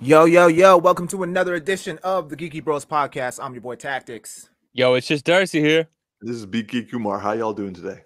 Yo, 0.00 0.26
yo, 0.26 0.46
yo, 0.46 0.76
welcome 0.76 1.08
to 1.08 1.24
another 1.24 1.54
edition 1.56 1.98
of 2.04 2.28
the 2.28 2.36
Geeky 2.36 2.62
Bros 2.62 2.84
podcast. 2.84 3.40
I'm 3.42 3.52
your 3.52 3.60
boy 3.62 3.74
Tactics. 3.74 4.48
Yo, 4.72 4.94
it's 4.94 5.08
just 5.08 5.24
Darcy 5.24 5.60
here. 5.60 5.88
This 6.20 6.36
is 6.36 6.46
BK 6.46 6.88
Kumar. 6.88 7.18
How 7.18 7.32
y'all 7.32 7.52
doing 7.52 7.74
today? 7.74 8.02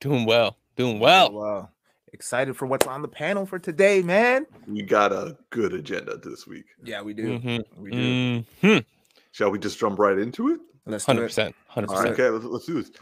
Doing 0.00 0.24
well. 0.24 0.56
Doing 0.76 1.00
well. 1.00 1.32
Well, 1.32 1.72
excited 2.12 2.56
for 2.56 2.66
what's 2.66 2.86
on 2.86 3.02
the 3.02 3.08
panel 3.08 3.44
for 3.44 3.58
today, 3.58 4.02
man. 4.02 4.46
We 4.68 4.82
got 4.82 5.10
a 5.12 5.36
good 5.50 5.74
agenda 5.74 6.16
this 6.16 6.46
week. 6.46 6.66
Yeah, 6.84 7.02
we 7.02 7.12
do. 7.12 7.40
Mhm. 7.40 7.64
We 7.76 7.90
do. 7.90 8.44
Mhm. 8.62 8.84
Shall 9.32 9.50
we 9.50 9.58
just 9.58 9.80
jump 9.80 9.98
right 9.98 10.16
into 10.16 10.50
it? 10.50 10.60
Let's 10.86 11.04
do 11.06 11.12
it. 11.12 11.16
100%. 11.16 11.54
100%. 11.68 11.90
All 11.96 12.04
right, 12.04 12.12
okay, 12.12 12.28
let's, 12.28 12.44
let's 12.44 12.66
do 12.66 12.74
this. 12.74 12.92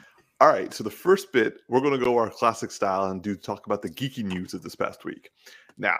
All 0.40 0.48
right, 0.48 0.72
so 0.72 0.82
the 0.82 0.90
first 0.90 1.30
bit, 1.32 1.60
we're 1.68 1.80
going 1.80 1.98
to 1.98 2.02
go 2.02 2.16
our 2.16 2.30
classic 2.30 2.70
style 2.70 3.10
and 3.10 3.22
do 3.22 3.36
talk 3.36 3.66
about 3.66 3.82
the 3.82 3.90
geeky 3.90 4.24
news 4.24 4.54
of 4.54 4.62
this 4.62 4.74
past 4.74 5.04
week. 5.04 5.30
Now, 5.76 5.98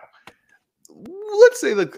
let's 1.29 1.61
say 1.61 1.75
like 1.75 1.97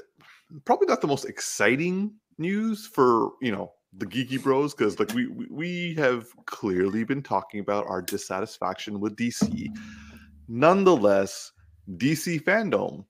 probably 0.64 0.86
not 0.86 1.00
the 1.00 1.06
most 1.06 1.24
exciting 1.24 2.12
news 2.38 2.86
for 2.86 3.32
you 3.40 3.52
know 3.52 3.72
the 3.96 4.06
geeky 4.06 4.42
bros 4.42 4.74
because 4.74 4.98
like 4.98 5.12
we 5.14 5.26
we- 5.50 5.94
have 5.94 6.26
clearly 6.46 7.04
been 7.04 7.22
talking 7.22 7.60
about 7.60 7.86
our 7.86 8.00
dissatisfaction 8.00 9.00
with 9.00 9.16
DC. 9.16 9.68
Nonetheless, 10.48 11.52
DC 11.96 12.42
fandom, 12.42 13.04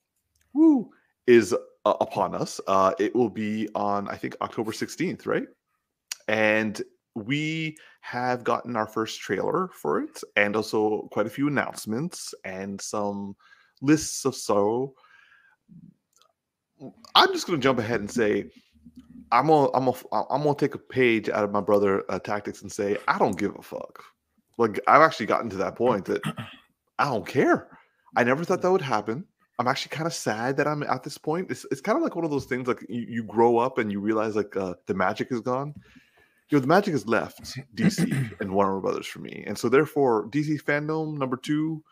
woo, 0.54 0.90
is 1.26 1.52
uh, 1.52 1.94
upon 2.00 2.34
us. 2.34 2.60
Uh, 2.66 2.92
it 2.98 3.14
will 3.14 3.30
be 3.30 3.68
on 3.74 4.08
I 4.08 4.16
think 4.16 4.36
October 4.40 4.72
sixteenth, 4.72 5.26
right? 5.26 5.46
And 6.28 6.80
we 7.14 7.76
have 8.02 8.44
gotten 8.44 8.76
our 8.76 8.86
first 8.86 9.20
trailer 9.20 9.68
for 9.74 10.00
it 10.00 10.20
and 10.36 10.56
also 10.56 11.08
quite 11.12 11.26
a 11.26 11.30
few 11.30 11.48
announcements 11.48 12.32
and 12.44 12.80
some 12.80 13.34
lists 13.82 14.24
of 14.24 14.34
so 14.34 14.94
i'm 17.14 17.32
just 17.32 17.46
going 17.46 17.58
to 17.58 17.62
jump 17.62 17.78
ahead 17.78 18.00
and 18.00 18.10
say 18.10 18.50
i'm 19.32 19.46
gonna 19.46 19.70
i'm 19.74 19.84
gonna 19.84 20.26
i'm 20.30 20.42
gonna 20.42 20.54
take 20.54 20.74
a 20.74 20.78
page 20.78 21.28
out 21.28 21.44
of 21.44 21.50
my 21.50 21.60
brother 21.60 22.04
uh, 22.08 22.18
tactics 22.18 22.62
and 22.62 22.70
say 22.70 22.96
i 23.08 23.18
don't 23.18 23.38
give 23.38 23.54
a 23.56 23.62
fuck. 23.62 24.02
Like 24.58 24.80
i've 24.86 25.02
actually 25.02 25.26
gotten 25.26 25.50
to 25.50 25.56
that 25.56 25.76
point 25.76 26.04
that 26.06 26.22
i 26.98 27.04
don't 27.04 27.26
care. 27.26 27.68
I 28.16 28.24
never 28.24 28.44
thought 28.44 28.62
that 28.62 28.72
would 28.72 28.82
happen. 28.82 29.24
I'm 29.58 29.68
actually 29.68 29.90
kind 29.90 30.06
of 30.06 30.14
sad 30.14 30.56
that 30.56 30.66
i'm 30.66 30.82
at 30.82 31.02
this 31.02 31.18
point. 31.18 31.50
It's, 31.50 31.66
it's 31.70 31.80
kind 31.80 31.96
of 31.96 32.02
like 32.02 32.16
one 32.16 32.24
of 32.24 32.30
those 32.30 32.46
things 32.46 32.66
like 32.66 32.84
you, 32.88 33.06
you 33.08 33.22
grow 33.22 33.58
up 33.58 33.78
and 33.78 33.92
you 33.92 34.00
realize 34.00 34.36
like 34.36 34.56
uh, 34.56 34.74
the 34.86 34.94
magic 34.94 35.28
is 35.30 35.40
gone. 35.40 35.74
You 36.48 36.56
know, 36.56 36.60
the 36.62 36.66
magic 36.66 36.92
has 36.92 37.06
left 37.06 37.58
DC 37.76 38.34
and 38.40 38.52
Warner 38.52 38.80
Brothers 38.80 39.06
for 39.06 39.20
me, 39.20 39.44
and 39.46 39.56
so 39.56 39.68
therefore 39.68 40.28
DC 40.28 40.62
fandom 40.62 41.16
number 41.18 41.36
two. 41.36 41.84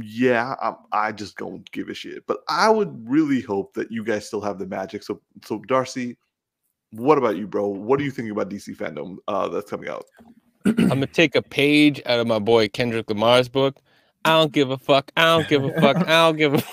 Yeah, 0.00 0.54
I, 0.62 0.74
I 0.92 1.12
just 1.12 1.36
don't 1.36 1.68
give 1.72 1.88
a 1.88 1.94
shit. 1.94 2.26
But 2.26 2.38
I 2.48 2.70
would 2.70 3.08
really 3.08 3.40
hope 3.40 3.74
that 3.74 3.90
you 3.90 4.04
guys 4.04 4.26
still 4.26 4.40
have 4.40 4.58
the 4.58 4.66
magic. 4.66 5.02
So, 5.02 5.20
so 5.44 5.58
Darcy, 5.66 6.16
what 6.90 7.18
about 7.18 7.36
you, 7.36 7.46
bro? 7.46 7.66
What 7.66 7.98
do 7.98 8.04
you 8.04 8.10
think 8.10 8.30
about 8.30 8.48
DC 8.48 8.76
fandom 8.76 9.16
uh, 9.28 9.48
that's 9.48 9.70
coming 9.70 9.88
out? 9.88 10.04
I'm 10.64 10.76
gonna 10.76 11.06
take 11.06 11.34
a 11.34 11.42
page 11.42 12.00
out 12.06 12.20
of 12.20 12.26
my 12.26 12.38
boy 12.38 12.68
Kendrick 12.68 13.08
Lamar's 13.08 13.48
book. 13.48 13.78
I 14.24 14.38
don't 14.38 14.52
give 14.52 14.70
a 14.70 14.78
fuck. 14.78 15.10
I 15.16 15.24
don't 15.24 15.48
give 15.48 15.64
a 15.64 15.72
fuck. 15.80 15.96
I 15.96 16.30
don't 16.30 16.36
give 16.36 16.54
a. 16.54 16.62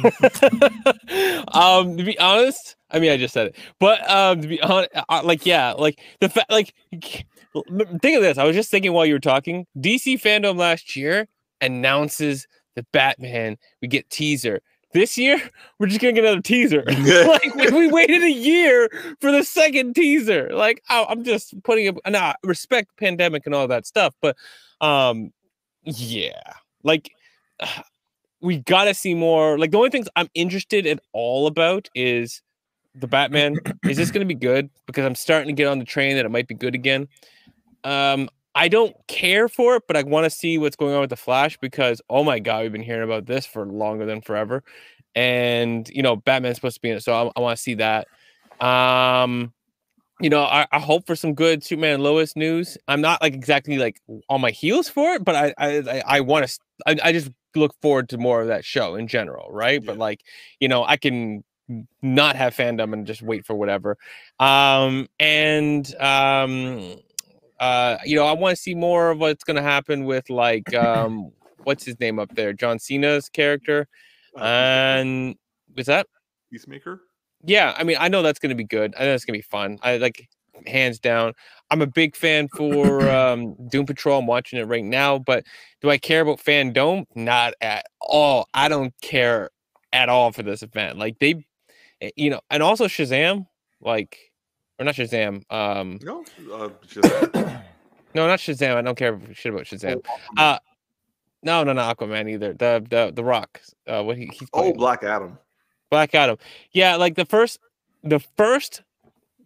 um, 1.52 1.96
to 1.96 2.04
be 2.04 2.18
honest, 2.18 2.76
I 2.90 2.98
mean, 2.98 3.10
I 3.10 3.16
just 3.16 3.34
said 3.34 3.48
it, 3.48 3.56
but 3.78 4.08
um, 4.10 4.42
to 4.42 4.48
be 4.48 4.60
honest, 4.62 4.90
like, 5.24 5.44
yeah, 5.46 5.72
like 5.72 6.00
the 6.20 6.28
fact, 6.28 6.50
like, 6.50 6.74
think 6.92 7.24
of 8.16 8.22
this. 8.22 8.38
I 8.38 8.44
was 8.44 8.56
just 8.56 8.70
thinking 8.70 8.92
while 8.92 9.06
you 9.06 9.14
were 9.14 9.20
talking. 9.20 9.66
DC 9.78 10.20
fandom 10.20 10.56
last 10.56 10.96
year 10.96 11.28
announces 11.60 12.46
the 12.76 12.84
Batman. 12.92 13.56
We 13.82 13.88
get 13.88 14.08
teaser. 14.10 14.60
This 14.92 15.16
year, 15.16 15.40
we're 15.78 15.86
just 15.86 16.00
gonna 16.00 16.12
get 16.12 16.24
another 16.24 16.40
teaser. 16.40 16.82
like 16.86 17.54
we, 17.54 17.86
waited 17.86 18.22
a 18.22 18.30
year 18.30 18.88
for 19.20 19.30
the 19.30 19.44
second 19.44 19.94
teaser. 19.94 20.50
Like 20.52 20.82
I, 20.88 21.06
I'm 21.08 21.24
just 21.24 21.54
putting. 21.62 21.96
And 22.04 22.16
I 22.16 22.34
respect 22.42 22.96
pandemic 22.96 23.46
and 23.46 23.54
all 23.54 23.68
that 23.68 23.86
stuff, 23.86 24.14
but 24.20 24.36
um, 24.80 25.32
yeah, 25.84 26.42
like 26.82 27.10
we 28.40 28.58
gotta 28.58 28.94
see 28.94 29.14
more. 29.14 29.58
Like 29.58 29.70
the 29.70 29.78
only 29.78 29.90
things 29.90 30.08
I'm 30.16 30.28
interested 30.34 30.86
at 30.86 31.00
all 31.12 31.46
about 31.46 31.88
is 31.94 32.42
the 32.94 33.06
Batman. 33.06 33.56
is 33.84 33.96
this 33.96 34.10
gonna 34.10 34.24
be 34.24 34.34
good? 34.34 34.70
Because 34.86 35.04
I'm 35.04 35.14
starting 35.14 35.48
to 35.48 35.52
get 35.52 35.68
on 35.68 35.78
the 35.78 35.84
train 35.84 36.16
that 36.16 36.24
it 36.24 36.30
might 36.30 36.48
be 36.48 36.54
good 36.54 36.74
again. 36.74 37.06
Um, 37.84 38.28
I 38.54 38.68
don't 38.68 38.96
care 39.06 39.48
for 39.48 39.76
it, 39.76 39.84
but 39.86 39.96
I 39.96 40.02
want 40.02 40.24
to 40.24 40.30
see 40.30 40.58
what's 40.58 40.76
going 40.76 40.94
on 40.94 41.00
with 41.00 41.10
the 41.10 41.16
Flash 41.16 41.56
because 41.58 42.00
oh 42.10 42.24
my 42.24 42.38
god, 42.38 42.62
we've 42.62 42.72
been 42.72 42.82
hearing 42.82 43.04
about 43.04 43.26
this 43.26 43.46
for 43.46 43.66
longer 43.66 44.06
than 44.06 44.20
forever, 44.20 44.62
and 45.14 45.88
you 45.90 46.02
know 46.02 46.16
Batman's 46.16 46.56
supposed 46.56 46.76
to 46.76 46.80
be 46.80 46.90
in 46.90 46.96
it, 46.96 47.04
so 47.04 47.12
I, 47.12 47.30
I 47.36 47.40
want 47.40 47.56
to 47.56 47.62
see 47.62 47.74
that. 47.74 48.08
Um, 48.60 49.52
you 50.20 50.28
know, 50.28 50.42
I, 50.42 50.66
I 50.70 50.80
hope 50.80 51.06
for 51.06 51.16
some 51.16 51.34
good 51.34 51.64
Superman 51.64 51.94
and 51.94 52.02
Lois 52.02 52.36
news. 52.36 52.76
I'm 52.88 53.00
not 53.00 53.22
like 53.22 53.34
exactly 53.34 53.78
like 53.78 54.00
on 54.28 54.40
my 54.40 54.50
heels 54.50 54.88
for 54.88 55.12
it, 55.14 55.24
but 55.24 55.36
I 55.36 55.54
I 55.56 55.78
I, 55.78 56.02
I 56.06 56.20
want 56.20 56.46
to. 56.46 56.58
I, 56.86 56.96
I 57.04 57.12
just 57.12 57.30
look 57.54 57.74
forward 57.80 58.08
to 58.10 58.18
more 58.18 58.42
of 58.42 58.48
that 58.48 58.64
show 58.64 58.96
in 58.96 59.06
general, 59.08 59.50
right? 59.50 59.84
But 59.84 59.96
like 59.96 60.22
you 60.58 60.68
know, 60.68 60.84
I 60.84 60.96
can 60.96 61.44
not 62.02 62.36
have 62.36 62.54
fandom 62.54 62.92
and 62.92 63.06
just 63.06 63.22
wait 63.22 63.46
for 63.46 63.54
whatever. 63.54 63.96
Um, 64.38 65.08
and 65.18 65.94
um, 65.96 66.96
uh, 67.60 67.98
you 68.04 68.16
know, 68.16 68.26
I 68.26 68.32
want 68.32 68.56
to 68.56 68.62
see 68.62 68.74
more 68.74 69.10
of 69.10 69.18
what's 69.18 69.44
going 69.44 69.56
to 69.56 69.62
happen 69.62 70.04
with 70.06 70.28
like 70.30 70.72
um, 70.74 71.32
what's 71.64 71.84
his 71.84 72.00
name 72.00 72.18
up 72.18 72.30
there, 72.34 72.52
John 72.52 72.78
Cena's 72.78 73.28
character, 73.28 73.86
Uh, 74.36 74.40
and 74.44 75.36
was 75.76 75.86
that? 75.86 76.06
Peacemaker. 76.50 77.02
Yeah, 77.44 77.74
I 77.76 77.84
mean, 77.84 77.96
I 78.00 78.08
know 78.08 78.22
that's 78.22 78.38
going 78.38 78.50
to 78.50 78.56
be 78.56 78.64
good. 78.64 78.94
I 78.98 79.04
know 79.04 79.14
it's 79.14 79.24
going 79.24 79.34
to 79.34 79.38
be 79.38 79.50
fun. 79.50 79.78
I 79.82 79.96
like 79.98 80.28
hands 80.66 80.98
down. 80.98 81.32
I'm 81.70 81.80
a 81.82 81.86
big 81.86 82.16
fan 82.16 82.48
for 82.48 83.08
um, 83.10 83.56
Doom 83.68 83.86
Patrol. 83.86 84.18
I'm 84.18 84.26
watching 84.26 84.58
it 84.58 84.64
right 84.64 84.84
now, 84.84 85.18
but 85.18 85.44
do 85.80 85.90
I 85.90 85.98
care 85.98 86.20
about 86.22 86.38
fandom? 86.38 87.06
Not 87.14 87.54
at 87.60 87.86
all. 88.00 88.46
I 88.52 88.68
don't 88.68 88.92
care 89.00 89.50
at 89.92 90.08
all 90.08 90.32
for 90.32 90.42
this 90.42 90.62
event. 90.62 90.98
Like 90.98 91.18
they, 91.18 91.46
eh, 92.02 92.10
you 92.16 92.30
know, 92.30 92.40
and 92.50 92.62
also 92.62 92.86
Shazam, 92.86 93.46
like, 93.80 94.29
or 94.80 94.84
not 94.84 94.94
Shazam. 94.94 95.44
Um, 95.52 95.98
No, 96.02 96.24
uh, 96.52 96.70
just, 96.88 97.06
no, 98.14 98.26
not 98.26 98.38
Shazam. 98.38 98.76
I 98.76 98.82
don't 98.82 98.96
care 98.96 99.20
shit 99.32 99.52
about 99.52 99.66
Shazam. 99.66 100.02
oh, 100.38 100.42
Uh, 100.42 100.58
no, 101.42 101.62
no, 101.62 101.72
not 101.72 101.96
Aquaman 101.96 102.28
either. 102.30 102.54
The 102.54 102.84
the 102.88 103.12
the 103.14 103.22
Rock. 103.22 103.60
Uh, 103.86 104.02
what 104.02 104.16
he, 104.16 104.26
he's 104.32 104.48
oh. 104.52 104.72
Black 104.72 105.04
Adam. 105.04 105.38
Black 105.90 106.14
Adam. 106.14 106.38
Yeah, 106.72 106.96
like 106.96 107.14
the 107.14 107.24
first 107.24 107.60
the 108.02 108.20
first 108.36 108.82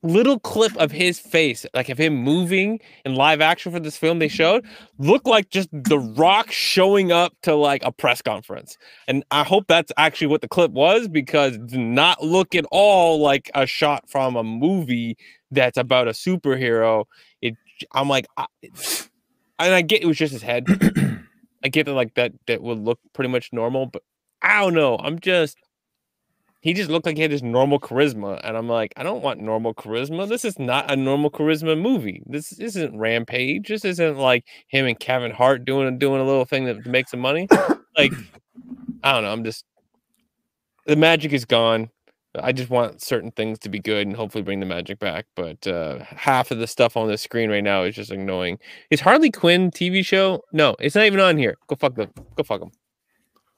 little 0.05 0.39
clip 0.39 0.77
of 0.77 0.93
his 0.93 1.19
face, 1.19 1.67
like 1.75 1.89
of 1.89 1.99
him 1.99 2.15
moving 2.15 2.79
in 3.05 3.15
live 3.15 3.41
action 3.41 3.73
for 3.73 3.81
this 3.81 3.97
film 3.97 4.19
they 4.19 4.29
showed, 4.29 4.65
looked 4.99 5.27
like 5.27 5.49
just 5.49 5.69
the 5.73 5.99
rock 5.99 6.53
showing 6.53 7.11
up 7.11 7.35
to 7.43 7.55
like 7.55 7.83
a 7.85 7.91
press 7.91 8.23
conference. 8.23 8.77
And 9.09 9.25
I 9.31 9.43
hope 9.43 9.67
that's 9.67 9.91
actually 9.97 10.29
what 10.29 10.43
the 10.43 10.49
clip 10.49 10.71
was 10.71 11.09
because 11.09 11.55
it 11.55 11.67
did 11.67 11.81
not 11.81 12.23
look 12.23 12.55
at 12.55 12.67
all 12.71 13.19
like 13.19 13.51
a 13.55 13.67
shot 13.67 14.09
from 14.09 14.37
a 14.37 14.45
movie 14.45 15.17
that's 15.51 15.79
about 15.79 16.07
a 16.07 16.13
superhero. 16.13 17.07
It 17.41 17.57
I'm 17.93 18.09
like 18.09 18.27
I, 18.37 18.47
and 19.59 19.75
I 19.75 19.83
get 19.83 20.03
it 20.03 20.07
was 20.07 20.19
just 20.19 20.33
his 20.33 20.43
head. 20.43 20.67
I 21.65 21.69
get 21.69 21.87
that 21.87 21.95
like 21.95 22.15
that 22.15 22.33
that 22.47 22.63
would 22.63 22.79
look 22.79 23.01
pretty 23.15 23.31
much 23.31 23.51
normal, 23.53 23.87
but 23.87 24.03
I 24.43 24.61
don't 24.61 24.75
know. 24.75 24.99
I'm 24.99 25.19
just 25.19 25.57
he 26.65 26.73
just 26.73 26.89
looked 26.89 27.05
like 27.05 27.17
he 27.17 27.23
had 27.23 27.31
this 27.31 27.43
normal 27.43 27.79
charisma, 27.79 28.41
and 28.43 28.57
I'm 28.57 28.71
like, 28.71 28.95
I 28.97 29.03
don't 29.03 29.23
want 29.23 29.39
normal 29.39 29.75
charisma. 29.75 30.27
This 30.27 30.47
is 30.47 30.59
not 30.59 30.91
a 30.91 30.97
normal 30.97 31.31
charisma 31.31 31.79
movie. 31.79 32.23
This 32.25 32.53
isn't 32.53 32.97
Rampage. 32.97 33.69
This 33.69 33.85
isn't 33.85 34.17
like 34.17 34.47
him 34.69 34.87
and 34.87 34.99
Kevin 34.99 35.31
Hart 35.31 35.67
doing 35.67 35.99
doing 35.99 36.23
a 36.23 36.25
little 36.25 36.47
thing 36.47 36.65
that 36.65 36.83
to 36.83 36.89
make 36.89 37.09
some 37.09 37.21
money. 37.21 37.49
Like, 37.97 38.13
I 39.05 39.13
don't 39.13 39.23
know. 39.23 39.31
I'm 39.31 39.45
just 39.45 39.65
the 40.85 40.97
magic 40.97 41.33
is 41.33 41.45
gone. 41.45 41.91
I 42.35 42.51
just 42.51 42.71
want 42.71 43.01
certain 43.01 43.31
things 43.31 43.61
to 43.61 43.69
be 43.69 43.79
good 43.79 44.05
and 44.09 44.17
hopefully 44.17 44.43
bring 44.43 44.59
the 44.59 44.67
magic 44.67 44.99
back. 44.99 45.27
But 45.37 45.65
uh, 45.65 46.01
half 46.01 46.51
of 46.51 46.59
the 46.59 46.67
stuff 46.67 46.97
on 46.97 47.07
the 47.07 47.17
screen 47.17 47.51
right 47.51 47.63
now 47.63 47.85
is 47.85 47.95
just 47.95 48.11
annoying. 48.11 48.59
Is 48.91 49.01
Harley 49.01 49.31
Quinn 49.31 49.71
TV 49.71 50.05
show? 50.05 50.43
No, 50.53 50.75
it's 50.81 50.97
not 50.97 51.05
even 51.05 51.21
on 51.21 51.39
here. 51.39 51.57
Go 51.69 51.77
fuck 51.77 51.95
them. 51.95 52.11
Go 52.35 52.43
fuck 52.43 52.63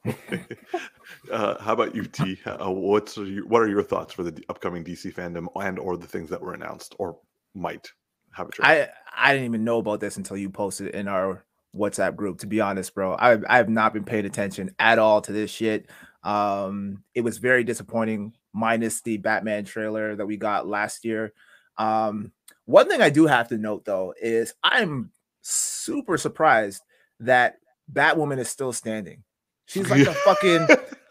them. 0.04 0.44
uh, 1.30 1.60
how 1.62 1.72
about 1.72 1.94
you, 1.94 2.04
T? 2.04 2.38
Uh, 2.46 2.70
what's 2.70 3.16
your, 3.16 3.46
what 3.46 3.62
are 3.62 3.68
your 3.68 3.82
thoughts 3.82 4.12
for 4.12 4.22
the 4.22 4.44
upcoming 4.48 4.84
DC 4.84 5.12
fandom 5.12 5.46
and 5.56 5.78
or 5.78 5.96
the 5.96 6.06
things 6.06 6.30
that 6.30 6.40
were 6.40 6.54
announced 6.54 6.94
or 6.98 7.18
might 7.54 7.90
have 8.32 8.48
a 8.48 8.52
trailer? 8.52 8.88
I 9.14 9.28
I 9.30 9.32
didn't 9.32 9.46
even 9.46 9.64
know 9.64 9.78
about 9.78 10.00
this 10.00 10.16
until 10.16 10.36
you 10.36 10.50
posted 10.50 10.94
in 10.94 11.08
our 11.08 11.44
WhatsApp 11.74 12.16
group. 12.16 12.38
To 12.40 12.46
be 12.46 12.60
honest, 12.60 12.94
bro, 12.94 13.14
I 13.14 13.38
I 13.48 13.56
have 13.56 13.68
not 13.68 13.92
been 13.92 14.04
paying 14.04 14.26
attention 14.26 14.74
at 14.78 14.98
all 14.98 15.20
to 15.22 15.32
this 15.32 15.50
shit. 15.50 15.88
Um, 16.22 17.04
it 17.14 17.20
was 17.20 17.38
very 17.38 17.64
disappointing, 17.64 18.32
minus 18.52 19.00
the 19.02 19.16
Batman 19.18 19.64
trailer 19.64 20.16
that 20.16 20.26
we 20.26 20.36
got 20.36 20.66
last 20.66 21.04
year. 21.04 21.32
Um, 21.78 22.32
one 22.64 22.88
thing 22.88 23.00
I 23.00 23.10
do 23.10 23.26
have 23.26 23.48
to 23.48 23.58
note 23.58 23.84
though 23.84 24.14
is 24.20 24.54
I'm 24.62 25.12
super 25.42 26.18
surprised 26.18 26.82
that 27.20 27.58
Batwoman 27.92 28.38
is 28.38 28.48
still 28.48 28.72
standing. 28.72 29.22
She's 29.66 29.88
like 29.90 30.04
the 30.04 30.14
fucking 30.14 30.66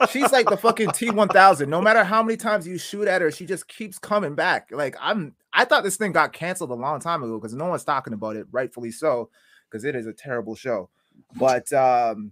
she's 0.09 0.31
like 0.31 0.49
the 0.49 0.57
fucking 0.57 0.89
T1000. 0.89 1.67
No 1.67 1.81
matter 1.81 2.03
how 2.03 2.21
many 2.21 2.37
times 2.37 2.67
you 2.67 2.77
shoot 2.77 3.07
at 3.07 3.21
her, 3.21 3.31
she 3.31 3.45
just 3.45 3.67
keeps 3.67 3.97
coming 3.97 4.35
back. 4.35 4.69
Like 4.71 4.95
I'm 4.99 5.35
I 5.53 5.65
thought 5.65 5.83
this 5.83 5.97
thing 5.97 6.11
got 6.11 6.33
canceled 6.33 6.71
a 6.71 6.75
long 6.75 6.99
time 6.99 7.23
ago 7.23 7.39
because 7.39 7.53
no 7.53 7.65
one's 7.65 7.83
talking 7.83 8.13
about 8.13 8.35
it, 8.35 8.47
rightfully 8.51 8.91
so, 8.91 9.29
because 9.69 9.85
it 9.85 9.95
is 9.95 10.07
a 10.07 10.13
terrible 10.13 10.55
show. 10.55 10.89
But 11.35 11.71
um 11.73 12.31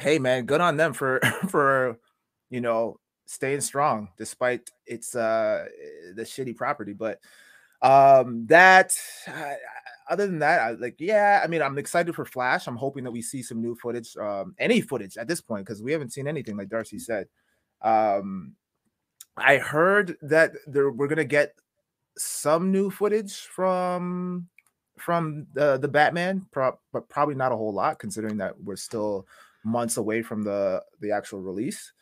hey 0.00 0.18
man, 0.18 0.46
good 0.46 0.60
on 0.60 0.76
them 0.76 0.92
for 0.92 1.20
for 1.48 1.98
you 2.50 2.60
know 2.60 2.98
staying 3.26 3.60
strong 3.60 4.08
despite 4.16 4.70
its 4.86 5.14
uh 5.14 5.66
the 6.14 6.22
shitty 6.22 6.56
property. 6.56 6.92
But 6.92 7.20
um 7.80 8.46
that 8.46 8.98
uh, 9.28 9.54
other 10.08 10.26
than 10.26 10.38
that, 10.40 10.60
I, 10.60 10.70
like 10.72 10.96
yeah, 10.98 11.40
I 11.42 11.46
mean, 11.46 11.62
I'm 11.62 11.78
excited 11.78 12.14
for 12.14 12.24
Flash. 12.24 12.66
I'm 12.66 12.76
hoping 12.76 13.04
that 13.04 13.10
we 13.10 13.22
see 13.22 13.42
some 13.42 13.60
new 13.60 13.74
footage, 13.74 14.16
um, 14.16 14.54
any 14.58 14.80
footage 14.80 15.16
at 15.16 15.28
this 15.28 15.40
point 15.40 15.66
because 15.66 15.82
we 15.82 15.92
haven't 15.92 16.12
seen 16.12 16.26
anything, 16.26 16.56
like 16.56 16.68
Darcy 16.68 16.98
said. 16.98 17.26
Um, 17.82 18.54
I 19.36 19.58
heard 19.58 20.16
that 20.22 20.52
there 20.66 20.90
we're 20.90 21.08
gonna 21.08 21.24
get 21.24 21.54
some 22.16 22.72
new 22.72 22.90
footage 22.90 23.34
from 23.34 24.48
from 24.98 25.46
the 25.54 25.78
the 25.78 25.88
Batman, 25.88 26.46
pro- 26.50 26.78
but 26.92 27.08
probably 27.08 27.34
not 27.34 27.52
a 27.52 27.56
whole 27.56 27.72
lot 27.72 27.98
considering 27.98 28.36
that 28.38 28.60
we're 28.60 28.76
still 28.76 29.26
months 29.64 29.96
away 29.96 30.22
from 30.22 30.42
the 30.42 30.82
the 31.00 31.12
actual 31.12 31.40
release. 31.40 31.92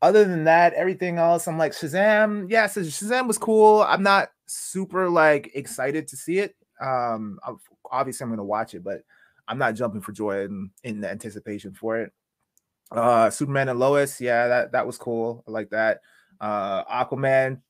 Other 0.00 0.24
than 0.24 0.44
that, 0.44 0.72
everything 0.74 1.18
else, 1.18 1.46
I'm 1.46 1.58
like 1.58 1.72
Shazam. 1.72 2.46
Yeah, 2.50 2.66
so 2.66 2.80
Shazam 2.80 3.28
was 3.28 3.38
cool. 3.38 3.82
I'm 3.82 4.02
not 4.02 4.30
super 4.46 5.08
like 5.08 5.50
excited 5.54 6.08
to 6.08 6.16
see 6.16 6.38
it. 6.38 6.56
Um, 6.82 7.38
obviously 7.90 8.24
I'm 8.24 8.30
gonna 8.30 8.44
watch 8.44 8.74
it, 8.74 8.82
but 8.84 9.02
I'm 9.48 9.58
not 9.58 9.74
jumping 9.74 10.00
for 10.00 10.12
joy 10.12 10.44
in, 10.44 10.70
in 10.84 11.00
the 11.00 11.10
anticipation 11.10 11.72
for 11.72 11.98
it. 12.00 12.12
Uh, 12.90 13.30
Superman 13.30 13.68
and 13.68 13.78
Lois, 13.78 14.20
yeah, 14.20 14.48
that 14.48 14.72
that 14.72 14.86
was 14.86 14.98
cool. 14.98 15.42
I 15.46 15.50
like 15.50 15.70
that. 15.70 16.00
Uh, 16.40 16.84
Aquaman, 16.84 17.60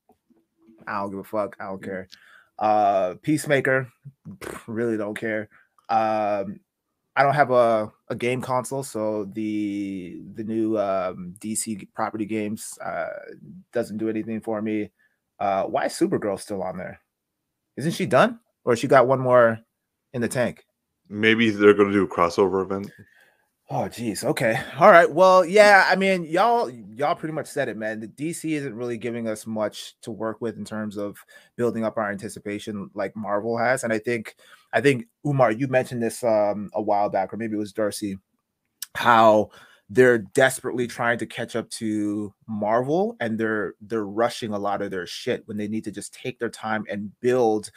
I 0.87 1.00
don't 1.00 1.11
give 1.11 1.20
a 1.20 1.25
fuck. 1.25 1.56
I 1.61 1.67
don't 1.67 1.82
care. 1.82 2.09
Uh, 2.59 3.14
Peacemaker, 3.23 3.88
really 4.67 4.97
don't 4.97 5.19
care. 5.19 5.49
Um, 5.88 6.61
I 7.15 7.23
don't 7.23 7.35
have 7.35 7.50
a, 7.50 7.93
a 8.08 8.15
game 8.15 8.41
console, 8.41 8.82
so 8.82 9.25
the 9.32 10.23
the 10.35 10.44
new 10.44 10.79
um, 10.79 11.35
DC 11.38 11.88
property 11.94 12.25
games 12.25 12.79
uh, 12.85 13.08
doesn't 13.73 13.99
do 13.99 14.08
anything 14.08 14.41
for 14.41 14.62
me. 14.62 14.91
Uh, 15.38 15.65
why 15.65 15.87
is 15.87 15.93
Supergirl 15.93 16.41
still 16.41 16.62
on 16.62 16.79
there? 16.79 17.00
Isn't 17.76 17.93
she 17.93 18.06
done? 18.06 18.41
Or 18.64 18.76
she 18.76 18.87
got 18.87 19.06
one 19.06 19.20
more 19.20 19.59
in 20.12 20.20
the 20.20 20.29
tank. 20.29 20.64
Maybe 21.09 21.50
they're 21.50 21.75
going 21.75 21.88
to 21.88 21.94
do 21.94 22.05
a 22.05 22.09
crossover 22.09 22.62
event. 22.62 22.91
Oh, 23.70 23.88
geez. 23.88 24.23
Okay. 24.23 24.61
All 24.79 24.91
right. 24.91 25.11
Well, 25.11 25.47
yeah. 25.47 25.87
I 25.88 25.97
mean, 25.97 26.25
y'all, 26.25 26.69
y'all 26.69 27.14
pretty 27.14 27.32
much 27.32 27.47
said 27.47 27.69
it, 27.69 27.76
man. 27.76 28.00
The 28.00 28.09
DC 28.09 28.50
isn't 28.50 28.75
really 28.75 28.99
giving 28.99 29.26
us 29.29 29.47
much 29.47 29.99
to 30.03 30.11
work 30.11 30.41
with 30.41 30.59
in 30.59 30.64
terms 30.64 30.99
of 30.99 31.17
building 31.56 31.85
up 31.85 31.97
our 31.97 32.11
anticipation 32.11 32.91
like 32.93 33.17
Marvel 33.17 33.56
has. 33.56 33.82
And 33.82 33.93
I 33.93 33.99
think, 33.99 34.37
I 34.75 34.82
think 34.82 35.06
Umar, 35.26 35.53
you 35.53 35.69
mentioned 35.69 36.03
this 36.03 36.23
um 36.23 36.70
a 36.75 36.82
while 36.82 37.08
back, 37.08 37.32
or 37.32 37.38
maybe 37.38 37.55
it 37.55 37.58
was 37.58 37.73
Darcy, 37.73 38.19
how 38.94 39.50
they're 39.88 40.19
desperately 40.19 40.87
trying 40.87 41.19
to 41.19 41.26
catch 41.26 41.55
up 41.56 41.69
to 41.70 42.32
Marvel, 42.47 43.17
and 43.20 43.38
they're 43.38 43.75
they're 43.81 44.06
rushing 44.06 44.53
a 44.53 44.58
lot 44.58 44.82
of 44.82 44.91
their 44.91 45.06
shit 45.06 45.47
when 45.47 45.56
they 45.56 45.69
need 45.69 45.85
to 45.85 45.91
just 45.91 46.15
take 46.15 46.38
their 46.38 46.50
time 46.50 46.85
and 46.91 47.11
build 47.20 47.70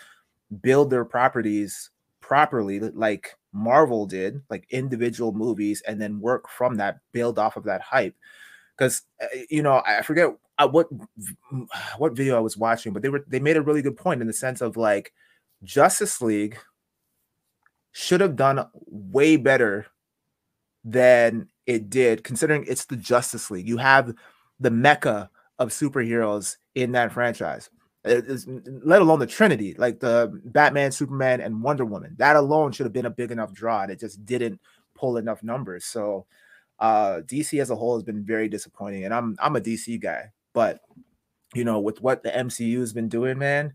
build 0.62 0.90
their 0.90 1.06
properties 1.06 1.90
properly 2.22 2.80
like 2.80 3.36
Marvel 3.54 4.06
did, 4.06 4.42
like 4.50 4.68
individual 4.70 5.32
movies, 5.32 5.82
and 5.88 6.02
then 6.02 6.20
work 6.20 6.50
from 6.50 6.76
that, 6.78 7.00
build 7.14 7.40
off 7.40 7.56
of 7.56 7.64
that 7.66 7.82
hype. 7.82 8.16
Because 8.78 9.04
eh, 9.20 9.46
you 9.50 9.64
know, 9.64 9.82
I 9.86 10.02
forget 10.02 10.30
uh, 10.58 10.68
what 10.68 10.88
what 11.98 12.16
video 12.16 12.36
I 12.38 12.42
was 12.42 12.58
watching, 12.58 12.94
but 12.94 13.02
they 13.02 13.10
were 13.10 13.24
they 13.28 13.40
made 13.40 13.58
a 13.58 13.62
really 13.62 13.82
good 13.82 13.98
point 13.98 14.22
in 14.22 14.28
the 14.28 14.34
sense 14.34 14.62
of 14.62 14.78
like 14.78 15.14
Justice 15.64 16.22
League 16.22 16.58
should 17.92 18.22
have 18.22 18.36
done 18.36 18.66
way 18.88 19.38
better 19.38 19.86
than 20.84 21.48
it 21.66 21.90
did, 21.90 22.24
considering 22.24 22.66
it's 22.68 22.86
the 22.86 22.98
Justice 22.98 23.50
League. 23.50 23.68
You 23.68 23.78
have 23.78 24.14
the 24.60 24.70
mecca 24.70 25.30
of 25.60 25.70
superheroes 25.70 26.58
in 26.76 26.92
that 26.92 27.14
franchise 27.14 27.70
let 28.06 29.02
alone 29.02 29.20
the 29.20 29.28
Trinity, 29.28 29.74
like 29.78 30.00
the 30.00 30.40
Batman, 30.46 30.92
Superman, 30.92 31.42
and 31.42 31.62
Wonder 31.62 31.86
Woman. 31.86 32.16
That 32.18 32.36
alone 32.36 32.72
should 32.72 32.86
have 32.86 32.94
been 32.94 33.08
a 33.08 33.12
big 33.12 33.32
enough 33.32 33.54
draw, 33.54 33.82
and 33.82 33.92
it 33.92 34.00
just 34.00 34.26
didn't 34.26 34.60
pull 34.96 35.18
enough 35.18 35.44
numbers. 35.44 35.86
So 35.86 36.26
uh 36.80 37.22
DC 37.26 37.62
as 37.62 37.70
a 37.70 37.76
whole 37.76 37.96
has 37.96 38.04
been 38.04 38.24
very 38.24 38.50
disappointing. 38.50 39.06
And 39.06 39.14
I'm 39.14 39.38
I'm 39.40 39.56
a 39.56 39.62
DC 39.62 40.00
guy, 40.02 40.32
but 40.54 40.80
you 41.54 41.64
know, 41.64 41.80
with 41.80 42.02
what 42.02 42.22
the 42.22 42.32
MCU 42.32 42.80
has 42.80 42.94
been 42.94 43.08
doing, 43.08 43.38
man, 43.38 43.74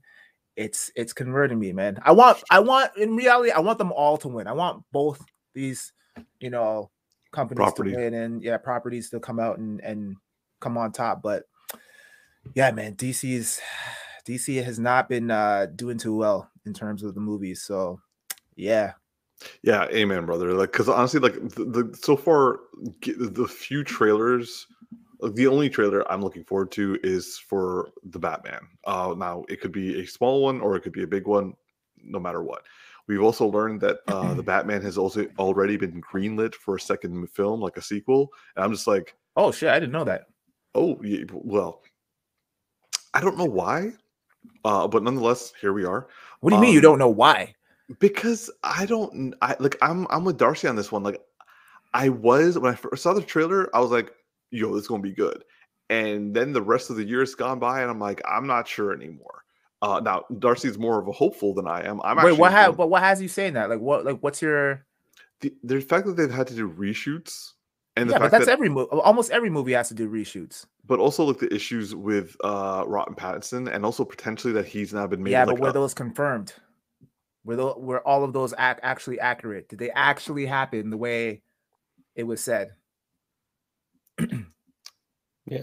it's 0.57 0.91
it's 0.95 1.13
converting 1.13 1.59
me, 1.59 1.73
man. 1.73 1.99
I 2.03 2.13
want 2.13 2.43
I 2.51 2.61
want 2.61 2.97
in 2.97 3.17
reality, 3.17 3.51
I 3.51 3.61
want 3.61 3.79
them 3.79 3.93
all 3.93 4.19
to 4.19 4.29
win. 4.29 4.47
I 4.47 4.53
want 4.53 4.85
both 4.93 5.25
these, 5.55 5.93
you 6.41 6.51
know, 6.51 6.91
companies 7.33 7.59
Property. 7.59 7.93
to 7.93 7.97
win 7.97 8.15
and 8.15 8.43
yeah, 8.43 8.59
properties 8.59 9.11
to 9.11 9.21
come 9.21 9.41
out 9.41 9.59
and 9.59 9.81
and 9.81 10.17
come 10.61 10.77
on 10.77 10.93
top. 10.93 11.23
But 11.23 11.45
yeah, 12.55 12.71
man, 12.73 12.97
DC's 12.97 13.61
DC 14.25 14.63
has 14.63 14.79
not 14.79 15.09
been 15.09 15.31
uh, 15.31 15.67
doing 15.77 15.99
too 15.99 16.17
well 16.17 16.51
in 16.67 16.73
terms 16.73 17.03
of 17.03 17.15
the 17.15 17.21
movies. 17.21 17.63
So, 17.63 18.01
yeah. 18.57 18.93
Yeah, 19.63 19.87
amen, 19.87 20.27
brother. 20.27 20.53
Like, 20.53 20.73
because 20.73 20.89
honestly, 20.89 21.21
like 21.21 21.35
the, 21.51 21.65
the 21.65 21.99
so 22.01 22.17
far, 22.17 22.61
the 23.03 23.49
few 23.49 23.85
trailers, 23.85 24.67
like, 25.21 25.35
the 25.35 25.47
only 25.47 25.71
trailer 25.71 26.11
I'm 26.11 26.23
looking 26.23 26.45
forward 26.45 26.71
to 26.73 26.99
is 27.03 27.39
for 27.39 27.91
the 28.05 28.19
Batman. 28.19 28.61
Uh, 28.85 29.15
now 29.17 29.45
it 29.49 29.61
could 29.61 29.73
be 29.73 30.01
a 30.01 30.07
small 30.07 30.43
one 30.43 30.61
or 30.61 30.77
it 30.77 30.81
could 30.81 30.93
be 30.93 31.03
a 31.03 31.09
big 31.09 31.27
one, 31.27 31.55
no 32.03 32.19
matter 32.19 32.43
what. 32.43 32.63
We've 33.07 33.23
also 33.23 33.47
learned 33.47 33.81
that 33.81 33.99
uh, 34.09 34.35
the 34.35 34.43
Batman 34.45 34.83
has 34.83 34.97
also 34.97 35.27
already 35.39 35.77
been 35.77 36.01
greenlit 36.01 36.55
for 36.55 36.77
a 36.77 36.81
second 36.81 37.29
film, 37.31 37.61
like 37.61 37.77
a 37.77 37.83
sequel. 37.83 38.29
And 38.55 38.65
I'm 38.65 38.73
just 38.73 38.87
like, 38.87 39.17
oh 39.37 39.51
shit, 39.53 39.71
I 39.71 39.81
didn't 39.81 39.93
know 39.93 40.05
that. 40.05 40.27
Oh, 40.75 41.01
yeah, 41.03 41.25
well, 41.33 41.83
I 43.13 43.21
don't 43.21 43.39
know 43.39 43.47
why. 43.47 43.93
Uh, 44.65 44.87
but 44.89 45.03
nonetheless, 45.03 45.53
here 45.61 45.73
we 45.73 45.85
are. 45.85 46.09
What 46.41 46.51
do 46.51 46.57
you 46.57 46.59
um, 46.59 46.63
mean 46.63 46.73
you 46.73 46.81
um, 46.81 46.83
don't 46.83 46.99
know 46.99 47.09
why? 47.09 47.55
Because 47.99 48.51
I 48.63 48.87
don't. 48.87 49.35
I 49.43 49.57
like. 49.59 49.77
I'm. 49.83 50.07
I'm 50.11 50.25
with 50.25 50.39
Darcy 50.39 50.69
on 50.69 50.77
this 50.77 50.93
one. 50.93 51.03
Like, 51.03 51.21
I 51.95 52.09
was 52.09 52.59
when 52.59 52.73
I 52.73 52.77
first 52.77 53.03
saw 53.03 53.13
the 53.13 53.23
trailer. 53.23 53.75
I 53.75 53.81
was 53.81 53.91
like, 53.91 54.13
"Yo, 54.51 54.73
this 54.75 54.83
is 54.83 54.89
gonna 54.89 55.03
be 55.03 55.13
good." 55.13 55.45
And 55.91 56.35
then 56.35 56.53
the 56.53 56.63
rest 56.63 56.89
of 56.89 56.97
the 56.97 57.05
year 57.05 57.19
has 57.19 57.35
gone 57.35 57.59
by, 57.59 57.83
and 57.83 57.91
I'm 57.91 57.99
like, 57.99 58.23
I'm 58.25 58.47
not 58.47 58.69
sure 58.69 58.93
anymore. 58.93 59.43
Uh, 59.83 59.99
now 59.99 60.25
Darcy's 60.39 60.79
more 60.79 61.01
of 61.01 61.09
a 61.09 61.13
hopeful 61.13 61.53
than 61.53 61.67
I 61.67 61.85
am. 61.85 62.01
I'm 62.05 62.17
Wait, 62.19 62.39
what? 62.39 62.53
Ha- 62.53 62.71
but 62.73 62.89
what 62.89 63.03
has 63.03 63.21
you 63.21 63.29
saying 63.29 63.55
that? 63.55 63.71
Like, 63.71 63.81
what? 63.81 64.05
Like, 64.05 64.21
what's 64.21 64.41
your? 64.41 64.87
The, 65.41 65.53
the 65.65 65.81
fact 65.81 66.07
that 66.07 66.17
they've 66.17 66.31
had 66.31 66.47
to 66.49 66.55
do 66.55 66.71
reshoots 66.71 67.55
and 67.97 68.11
yeah, 68.11 68.19
but 68.19 68.31
that's 68.31 68.47
that, 68.47 68.53
every 68.53 68.69
movie. 68.69 68.89
Almost 68.91 69.31
every 69.31 69.51
movie 69.51 69.73
has 69.73 69.89
to 69.89 69.95
do 69.95 70.09
reshoots. 70.09 70.67
But 70.87 71.01
also 71.01 71.25
like 71.25 71.39
the 71.39 71.53
issues 71.55 71.95
with 71.95 72.37
uh 72.45 72.85
Robert 72.87 73.17
Pattinson, 73.17 73.73
and 73.73 73.85
also 73.85 74.05
potentially 74.05 74.53
that 74.55 74.67
he's 74.67 74.95
now 74.95 75.07
been 75.07 75.23
made. 75.23 75.33
Yeah, 75.33 75.45
like 75.45 75.57
but 75.57 75.63
were 75.63 75.69
a- 75.71 75.73
those 75.73 75.95
confirmed? 75.95 76.55
Were 77.45 77.57
those, 77.57 77.77
were 77.79 78.07
all 78.07 78.23
of 78.23 78.33
those 78.33 78.53
ac- 78.53 78.81
actually 78.83 79.19
accurate? 79.19 79.69
Did 79.69 79.79
they 79.79 79.91
actually 79.91 80.47
happen 80.47 80.91
the 80.91 80.97
way 80.97 81.43
it 82.15 82.25
was 82.25 82.43
said? 82.43 82.73
yeah, 85.47 85.63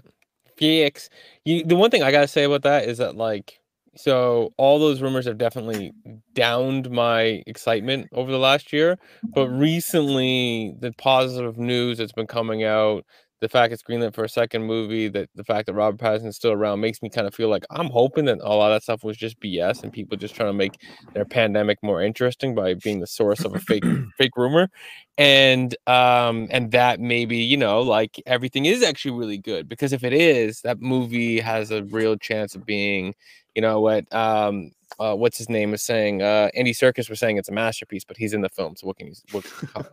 Felix. 0.57 1.09
You, 1.45 1.63
the 1.63 1.75
one 1.75 1.91
thing 1.91 2.03
I 2.03 2.11
gotta 2.11 2.27
say 2.27 2.43
about 2.43 2.63
that 2.63 2.85
is 2.85 2.97
that 2.97 3.15
like 3.15 3.59
so 3.97 4.53
all 4.57 4.79
those 4.79 5.01
rumors 5.01 5.25
have 5.25 5.37
definitely 5.37 5.91
downed 6.33 6.89
my 6.91 7.41
excitement 7.47 8.07
over 8.13 8.31
the 8.31 8.37
last 8.37 8.71
year. 8.71 8.97
But 9.33 9.49
recently, 9.49 10.75
the 10.79 10.91
positive 10.93 11.57
news 11.57 11.97
that's 11.97 12.11
been 12.11 12.27
coming 12.27 12.63
out, 12.63 13.05
the 13.39 13.49
fact 13.49 13.71
it's 13.71 13.83
greenlit 13.83 14.15
for 14.15 14.23
a 14.23 14.29
second 14.29 14.63
movie, 14.63 15.07
that 15.09 15.29
the 15.35 15.43
fact 15.43 15.67
that 15.67 15.73
Robert 15.73 15.99
Pattinson's 15.99 16.35
still 16.35 16.51
around 16.51 16.79
makes 16.79 17.01
me 17.01 17.09
kind 17.09 17.27
of 17.27 17.35
feel 17.35 17.49
like 17.49 17.65
I'm 17.69 17.87
hoping 17.87 18.25
that 18.25 18.39
a 18.41 18.49
lot 18.55 18.71
of 18.71 18.75
that 18.75 18.83
stuff 18.83 19.03
was 19.03 19.15
just 19.17 19.39
BS 19.39 19.83
and 19.83 19.93
people 19.93 20.17
just 20.17 20.35
trying 20.35 20.49
to 20.49 20.53
make 20.53 20.81
their 21.13 21.25
pandemic 21.25 21.77
more 21.83 22.01
interesting 22.01 22.55
by 22.55 22.73
being 22.75 22.99
the 22.99 23.07
source 23.07 23.45
of 23.45 23.53
a 23.55 23.59
fake 23.59 23.83
fake 24.17 24.35
rumor. 24.37 24.69
And 25.17 25.75
um 25.87 26.47
and 26.51 26.71
that 26.71 26.99
maybe, 26.99 27.37
you 27.37 27.57
know, 27.57 27.81
like 27.81 28.21
everything 28.25 28.65
is 28.65 28.83
actually 28.83 29.17
really 29.17 29.37
good 29.37 29.67
because 29.67 29.93
if 29.93 30.03
it 30.03 30.13
is, 30.13 30.61
that 30.61 30.79
movie 30.81 31.39
has 31.39 31.71
a 31.71 31.83
real 31.85 32.17
chance 32.17 32.55
of 32.55 32.65
being 32.65 33.13
you 33.57 33.61
know 33.61 33.81
what 33.81 34.05
um 34.13 34.71
uh, 34.99 35.15
what's 35.15 35.37
his 35.37 35.49
name 35.49 35.73
is 35.73 35.81
saying 35.81 36.21
uh 36.21 36.49
Andy 36.55 36.73
Serkis 36.73 37.09
was 37.09 37.19
saying 37.19 37.37
it's 37.37 37.49
a 37.49 37.51
masterpiece, 37.51 38.05
but 38.05 38.15
he's 38.15 38.33
in 38.33 38.41
the 38.41 38.49
film, 38.49 38.75
so 38.75 38.85
what 38.87 38.97
can 38.97 39.07
you 39.07 39.13
what 39.31 39.45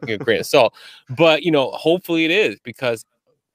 you 0.06 0.18
great 0.18 0.40
assault. 0.40 0.75
But 1.09 1.42
you 1.42 1.50
know, 1.50 1.71
hopefully 1.71 2.26
it 2.26 2.30
is 2.30 2.61
because 2.61 3.06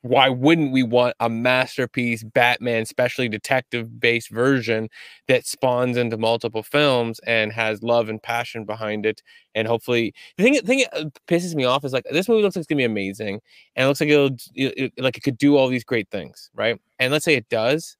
why 0.01 0.29
wouldn't 0.29 0.71
we 0.71 0.81
want 0.81 1.15
a 1.19 1.29
masterpiece 1.29 2.23
Batman, 2.23 2.83
especially 2.83 3.29
detective 3.29 3.99
based 3.99 4.29
version 4.29 4.89
that 5.27 5.45
spawns 5.45 5.97
into 5.97 6.17
multiple 6.17 6.63
films 6.63 7.19
and 7.27 7.51
has 7.51 7.83
love 7.83 8.09
and 8.09 8.21
passion 8.23 8.65
behind 8.65 9.05
it? 9.05 9.21
And 9.55 9.67
hopefully, 9.67 10.13
the 10.37 10.43
thing, 10.43 10.53
the 10.53 10.61
thing 10.61 10.79
that 10.79 10.97
uh, 10.97 11.09
pisses 11.27 11.53
me 11.53 11.65
off 11.65 11.85
is 11.85 11.93
like 11.93 12.05
this 12.09 12.27
movie 12.27 12.41
looks 12.41 12.55
like 12.55 12.61
it's 12.61 12.67
gonna 12.67 12.77
be 12.77 12.83
amazing, 12.85 13.41
and 13.75 13.85
it 13.85 13.87
looks 13.87 14.01
like 14.01 14.09
it'll 14.09 14.35
it, 14.55 14.73
it, 14.77 14.93
like 14.97 15.17
it 15.17 15.21
could 15.21 15.37
do 15.37 15.55
all 15.55 15.67
these 15.67 15.83
great 15.83 16.09
things, 16.09 16.49
right? 16.55 16.79
And 16.97 17.11
let's 17.11 17.25
say 17.25 17.35
it 17.35 17.49
does, 17.49 17.97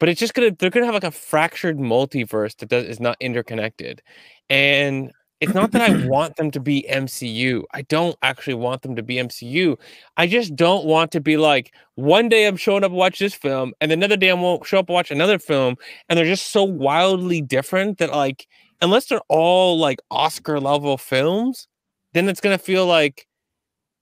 but 0.00 0.08
it's 0.08 0.18
just 0.18 0.34
gonna 0.34 0.50
they're 0.58 0.70
gonna 0.70 0.86
have 0.86 0.94
like 0.94 1.04
a 1.04 1.10
fractured 1.12 1.78
multiverse 1.78 2.56
that 2.56 2.70
does, 2.70 2.84
is 2.84 2.98
not 2.98 3.16
interconnected, 3.20 4.02
and 4.48 5.12
it's 5.40 5.54
not 5.54 5.70
that 5.72 5.88
I 5.88 6.06
want 6.08 6.36
them 6.36 6.50
to 6.50 6.58
be 6.58 6.86
MCU. 6.90 7.62
I 7.72 7.82
don't 7.82 8.16
actually 8.22 8.54
want 8.54 8.82
them 8.82 8.96
to 8.96 9.02
be 9.02 9.16
MCU. 9.16 9.76
I 10.16 10.26
just 10.26 10.56
don't 10.56 10.86
want 10.86 11.12
to 11.12 11.20
be 11.20 11.36
like 11.36 11.72
one 11.94 12.28
day 12.28 12.46
I'm 12.46 12.56
showing 12.56 12.82
up 12.82 12.90
to 12.90 12.96
watch 12.96 13.18
this 13.20 13.34
film, 13.34 13.74
and 13.80 13.92
another 13.92 14.16
day 14.16 14.30
I 14.30 14.34
won't 14.34 14.66
show 14.66 14.80
up 14.80 14.86
to 14.88 14.92
watch 14.92 15.10
another 15.10 15.38
film, 15.38 15.76
and 16.08 16.18
they're 16.18 16.24
just 16.24 16.48
so 16.50 16.64
wildly 16.64 17.42
different 17.42 17.98
that 17.98 18.10
like 18.10 18.48
unless 18.80 19.06
they're 19.06 19.20
all 19.28 19.78
like 19.78 20.00
Oscar 20.10 20.58
level 20.58 20.96
films, 20.96 21.68
then 22.14 22.28
it's 22.28 22.40
gonna 22.40 22.58
feel 22.58 22.86
like 22.86 23.26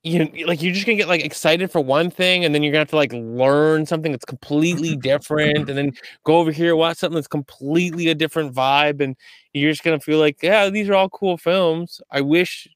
you 0.05 0.47
like 0.47 0.63
you're 0.63 0.73
just 0.73 0.87
gonna 0.87 0.97
get 0.97 1.09
like 1.09 1.25
excited 1.25 1.71
for 1.71 1.81
one 1.81 2.11
thing 2.11 2.45
and 2.45 2.55
then 2.55 2.63
you're 2.63 2.71
gonna 2.71 2.81
have 2.81 2.91
to 2.91 2.97
like 2.97 3.13
learn 3.13 3.85
something 3.85 4.13
that's 4.13 4.25
completely 4.25 4.97
different 5.03 5.69
and 5.69 5.77
then 5.77 5.93
go 6.25 6.39
over 6.39 6.53
here 6.53 6.77
watch 6.77 6.99
something 6.99 7.17
that's 7.17 7.27
completely 7.27 8.09
a 8.09 8.15
different 8.15 8.55
vibe 8.55 9.01
and 9.01 9.17
you're 9.53 9.73
just 9.73 9.83
gonna 9.83 9.99
feel 9.99 10.19
like 10.19 10.37
yeah 10.43 10.71
these 10.71 10.89
are 10.89 10.95
all 10.95 11.09
cool 11.09 11.37
films. 11.37 12.01
I 12.11 12.21
wish 12.21 12.69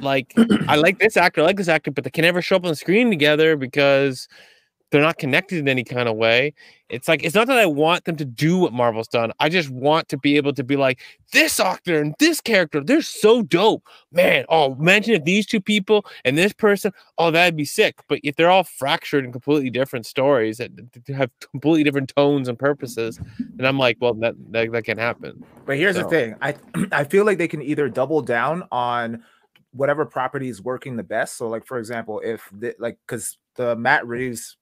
like 0.00 0.32
i 0.68 0.76
like 0.76 1.00
this 1.00 1.16
actor 1.16 1.40
i 1.40 1.44
like 1.44 1.56
this 1.56 1.66
actor 1.66 1.90
but 1.90 2.04
they 2.04 2.10
can 2.10 2.22
never 2.22 2.40
show 2.40 2.54
up 2.54 2.64
on 2.64 2.70
the 2.70 2.76
screen 2.76 3.10
together 3.10 3.56
because 3.56 4.28
they're 4.90 5.02
not 5.02 5.18
connected 5.18 5.58
in 5.58 5.68
any 5.68 5.84
kind 5.84 6.08
of 6.08 6.16
way. 6.16 6.54
It's 6.88 7.06
like 7.06 7.22
it's 7.22 7.34
not 7.34 7.46
that 7.48 7.58
I 7.58 7.66
want 7.66 8.06
them 8.06 8.16
to 8.16 8.24
do 8.24 8.56
what 8.56 8.72
Marvel's 8.72 9.08
done. 9.08 9.32
I 9.38 9.50
just 9.50 9.68
want 9.68 10.08
to 10.08 10.16
be 10.16 10.36
able 10.38 10.54
to 10.54 10.64
be 10.64 10.76
like 10.76 11.00
this 11.32 11.60
actor 11.60 12.00
and 12.00 12.14
this 12.18 12.40
character. 12.40 12.82
They're 12.82 13.02
so 13.02 13.42
dope, 13.42 13.86
man. 14.10 14.46
Oh, 14.48 14.72
imagine 14.72 15.14
if 15.14 15.24
these 15.24 15.44
two 15.44 15.60
people 15.60 16.06
and 16.24 16.38
this 16.38 16.54
person. 16.54 16.92
Oh, 17.18 17.30
that'd 17.30 17.56
be 17.56 17.66
sick. 17.66 17.96
But 18.08 18.20
if 18.22 18.36
they're 18.36 18.48
all 18.48 18.64
fractured 18.64 19.24
and 19.24 19.32
completely 19.32 19.68
different 19.68 20.06
stories 20.06 20.56
that 20.58 20.70
have 21.08 21.30
completely 21.50 21.84
different 21.84 22.12
tones 22.16 22.48
and 22.48 22.58
purposes, 22.58 23.20
then 23.38 23.66
I'm 23.66 23.78
like, 23.78 23.98
well, 24.00 24.14
that 24.14 24.34
that, 24.52 24.72
that 24.72 24.84
can 24.84 24.96
happen. 24.96 25.44
But 25.66 25.76
here's 25.76 25.96
so. 25.96 26.04
the 26.04 26.08
thing. 26.08 26.36
I 26.40 26.54
I 26.92 27.04
feel 27.04 27.26
like 27.26 27.36
they 27.36 27.48
can 27.48 27.60
either 27.60 27.90
double 27.90 28.22
down 28.22 28.64
on 28.72 29.24
whatever 29.72 30.06
property 30.06 30.48
is 30.48 30.62
working 30.62 30.96
the 30.96 31.02
best. 31.02 31.36
So, 31.36 31.48
like 31.48 31.66
for 31.66 31.78
example, 31.78 32.22
if 32.24 32.48
the, 32.50 32.74
like 32.78 32.98
because 33.06 33.36
the 33.56 33.76
Matt 33.76 34.06
Reeves 34.06 34.56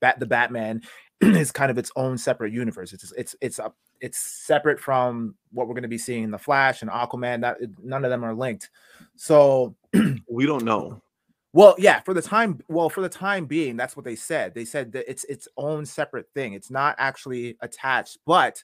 Bat 0.00 0.20
the 0.20 0.26
Batman 0.26 0.82
is 1.20 1.52
kind 1.52 1.70
of 1.70 1.78
its 1.78 1.90
own 1.96 2.18
separate 2.18 2.52
universe. 2.52 2.92
It's 2.92 3.12
it's 3.12 3.36
it's 3.40 3.58
a, 3.58 3.72
it's 4.00 4.18
separate 4.18 4.80
from 4.80 5.34
what 5.52 5.68
we're 5.68 5.74
going 5.74 5.82
to 5.82 5.88
be 5.88 5.98
seeing 5.98 6.24
in 6.24 6.30
the 6.30 6.38
Flash 6.38 6.82
and 6.82 6.90
Aquaman. 6.90 7.42
That 7.42 7.58
none 7.82 8.04
of 8.04 8.10
them 8.10 8.24
are 8.24 8.34
linked. 8.34 8.70
So 9.16 9.76
we 10.28 10.46
don't 10.46 10.64
know. 10.64 11.02
Well, 11.54 11.74
yeah, 11.78 12.00
for 12.00 12.14
the 12.14 12.22
time 12.22 12.60
well, 12.68 12.88
for 12.88 13.02
the 13.02 13.08
time 13.08 13.44
being, 13.46 13.76
that's 13.76 13.96
what 13.96 14.04
they 14.04 14.16
said. 14.16 14.54
They 14.54 14.64
said 14.64 14.92
that 14.92 15.10
it's 15.10 15.24
its 15.24 15.48
own 15.56 15.84
separate 15.84 16.26
thing. 16.34 16.54
It's 16.54 16.70
not 16.70 16.96
actually 16.98 17.56
attached, 17.60 18.18
but 18.26 18.62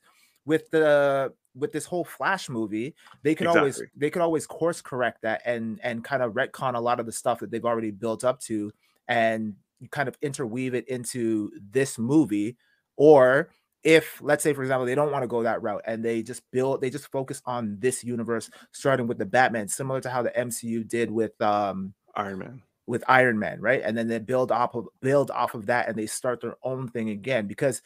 with 0.48 0.70
the 0.70 1.32
with 1.54 1.72
this 1.72 1.84
whole 1.84 2.04
flash 2.04 2.48
movie 2.48 2.94
they 3.22 3.34
could 3.34 3.46
exactly. 3.46 3.60
always 3.60 3.82
they 3.96 4.10
could 4.10 4.22
always 4.22 4.46
course 4.46 4.80
correct 4.80 5.22
that 5.22 5.42
and 5.44 5.78
and 5.82 6.04
kind 6.04 6.22
of 6.22 6.32
retcon 6.32 6.74
a 6.74 6.80
lot 6.80 7.00
of 7.00 7.06
the 7.06 7.12
stuff 7.12 7.40
that 7.40 7.50
they've 7.50 7.64
already 7.64 7.90
built 7.90 8.24
up 8.24 8.40
to 8.40 8.72
and 9.08 9.54
you 9.80 9.88
kind 9.88 10.08
of 10.08 10.16
interweave 10.22 10.74
it 10.74 10.88
into 10.88 11.50
this 11.70 11.98
movie 11.98 12.56
or 12.96 13.50
if 13.84 14.20
let's 14.20 14.42
say 14.42 14.52
for 14.52 14.62
example 14.62 14.84
they 14.84 14.94
don't 14.94 15.12
want 15.12 15.22
to 15.22 15.28
go 15.28 15.42
that 15.42 15.62
route 15.62 15.82
and 15.86 16.04
they 16.04 16.22
just 16.22 16.42
build 16.50 16.80
they 16.80 16.90
just 16.90 17.10
focus 17.10 17.40
on 17.46 17.76
this 17.78 18.02
universe 18.02 18.50
starting 18.72 19.06
with 19.06 19.18
the 19.18 19.26
batman 19.26 19.68
similar 19.68 20.00
to 20.00 20.10
how 20.10 20.22
the 20.22 20.30
mcu 20.30 20.86
did 20.86 21.10
with 21.10 21.40
um 21.40 21.94
iron 22.14 22.38
man 22.38 22.62
with 22.86 23.04
iron 23.06 23.38
man 23.38 23.60
right 23.60 23.82
and 23.84 23.96
then 23.96 24.08
they 24.08 24.18
build 24.18 24.50
off 24.50 24.74
of 24.74 24.88
build 25.00 25.30
off 25.30 25.54
of 25.54 25.66
that 25.66 25.88
and 25.88 25.96
they 25.96 26.06
start 26.06 26.40
their 26.40 26.56
own 26.62 26.88
thing 26.88 27.10
again 27.10 27.46
because 27.46 27.82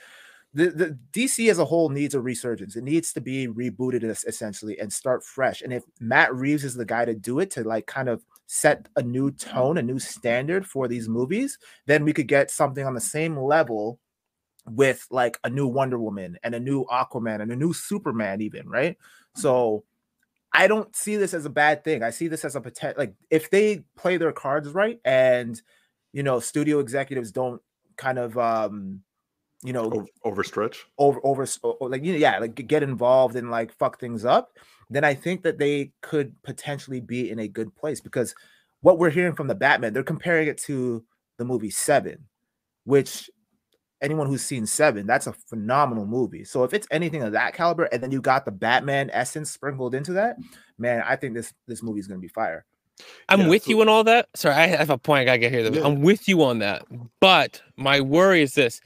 the, 0.54 0.70
the 0.70 0.98
DC 1.12 1.50
as 1.50 1.58
a 1.58 1.64
whole 1.64 1.88
needs 1.88 2.14
a 2.14 2.20
resurgence. 2.20 2.76
It 2.76 2.84
needs 2.84 3.12
to 3.14 3.20
be 3.20 3.48
rebooted 3.48 4.04
essentially 4.04 4.78
and 4.78 4.92
start 4.92 5.24
fresh. 5.24 5.62
And 5.62 5.72
if 5.72 5.82
Matt 5.98 6.34
Reeves 6.34 6.64
is 6.64 6.74
the 6.74 6.84
guy 6.84 7.04
to 7.04 7.14
do 7.14 7.40
it, 7.40 7.50
to 7.52 7.64
like 7.64 7.86
kind 7.86 8.08
of 8.08 8.22
set 8.54 8.86
a 8.96 9.02
new 9.02 9.30
tone, 9.30 9.78
a 9.78 9.82
new 9.82 9.98
standard 9.98 10.66
for 10.66 10.86
these 10.86 11.08
movies, 11.08 11.56
then 11.86 12.04
we 12.04 12.12
could 12.12 12.28
get 12.28 12.50
something 12.50 12.84
on 12.84 12.92
the 12.92 13.00
same 13.00 13.34
level 13.34 13.98
with 14.66 15.06
like 15.10 15.38
a 15.42 15.48
new 15.48 15.66
Wonder 15.66 15.98
Woman 15.98 16.36
and 16.42 16.54
a 16.54 16.60
new 16.60 16.84
Aquaman 16.84 17.40
and 17.40 17.50
a 17.50 17.56
new 17.56 17.72
Superman, 17.72 18.42
even 18.42 18.68
right. 18.68 18.98
So 19.34 19.84
I 20.52 20.66
don't 20.66 20.94
see 20.94 21.16
this 21.16 21.32
as 21.32 21.46
a 21.46 21.50
bad 21.50 21.82
thing. 21.82 22.02
I 22.02 22.10
see 22.10 22.28
this 22.28 22.44
as 22.44 22.54
a 22.54 22.60
potential. 22.60 22.98
Like 22.98 23.14
if 23.30 23.48
they 23.48 23.84
play 23.96 24.18
their 24.18 24.32
cards 24.32 24.68
right, 24.68 25.00
and 25.02 25.58
you 26.12 26.22
know, 26.22 26.38
studio 26.38 26.80
executives 26.80 27.32
don't 27.32 27.62
kind 27.96 28.18
of 28.18 28.36
um 28.36 29.00
you 29.62 29.72
know 29.72 30.04
overstretch 30.26 30.76
over 30.98 31.20
over 31.24 31.46
like 31.80 32.04
you 32.04 32.12
know, 32.12 32.18
yeah 32.18 32.38
like 32.38 32.54
get 32.66 32.82
involved 32.82 33.36
and 33.36 33.50
like 33.50 33.72
fuck 33.72 33.98
things 33.98 34.24
up 34.24 34.50
then 34.94 35.04
i 35.04 35.14
think 35.14 35.42
that 35.42 35.58
they 35.58 35.92
could 36.00 36.34
potentially 36.42 37.00
be 37.00 37.30
in 37.30 37.38
a 37.40 37.48
good 37.48 37.74
place 37.74 38.00
because 38.00 38.34
what 38.80 38.98
we're 38.98 39.10
hearing 39.10 39.34
from 39.34 39.46
the 39.46 39.54
batman 39.54 39.92
they're 39.92 40.02
comparing 40.02 40.48
it 40.48 40.58
to 40.58 41.04
the 41.38 41.44
movie 41.44 41.70
seven 41.70 42.24
which 42.84 43.30
anyone 44.00 44.26
who's 44.26 44.42
seen 44.44 44.66
seven 44.66 45.06
that's 45.06 45.26
a 45.26 45.32
phenomenal 45.32 46.06
movie 46.06 46.44
so 46.44 46.64
if 46.64 46.74
it's 46.74 46.86
anything 46.90 47.22
of 47.22 47.32
that 47.32 47.54
caliber 47.54 47.84
and 47.84 48.02
then 48.02 48.10
you 48.10 48.20
got 48.20 48.44
the 48.44 48.50
batman 48.50 49.10
essence 49.12 49.50
sprinkled 49.50 49.94
into 49.94 50.12
that 50.12 50.36
man 50.78 51.02
i 51.06 51.14
think 51.14 51.34
this 51.34 51.52
this 51.66 51.82
movie 51.82 52.00
is 52.00 52.06
going 52.06 52.18
to 52.18 52.22
be 52.22 52.28
fire 52.28 52.64
I'm 53.28 53.42
yeah, 53.42 53.48
with 53.48 53.64
so, 53.64 53.70
you 53.70 53.80
on 53.80 53.88
all 53.88 54.04
that. 54.04 54.28
Sorry, 54.34 54.54
I 54.54 54.66
have 54.66 54.90
a 54.90 54.98
point. 54.98 55.22
I 55.22 55.24
gotta 55.24 55.38
get 55.38 55.52
here. 55.52 55.72
Yeah. 55.72 55.84
I'm 55.84 56.02
with 56.02 56.28
you 56.28 56.42
on 56.42 56.58
that. 56.60 56.84
But 57.20 57.62
my 57.76 58.00
worry 58.00 58.42
is 58.42 58.54
this: 58.54 58.80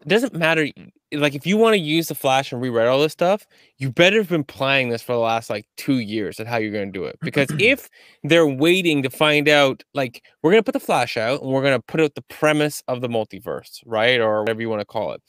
it 0.00 0.08
doesn't 0.08 0.34
matter. 0.34 0.66
Like 1.12 1.34
if 1.34 1.46
you 1.46 1.56
want 1.56 1.74
to 1.74 1.80
use 1.80 2.08
the 2.08 2.14
Flash 2.14 2.52
and 2.52 2.60
rewrite 2.60 2.86
all 2.86 3.00
this 3.00 3.12
stuff, 3.12 3.46
you 3.78 3.90
better 3.90 4.18
have 4.18 4.28
been 4.28 4.44
playing 4.44 4.90
this 4.90 5.02
for 5.02 5.12
the 5.12 5.18
last 5.18 5.50
like 5.50 5.66
two 5.76 5.98
years 5.98 6.38
at 6.38 6.46
how 6.46 6.56
you're 6.56 6.72
going 6.72 6.92
to 6.92 6.98
do 6.98 7.04
it. 7.04 7.18
Because 7.20 7.48
if 7.58 7.88
they're 8.22 8.46
waiting 8.46 9.02
to 9.02 9.10
find 9.10 9.48
out, 9.48 9.82
like 9.94 10.22
we're 10.42 10.50
going 10.50 10.62
to 10.62 10.64
put 10.64 10.78
the 10.78 10.84
Flash 10.84 11.16
out 11.16 11.42
and 11.42 11.50
we're 11.50 11.62
going 11.62 11.78
to 11.78 11.82
put 11.82 12.00
out 12.00 12.14
the 12.14 12.22
premise 12.22 12.82
of 12.88 13.00
the 13.00 13.08
multiverse, 13.08 13.80
right, 13.86 14.20
or 14.20 14.40
whatever 14.40 14.60
you 14.60 14.68
want 14.68 14.80
to 14.80 14.86
call 14.86 15.12
it, 15.12 15.22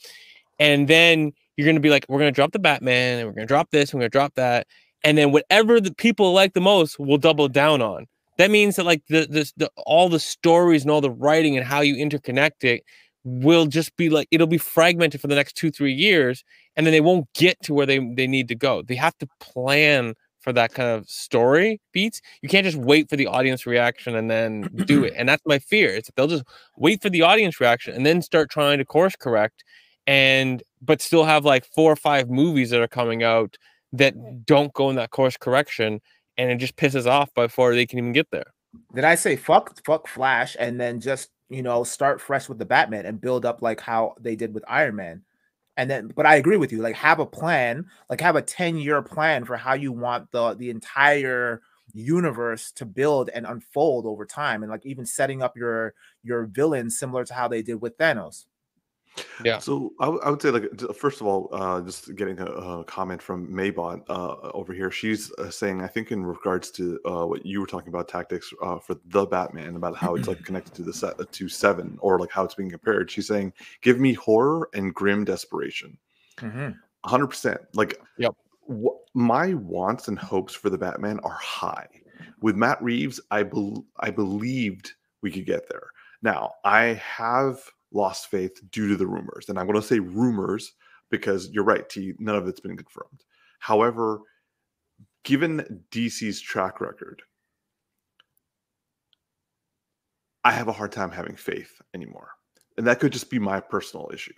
and 0.59 0.87
then 0.87 1.31
you're 1.57 1.65
going 1.65 1.75
to 1.75 1.81
be 1.81 1.89
like, 1.89 2.05
we're 2.07 2.19
going 2.19 2.31
to 2.31 2.35
drop 2.35 2.51
the 2.51 2.59
Batman 2.59 3.19
and 3.19 3.27
we're 3.27 3.33
going 3.33 3.47
to 3.47 3.51
drop 3.51 3.71
this 3.71 3.91
and 3.91 3.97
we're 3.97 4.03
going 4.03 4.11
to 4.11 4.17
drop 4.17 4.33
that, 4.35 4.67
and 5.03 5.17
then 5.17 5.31
whatever 5.31 5.81
the 5.81 5.93
people 5.93 6.33
like 6.33 6.53
the 6.53 6.61
most, 6.61 6.99
we'll 6.99 7.17
double 7.17 7.47
down 7.47 7.81
on. 7.81 8.07
That 8.37 8.51
means 8.51 8.75
that 8.77 8.85
like 8.85 9.03
the, 9.07 9.27
the, 9.29 9.51
the 9.57 9.71
all 9.85 10.09
the 10.09 10.19
stories 10.19 10.83
and 10.83 10.91
all 10.91 11.01
the 11.01 11.11
writing 11.11 11.57
and 11.57 11.65
how 11.65 11.81
you 11.81 11.95
interconnect 11.95 12.63
it 12.63 12.83
will 13.23 13.65
just 13.65 13.95
be 13.97 14.09
like 14.09 14.27
it'll 14.31 14.47
be 14.47 14.57
fragmented 14.57 15.21
for 15.21 15.27
the 15.27 15.35
next 15.35 15.55
two 15.55 15.71
three 15.71 15.93
years 15.93 16.43
and 16.75 16.85
then 16.85 16.91
they 16.91 17.01
won't 17.01 17.31
get 17.33 17.61
to 17.61 17.73
where 17.73 17.85
they, 17.85 17.99
they 17.99 18.27
need 18.27 18.47
to 18.47 18.55
go. 18.55 18.81
They 18.81 18.95
have 18.95 19.17
to 19.19 19.27
plan 19.39 20.15
for 20.39 20.51
that 20.53 20.73
kind 20.73 20.89
of 20.89 21.07
story 21.07 21.79
beats. 21.91 22.19
You 22.41 22.49
can't 22.49 22.65
just 22.65 22.77
wait 22.77 23.09
for 23.09 23.15
the 23.15 23.27
audience 23.27 23.67
reaction 23.67 24.15
and 24.15 24.29
then 24.29 24.69
do 24.85 25.03
it 25.03 25.13
and 25.15 25.29
that's 25.29 25.43
my 25.45 25.59
fear. 25.59 25.89
It's 25.89 26.09
they'll 26.15 26.27
just 26.27 26.45
wait 26.77 27.01
for 27.01 27.09
the 27.09 27.21
audience 27.21 27.59
reaction 27.59 27.93
and 27.93 28.05
then 28.05 28.21
start 28.21 28.49
trying 28.49 28.79
to 28.79 28.85
course 28.85 29.15
correct 29.15 29.63
and 30.07 30.63
but 30.81 31.01
still 31.01 31.25
have 31.25 31.45
like 31.45 31.65
four 31.65 31.91
or 31.91 31.95
five 31.95 32.29
movies 32.29 32.71
that 32.71 32.81
are 32.81 32.87
coming 32.87 33.21
out 33.21 33.55
that 33.93 34.45
don't 34.45 34.73
go 34.73 34.89
in 34.89 34.95
that 34.95 35.11
course 35.11 35.37
correction 35.37 36.01
and 36.37 36.49
it 36.49 36.55
just 36.55 36.75
pisses 36.75 37.05
off 37.05 37.31
before 37.35 37.75
they 37.75 37.85
can 37.85 37.99
even 37.99 38.13
get 38.13 38.31
there. 38.31 38.53
Did 38.95 39.03
i 39.03 39.15
say 39.15 39.35
fuck 39.35 39.77
fuck 39.85 40.07
flash 40.07 40.55
and 40.59 40.79
then 40.79 40.99
just 41.01 41.29
you 41.51 41.63
know, 41.63 41.83
start 41.83 42.21
fresh 42.21 42.49
with 42.49 42.59
the 42.59 42.65
Batman 42.65 43.05
and 43.05 43.21
build 43.21 43.45
up 43.45 43.61
like 43.61 43.81
how 43.81 44.15
they 44.19 44.35
did 44.35 44.53
with 44.53 44.63
Iron 44.67 44.95
Man. 44.95 45.23
And 45.77 45.89
then, 45.89 46.09
but 46.15 46.25
I 46.25 46.35
agree 46.35 46.57
with 46.57 46.71
you. 46.71 46.81
Like, 46.81 46.95
have 46.97 47.19
a 47.19 47.25
plan, 47.25 47.85
like 48.09 48.21
have 48.21 48.35
a 48.35 48.41
ten 48.41 48.77
year 48.77 49.01
plan 49.01 49.45
for 49.45 49.57
how 49.57 49.73
you 49.73 49.91
want 49.91 50.31
the 50.31 50.55
the 50.55 50.69
entire 50.69 51.61
universe 51.93 52.71
to 52.73 52.85
build 52.85 53.29
and 53.33 53.45
unfold 53.45 54.05
over 54.05 54.25
time, 54.25 54.63
and 54.63 54.71
like 54.71 54.85
even 54.85 55.05
setting 55.05 55.41
up 55.41 55.57
your 55.57 55.93
your 56.23 56.45
villains 56.45 56.99
similar 56.99 57.25
to 57.25 57.33
how 57.33 57.47
they 57.47 57.61
did 57.61 57.81
with 57.81 57.97
Thanos. 57.97 58.45
Yeah. 59.43 59.59
So 59.59 59.91
I, 59.99 60.05
w- 60.05 60.21
I 60.23 60.29
would 60.29 60.41
say, 60.41 60.51
like, 60.51 60.69
first 60.95 61.19
of 61.19 61.27
all, 61.27 61.49
uh, 61.51 61.81
just 61.81 62.15
getting 62.15 62.39
a, 62.39 62.45
a 62.45 62.83
comment 62.85 63.21
from 63.21 63.47
Maybot 63.47 64.03
uh, 64.09 64.35
over 64.53 64.73
here. 64.73 64.89
She's 64.91 65.31
uh, 65.33 65.49
saying, 65.49 65.81
I 65.81 65.87
think, 65.87 66.11
in 66.11 66.23
regards 66.23 66.71
to 66.71 66.99
uh, 67.05 67.25
what 67.25 67.45
you 67.45 67.59
were 67.59 67.67
talking 67.67 67.89
about 67.89 68.07
tactics 68.07 68.53
uh, 68.61 68.79
for 68.79 68.95
the 69.05 69.25
Batman, 69.25 69.75
about 69.75 69.97
how 69.97 70.15
it's 70.15 70.27
like 70.27 70.43
connected 70.43 70.73
to 70.75 70.83
the 70.83 70.93
set 70.93 71.19
uh, 71.19 71.25
to 71.31 71.49
Seven, 71.49 71.97
or 72.01 72.19
like 72.19 72.31
how 72.31 72.43
it's 72.43 72.55
being 72.55 72.69
compared. 72.69 73.11
She's 73.11 73.27
saying, 73.27 73.53
give 73.81 73.99
me 73.99 74.13
horror 74.13 74.69
and 74.73 74.93
grim 74.93 75.25
desperation. 75.25 75.97
Mm-hmm. 76.37 76.69
100%. 77.05 77.57
Like, 77.73 77.99
yep. 78.17 78.33
Wh- 78.69 78.99
my 79.13 79.53
wants 79.55 80.07
and 80.07 80.17
hopes 80.17 80.53
for 80.53 80.69
the 80.69 80.77
Batman 80.77 81.19
are 81.23 81.37
high. 81.41 81.87
With 82.41 82.55
Matt 82.55 82.81
Reeves, 82.81 83.19
I, 83.31 83.43
be- 83.43 83.83
I 83.99 84.09
believed 84.11 84.93
we 85.21 85.31
could 85.31 85.45
get 85.45 85.67
there 85.69 85.89
Now, 86.21 86.53
I 86.63 86.99
have 87.03 87.61
lost 87.91 88.27
faith 88.27 88.59
due 88.71 88.87
to 88.89 88.95
the 88.95 89.07
rumors, 89.07 89.49
and 89.49 89.59
I'm 89.59 89.67
going 89.67 89.79
to 89.79 89.87
say 89.87 89.99
rumors 89.99 90.73
because 91.09 91.49
you're 91.51 91.63
right, 91.63 91.87
T. 91.87 92.13
None 92.19 92.35
of 92.35 92.47
it's 92.47 92.59
been 92.59 92.77
confirmed. 92.77 93.23
However, 93.59 94.21
given 95.23 95.83
DC's 95.91 96.41
track 96.41 96.81
record, 96.81 97.21
I 100.43 100.51
have 100.51 100.67
a 100.67 100.73
hard 100.73 100.91
time 100.91 101.11
having 101.11 101.35
faith 101.35 101.81
anymore. 101.93 102.29
And 102.77 102.87
that 102.87 102.99
could 102.99 103.11
just 103.11 103.29
be 103.29 103.37
my 103.37 103.59
personal 103.59 104.09
issue. 104.13 104.33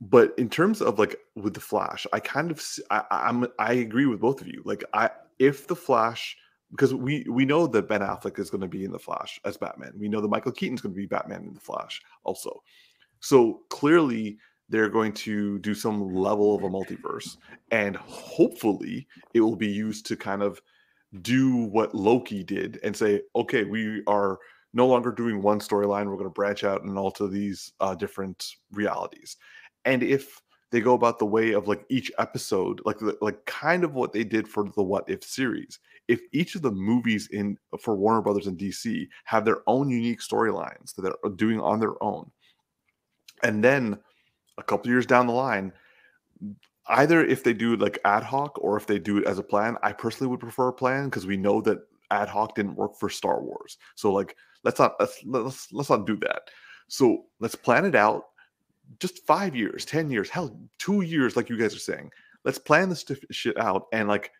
But 0.00 0.34
in 0.36 0.50
terms 0.50 0.82
of 0.82 0.98
like 0.98 1.16
with 1.34 1.54
the 1.54 1.60
Flash, 1.60 2.06
I 2.12 2.20
kind 2.20 2.50
of 2.50 2.62
I, 2.90 3.04
I'm 3.10 3.46
I 3.58 3.74
agree 3.74 4.06
with 4.06 4.20
both 4.20 4.40
of 4.40 4.48
you. 4.48 4.60
Like 4.64 4.84
I 4.92 5.10
if 5.38 5.66
the 5.66 5.76
Flash 5.76 6.36
because 6.70 6.94
we 6.94 7.24
we 7.28 7.44
know 7.44 7.66
that 7.66 7.88
Ben 7.88 8.00
Affleck 8.00 8.38
is 8.38 8.50
going 8.50 8.60
to 8.60 8.68
be 8.68 8.84
in 8.84 8.92
the 8.92 8.98
Flash 8.98 9.40
as 9.44 9.56
Batman. 9.56 9.92
We 9.98 10.08
know 10.08 10.20
that 10.20 10.28
Michael 10.28 10.52
Keaton's 10.52 10.80
going 10.80 10.94
to 10.94 11.00
be 11.00 11.06
Batman 11.06 11.44
in 11.44 11.54
the 11.54 11.60
Flash 11.60 12.02
also. 12.24 12.62
So 13.20 13.60
clearly 13.70 14.38
they're 14.68 14.88
going 14.88 15.12
to 15.12 15.58
do 15.60 15.74
some 15.74 16.14
level 16.14 16.54
of 16.54 16.64
a 16.64 16.68
multiverse 16.68 17.36
and 17.70 17.96
hopefully 17.96 19.06
it 19.34 19.40
will 19.40 19.56
be 19.56 19.68
used 19.68 20.06
to 20.06 20.16
kind 20.16 20.42
of 20.42 20.60
do 21.22 21.54
what 21.66 21.94
Loki 21.94 22.42
did 22.42 22.80
and 22.82 22.96
say, 22.96 23.22
okay, 23.36 23.64
we 23.64 24.02
are 24.06 24.38
no 24.72 24.86
longer 24.86 25.12
doing 25.12 25.40
one 25.40 25.60
storyline. 25.60 26.06
We're 26.06 26.16
going 26.16 26.24
to 26.24 26.30
branch 26.30 26.64
out 26.64 26.82
and 26.82 26.98
alter 26.98 27.28
these 27.28 27.72
uh, 27.80 27.94
different 27.94 28.46
realities. 28.72 29.36
And 29.84 30.02
if 30.02 30.40
they 30.70 30.80
go 30.80 30.94
about 30.94 31.18
the 31.18 31.26
way 31.26 31.52
of 31.52 31.68
like 31.68 31.84
each 31.88 32.10
episode, 32.18 32.80
like 32.84 32.96
like 33.20 33.44
kind 33.46 33.84
of 33.84 33.94
what 33.94 34.12
they 34.12 34.24
did 34.24 34.48
for 34.48 34.68
the 34.68 34.82
What 34.82 35.04
If 35.08 35.22
series. 35.22 35.78
If 36.08 36.20
each 36.32 36.54
of 36.54 36.62
the 36.62 36.70
movies 36.70 37.28
in 37.32 37.56
for 37.80 37.96
Warner 37.96 38.20
Brothers 38.20 38.46
and 38.46 38.58
DC 38.58 39.08
have 39.24 39.44
their 39.44 39.62
own 39.66 39.88
unique 39.88 40.20
storylines 40.20 40.94
that 40.94 41.02
they're 41.02 41.14
uh, 41.24 41.30
doing 41.30 41.60
on 41.60 41.80
their 41.80 42.02
own, 42.02 42.30
and 43.42 43.62
then 43.64 43.98
a 44.58 44.62
couple 44.62 44.90
years 44.90 45.06
down 45.06 45.26
the 45.26 45.32
line, 45.32 45.72
either 46.88 47.24
if 47.24 47.42
they 47.42 47.52
do 47.52 47.76
like 47.76 47.98
ad 48.04 48.22
hoc 48.22 48.58
or 48.60 48.76
if 48.76 48.86
they 48.86 48.98
do 48.98 49.18
it 49.18 49.26
as 49.26 49.38
a 49.38 49.42
plan, 49.42 49.76
I 49.82 49.92
personally 49.92 50.30
would 50.30 50.40
prefer 50.40 50.68
a 50.68 50.72
plan 50.72 51.06
because 51.06 51.26
we 51.26 51.36
know 51.36 51.60
that 51.62 51.78
ad 52.10 52.28
hoc 52.28 52.54
didn't 52.54 52.76
work 52.76 52.96
for 52.98 53.08
Star 53.08 53.42
Wars. 53.42 53.78
So 53.94 54.12
like 54.12 54.36
let's 54.62 54.78
not 54.78 54.94
let's 55.00 55.20
let's, 55.24 55.72
let's 55.72 55.90
not 55.90 56.06
do 56.06 56.16
that. 56.16 56.50
So 56.88 57.24
let's 57.40 57.54
plan 57.54 57.84
it 57.84 57.94
out. 57.94 58.24
Just 59.00 59.26
five 59.26 59.56
years, 59.56 59.84
ten 59.84 60.10
years, 60.10 60.28
hell, 60.28 60.58
two 60.78 61.00
years, 61.00 61.36
like 61.36 61.48
you 61.48 61.56
guys 61.58 61.74
are 61.74 61.78
saying. 61.78 62.10
Let's 62.44 62.58
plan 62.58 62.90
this 62.90 63.04
shit 63.30 63.58
out 63.58 63.86
and 63.92 64.06
like, 64.06 64.30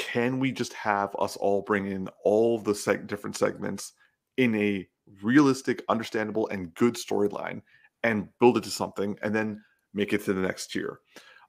can 0.00 0.40
we 0.40 0.50
just 0.50 0.72
have 0.72 1.14
us 1.18 1.36
all 1.36 1.60
bring 1.60 1.86
in 1.86 2.08
all 2.24 2.58
the 2.58 2.72
seg- 2.72 3.06
different 3.06 3.36
segments 3.36 3.92
in 4.38 4.54
a 4.54 4.88
realistic, 5.22 5.84
understandable, 5.90 6.48
and 6.48 6.74
good 6.74 6.94
storyline 6.94 7.60
and 8.02 8.26
build 8.38 8.56
it 8.56 8.64
to 8.64 8.70
something, 8.70 9.18
and 9.22 9.34
then 9.34 9.62
make 9.92 10.14
it 10.14 10.24
to 10.24 10.32
the 10.32 10.40
next 10.40 10.74
year. 10.74 11.00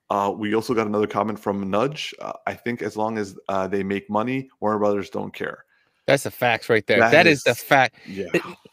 Uh, 0.10 0.34
we 0.36 0.54
also 0.54 0.74
got 0.74 0.86
another 0.86 1.08
comment 1.08 1.40
from 1.40 1.70
Nudge. 1.70 2.14
Uh, 2.20 2.34
I 2.46 2.54
think 2.54 2.82
as 2.82 2.98
long 2.98 3.18
as 3.18 3.38
uh, 3.48 3.68
they 3.68 3.84
make 3.84 4.10
money, 4.10 4.50
Warner 4.60 4.80
Brothers 4.80 5.10
don't 5.10 5.34
care. 5.34 5.64
That's 6.06 6.24
the 6.24 6.32
facts 6.32 6.68
right 6.68 6.86
there. 6.86 7.00
that, 7.00 7.12
that 7.12 7.28
is, 7.28 7.38
is, 7.38 7.44
the 7.46 7.56
fact. 7.56 7.96
Yeah. 8.06 8.26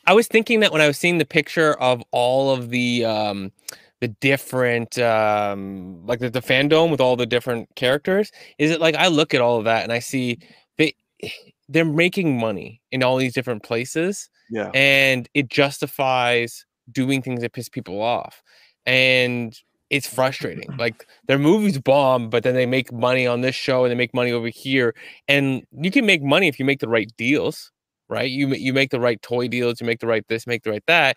I 0.07 0.13
was 0.13 0.27
thinking 0.27 0.59
that 0.61 0.73
when 0.73 0.81
I 0.81 0.89
was 0.89 0.99
seeing 0.99 1.19
the 1.19 1.25
picture 1.25 1.75
of 1.75 2.03
all 2.11 2.53
of 2.53 2.71
the 2.71 3.05
um 3.05 3.53
the 4.01 4.09
different 4.09 4.99
um 4.99 6.07
like 6.07 6.21
the, 6.21 6.31
the 6.31 6.41
fandom 6.41 6.91
with 6.91 7.01
all 7.01 7.17
the 7.17 7.27
different 7.27 7.69
characters, 7.75 8.31
is 8.59 8.71
it 8.71 8.81
like 8.81 8.95
I 8.95 9.09
look 9.09 9.35
at 9.35 9.41
all 9.41 9.59
of 9.59 9.65
that 9.65 9.83
and 9.83 9.93
I 9.93 9.99
see 9.99 10.39
they 10.77 10.95
they're 11.69 11.85
making 11.85 12.39
money 12.39 12.81
in 12.91 13.03
all 13.03 13.17
these 13.17 13.35
different 13.35 13.63
places. 13.63 14.31
Yeah. 14.51 14.71
And 14.73 15.29
it 15.35 15.49
justifies 15.49 16.65
doing 16.91 17.21
things 17.21 17.43
that 17.43 17.53
piss 17.53 17.69
people 17.69 18.01
off. 18.01 18.43
And 18.87 19.55
it's 19.91 20.07
frustrating. 20.07 20.69
Like 20.79 21.07
their 21.27 21.39
movies 21.39 21.79
bomb, 21.79 22.31
but 22.31 22.43
then 22.43 22.55
they 22.55 22.67
make 22.67 22.93
money 22.93 23.27
on 23.27 23.41
this 23.41 23.55
show 23.55 23.85
and 23.85 23.91
they 23.91 23.97
make 23.97 24.15
money 24.15 24.33
over 24.33 24.49
here. 24.49 24.95
And 25.27 25.63
you 25.73 25.91
can 25.91 26.07
make 26.07 26.23
money 26.23 26.49
if 26.49 26.59
you 26.59 26.65
make 26.65 26.81
the 26.81 26.89
right 26.89 27.11
deals, 27.17 27.73
right? 28.09 28.31
You 28.31 28.49
you 28.55 28.73
make 28.73 28.91
the 28.91 29.01
right 29.01 29.21
toy 29.23 29.49
deals, 29.49 29.81
you 29.81 29.87
make 29.87 30.01
the 30.01 30.07
right 30.07 30.27
this, 30.29 30.47
make 30.47 30.63
the 30.63 30.71
right 30.71 30.85
that, 30.87 31.17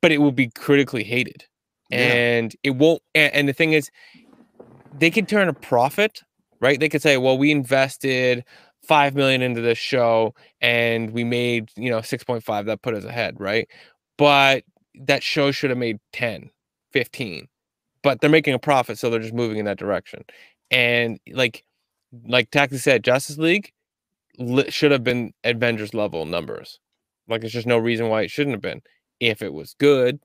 but 0.00 0.12
it 0.12 0.18
will 0.18 0.32
be 0.32 0.48
critically 0.48 1.04
hated, 1.04 1.44
yeah. 1.90 1.98
and 1.98 2.56
it 2.62 2.70
won't. 2.70 3.02
And, 3.14 3.34
and 3.34 3.48
the 3.48 3.52
thing 3.52 3.72
is, 3.72 3.90
they 4.98 5.10
can 5.10 5.26
turn 5.26 5.48
a 5.48 5.52
profit, 5.52 6.22
right? 6.60 6.78
They 6.78 6.88
could 6.88 7.02
say, 7.02 7.16
well, 7.16 7.38
we 7.38 7.50
invested 7.50 8.44
five 8.82 9.14
million 9.14 9.42
into 9.42 9.60
this 9.60 9.76
show 9.76 10.34
and 10.60 11.10
we 11.10 11.22
made 11.22 11.68
you 11.76 11.90
know 11.90 11.98
6.5 11.98 12.64
that 12.64 12.80
put 12.80 12.94
us 12.94 13.04
ahead 13.04 13.38
right 13.38 13.68
but 14.16 14.64
that 14.94 15.22
show 15.22 15.50
should 15.50 15.68
have 15.68 15.78
made 15.78 15.98
10 16.14 16.48
15 16.92 17.48
but 18.02 18.20
they're 18.20 18.30
making 18.30 18.54
a 18.54 18.58
profit, 18.58 18.98
so 18.98 19.10
they're 19.10 19.20
just 19.20 19.34
moving 19.34 19.58
in 19.58 19.64
that 19.64 19.78
direction. 19.78 20.24
And 20.70 21.18
like, 21.30 21.64
like 22.26 22.50
Taxi 22.50 22.78
said, 22.78 23.04
Justice 23.04 23.38
League 23.38 23.72
li- 24.38 24.70
should 24.70 24.92
have 24.92 25.04
been 25.04 25.32
Avengers 25.44 25.94
level 25.94 26.24
numbers. 26.24 26.78
Like, 27.28 27.42
there's 27.42 27.52
just 27.52 27.66
no 27.66 27.78
reason 27.78 28.08
why 28.08 28.22
it 28.22 28.30
shouldn't 28.30 28.54
have 28.54 28.62
been. 28.62 28.82
If 29.20 29.42
it 29.42 29.52
was 29.52 29.74
good, 29.78 30.20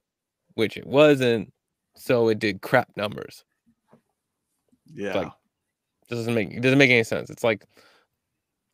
which 0.56 0.78
it 0.78 0.88
wasn't, 0.88 1.52
so 1.96 2.30
it 2.30 2.40
did 2.40 2.62
crap 2.62 2.90
numbers. 2.96 3.44
Yeah, 4.94 5.18
like, 5.18 5.32
doesn't 6.10 6.34
make 6.34 6.52
it 6.52 6.62
doesn't 6.62 6.78
make 6.78 6.92
any 6.92 7.04
sense. 7.04 7.30
It's 7.30 7.44
like 7.44 7.66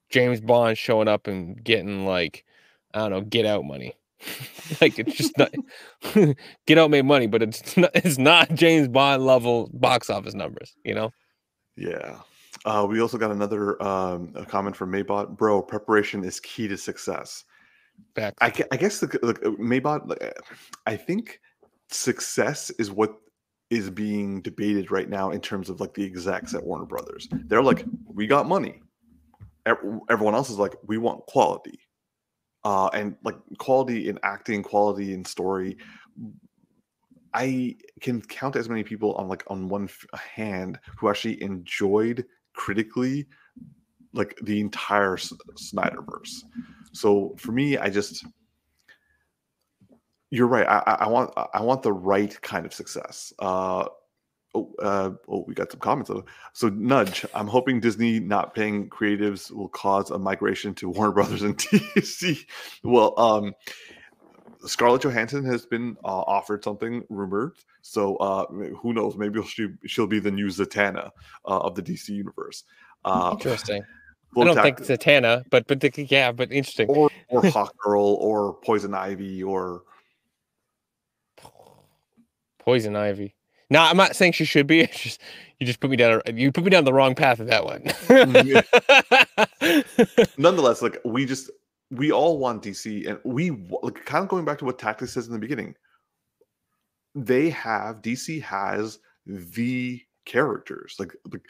James 0.10 0.42
Bond 0.42 0.78
showing 0.78 1.08
up 1.08 1.28
and 1.28 1.64
getting 1.64 2.06
like 2.06 2.46
I 2.94 3.00
don't 3.00 3.12
know, 3.12 3.22
get 3.22 3.46
out 3.46 3.66
money. 3.66 3.96
like 4.82 5.00
it's 5.00 5.16
just 5.16 5.38
not 5.38 5.54
get 6.66 6.78
out 6.78 6.92
made 6.92 7.06
money, 7.06 7.28
but 7.28 7.42
it's 7.42 7.78
not 7.78 7.92
it's 7.94 8.18
not 8.18 8.54
James 8.54 8.88
Bond 8.88 9.26
level 9.26 9.70
box 9.74 10.10
office 10.10 10.34
numbers, 10.34 10.76
you 10.84 10.94
know? 10.94 11.12
Yeah. 11.76 12.20
Uh, 12.66 12.86
we 12.90 13.00
also 13.00 13.18
got 13.18 13.32
another 13.32 13.82
um, 13.82 14.34
a 14.36 14.46
comment 14.46 14.76
from 14.76 14.92
Maybot. 14.92 15.38
Bro, 15.38 15.62
preparation 15.64 16.24
is 16.26 16.40
key 16.40 16.68
to 16.68 16.78
success. 16.78 17.46
Back. 18.16 18.34
I, 18.42 18.52
I 18.72 18.78
guess 18.78 19.00
the, 19.00 19.08
the 19.08 19.30
uh, 19.46 19.52
Maybot. 19.52 20.34
I 20.86 20.98
think 20.98 21.40
success 21.90 22.70
is 22.72 22.92
what 22.92 23.16
is 23.70 23.90
being 23.90 24.42
debated 24.42 24.92
right 24.92 25.10
now 25.10 25.32
in 25.32 25.40
terms 25.40 25.70
of 25.70 25.80
like 25.80 25.94
the 25.94 26.04
execs 26.04 26.54
at 26.54 26.64
Warner 26.64 26.86
Brothers. 26.86 27.28
They're 27.32 27.64
like, 27.64 27.86
we 28.06 28.26
got 28.26 28.48
money. 28.48 28.82
Everyone 29.66 30.34
else 30.34 30.50
is 30.50 30.58
like, 30.58 30.76
we 30.88 30.98
want 30.98 31.26
quality 31.28 31.80
uh, 32.64 32.88
and 32.88 33.16
like 33.24 33.36
quality 33.58 34.10
in 34.10 34.20
acting, 34.24 34.64
quality 34.64 35.14
in 35.14 35.24
story. 35.24 35.78
I 37.34 37.76
can 38.02 38.22
count 38.22 38.56
as 38.56 38.68
many 38.68 38.84
people 38.84 39.14
on 39.14 39.28
like 39.28 39.44
on 39.48 39.70
one 39.70 39.88
hand 40.14 40.80
who 40.98 41.10
actually 41.10 41.42
enjoyed 41.44 42.26
critically 42.54 43.28
like 44.14 44.36
the 44.42 44.60
entire 44.60 45.16
Snyderverse. 45.16 46.44
So 46.92 47.36
for 47.38 47.52
me, 47.52 47.78
I 47.78 47.90
just 47.90 48.26
you're 50.32 50.48
right. 50.48 50.68
I, 50.68 50.98
I 51.02 51.08
want 51.08 51.34
I 51.54 51.62
want 51.62 51.84
the 51.84 51.94
right 51.94 52.40
kind 52.42 52.66
of 52.66 52.74
success. 52.74 53.34
Uh, 53.40 53.86
Oh, 54.56 54.74
uh, 54.82 55.12
oh, 55.28 55.44
we 55.48 55.54
got 55.54 55.72
some 55.72 55.80
comments. 55.80 56.10
So, 56.54 56.70
nudge. 56.70 57.24
I'm 57.36 57.48
hoping 57.48 57.80
Disney 57.80 58.20
not 58.20 58.56
paying 58.56 58.90
creatives 58.90 59.52
will 59.52 59.70
cause 59.70 60.10
a 60.10 60.18
migration 60.18 60.74
to 60.76 60.90
Warner 60.90 61.12
Brothers 61.12 61.44
and 61.44 61.56
DC. 61.56 62.46
Well, 62.84 63.14
um, 63.20 63.54
Scarlett 64.66 65.04
Johansson 65.04 65.46
has 65.46 65.66
been 65.66 65.98
uh, 66.04 66.08
offered 66.22 66.64
something 66.64 67.04
rumored. 67.10 67.58
So, 67.82 68.16
uh, 68.18 68.48
who 68.48 68.94
knows? 68.94 69.18
Maybe 69.18 69.42
she'll, 69.44 69.70
she'll 69.86 70.08
be 70.08 70.20
the 70.20 70.32
new 70.32 70.48
Zatanna 70.48 71.12
uh, 71.46 71.60
of 71.60 71.76
the 71.76 71.84
DC 71.84 72.10
universe. 72.10 72.64
Uh, 73.06 73.30
interesting. 73.34 73.84
I 74.36 74.44
don't 74.44 74.62
think 74.62 74.80
Zatanna, 74.80 75.44
but 75.50 75.68
but 75.68 75.80
the, 75.80 75.92
yeah, 76.10 76.32
but 76.32 76.52
interesting. 76.52 76.88
Or 76.88 77.10
or 77.30 77.46
Hawk 77.48 77.76
Girl 77.78 78.18
or 78.20 78.56
Poison 78.64 78.94
Ivy 78.94 79.42
or 79.42 79.84
Poison 82.70 82.96
Ivy. 82.96 83.34
No, 83.72 83.82
I'm 83.82 83.98
not 83.98 84.16
saying 84.16 84.34
she 84.34 84.46
should 84.46 84.68
be. 84.68 84.82
It's 84.90 85.02
just 85.02 85.22
you 85.60 85.66
just 85.66 85.80
put 85.80 85.90
me 85.90 85.98
down. 85.98 86.22
You 86.36 86.52
put 86.52 86.64
me 86.64 86.70
down 86.70 86.86
the 86.86 86.94
wrong 86.94 87.16
path 87.16 87.40
of 87.40 87.48
that 87.48 87.66
one. 87.66 87.82
Nonetheless, 90.38 90.84
like 90.84 91.00
we 91.04 91.26
just 91.26 91.50
we 91.90 92.12
all 92.12 92.38
want 92.38 92.62
DC, 92.62 93.10
and 93.10 93.18
we 93.26 93.50
like 93.82 94.06
kind 94.06 94.22
of 94.22 94.30
going 94.30 94.46
back 94.46 94.60
to 94.60 94.66
what 94.66 94.78
Tactics 94.78 95.14
says 95.14 95.26
in 95.26 95.34
the 95.34 95.40
beginning. 95.40 95.74
They 97.16 97.50
have 97.50 98.04
DC 98.04 98.40
has 98.44 99.00
the 99.26 100.00
characters 100.26 100.96
like, 101.00 101.16
like 101.32 101.42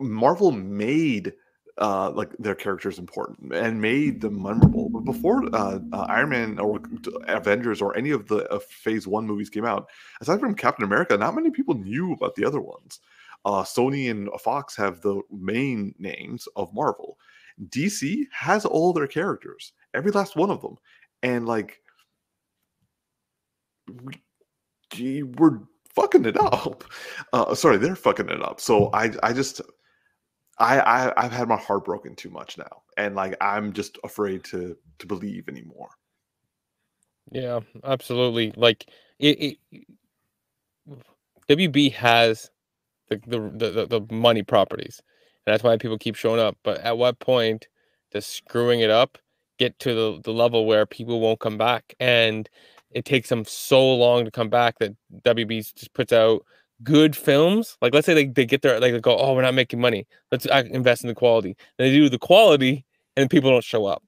Marvel 0.00 0.52
made 0.52 1.34
uh, 1.78 2.10
like 2.10 2.30
their 2.38 2.54
characters 2.54 2.98
important 2.98 3.54
and 3.54 3.80
made 3.80 4.20
them 4.20 4.42
memorable. 4.42 4.88
But 4.88 5.04
before 5.04 5.44
uh, 5.54 5.78
uh, 5.92 6.06
Iron 6.08 6.30
Man 6.30 6.58
or 6.58 6.80
Avengers 7.28 7.80
or 7.80 7.96
any 7.96 8.10
of 8.10 8.28
the 8.28 8.48
uh, 8.52 8.58
Phase 8.58 9.06
One 9.06 9.26
movies 9.26 9.50
came 9.50 9.64
out, 9.64 9.88
aside 10.20 10.40
from 10.40 10.54
Captain 10.54 10.84
America, 10.84 11.16
not 11.16 11.34
many 11.34 11.50
people 11.50 11.74
knew 11.74 12.12
about 12.12 12.34
the 12.34 12.44
other 12.44 12.60
ones. 12.60 13.00
Uh, 13.44 13.62
Sony 13.62 14.10
and 14.10 14.28
Fox 14.40 14.76
have 14.76 15.00
the 15.00 15.20
main 15.30 15.94
names 15.98 16.46
of 16.56 16.72
Marvel. 16.72 17.18
DC 17.68 18.24
has 18.32 18.64
all 18.64 18.92
their 18.92 19.06
characters, 19.06 19.72
every 19.94 20.10
last 20.10 20.36
one 20.36 20.50
of 20.50 20.62
them, 20.62 20.76
and 21.22 21.46
like 21.46 21.80
we, 24.04 25.22
we're 25.22 25.60
fucking 25.94 26.24
it 26.24 26.36
up. 26.38 26.84
Uh, 27.34 27.54
sorry, 27.54 27.78
they're 27.78 27.96
fucking 27.96 28.28
it 28.28 28.42
up. 28.42 28.60
So 28.60 28.90
I, 28.92 29.10
I 29.22 29.32
just, 29.32 29.62
I, 30.58 30.80
I, 30.80 31.24
I've 31.24 31.32
had 31.32 31.48
my 31.48 31.56
heart 31.56 31.84
broken 31.84 32.14
too 32.14 32.30
much 32.30 32.58
now, 32.58 32.82
and 32.96 33.14
like 33.14 33.36
I'm 33.40 33.72
just 33.72 33.98
afraid 34.04 34.44
to 34.44 34.76
to 34.98 35.06
believe 35.06 35.48
anymore. 35.48 35.90
Yeah, 37.30 37.60
absolutely. 37.84 38.52
Like 38.56 38.86
it, 39.18 39.58
it 39.72 39.86
WB 41.48 41.92
has 41.92 42.50
the, 43.08 43.16
the 43.26 43.70
the 43.70 44.00
the 44.00 44.14
money 44.14 44.42
properties, 44.42 45.00
and 45.46 45.52
that's 45.52 45.64
why 45.64 45.76
people 45.76 45.98
keep 45.98 46.16
showing 46.16 46.40
up. 46.40 46.56
But 46.62 46.80
at 46.80 46.98
what 46.98 47.18
point 47.18 47.68
does 48.12 48.26
screwing 48.26 48.80
it 48.80 48.90
up 48.90 49.18
get 49.58 49.78
to 49.80 49.94
the, 49.94 50.20
the 50.22 50.32
level 50.32 50.66
where 50.66 50.86
people 50.86 51.20
won't 51.20 51.40
come 51.40 51.58
back? 51.58 51.94
And 52.00 52.48
it 52.90 53.04
takes 53.04 53.28
them 53.28 53.44
so 53.44 53.94
long 53.94 54.24
to 54.24 54.30
come 54.30 54.48
back 54.50 54.78
that 54.78 54.94
WB 55.24 55.74
just 55.74 55.92
puts 55.94 56.12
out 56.12 56.44
good 56.82 57.16
films. 57.16 57.76
Like 57.80 57.94
let's 57.94 58.06
say 58.06 58.14
they, 58.14 58.26
they 58.26 58.46
get 58.46 58.62
there, 58.62 58.78
like 58.80 58.92
they 58.92 59.00
go, 59.00 59.16
oh, 59.16 59.34
we're 59.34 59.42
not 59.42 59.54
making 59.54 59.80
money. 59.80 60.06
Let's 60.30 60.46
invest 60.46 61.04
in 61.04 61.08
the 61.08 61.14
quality. 61.14 61.56
And 61.78 61.86
they 61.86 61.92
do 61.92 62.08
the 62.08 62.18
quality, 62.18 62.84
and 63.16 63.30
people 63.30 63.50
don't 63.50 63.64
show 63.64 63.86
up 63.86 64.02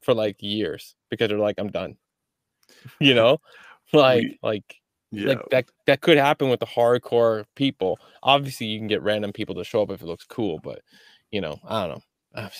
for 0.00 0.14
like 0.14 0.36
years 0.42 0.94
because 1.10 1.28
they're 1.28 1.38
like, 1.38 1.56
I'm 1.58 1.70
done. 1.70 1.96
You 3.00 3.14
know, 3.20 3.38
like 3.92 4.22
We- 4.24 4.38
like 4.42 4.76
Yeah, 5.10 5.28
like 5.28 5.48
that 5.50 5.64
that 5.86 6.00
could 6.00 6.16
happen 6.18 6.48
with 6.48 6.60
the 6.60 6.66
hardcore 6.66 7.44
people. 7.54 7.98
Obviously, 8.22 8.66
you 8.66 8.78
can 8.78 8.88
get 8.88 9.02
random 9.02 9.32
people 9.32 9.54
to 9.56 9.64
show 9.64 9.82
up 9.82 9.90
if 9.90 10.02
it 10.02 10.06
looks 10.06 10.24
cool, 10.24 10.58
but 10.62 10.80
you 11.30 11.40
know, 11.40 11.58
I 11.66 11.86
don't 11.86 11.96
know. 11.96 12.02
I'm, 12.34 12.50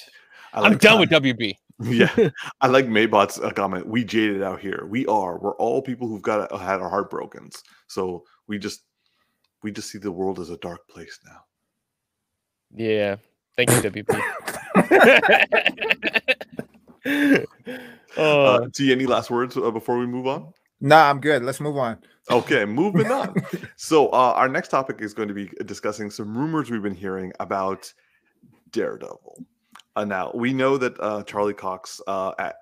I 0.52 0.66
I'm 0.66 0.78
done 0.78 1.00
with 1.00 1.10
WB. 1.10 1.54
Yeah, 1.80 2.28
I 2.60 2.66
like 2.66 2.86
Maybot's 2.86 3.40
uh, 3.40 3.50
comment. 3.50 3.86
We 3.86 4.04
jaded 4.04 4.42
out 4.42 4.60
here. 4.60 4.86
We 4.88 5.06
are. 5.06 5.38
We're 5.38 5.56
all 5.56 5.82
people 5.82 6.06
who've 6.08 6.22
got 6.22 6.50
had 6.52 6.80
our 6.80 6.88
heart 6.90 7.10
broken. 7.10 7.50
So 7.88 8.24
we 8.46 8.58
just 8.58 8.82
we 9.62 9.72
just 9.72 9.90
see 9.90 9.98
the 9.98 10.12
world 10.12 10.38
as 10.38 10.50
a 10.50 10.56
dark 10.58 10.86
place 10.88 11.18
now. 11.24 11.40
Yeah, 12.74 13.16
thank 13.56 13.70
you, 13.70 13.76
WB. 13.90 14.22
oh, 18.16 18.44
Uh, 18.44 18.68
T, 18.74 18.92
any 18.92 19.06
last 19.06 19.30
words 19.30 19.56
uh, 19.56 19.70
before 19.70 19.98
we 19.98 20.06
move 20.06 20.26
on? 20.26 20.52
Nah, 20.80 21.08
I'm 21.08 21.20
good. 21.20 21.44
Let's 21.44 21.60
move 21.60 21.76
on. 21.76 21.98
Okay, 22.30 22.64
moving 22.66 23.10
on. 23.10 23.34
So 23.76 24.08
uh, 24.08 24.34
our 24.36 24.48
next 24.48 24.68
topic 24.68 25.00
is 25.00 25.14
going 25.14 25.28
to 25.28 25.34
be 25.34 25.50
discussing 25.64 26.10
some 26.10 26.36
rumors 26.36 26.70
we've 26.70 26.82
been 26.82 26.94
hearing 26.94 27.32
about 27.40 27.92
Daredevil. 28.70 29.44
Uh, 29.94 30.04
now 30.04 30.30
we 30.34 30.52
know 30.52 30.78
that 30.78 30.98
uh, 31.00 31.22
Charlie 31.24 31.54
Cox, 31.54 32.00
uh, 32.06 32.32
at, 32.38 32.56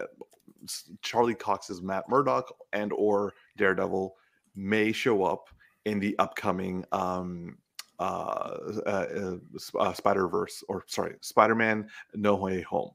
Charlie 1.02 1.34
Cox's 1.34 1.80
Matt 1.80 2.08
Murdock 2.08 2.52
and 2.72 2.92
or 2.92 3.32
Daredevil 3.56 4.14
may 4.54 4.92
show 4.92 5.24
up 5.24 5.48
in 5.84 5.98
the 5.98 6.18
upcoming 6.18 6.84
um, 6.92 7.56
uh, 7.98 8.58
uh, 8.86 9.36
uh, 9.78 9.92
Spider 9.92 10.28
Verse 10.28 10.64
or 10.68 10.84
sorry, 10.86 11.14
Spider 11.20 11.54
Man 11.54 11.88
No 12.14 12.36
Way 12.36 12.62
Home. 12.62 12.90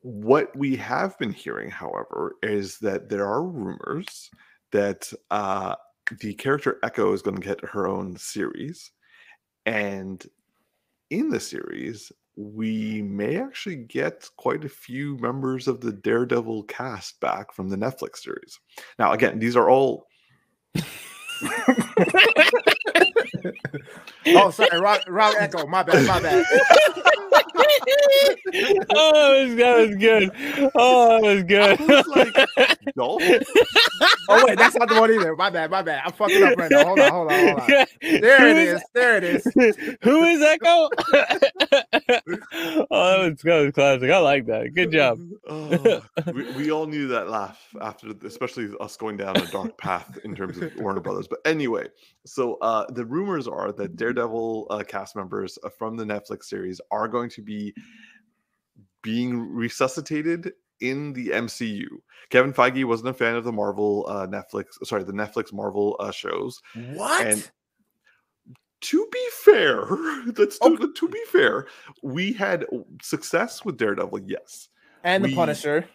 What 0.00 0.54
we 0.56 0.76
have 0.76 1.18
been 1.18 1.32
hearing, 1.32 1.70
however, 1.70 2.36
is 2.42 2.78
that 2.80 3.08
there 3.08 3.26
are 3.26 3.42
rumors 3.42 4.30
that 4.70 5.10
uh, 5.30 5.76
the 6.20 6.34
character 6.34 6.78
Echo 6.82 7.12
is 7.12 7.22
going 7.22 7.36
to 7.36 7.46
get 7.46 7.64
her 7.64 7.86
own 7.86 8.16
series, 8.16 8.90
and 9.64 10.26
in 11.10 11.30
the 11.30 11.40
series, 11.40 12.12
we 12.36 13.00
may 13.00 13.40
actually 13.40 13.76
get 13.76 14.28
quite 14.36 14.64
a 14.64 14.68
few 14.68 15.16
members 15.18 15.68
of 15.68 15.80
the 15.80 15.92
Daredevil 15.92 16.64
cast 16.64 17.20
back 17.20 17.52
from 17.52 17.68
the 17.68 17.76
Netflix 17.76 18.18
series. 18.18 18.58
Now, 18.98 19.12
again, 19.12 19.38
these 19.38 19.56
are 19.56 19.70
all 19.70 20.06
Oh, 24.26 24.50
sorry, 24.50 24.80
wrong, 24.80 24.98
wrong 25.06 25.34
echo. 25.38 25.66
My 25.66 25.82
bad, 25.82 26.06
my 26.06 26.20
bad. 26.20 26.44
oh, 28.94 29.54
that 29.56 29.78
was 29.78 29.96
good. 29.96 30.30
Oh, 30.74 31.20
that 31.20 31.34
was 31.34 31.44
good. 31.44 31.80
I 31.80 31.84
was 31.84 32.06
like, 32.08 32.96
no, 32.96 33.18
Oh 34.28 34.44
wait, 34.46 34.58
that's 34.58 34.74
not 34.76 34.88
the 34.88 35.00
one 35.00 35.12
either. 35.12 35.36
My 35.36 35.50
bad, 35.50 35.70
my 35.70 35.82
bad. 35.82 36.02
I'm 36.04 36.12
fucking 36.12 36.42
up 36.42 36.56
right 36.56 36.70
now. 36.70 36.84
Hold 36.84 37.00
on, 37.00 37.10
hold 37.12 37.32
on, 37.32 37.48
hold 37.48 37.60
on. 37.60 37.86
There 38.00 38.48
it 38.48 38.56
is. 38.56 38.82
There 38.94 39.16
it 39.16 39.24
is. 39.24 39.44
Who 40.02 40.24
is 40.24 40.42
Echo? 40.42 40.88
oh, 40.90 40.90
that 42.02 42.22
was, 42.26 43.40
that 43.42 43.64
was 43.64 43.72
classic. 43.74 44.10
I 44.10 44.18
like 44.18 44.46
that. 44.46 44.74
Good 44.74 44.92
job. 44.92 45.20
Oh, 45.48 46.02
we, 46.32 46.50
we 46.52 46.70
all 46.70 46.86
knew 46.86 47.06
that 47.08 47.28
laugh 47.28 47.60
after, 47.80 48.12
especially 48.24 48.68
us 48.80 48.96
going 48.96 49.16
down 49.16 49.36
a 49.36 49.46
dark 49.46 49.76
path 49.78 50.18
in 50.24 50.34
terms 50.34 50.58
of 50.58 50.74
Warner 50.76 51.00
Brothers. 51.00 51.28
But 51.28 51.40
anyway, 51.44 51.88
so 52.24 52.54
uh, 52.56 52.90
the 52.90 53.04
rumors 53.04 53.46
are 53.46 53.72
that 53.72 53.96
Daredevil 53.96 54.66
uh, 54.70 54.82
cast 54.84 55.16
members 55.16 55.58
uh, 55.64 55.68
from 55.68 55.96
the 55.96 56.04
Netflix 56.04 56.44
series 56.44 56.80
are 56.90 57.08
going 57.08 57.30
to 57.30 57.42
be 57.42 57.73
being 59.02 59.38
resuscitated 59.38 60.52
in 60.80 61.12
the 61.12 61.28
MCU. 61.28 61.86
Kevin 62.30 62.52
Feige 62.52 62.84
wasn't 62.84 63.10
a 63.10 63.14
fan 63.14 63.36
of 63.36 63.44
the 63.44 63.52
Marvel 63.52 64.06
uh, 64.08 64.26
Netflix, 64.26 64.66
sorry, 64.84 65.04
the 65.04 65.12
Netflix 65.12 65.52
Marvel 65.52 65.96
uh, 66.00 66.10
shows. 66.10 66.60
What? 66.94 67.26
And 67.26 67.50
to 68.82 69.08
be 69.12 69.26
fair, 69.44 69.86
that's 70.26 70.58
to, 70.58 70.92
to 70.92 71.08
be 71.08 71.22
fair, 71.28 71.66
we 72.02 72.32
had 72.32 72.66
success 73.02 73.64
with 73.64 73.76
Daredevil, 73.76 74.20
yes. 74.26 74.68
and 75.04 75.24
the 75.24 75.34
Punisher. 75.34 75.86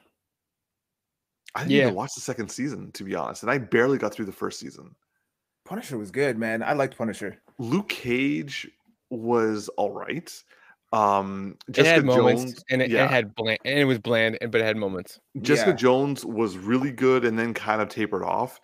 I 1.55 1.61
didn't 1.61 1.71
Yeah. 1.71 1.81
even 1.83 1.95
watch 1.95 2.13
the 2.15 2.21
second 2.21 2.49
season, 2.49 2.91
to 2.93 3.03
be 3.03 3.15
honest, 3.15 3.43
and 3.43 3.51
I 3.51 3.57
barely 3.57 3.97
got 3.97 4.13
through 4.13 4.25
the 4.25 4.31
first 4.31 4.59
season. 4.59 4.95
Punisher 5.65 5.97
was 5.97 6.11
good, 6.11 6.37
man. 6.37 6.63
I 6.63 6.73
liked 6.73 6.97
Punisher. 6.97 7.41
Luke 7.57 7.89
Cage 7.89 8.69
was 9.09 9.67
all 9.69 9.91
right. 9.91 10.31
Um, 10.91 11.56
It 11.67 11.73
Jessica 11.73 11.95
had 11.95 12.06
moments, 12.06 12.43
Jones, 12.43 12.65
and 12.71 12.82
it, 12.82 12.89
yeah. 12.89 13.06
it 13.06 13.12
had 13.12 13.36
bland, 13.36 13.60
and 13.63 13.80
it 13.80 13.86
was 13.86 13.99
bland, 13.99 14.38
but 14.41 14.56
it 14.62 14.63
had 14.63 14.78
moments. 14.78 15.19
Jessica 15.41 15.69
Yeah. 15.71 15.75
Jones 15.75 16.25
was 16.25 16.58
really 16.58 16.91
good, 16.91 17.25
and 17.25 17.38
then 17.38 17.54
kind 17.54 17.82
of 17.82 17.89
tapered 17.89 18.23
off. 18.23 18.60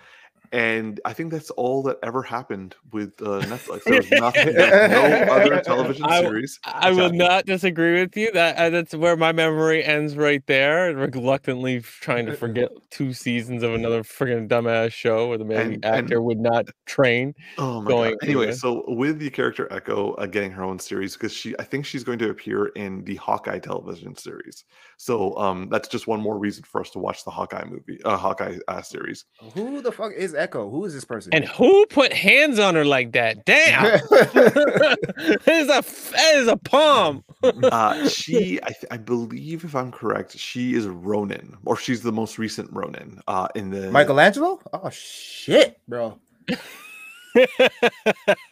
And 0.55 1.01
I 1.03 1.11
think 1.11 1.33
that's 1.33 1.49
all 1.51 1.83
that 1.83 1.97
ever 2.01 2.23
happened 2.23 2.75
with 2.93 3.21
uh, 3.21 3.41
Netflix. 3.41 3.83
There 3.83 3.97
was 3.97 4.09
nothing, 4.11 4.53
there 4.53 4.89
was 4.89 5.27
no 5.27 5.33
other 5.33 5.61
television 5.61 6.05
I- 6.05 6.21
series. 6.21 6.59
I 6.63 6.91
will 6.91 7.11
not 7.11 7.45
disagree 7.45 7.99
with 7.99 8.15
you. 8.15 8.31
That 8.31 8.55
uh, 8.55 8.69
that's 8.69 8.95
where 8.95 9.17
my 9.17 9.33
memory 9.33 9.83
ends 9.83 10.15
right 10.15 10.41
there. 10.47 10.95
Reluctantly 10.95 11.81
trying 11.81 12.25
to 12.27 12.37
forget 12.37 12.69
two 12.89 13.11
seasons 13.11 13.63
of 13.63 13.73
another 13.73 14.03
freaking 14.03 14.47
dumbass 14.47 14.93
show 14.93 15.27
where 15.27 15.37
the 15.37 15.43
main 15.43 15.59
And- 15.59 15.73
and- 15.73 15.85
actor 15.85 16.21
would 16.21 16.39
not 16.39 16.67
train. 16.85 17.35
Oh 17.57 17.81
my 17.81 17.87
going 17.89 18.11
god. 18.13 18.19
Anyway, 18.23 18.43
anywhere. 18.45 18.53
so 18.57 18.85
with 18.87 19.19
the 19.19 19.29
character 19.29 19.67
Echo 19.73 20.13
uh, 20.13 20.25
getting 20.25 20.51
her 20.51 20.63
own 20.63 20.79
series 20.79 21.13
because 21.17 21.33
she 21.33 21.53
I 21.59 21.63
think 21.63 21.85
she's 21.85 22.05
going 22.05 22.19
to 22.19 22.29
appear 22.29 22.67
in 22.67 23.03
the 23.03 23.15
Hawkeye 23.15 23.59
television 23.59 24.15
series. 24.15 24.63
So 24.95 25.37
um 25.37 25.67
that's 25.69 25.89
just 25.89 26.07
one 26.07 26.21
more 26.21 26.37
reason 26.37 26.63
for 26.63 26.79
us 26.79 26.91
to 26.91 26.99
watch 26.99 27.25
the 27.25 27.31
Hawkeye 27.31 27.65
movie, 27.65 27.99
uh 28.05 28.15
Hawkeye 28.15 28.57
uh, 28.69 28.81
series. 28.81 29.25
Who 29.53 29.81
the 29.81 29.91
fuck 29.91 30.13
is 30.13 30.33
Echo? 30.33 30.44
Who 30.53 30.85
is 30.85 30.93
this 30.93 31.05
person? 31.05 31.33
And 31.33 31.45
who 31.45 31.85
put 31.87 32.13
hands 32.13 32.59
on 32.59 32.75
her 32.75 32.85
like 32.85 33.11
that? 33.13 33.45
Damn, 33.45 33.83
that 34.09 35.41
is 35.47 35.69
a 35.69 35.81
that 36.11 36.35
is 36.35 36.47
a 36.47 36.57
palm. 36.57 37.23
Uh 37.63 38.07
she 38.09 38.59
I, 38.63 38.67
th- 38.67 38.85
I 38.91 38.97
believe 38.97 39.63
if 39.63 39.75
I'm 39.75 39.91
correct, 39.91 40.37
she 40.37 40.73
is 40.73 40.87
Ronin 40.87 41.55
or 41.65 41.77
she's 41.77 42.01
the 42.01 42.11
most 42.11 42.37
recent 42.37 42.71
Ronin 42.71 43.21
uh 43.27 43.47
in 43.55 43.69
the 43.69 43.91
Michelangelo? 43.91 44.59
Oh 44.73 44.89
shit, 44.89 45.79
bro. 45.87 46.19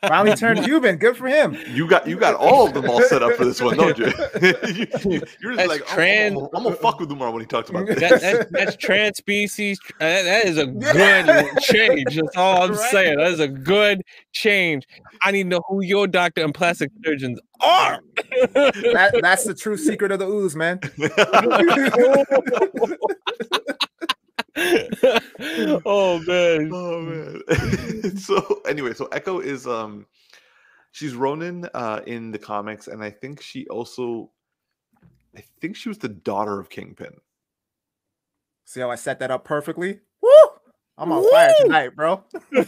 Finally 0.07 0.35
turned 0.35 0.63
Cuban. 0.63 0.97
Good 0.97 1.17
for 1.17 1.27
him. 1.27 1.57
You 1.69 1.87
got 1.87 2.07
you 2.07 2.17
got 2.17 2.35
all 2.35 2.67
of 2.67 2.73
them 2.73 2.89
all 2.89 3.01
set 3.01 3.23
up 3.23 3.33
for 3.33 3.45
this 3.45 3.61
one, 3.61 3.77
don't 3.77 3.97
you? 3.97 4.05
you 5.09 5.21
are 5.51 5.55
just 5.55 5.67
like, 5.67 5.85
trans- 5.87 6.37
I'm, 6.37 6.47
I'm 6.53 6.63
gonna 6.63 6.75
fuck 6.75 6.99
with 6.99 7.11
Umar 7.11 7.31
when 7.31 7.41
he 7.41 7.47
talks 7.47 7.69
about 7.69 7.85
this. 7.85 7.99
that, 7.99 8.21
that, 8.21 8.51
that's 8.51 8.75
trans 8.75 9.17
species. 9.17 9.79
uh, 10.01 10.05
That, 10.05 10.23
that 10.23 10.45
is 10.45 10.57
a 10.57 10.65
good 10.67 11.57
change. 11.61 12.15
That's 12.15 12.35
all 12.37 12.63
I'm 12.63 12.71
Right. 12.71 12.91
saying. 12.91 13.17
That 13.17 13.31
is 13.31 13.39
a 13.39 13.47
good 13.47 14.01
change. 14.31 14.85
I 15.21 15.31
need 15.31 15.43
to 15.43 15.49
know 15.49 15.61
who 15.67 15.81
your 15.83 16.07
doctor 16.07 16.43
and 16.43 16.53
plastic 16.53 16.91
surgeons 17.05 17.39
are. 17.61 17.99
That, 18.53 19.19
that's 19.21 19.43
the 19.45 19.53
true 19.53 19.77
secret 19.77 20.11
of 20.11 20.19
the 20.19 20.27
ooze, 20.27 20.55
man. 20.55 20.79
oh 25.85 26.21
man. 26.27 26.69
oh 26.71 27.01
man. 27.01 28.17
so 28.17 28.61
anyway, 28.67 28.93
so 28.93 29.05
Echo 29.07 29.39
is 29.39 29.65
um 29.65 30.05
she's 30.91 31.15
Ronin 31.15 31.67
uh 31.73 32.01
in 32.05 32.31
the 32.31 32.39
comics, 32.39 32.87
and 32.87 33.03
I 33.03 33.09
think 33.09 33.41
she 33.41 33.67
also 33.67 34.31
I 35.35 35.43
think 35.59 35.75
she 35.75 35.89
was 35.89 35.97
the 35.97 36.09
daughter 36.09 36.59
of 36.59 36.69
Kingpin. 36.69 37.13
See 38.65 38.79
how 38.79 38.91
I 38.91 38.95
set 38.95 39.19
that 39.19 39.31
up 39.31 39.43
perfectly? 39.43 39.99
Woo! 40.21 40.29
I'm 40.97 41.11
on 41.11 41.29
fire 41.31 41.53
tonight, 41.59 41.95
bro. 41.95 42.23
I 42.53 42.65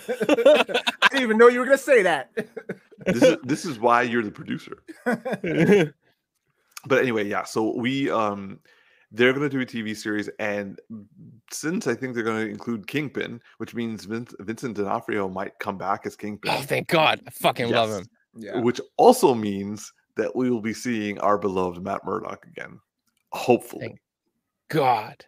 didn't 1.12 1.21
even 1.21 1.38
know 1.38 1.48
you 1.48 1.60
were 1.60 1.65
gonna 1.65 1.78
say 1.78 2.02
that. 2.04 2.32
This 3.06 3.21
is 3.21 3.38
this 3.43 3.65
is 3.65 3.80
why 3.80 4.02
you're 4.02 4.24
the 4.24 4.32
producer. 4.32 4.82
But 6.88 7.00
anyway, 7.00 7.28
yeah. 7.28 7.43
So 7.43 7.76
we 7.76 8.10
um 8.10 8.60
they're 9.15 9.34
going 9.34 9.49
to 9.49 9.49
do 9.49 9.62
a 9.62 9.65
TV 9.65 9.95
series, 9.95 10.30
and 10.39 10.80
since 11.51 11.88
I 11.88 11.95
think 11.95 12.13
they're 12.13 12.23
going 12.23 12.45
to 12.45 12.51
include 12.51 12.88
Kingpin, 12.88 13.41
which 13.58 13.73
means 13.73 14.06
Vince, 14.06 14.34
Vincent 14.39 14.75
D'Onofrio 14.75 15.30
might 15.30 15.58
come 15.60 15.78
back 15.78 16.06
as 16.06 16.15
Kingpin. 16.15 16.51
Oh, 16.54 16.62
thank 16.62 16.88
God! 16.88 17.21
I 17.25 17.30
fucking 17.30 17.71
love 17.71 17.89
him. 17.89 18.06
Yeah. 18.38 18.60
Which 18.60 18.82
also 18.97 19.34
means 19.34 19.93
that 20.17 20.36
we 20.36 20.49
will 20.49 20.62
be 20.62 20.73
seeing 20.73 21.17
our 21.19 21.38
beloved 21.38 21.82
Matt 21.82 22.06
Murdock 22.06 22.45
again. 22.45 22.80
Hopefully. 23.32 23.88
Thank 23.88 23.99
God, 24.69 25.25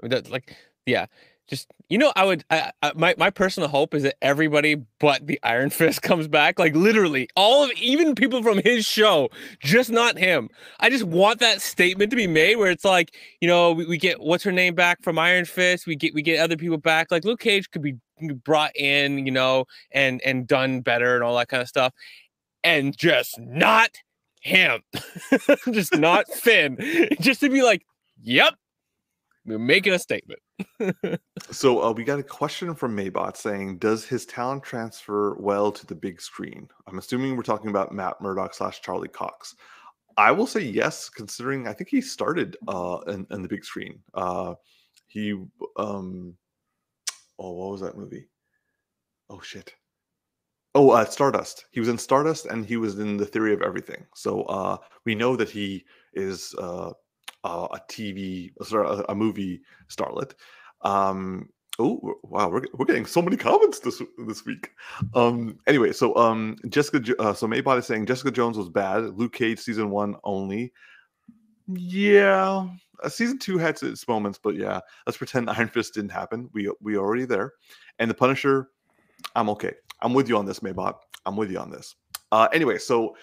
I 0.00 0.06
mean, 0.06 0.10
that, 0.10 0.30
like, 0.30 0.56
yeah, 0.86 1.06
just 1.48 1.72
you 1.88 1.96
know, 1.96 2.12
I 2.14 2.24
would. 2.24 2.44
I, 2.50 2.72
I, 2.82 2.92
my 2.94 3.14
my 3.16 3.30
personal 3.30 3.68
hope 3.68 3.94
is 3.94 4.02
that 4.02 4.16
everybody 4.20 4.76
but 4.98 5.26
the 5.26 5.40
Iron 5.42 5.70
Fist 5.78 6.02
comes 6.02 6.28
back. 6.28 6.58
Like 6.58 6.76
literally, 6.76 7.28
all 7.36 7.64
of 7.64 7.72
even 7.72 8.14
people 8.14 8.42
from 8.42 8.58
his 8.58 8.84
show, 8.84 9.30
just 9.60 9.90
not 9.90 10.18
him. 10.18 10.50
I 10.80 10.90
just 10.90 11.04
want 11.04 11.40
that 11.40 11.62
statement 11.62 12.10
to 12.10 12.16
be 12.16 12.26
made 12.26 12.56
where 12.56 12.70
it's 12.70 12.84
like, 12.84 13.14
you 13.40 13.48
know, 13.48 13.72
we, 13.72 13.86
we 13.86 13.98
get 13.98 14.20
what's 14.20 14.44
her 14.44 14.52
name 14.52 14.74
back 14.74 15.02
from 15.02 15.18
Iron 15.18 15.46
Fist. 15.46 15.86
We 15.86 15.96
get 15.96 16.14
we 16.14 16.22
get 16.22 16.40
other 16.40 16.56
people 16.56 16.78
back. 16.78 17.10
Like 17.10 17.24
Luke 17.24 17.40
Cage 17.40 17.70
could 17.70 17.82
be 17.82 17.94
brought 18.44 18.76
in, 18.76 19.24
you 19.24 19.32
know, 19.32 19.64
and 19.90 20.20
and 20.24 20.46
done 20.46 20.82
better 20.82 21.14
and 21.14 21.24
all 21.24 21.36
that 21.38 21.48
kind 21.48 21.62
of 21.62 21.68
stuff, 21.68 21.94
and 22.62 22.96
just 22.96 23.38
not 23.40 23.90
him, 24.42 24.82
just 25.70 25.96
not 25.96 26.28
Finn, 26.34 26.76
just 27.20 27.40
to 27.40 27.48
be 27.48 27.62
like, 27.62 27.82
yep, 28.22 28.54
we're 29.44 29.58
making 29.58 29.92
a 29.92 29.98
statement. 29.98 30.40
So 31.50 31.82
uh, 31.82 31.92
we 31.92 32.04
got 32.04 32.18
a 32.18 32.22
question 32.22 32.74
from 32.74 32.96
Maybot 32.96 33.36
saying, 33.36 33.78
"Does 33.78 34.04
his 34.04 34.26
talent 34.26 34.62
transfer 34.62 35.36
well 35.38 35.72
to 35.72 35.86
the 35.86 35.94
big 35.94 36.20
screen?" 36.20 36.68
I'm 36.86 36.98
assuming 36.98 37.36
we're 37.36 37.42
talking 37.42 37.70
about 37.70 37.92
Matt 37.92 38.20
Murdock 38.20 38.54
slash 38.54 38.82
Charlie 38.82 39.08
Cox. 39.08 39.54
I 40.16 40.32
will 40.32 40.46
say 40.46 40.60
yes, 40.60 41.08
considering 41.08 41.68
I 41.68 41.72
think 41.72 41.90
he 41.90 42.00
started 42.00 42.56
uh, 42.66 42.98
in, 43.06 43.26
in 43.30 43.42
the 43.42 43.48
big 43.48 43.64
screen. 43.64 44.00
Uh, 44.14 44.54
he, 45.06 45.32
um, 45.76 46.34
oh, 47.38 47.52
what 47.52 47.70
was 47.70 47.80
that 47.80 47.96
movie? 47.96 48.28
Oh 49.30 49.40
shit. 49.40 49.74
Oh, 50.74 50.90
uh, 50.90 51.04
Stardust. 51.04 51.66
He 51.70 51.80
was 51.80 51.88
in 51.88 51.98
Stardust, 51.98 52.46
and 52.46 52.66
he 52.66 52.76
was 52.76 52.98
in 52.98 53.16
The 53.16 53.26
Theory 53.26 53.54
of 53.54 53.62
Everything. 53.62 54.06
So 54.14 54.42
uh, 54.42 54.76
we 55.04 55.14
know 55.14 55.34
that 55.36 55.50
he 55.50 55.84
is 56.14 56.54
uh, 56.58 56.92
uh, 57.44 57.68
a 57.72 57.78
TV, 57.90 58.52
sorry, 58.62 58.88
a, 58.88 59.12
a 59.12 59.14
movie 59.14 59.60
starlet. 59.88 60.32
Um, 60.82 61.48
oh 61.78 62.16
wow, 62.22 62.48
we're, 62.48 62.64
we're 62.74 62.86
getting 62.86 63.06
so 63.06 63.22
many 63.22 63.36
comments 63.36 63.80
this 63.80 64.02
this 64.26 64.44
week. 64.44 64.70
Um, 65.14 65.58
anyway, 65.66 65.92
so 65.92 66.14
um, 66.16 66.56
Jessica, 66.68 67.14
uh, 67.20 67.32
so 67.32 67.46
Maybot 67.46 67.78
is 67.78 67.86
saying 67.86 68.06
Jessica 68.06 68.30
Jones 68.30 68.58
was 68.58 68.68
bad. 68.68 69.16
Luke 69.16 69.32
Cage 69.32 69.58
season 69.58 69.90
one 69.90 70.16
only. 70.24 70.72
Yeah, 71.68 72.68
uh, 73.02 73.08
season 73.08 73.38
two 73.38 73.58
had 73.58 73.80
its 73.82 74.06
moments, 74.08 74.38
but 74.42 74.56
yeah, 74.56 74.80
let's 75.06 75.18
pretend 75.18 75.50
Iron 75.50 75.68
Fist 75.68 75.94
didn't 75.94 76.10
happen. 76.12 76.48
We 76.52 76.70
we 76.80 76.96
already 76.96 77.24
there, 77.24 77.54
and 77.98 78.10
the 78.10 78.14
Punisher. 78.14 78.70
I'm 79.34 79.50
okay. 79.50 79.74
I'm 80.00 80.14
with 80.14 80.28
you 80.28 80.38
on 80.38 80.46
this, 80.46 80.60
Maybot. 80.60 80.94
I'm 81.26 81.36
with 81.36 81.50
you 81.50 81.58
on 81.58 81.70
this. 81.70 81.96
Uh, 82.30 82.48
anyway, 82.52 82.78
so 82.78 83.16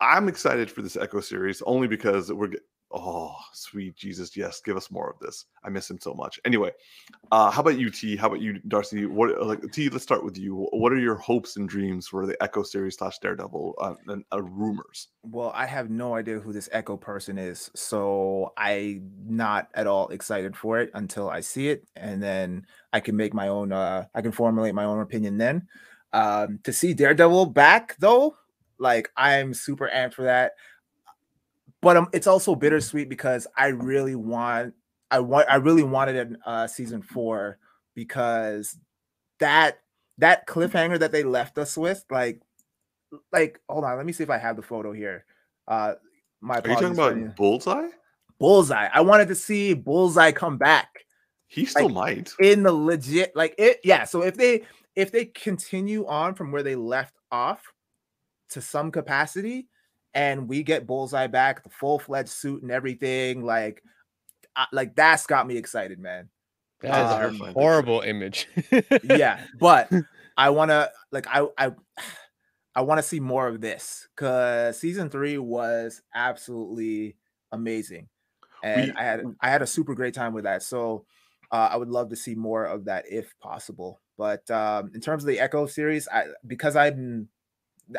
I'm 0.00 0.28
excited 0.28 0.70
for 0.70 0.82
this 0.82 0.96
Echo 0.96 1.20
series 1.20 1.62
only 1.62 1.88
because 1.88 2.30
we're 2.30 2.50
oh 2.94 3.34
sweet 3.52 3.96
Jesus, 3.96 4.36
yes, 4.36 4.60
give 4.64 4.76
us 4.76 4.90
more 4.90 5.10
of 5.10 5.18
this. 5.18 5.46
I 5.64 5.68
miss 5.68 5.90
him 5.90 5.98
so 6.00 6.14
much. 6.14 6.38
Anyway, 6.44 6.70
uh, 7.32 7.50
how 7.50 7.60
about 7.60 7.78
you, 7.78 7.90
T? 7.90 8.16
How 8.16 8.28
about 8.28 8.40
you, 8.40 8.60
Darcy? 8.68 9.06
What 9.06 9.42
like 9.44 9.60
T? 9.72 9.88
Let's 9.88 10.04
start 10.04 10.24
with 10.24 10.38
you. 10.38 10.68
What 10.72 10.92
are 10.92 10.98
your 10.98 11.16
hopes 11.16 11.56
and 11.56 11.68
dreams 11.68 12.06
for 12.06 12.26
the 12.26 12.40
Echo 12.42 12.62
series 12.62 12.96
slash 12.96 13.18
Daredevil 13.18 13.74
uh, 13.80 13.94
and 14.06 14.24
uh, 14.32 14.42
rumors? 14.42 15.08
Well, 15.22 15.52
I 15.54 15.66
have 15.66 15.90
no 15.90 16.14
idea 16.14 16.38
who 16.38 16.52
this 16.52 16.68
Echo 16.72 16.96
person 16.96 17.36
is, 17.36 17.70
so 17.74 18.52
I'm 18.56 19.10
not 19.26 19.68
at 19.74 19.86
all 19.86 20.08
excited 20.08 20.56
for 20.56 20.78
it 20.78 20.90
until 20.94 21.28
I 21.28 21.40
see 21.40 21.68
it, 21.68 21.86
and 21.96 22.22
then 22.22 22.66
I 22.92 23.00
can 23.00 23.16
make 23.16 23.34
my 23.34 23.48
own. 23.48 23.72
Uh, 23.72 24.06
I 24.14 24.22
can 24.22 24.32
formulate 24.32 24.74
my 24.74 24.84
own 24.84 25.00
opinion 25.00 25.38
then. 25.38 25.66
Um, 26.12 26.60
to 26.62 26.72
see 26.72 26.94
Daredevil 26.94 27.46
back 27.46 27.96
though, 27.98 28.36
like 28.78 29.10
I'm 29.16 29.52
super 29.52 29.90
amped 29.92 30.14
for 30.14 30.22
that. 30.22 30.52
But 31.84 31.96
um, 31.96 32.08
it's 32.12 32.26
also 32.26 32.54
bittersweet 32.54 33.08
because 33.08 33.46
I 33.56 33.68
really 33.68 34.14
want, 34.16 34.74
I 35.10 35.20
want, 35.20 35.48
I 35.50 35.56
really 35.56 35.82
wanted 35.84 36.16
in 36.16 36.38
uh, 36.46 36.66
season 36.66 37.02
four 37.02 37.58
because 37.94 38.76
that 39.40 39.78
that 40.18 40.46
cliffhanger 40.46 40.98
that 40.98 41.12
they 41.12 41.22
left 41.22 41.58
us 41.58 41.76
with, 41.76 42.04
like 42.10 42.40
like 43.32 43.60
hold 43.68 43.84
on 43.84 43.96
let 43.96 44.06
me 44.06 44.12
see 44.12 44.24
if 44.24 44.30
i 44.30 44.38
have 44.38 44.56
the 44.56 44.62
photo 44.62 44.92
here 44.92 45.24
uh 45.68 45.94
my 46.40 46.54
Are 46.58 46.68
you 46.68 46.74
talking 46.74 46.86
apologies 46.92 46.98
for 46.98 47.10
any- 47.12 47.22
about 47.22 47.36
Bullseye? 47.36 47.88
bullseye 48.40 48.88
i 48.92 49.00
wanted 49.00 49.28
to 49.28 49.36
see 49.36 49.72
bullseye 49.72 50.32
come 50.32 50.58
back 50.58 50.88
He 51.46 51.64
still 51.64 51.86
Like, 51.90 51.94
might. 51.94 52.32
in 52.40 52.64
the 52.64 52.72
legit 52.72 53.36
like 53.36 53.54
it 53.56 53.78
yeah 53.84 54.02
so 54.04 54.22
if 54.22 54.36
they 54.36 54.64
if 54.96 55.12
they 55.12 55.26
continue 55.26 56.06
on 56.08 56.34
from 56.34 56.50
where 56.50 56.64
they 56.64 56.74
left 56.74 57.14
off 57.30 57.62
to 58.50 58.60
some 58.60 58.90
capacity 58.90 59.68
and 60.14 60.48
we 60.48 60.62
get 60.62 60.86
bullseye 60.86 61.26
back 61.26 61.62
the 61.62 61.70
full-fledged 61.70 62.28
suit 62.30 62.62
and 62.62 62.70
everything 62.70 63.42
like 63.44 63.82
I, 64.56 64.66
like 64.72 64.94
that's 64.94 65.26
got 65.26 65.46
me 65.46 65.56
excited 65.56 65.98
man 65.98 66.30
That 66.80 67.04
is 67.04 67.10
Uh, 67.10 67.30
a 67.48 67.52
horrible 67.52 68.00
image. 68.02 68.48
yeah 69.02 69.44
but 69.58 69.90
i 70.36 70.50
want 70.50 70.70
to 70.70 70.90
like 71.12 71.26
i 71.28 71.46
i 71.58 71.72
i 72.74 72.80
want 72.80 72.98
to 72.98 73.02
see 73.02 73.20
more 73.20 73.46
of 73.48 73.60
this 73.60 74.08
because 74.14 74.78
season 74.78 75.08
three 75.10 75.38
was 75.38 76.02
absolutely 76.14 77.16
amazing 77.52 78.08
and 78.62 78.90
We- 78.90 78.96
i 78.96 79.02
had 79.04 79.24
i 79.40 79.50
had 79.50 79.62
a 79.62 79.66
super 79.66 79.94
great 79.94 80.14
time 80.14 80.32
with 80.34 80.44
that 80.44 80.62
so 80.62 81.06
uh, 81.52 81.68
i 81.72 81.76
would 81.76 81.88
love 81.88 82.10
to 82.10 82.16
see 82.16 82.34
more 82.34 82.64
of 82.64 82.86
that 82.86 83.04
if 83.08 83.38
possible 83.40 84.00
but 84.18 84.48
um 84.50 84.90
in 84.94 85.00
terms 85.00 85.22
of 85.24 85.28
the 85.28 85.40
echo 85.40 85.66
series 85.66 86.08
i 86.08 86.26
because 86.46 86.76
i'm 86.76 87.28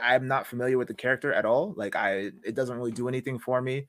i'm 0.02 0.28
not 0.28 0.48
familiar 0.48 0.78
with 0.78 0.88
the 0.88 0.94
character 0.94 1.34
at 1.34 1.46
all 1.46 1.74
like 1.78 1.96
i 1.96 2.32
it 2.44 2.56
doesn't 2.56 2.78
really 2.78 2.92
do 2.92 3.08
anything 3.08 3.40
for 3.40 3.62
me 3.62 3.88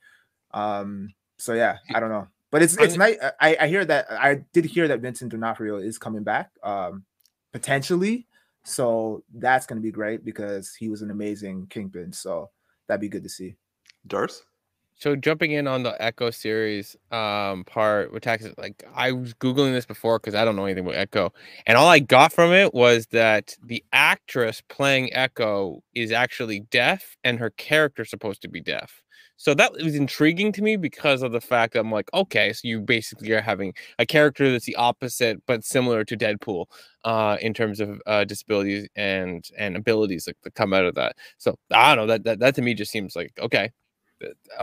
um 0.53 1.13
so 1.39 1.53
yeah 1.53 1.77
i 1.95 2.01
don't 2.01 2.11
know 2.11 2.27
but 2.51 2.63
it's 2.63 2.77
it's 2.79 2.97
nice 2.97 3.17
i 3.41 3.57
i 3.61 3.67
hear 3.67 3.85
that 3.85 4.07
i 4.11 4.41
did 4.53 4.65
hear 4.65 4.89
that 4.89 5.01
vincent 5.01 5.31
d'onofrio 5.31 5.77
is 5.77 5.99
coming 5.99 6.23
back 6.23 6.51
um 6.63 7.05
potentially 7.53 8.27
so 8.65 9.23
that's 9.35 9.67
going 9.67 9.77
to 9.77 9.83
be 9.83 9.93
great 9.93 10.25
because 10.25 10.75
he 10.75 10.89
was 10.89 11.03
an 11.03 11.11
amazing 11.11 11.67
kingpin 11.69 12.13
so 12.13 12.51
that'd 12.87 13.01
be 13.01 13.09
good 13.09 13.23
to 13.23 13.29
see 13.29 13.57
Darce? 14.07 14.43
So 14.99 15.15
jumping 15.15 15.53
in 15.53 15.67
on 15.67 15.83
the 15.83 16.01
Echo 16.03 16.31
series 16.31 16.97
um 17.11 17.65
part 17.65 18.13
with 18.13 18.23
Tactics, 18.23 18.55
like 18.59 18.83
I 18.95 19.13
was 19.13 19.35
googling 19.35 19.73
this 19.73 19.87
before 19.87 20.19
because 20.19 20.35
I 20.35 20.45
don't 20.45 20.57
know 20.57 20.65
anything 20.65 20.85
about 20.85 20.97
Echo, 20.97 21.33
and 21.67 21.77
all 21.77 21.89
I 21.89 21.99
got 21.99 22.33
from 22.33 22.53
it 22.53 22.73
was 22.75 23.07
that 23.09 23.55
the 23.63 23.85
actress 23.93 24.63
playing 24.69 25.13
Echo 25.15 25.83
is 25.95 26.13
actually 26.13 26.61
deaf, 26.71 27.17
and 27.25 27.39
her 27.39 27.51
character's 27.51 28.11
supposed 28.11 28.43
to 28.43 28.49
be 28.49 28.61
deaf. 28.61 29.03
So 29.39 29.53
that 29.55 29.73
was 29.73 29.95
intriguing 29.95 30.51
to 30.53 30.63
me 30.63 30.77
because 30.77 31.23
of 31.23 31.31
the 31.33 31.43
fact 31.43 31.75
that 31.75 31.81
I'm 31.81 31.93
like, 31.93 32.09
okay, 32.15 32.55
so 32.55 32.61
you 32.65 32.81
basically 32.81 33.31
are 33.33 33.43
having 33.43 33.75
a 33.99 34.07
character 34.07 34.51
that's 34.51 34.65
the 34.65 34.77
opposite 34.77 35.43
but 35.47 35.63
similar 35.63 36.05
to 36.05 36.17
Deadpool, 36.17 36.67
uh, 37.05 37.37
in 37.43 37.53
terms 37.53 37.81
of 37.81 38.01
uh, 38.07 38.25
disabilities 38.25 38.89
and 38.97 39.47
and 39.59 39.77
abilities 39.77 40.25
that, 40.25 40.37
that 40.43 40.55
come 40.55 40.73
out 40.73 40.87
of 40.87 40.95
that. 40.95 41.17
So 41.39 41.57
I 41.71 41.95
don't 41.95 42.07
know 42.07 42.13
that 42.13 42.25
that, 42.25 42.39
that 42.41 42.55
to 42.57 42.63
me 42.63 42.73
just 42.75 42.91
seems 42.93 43.15
like 43.15 43.33
okay, 43.39 43.71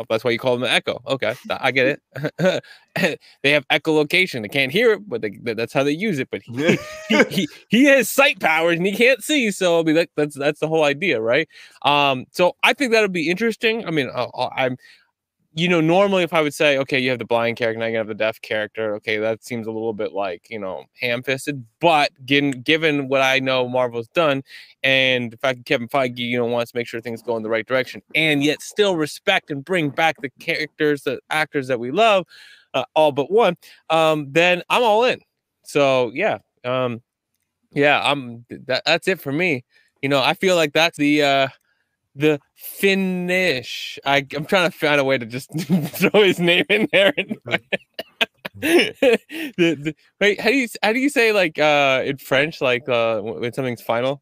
that's 0.10 0.24
why 0.24 0.32
you 0.32 0.40
call 0.40 0.54
them 0.54 0.62
the 0.62 0.72
echo. 0.72 1.02
Okay, 1.08 1.36
I 1.50 1.72
get 1.72 2.00
it. 2.16 2.64
they 3.44 3.52
have 3.52 3.68
echolocation. 3.70 4.42
They 4.42 4.50
can't 4.50 4.72
hear 4.72 4.94
it, 4.94 5.08
but 5.08 5.22
they, 5.22 5.38
that's 5.42 5.74
how 5.74 5.84
they 5.84 5.92
use 5.92 6.20
it. 6.20 6.30
But 6.32 6.42
he, 6.44 6.78
he, 7.10 7.24
he, 7.30 7.50
he 7.70 7.86
has 7.86 8.10
sight 8.10 8.40
powers 8.40 8.78
and 8.78 8.86
he 8.86 8.94
can't 8.94 9.24
see, 9.24 9.52
so 9.52 9.80
I 9.80 9.84
mean 9.84 9.96
that, 9.96 10.10
that's 10.16 10.38
that's 10.38 10.60
the 10.60 10.68
whole 10.68 10.84
idea, 10.84 11.22
right? 11.22 11.48
Um, 11.84 12.26
so 12.32 12.56
I 12.64 12.74
think 12.74 12.92
that'll 12.92 13.10
be 13.10 13.30
interesting. 13.30 13.86
I 13.86 13.92
mean, 13.92 14.10
uh, 14.14 14.28
uh, 14.34 14.50
I'm. 14.56 14.78
You 15.56 15.68
know, 15.68 15.82
normally 15.82 16.24
if 16.24 16.34
I 16.34 16.42
would 16.42 16.54
say, 16.54 16.80
okay, 16.80 16.98
you 16.98 17.12
have 17.12 17.20
the 17.20 17.26
blind 17.26 17.58
character, 17.58 17.80
now 17.80 17.86
you 17.86 17.98
have 17.98 18.08
the 18.08 18.16
deaf 18.16 18.42
character, 18.42 18.96
okay, 18.96 19.18
that 19.18 19.44
seems 19.44 19.68
a 19.68 19.72
little 19.72 19.94
bit 19.94 20.12
like, 20.12 20.48
you 20.50 20.58
know, 20.58 20.86
ham-fisted. 21.00 21.64
But 21.80 22.10
given 22.26 22.62
given 22.64 23.08
what 23.08 23.22
I 23.22 23.38
know 23.38 23.70
Marvel's 23.70 24.08
done, 24.08 24.44
and 24.82 25.30
the 25.30 25.38
fact 25.38 25.60
that 25.60 25.66
Kevin 25.68 25.88
Feige, 25.88 26.18
you 26.18 26.38
know, 26.38 26.46
wants 26.46 26.72
to 26.72 26.78
make 26.78 26.88
sure 26.88 27.00
things 27.02 27.22
go 27.22 27.38
in 27.38 27.44
the 27.44 27.52
right 27.52 27.68
direction, 27.68 28.02
and 28.16 28.44
yet 28.44 28.64
still 28.64 28.96
respect 28.96 29.52
and 29.52 29.64
bring 29.64 29.90
back 29.90 30.16
the 30.22 30.30
characters, 30.40 31.04
the 31.04 31.20
actors 31.30 31.68
that 31.68 31.80
we 31.80 31.92
love, 31.92 32.26
uh, 32.74 32.86
all 32.96 33.12
but 33.12 33.30
one, 33.30 33.56
um, 33.92 34.32
then 34.32 34.64
I'm 34.72 34.82
all 34.82 35.04
in. 35.04 35.22
So 35.64 36.12
yeah, 36.16 36.40
um, 36.64 37.04
yeah, 37.74 38.02
I'm. 38.04 38.46
That, 38.66 38.82
that's 38.86 39.08
it 39.08 39.20
for 39.22 39.32
me. 39.32 39.66
You 40.02 40.10
know, 40.10 40.22
I 40.22 40.34
feel 40.34 40.56
like 40.56 40.74
that's 40.74 40.98
the 40.98 41.22
uh, 41.24 41.48
the 42.16 42.40
finish. 42.56 43.98
I, 44.06 44.26
I'm 44.36 44.46
trying 44.46 44.70
to 44.72 44.78
find 44.78 45.00
a 45.00 45.04
way 45.04 45.18
to 45.18 45.26
just 45.26 45.50
throw 45.60 46.22
his 46.24 46.40
name 46.40 46.66
in 46.70 46.88
there. 46.92 47.14
The, 48.56 49.18
the, 49.58 49.96
wait, 50.22 50.40
how 50.40 50.50
do 50.50 50.56
you 50.56 50.68
how 50.84 50.94
do 50.94 51.00
you 51.00 51.10
say 51.10 51.32
like 51.32 51.58
uh 51.58 52.04
in 52.06 52.18
French 52.18 52.62
like 52.62 52.88
uh 52.88 53.20
when 53.20 53.52
something's 53.52 53.82
final? 53.82 54.22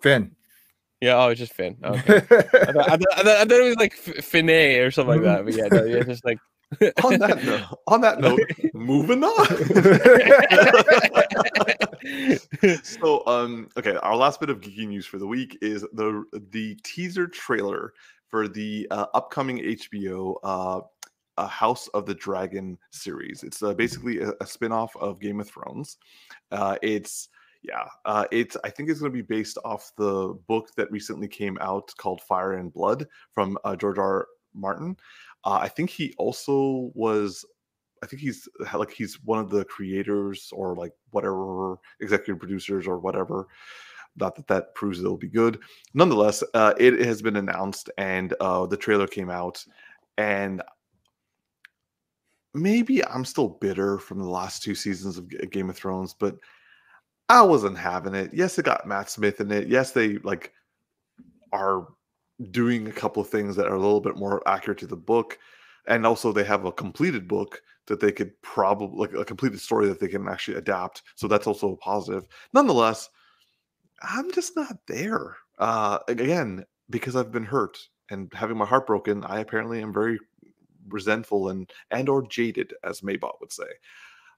finn 0.00 0.30
Yeah, 1.00 1.16
oh, 1.22 1.28
it's 1.30 1.40
just 1.40 1.52
Finn. 1.54 1.76
Okay. 1.84 2.16
I, 2.16 2.20
thought, 2.20 2.88
I, 2.88 2.96
thought, 2.96 3.26
I 3.26 3.44
thought- 3.44 3.50
it 3.50 3.68
was 3.68 3.76
like 3.76 3.92
f- 3.94 4.24
Finet 4.30 4.86
or 4.86 4.90
something 4.92 5.20
like 5.20 5.24
that. 5.24 5.44
But 5.44 5.54
yeah, 5.54 5.66
no, 5.70 5.84
yeah, 5.84 6.02
just 6.04 6.24
like 6.24 6.38
on 7.02 7.18
that 7.18 7.44
note, 7.44 7.78
on 7.86 8.00
that 8.00 8.20
note, 8.20 8.40
moving 8.72 9.24
on. 9.24 9.46
so, 12.84 13.26
um, 13.26 13.68
okay, 13.76 13.96
our 13.96 14.16
last 14.16 14.40
bit 14.40 14.50
of 14.50 14.60
geeky 14.60 14.86
news 14.86 15.06
for 15.06 15.18
the 15.18 15.26
week 15.26 15.58
is 15.62 15.82
the 15.92 16.24
the 16.50 16.74
teaser 16.84 17.26
trailer 17.26 17.92
for 18.28 18.48
the 18.48 18.86
uh, 18.90 19.06
upcoming 19.14 19.58
HBO 19.58 20.36
uh, 20.42 20.80
a 21.36 21.46
House 21.46 21.88
of 21.88 22.06
the 22.06 22.14
Dragon 22.14 22.78
series. 22.90 23.42
It's 23.42 23.62
uh, 23.62 23.74
basically 23.74 24.20
a, 24.20 24.32
a 24.40 24.46
spin-off 24.46 24.94
of 24.96 25.20
Game 25.20 25.40
of 25.40 25.48
Thrones. 25.48 25.96
Uh, 26.50 26.76
it's 26.82 27.28
yeah, 27.62 27.86
uh, 28.04 28.26
it's 28.30 28.56
I 28.62 28.70
think 28.70 28.90
it's 28.90 29.00
going 29.00 29.10
to 29.10 29.16
be 29.16 29.22
based 29.22 29.58
off 29.64 29.92
the 29.96 30.38
book 30.46 30.68
that 30.76 30.90
recently 30.90 31.28
came 31.28 31.56
out 31.60 31.90
called 31.96 32.20
Fire 32.20 32.52
and 32.52 32.72
Blood 32.72 33.06
from 33.32 33.56
uh, 33.64 33.74
George 33.74 33.98
R. 33.98 34.28
Martin. 34.54 34.96
Uh, 35.44 35.58
I 35.60 35.68
think 35.68 35.90
he 35.90 36.14
also 36.18 36.90
was. 36.94 37.44
I 38.02 38.06
think 38.06 38.20
he's 38.20 38.48
like 38.74 38.92
he's 38.92 39.22
one 39.24 39.38
of 39.38 39.50
the 39.50 39.64
creators 39.64 40.50
or 40.52 40.74
like 40.76 40.92
whatever 41.10 41.76
executive 42.00 42.38
producers 42.38 42.86
or 42.86 42.98
whatever. 42.98 43.48
Not 44.16 44.36
that 44.36 44.46
that 44.48 44.74
proves 44.74 45.00
it'll 45.00 45.16
be 45.16 45.28
good. 45.28 45.58
Nonetheless, 45.94 46.44
uh, 46.54 46.74
it 46.78 47.00
has 47.00 47.22
been 47.22 47.36
announced 47.36 47.90
and 47.98 48.34
uh, 48.40 48.66
the 48.66 48.76
trailer 48.76 49.06
came 49.06 49.30
out, 49.30 49.64
and 50.18 50.62
maybe 52.54 53.04
I'm 53.04 53.24
still 53.24 53.48
bitter 53.48 53.98
from 53.98 54.20
the 54.20 54.28
last 54.28 54.62
two 54.62 54.74
seasons 54.74 55.18
of 55.18 55.28
Game 55.50 55.68
of 55.68 55.76
Thrones, 55.76 56.14
but 56.14 56.36
I 57.28 57.42
wasn't 57.42 57.78
having 57.78 58.14
it. 58.14 58.30
Yes, 58.32 58.58
it 58.58 58.64
got 58.64 58.86
Matt 58.86 59.10
Smith 59.10 59.40
in 59.40 59.50
it. 59.50 59.68
Yes, 59.68 59.90
they 59.90 60.18
like 60.18 60.52
are 61.52 61.88
doing 62.50 62.86
a 62.86 62.92
couple 62.92 63.22
of 63.22 63.28
things 63.28 63.56
that 63.56 63.66
are 63.66 63.74
a 63.74 63.80
little 63.80 64.00
bit 64.00 64.16
more 64.16 64.46
accurate 64.48 64.78
to 64.78 64.86
the 64.86 64.96
book, 64.96 65.38
and 65.86 66.06
also 66.06 66.32
they 66.32 66.44
have 66.44 66.64
a 66.64 66.72
completed 66.72 67.28
book 67.28 67.60
that 67.86 68.00
they 68.00 68.12
could 68.12 68.40
probably 68.42 68.98
like 68.98 69.14
a 69.14 69.24
completed 69.24 69.60
story 69.60 69.86
that 69.88 70.00
they 70.00 70.08
can 70.08 70.26
actually 70.28 70.56
adapt. 70.56 71.02
So 71.16 71.28
that's 71.28 71.46
also 71.46 71.72
a 71.72 71.76
positive. 71.76 72.26
Nonetheless, 72.52 73.08
I'm 74.02 74.32
just 74.32 74.56
not 74.56 74.78
there. 74.86 75.36
Uh, 75.58 75.98
again, 76.08 76.64
because 76.90 77.16
I've 77.16 77.32
been 77.32 77.44
hurt 77.44 77.78
and 78.10 78.32
having 78.34 78.56
my 78.56 78.66
heart 78.66 78.86
broken, 78.86 79.24
I 79.24 79.40
apparently 79.40 79.82
am 79.82 79.92
very 79.92 80.18
resentful 80.88 81.48
and 81.48 81.70
and 81.90 82.08
or 82.08 82.26
jaded, 82.26 82.74
as 82.82 83.00
Maybot 83.00 83.40
would 83.40 83.52
say. 83.52 83.68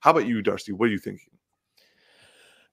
How 0.01 0.11
about 0.11 0.27
you, 0.27 0.41
Darcy? 0.41 0.71
What 0.71 0.89
are 0.89 0.91
you 0.91 0.99
thinking? 0.99 1.36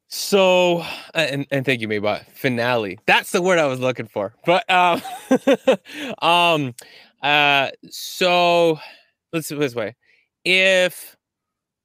So, 0.08 0.84
and, 1.14 1.46
and 1.50 1.64
thank 1.64 1.80
you, 1.80 1.88
Maybot. 1.88 2.26
Finale. 2.34 2.98
That's 3.06 3.32
the 3.32 3.42
word 3.42 3.58
I 3.58 3.66
was 3.66 3.80
looking 3.80 4.06
for. 4.06 4.34
But 4.46 4.68
um, 4.70 5.02
um, 6.22 6.74
uh, 7.22 7.70
so 7.90 8.78
let's 9.32 9.48
do 9.48 9.58
this 9.58 9.74
way. 9.74 9.96
If 10.44 11.16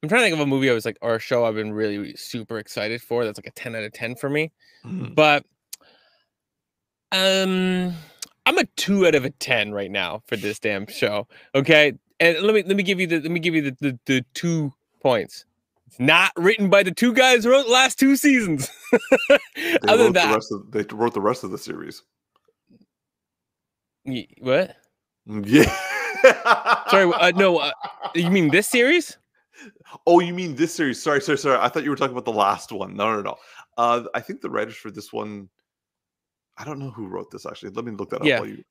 I'm 0.04 0.10
trying 0.10 0.20
to 0.20 0.26
think 0.26 0.34
of 0.36 0.42
a 0.42 0.46
movie 0.46 0.70
I 0.70 0.74
was 0.74 0.86
like, 0.86 0.98
or 1.02 1.16
a 1.16 1.20
show 1.20 1.46
I've 1.46 1.56
been 1.56 1.74
really 1.74 2.16
super 2.16 2.58
excited 2.58 3.02
for, 3.02 3.26
that's 3.26 3.38
like 3.38 3.48
a 3.48 3.52
10 3.52 3.76
out 3.76 3.84
of 3.84 3.94
10 3.94 4.16
for 4.16 4.30
me. 4.30 4.52
Mm. 4.86 5.16
But 5.16 5.46
um, 7.12 7.94
I'm 8.46 8.58
a 8.58 8.66
two 8.76 9.08
out 9.08 9.16
of 9.16 9.26
a 9.26 9.30
10 9.32 9.72
right 9.72 9.92
now 9.92 10.24
for 10.28 10.36
this 10.36 10.60
damn 10.60 10.88
show. 10.88 11.28
Okay. 11.56 11.94
And 12.20 12.40
let 12.40 12.54
me 12.54 12.64
let 12.64 12.76
me 12.76 12.84
give 12.84 13.00
you 13.00 13.08
the 13.08 13.22
let 13.22 13.32
me 13.32 13.40
give 13.40 13.56
you 13.56 13.62
the, 13.62 13.78
the, 13.80 14.00
the 14.06 14.26
two 14.34 14.74
points. 15.02 15.46
It's 15.90 16.00
not 16.00 16.32
written 16.38 16.70
by 16.70 16.84
the 16.84 16.92
two 16.92 17.14
guys 17.14 17.44
who 17.44 17.50
wrote 17.50 17.66
the 17.66 17.72
last 17.72 17.98
two 17.98 18.16
seasons. 18.16 18.70
Other 19.88 20.04
than 20.04 20.14
that, 20.14 20.40
the 20.40 20.56
of, 20.56 20.72
they 20.72 20.96
wrote 20.96 21.16
the 21.16 21.20
rest 21.20 21.44
of 21.44 21.50
the 21.50 21.58
series. 21.58 22.04
What? 24.40 24.76
Mm, 25.28 25.46
yeah. 25.48 26.86
sorry. 26.92 27.12
Uh, 27.12 27.32
no. 27.32 27.58
Uh, 27.58 27.72
you 28.16 28.30
mean 28.30 28.50
this 28.50 28.68
series? 28.68 29.18
Oh, 30.06 30.20
you 30.20 30.32
mean 30.32 30.54
this 30.54 30.76
series? 30.76 31.02
Sorry, 31.02 31.22
sorry, 31.22 31.40
sorry. 31.40 31.58
I 31.60 31.70
thought 31.70 31.84
you 31.84 31.90
were 31.90 31.96
talking 31.96 32.14
about 32.14 32.26
the 32.26 32.38
last 32.38 32.72
one. 32.72 32.96
No, 32.96 33.16
no, 33.16 33.24
no. 33.24 33.36
Uh, 33.76 34.04
I 34.14 34.20
think 34.20 34.42
the 34.42 34.50
writers 34.52 34.76
for 34.76 34.92
this 34.92 35.12
one. 35.12 35.50
I 36.56 36.66
don't 36.66 36.78
know 36.78 36.92
who 36.92 37.08
wrote 37.08 37.32
this 37.32 37.48
actually. 37.48 37.72
Let 37.72 37.86
me 37.86 37.94
look 37.94 38.12
that 38.12 38.24
yeah. 38.24 38.42
up. 38.42 38.46
You... 38.46 38.64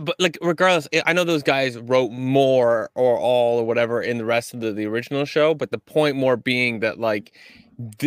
But 0.00 0.16
like 0.18 0.38
regardless 0.42 0.88
i 1.06 1.12
know 1.12 1.24
those 1.24 1.42
guys 1.42 1.78
wrote 1.78 2.10
more 2.10 2.90
or 2.94 3.18
all 3.18 3.58
or 3.58 3.64
whatever 3.64 4.00
in 4.02 4.18
the 4.18 4.24
rest 4.24 4.54
of 4.54 4.60
the, 4.60 4.72
the 4.72 4.86
original 4.86 5.24
show 5.24 5.54
but 5.54 5.70
the 5.70 5.78
point 5.78 6.16
more 6.16 6.36
being 6.36 6.80
that 6.80 6.98
like 6.98 7.36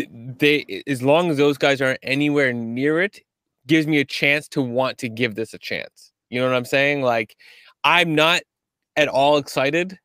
they 0.01 0.83
as 0.87 1.01
long 1.01 1.29
as 1.29 1.37
those 1.37 1.57
guys 1.57 1.81
aren't 1.81 1.99
anywhere 2.03 2.53
near 2.53 3.01
it 3.01 3.19
gives 3.67 3.87
me 3.87 3.99
a 3.99 4.05
chance 4.05 4.47
to 4.49 4.61
want 4.61 4.97
to 4.99 5.09
give 5.09 5.35
this 5.35 5.53
a 5.53 5.57
chance. 5.57 6.11
You 6.29 6.39
know 6.39 6.47
what 6.47 6.55
i'm 6.55 6.65
saying? 6.65 7.01
Like 7.01 7.35
i'm 7.83 8.15
not 8.15 8.41
at 8.95 9.07
all 9.07 9.37
excited. 9.37 9.97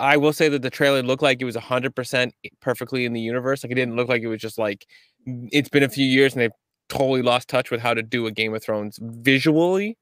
I 0.00 0.16
will 0.16 0.32
say 0.32 0.48
that 0.48 0.62
the 0.62 0.70
trailer 0.70 1.02
looked 1.02 1.22
like 1.22 1.40
it 1.40 1.44
was 1.44 1.54
100% 1.54 2.32
perfectly 2.60 3.04
in 3.04 3.12
the 3.12 3.20
universe. 3.20 3.62
Like 3.62 3.70
it 3.70 3.76
didn't 3.76 3.94
look 3.94 4.08
like 4.08 4.22
it 4.22 4.26
was 4.26 4.40
just 4.40 4.58
like 4.58 4.86
it's 5.26 5.68
been 5.68 5.84
a 5.84 5.88
few 5.88 6.04
years 6.04 6.32
and 6.32 6.42
they've 6.42 6.50
totally 6.88 7.22
lost 7.22 7.48
touch 7.48 7.70
with 7.70 7.80
how 7.80 7.94
to 7.94 8.02
do 8.02 8.26
a 8.26 8.32
game 8.32 8.54
of 8.54 8.62
thrones 8.62 8.98
visually 9.00 9.96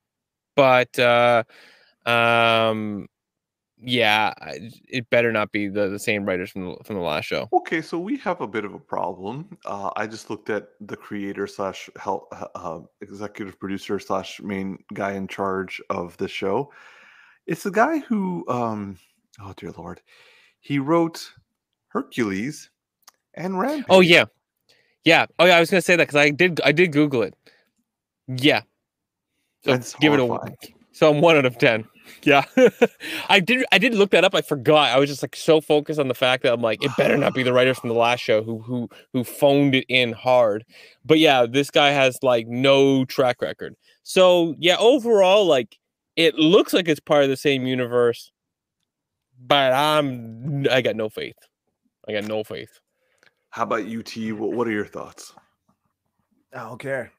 but 0.56 0.98
uh, 0.98 1.44
um, 2.06 3.08
yeah, 3.80 4.32
it 4.88 5.08
better 5.10 5.32
not 5.32 5.52
be 5.52 5.68
the, 5.68 5.88
the 5.88 5.98
same 5.98 6.24
writers 6.24 6.50
from 6.50 6.66
the, 6.66 6.76
from 6.84 6.96
the 6.96 7.02
last 7.02 7.24
show. 7.26 7.48
Okay, 7.52 7.82
so 7.82 7.98
we 7.98 8.16
have 8.18 8.40
a 8.40 8.46
bit 8.46 8.64
of 8.64 8.74
a 8.74 8.78
problem. 8.78 9.58
Uh, 9.64 9.90
I 9.96 10.06
just 10.06 10.30
looked 10.30 10.50
at 10.50 10.68
the 10.80 10.96
creator 10.96 11.46
slash 11.46 11.90
help 11.96 12.32
uh, 12.54 12.80
executive 13.00 13.58
producer 13.58 13.98
slash 13.98 14.40
main 14.40 14.78
guy 14.94 15.12
in 15.12 15.28
charge 15.28 15.80
of 15.90 16.16
the 16.16 16.28
show. 16.28 16.72
It's 17.46 17.62
the 17.62 17.70
guy 17.70 17.98
who, 17.98 18.44
um, 18.48 18.96
oh 19.40 19.52
dear 19.56 19.72
lord, 19.72 20.00
he 20.60 20.78
wrote 20.78 21.30
Hercules 21.88 22.70
and 23.34 23.58
Rampage. 23.58 23.86
Oh 23.90 24.00
yeah, 24.00 24.24
yeah. 25.04 25.26
Oh 25.38 25.44
yeah, 25.44 25.56
I 25.56 25.60
was 25.60 25.70
gonna 25.70 25.82
say 25.82 25.96
that 25.96 26.04
because 26.04 26.16
I 26.16 26.30
did 26.30 26.60
I 26.64 26.72
did 26.72 26.92
Google 26.92 27.22
it. 27.22 27.34
Yeah, 28.26 28.62
so 29.64 29.70
That's 29.72 29.94
give 29.94 30.12
horrifying. 30.12 30.56
it 30.62 30.70
a 30.70 30.74
so 30.92 31.10
I'm 31.10 31.20
one 31.20 31.36
out 31.36 31.44
of 31.44 31.58
ten. 31.58 31.84
Yeah, 32.22 32.44
I 33.28 33.40
did. 33.40 33.64
I 33.72 33.78
did 33.78 33.94
look 33.94 34.10
that 34.10 34.24
up. 34.24 34.34
I 34.34 34.42
forgot. 34.42 34.90
I 34.94 34.98
was 34.98 35.08
just 35.08 35.22
like 35.22 35.34
so 35.34 35.60
focused 35.60 35.98
on 35.98 36.06
the 36.08 36.14
fact 36.14 36.42
that 36.42 36.52
I'm 36.52 36.60
like, 36.60 36.84
it 36.84 36.92
better 36.96 37.16
not 37.16 37.34
be 37.34 37.42
the 37.42 37.52
writers 37.52 37.78
from 37.78 37.88
the 37.88 37.96
last 37.96 38.20
show 38.20 38.42
who 38.42 38.60
who 38.60 38.88
who 39.12 39.24
phoned 39.24 39.74
it 39.74 39.86
in 39.88 40.12
hard. 40.12 40.64
But 41.04 41.18
yeah, 41.18 41.46
this 41.46 41.70
guy 41.70 41.90
has 41.90 42.18
like 42.22 42.46
no 42.46 43.04
track 43.06 43.42
record. 43.42 43.74
So 44.02 44.54
yeah, 44.58 44.76
overall, 44.78 45.46
like 45.46 45.78
it 46.14 46.36
looks 46.36 46.72
like 46.72 46.88
it's 46.88 47.00
part 47.00 47.24
of 47.24 47.30
the 47.30 47.36
same 47.36 47.66
universe, 47.66 48.30
but 49.44 49.72
I'm 49.72 50.66
I 50.70 50.80
got 50.82 50.94
no 50.94 51.08
faith. 51.08 51.38
I 52.06 52.12
got 52.12 52.24
no 52.24 52.44
faith. 52.44 52.78
How 53.50 53.62
about 53.64 53.86
UT? 53.86 54.12
What 54.32 54.68
are 54.68 54.72
your 54.72 54.86
thoughts? 54.86 55.32
I 56.52 56.60
don't 56.60 56.78
care 56.78 57.10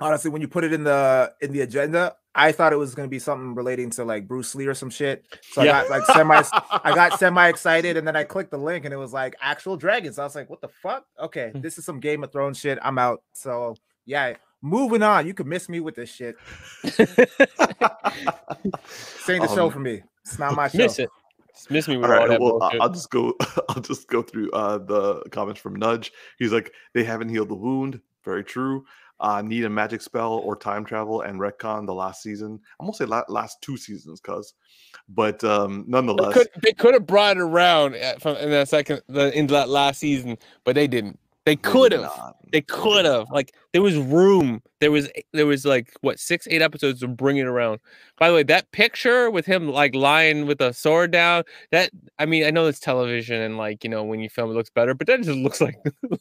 honestly, 0.00 0.30
when 0.30 0.40
you 0.40 0.48
put 0.48 0.64
it 0.64 0.72
in 0.72 0.84
the 0.84 1.32
in 1.40 1.52
the 1.52 1.60
agenda, 1.60 2.16
I 2.34 2.52
thought 2.52 2.72
it 2.72 2.76
was 2.76 2.94
going 2.94 3.08
to 3.08 3.10
be 3.10 3.18
something 3.18 3.54
relating 3.54 3.90
to 3.90 4.04
like 4.04 4.28
Bruce 4.28 4.54
Lee 4.54 4.66
or 4.66 4.74
some 4.74 4.90
shit. 4.90 5.24
So 5.50 5.62
yeah. 5.62 5.78
I 5.78 5.82
got 5.82 5.90
like 5.90 6.04
semi, 6.06 6.42
I 6.84 6.94
got 6.94 7.18
semi 7.18 7.48
excited, 7.48 7.96
and 7.96 8.06
then 8.06 8.16
I 8.16 8.24
clicked 8.24 8.50
the 8.50 8.58
link, 8.58 8.84
and 8.84 8.94
it 8.94 8.96
was 8.96 9.12
like 9.12 9.34
actual 9.40 9.76
dragons. 9.76 10.18
I 10.18 10.24
was 10.24 10.34
like, 10.34 10.48
what 10.48 10.60
the 10.60 10.68
fuck? 10.68 11.04
Okay, 11.18 11.50
hmm. 11.50 11.60
this 11.60 11.78
is 11.78 11.84
some 11.84 12.00
Game 12.00 12.24
of 12.24 12.32
Thrones 12.32 12.58
shit. 12.58 12.78
I'm 12.82 12.98
out. 12.98 13.22
So 13.32 13.76
yeah, 14.06 14.34
moving 14.62 15.02
on. 15.02 15.26
You 15.26 15.34
can 15.34 15.48
miss 15.48 15.68
me 15.68 15.80
with 15.80 15.96
this 15.96 16.12
shit. 16.12 16.36
Saying 16.84 17.06
the 19.42 19.48
um, 19.48 19.54
show 19.54 19.70
for 19.70 19.80
me. 19.80 20.02
It's 20.24 20.38
not 20.38 20.54
my 20.54 20.68
show. 20.68 20.78
Miss 20.78 20.98
it. 20.98 21.10
miss 21.68 21.88
me 21.88 21.96
with 21.96 22.10
all, 22.10 22.16
right, 22.16 22.40
well, 22.40 22.60
bullshit. 22.60 22.80
I'll 22.80 22.90
just 22.90 23.10
go. 23.10 23.34
I'll 23.68 23.82
just 23.82 24.08
go 24.08 24.22
through 24.22 24.50
uh, 24.52 24.78
the 24.78 25.22
comments 25.30 25.60
from 25.60 25.74
Nudge. 25.74 26.12
He's 26.38 26.52
like, 26.52 26.72
they 26.94 27.02
haven't 27.02 27.30
healed 27.30 27.48
the 27.48 27.56
wound. 27.56 28.00
Very 28.24 28.44
true 28.44 28.84
uh, 29.20 29.42
need 29.42 29.64
a 29.64 29.70
magic 29.70 30.00
spell 30.00 30.32
or 30.32 30.56
time 30.56 30.84
travel 30.84 31.22
and 31.22 31.38
retcon 31.38 31.86
the 31.86 31.94
last 31.94 32.22
season. 32.22 32.58
I'm 32.78 32.86
gonna 32.86 32.94
say 32.94 33.04
la- 33.04 33.24
last 33.28 33.60
two 33.60 33.76
seasons, 33.76 34.20
cuz, 34.20 34.54
but 35.08 35.42
um, 35.44 35.84
nonetheless, 35.86 36.34
they 36.34 36.40
could, 36.40 36.48
they 36.62 36.72
could 36.72 36.94
have 36.94 37.06
brought 37.06 37.36
it 37.36 37.40
around 37.40 37.94
at, 37.94 38.20
from 38.20 38.36
in 38.36 38.50
that 38.50 38.68
second 38.68 39.02
the, 39.08 39.36
in 39.36 39.46
that 39.48 39.68
last 39.68 40.00
season, 40.00 40.38
but 40.64 40.74
they 40.74 40.86
didn't. 40.86 41.18
They 41.50 41.56
could 41.56 41.90
have. 41.90 42.34
They 42.52 42.60
could 42.60 43.04
have. 43.04 43.26
Like 43.32 43.52
there 43.72 43.82
was 43.82 43.96
room. 43.96 44.62
There 44.78 44.92
was 44.92 45.08
there 45.32 45.46
was 45.46 45.64
like 45.64 45.92
what 46.00 46.20
six 46.20 46.46
eight 46.48 46.62
episodes 46.62 47.00
to 47.00 47.08
bring 47.08 47.38
it 47.38 47.46
around. 47.46 47.80
By 48.20 48.28
the 48.28 48.36
way, 48.36 48.44
that 48.44 48.70
picture 48.70 49.32
with 49.32 49.46
him 49.46 49.66
like 49.66 49.92
lying 49.92 50.46
with 50.46 50.60
a 50.60 50.72
sword 50.72 51.10
down. 51.10 51.42
That 51.72 51.90
I 52.20 52.26
mean, 52.26 52.44
I 52.44 52.52
know 52.52 52.68
it's 52.68 52.78
television 52.78 53.42
and 53.42 53.56
like 53.56 53.82
you 53.82 53.90
know 53.90 54.04
when 54.04 54.20
you 54.20 54.28
film 54.28 54.50
it 54.50 54.54
looks 54.54 54.70
better, 54.70 54.94
but 54.94 55.08
that 55.08 55.22
just 55.22 55.40
looks 55.40 55.60
like 55.60 55.74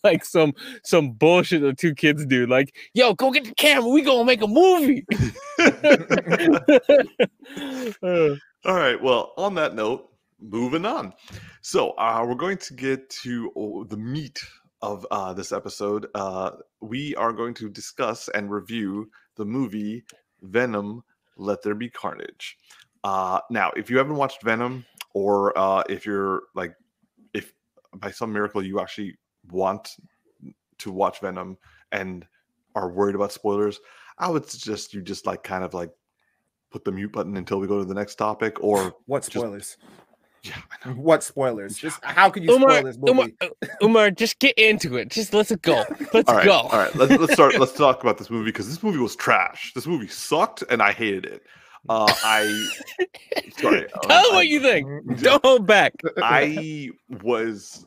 like 0.03 0.25
some 0.25 0.53
some 0.83 1.11
bullshit 1.11 1.61
the 1.61 1.73
two 1.73 1.93
kids 1.93 2.25
do. 2.25 2.47
Like, 2.47 2.73
yo, 2.95 3.13
go 3.13 3.29
get 3.29 3.43
the 3.43 3.53
camera. 3.53 3.87
We 3.87 4.01
gonna 4.01 4.25
make 4.25 4.41
a 4.41 4.47
movie. 4.47 5.05
All 8.65 8.75
right. 8.75 8.99
Well, 8.99 9.33
on 9.37 9.53
that 9.53 9.75
note, 9.75 10.09
moving 10.41 10.85
on. 10.85 11.13
So 11.61 11.91
uh, 11.91 12.25
we're 12.27 12.33
going 12.33 12.57
to 12.57 12.73
get 12.73 13.11
to 13.21 13.51
oh, 13.55 13.83
the 13.83 13.97
meat 13.97 14.39
of 14.81 15.05
uh, 15.11 15.33
this 15.33 15.51
episode, 15.51 16.07
uh, 16.15 16.51
we 16.81 17.15
are 17.15 17.33
going 17.33 17.53
to 17.55 17.69
discuss 17.69 18.29
and 18.29 18.49
review 18.51 19.09
the 19.35 19.45
movie 19.45 20.03
Venom 20.41 21.03
Let 21.37 21.61
There 21.61 21.75
Be 21.75 21.89
Carnage. 21.89 22.57
Uh, 23.03 23.39
now, 23.49 23.71
if 23.75 23.89
you 23.89 23.97
haven't 23.97 24.15
watched 24.15 24.43
Venom, 24.43 24.85
or 25.13 25.57
uh, 25.57 25.83
if 25.89 26.05
you're 26.05 26.43
like, 26.55 26.75
if 27.33 27.53
by 27.95 28.11
some 28.11 28.31
miracle 28.31 28.63
you 28.63 28.79
actually 28.79 29.15
want 29.51 29.95
to 30.77 30.91
watch 30.91 31.19
Venom 31.21 31.57
and 31.91 32.25
are 32.75 32.89
worried 32.91 33.15
about 33.15 33.31
spoilers, 33.31 33.79
I 34.17 34.29
would 34.29 34.49
suggest 34.49 34.93
you 34.93 35.01
just 35.01 35.25
like 35.25 35.43
kind 35.43 35.63
of 35.63 35.73
like 35.73 35.91
put 36.71 36.83
the 36.85 36.91
mute 36.91 37.11
button 37.11 37.35
until 37.37 37.59
we 37.59 37.67
go 37.67 37.79
to 37.79 37.85
the 37.85 37.93
next 37.93 38.15
topic, 38.15 38.63
or 38.63 38.93
What 39.07 39.23
Just- 39.23 39.31
spoilers? 39.33 39.77
Yeah, 40.43 40.55
What 40.93 41.23
spoilers? 41.23 41.77
Just 41.77 42.03
how 42.03 42.29
could 42.29 42.43
you 42.43 42.51
Umar, 42.53 42.69
spoil 42.71 42.83
this 42.83 42.97
movie? 42.97 43.11
Umar, 43.11 43.27
uh, 43.41 43.67
Umar, 43.83 44.11
just 44.11 44.39
get 44.39 44.57
into 44.57 44.95
it. 44.97 45.09
Just 45.09 45.33
let's 45.33 45.53
go. 45.57 45.83
Let's 46.13 46.29
All 46.29 46.35
right, 46.35 46.45
go. 46.45 46.51
all 46.53 46.69
right. 46.79 46.95
Let's, 46.95 47.11
let's 47.19 47.33
start. 47.33 47.59
Let's 47.59 47.73
talk 47.73 48.01
about 48.01 48.17
this 48.17 48.29
movie 48.29 48.45
because 48.45 48.67
this 48.67 48.81
movie 48.83 48.99
was 48.99 49.15
trash. 49.15 49.73
This 49.73 49.85
movie 49.87 50.07
sucked, 50.07 50.63
and 50.69 50.81
I 50.81 50.91
hated 50.91 51.25
it. 51.25 51.43
Uh, 51.87 52.05
I 52.23 52.67
sorry. 53.57 53.85
uh, 53.93 53.99
Tell 53.99 54.23
them 54.23 54.31
I- 54.31 54.35
what 54.35 54.47
you 54.47 54.59
think. 54.61 54.87
Mhm. 54.87 55.21
Don't 55.23 55.43
hold 55.45 55.65
back. 55.65 55.93
I 56.21 56.89
was 57.23 57.85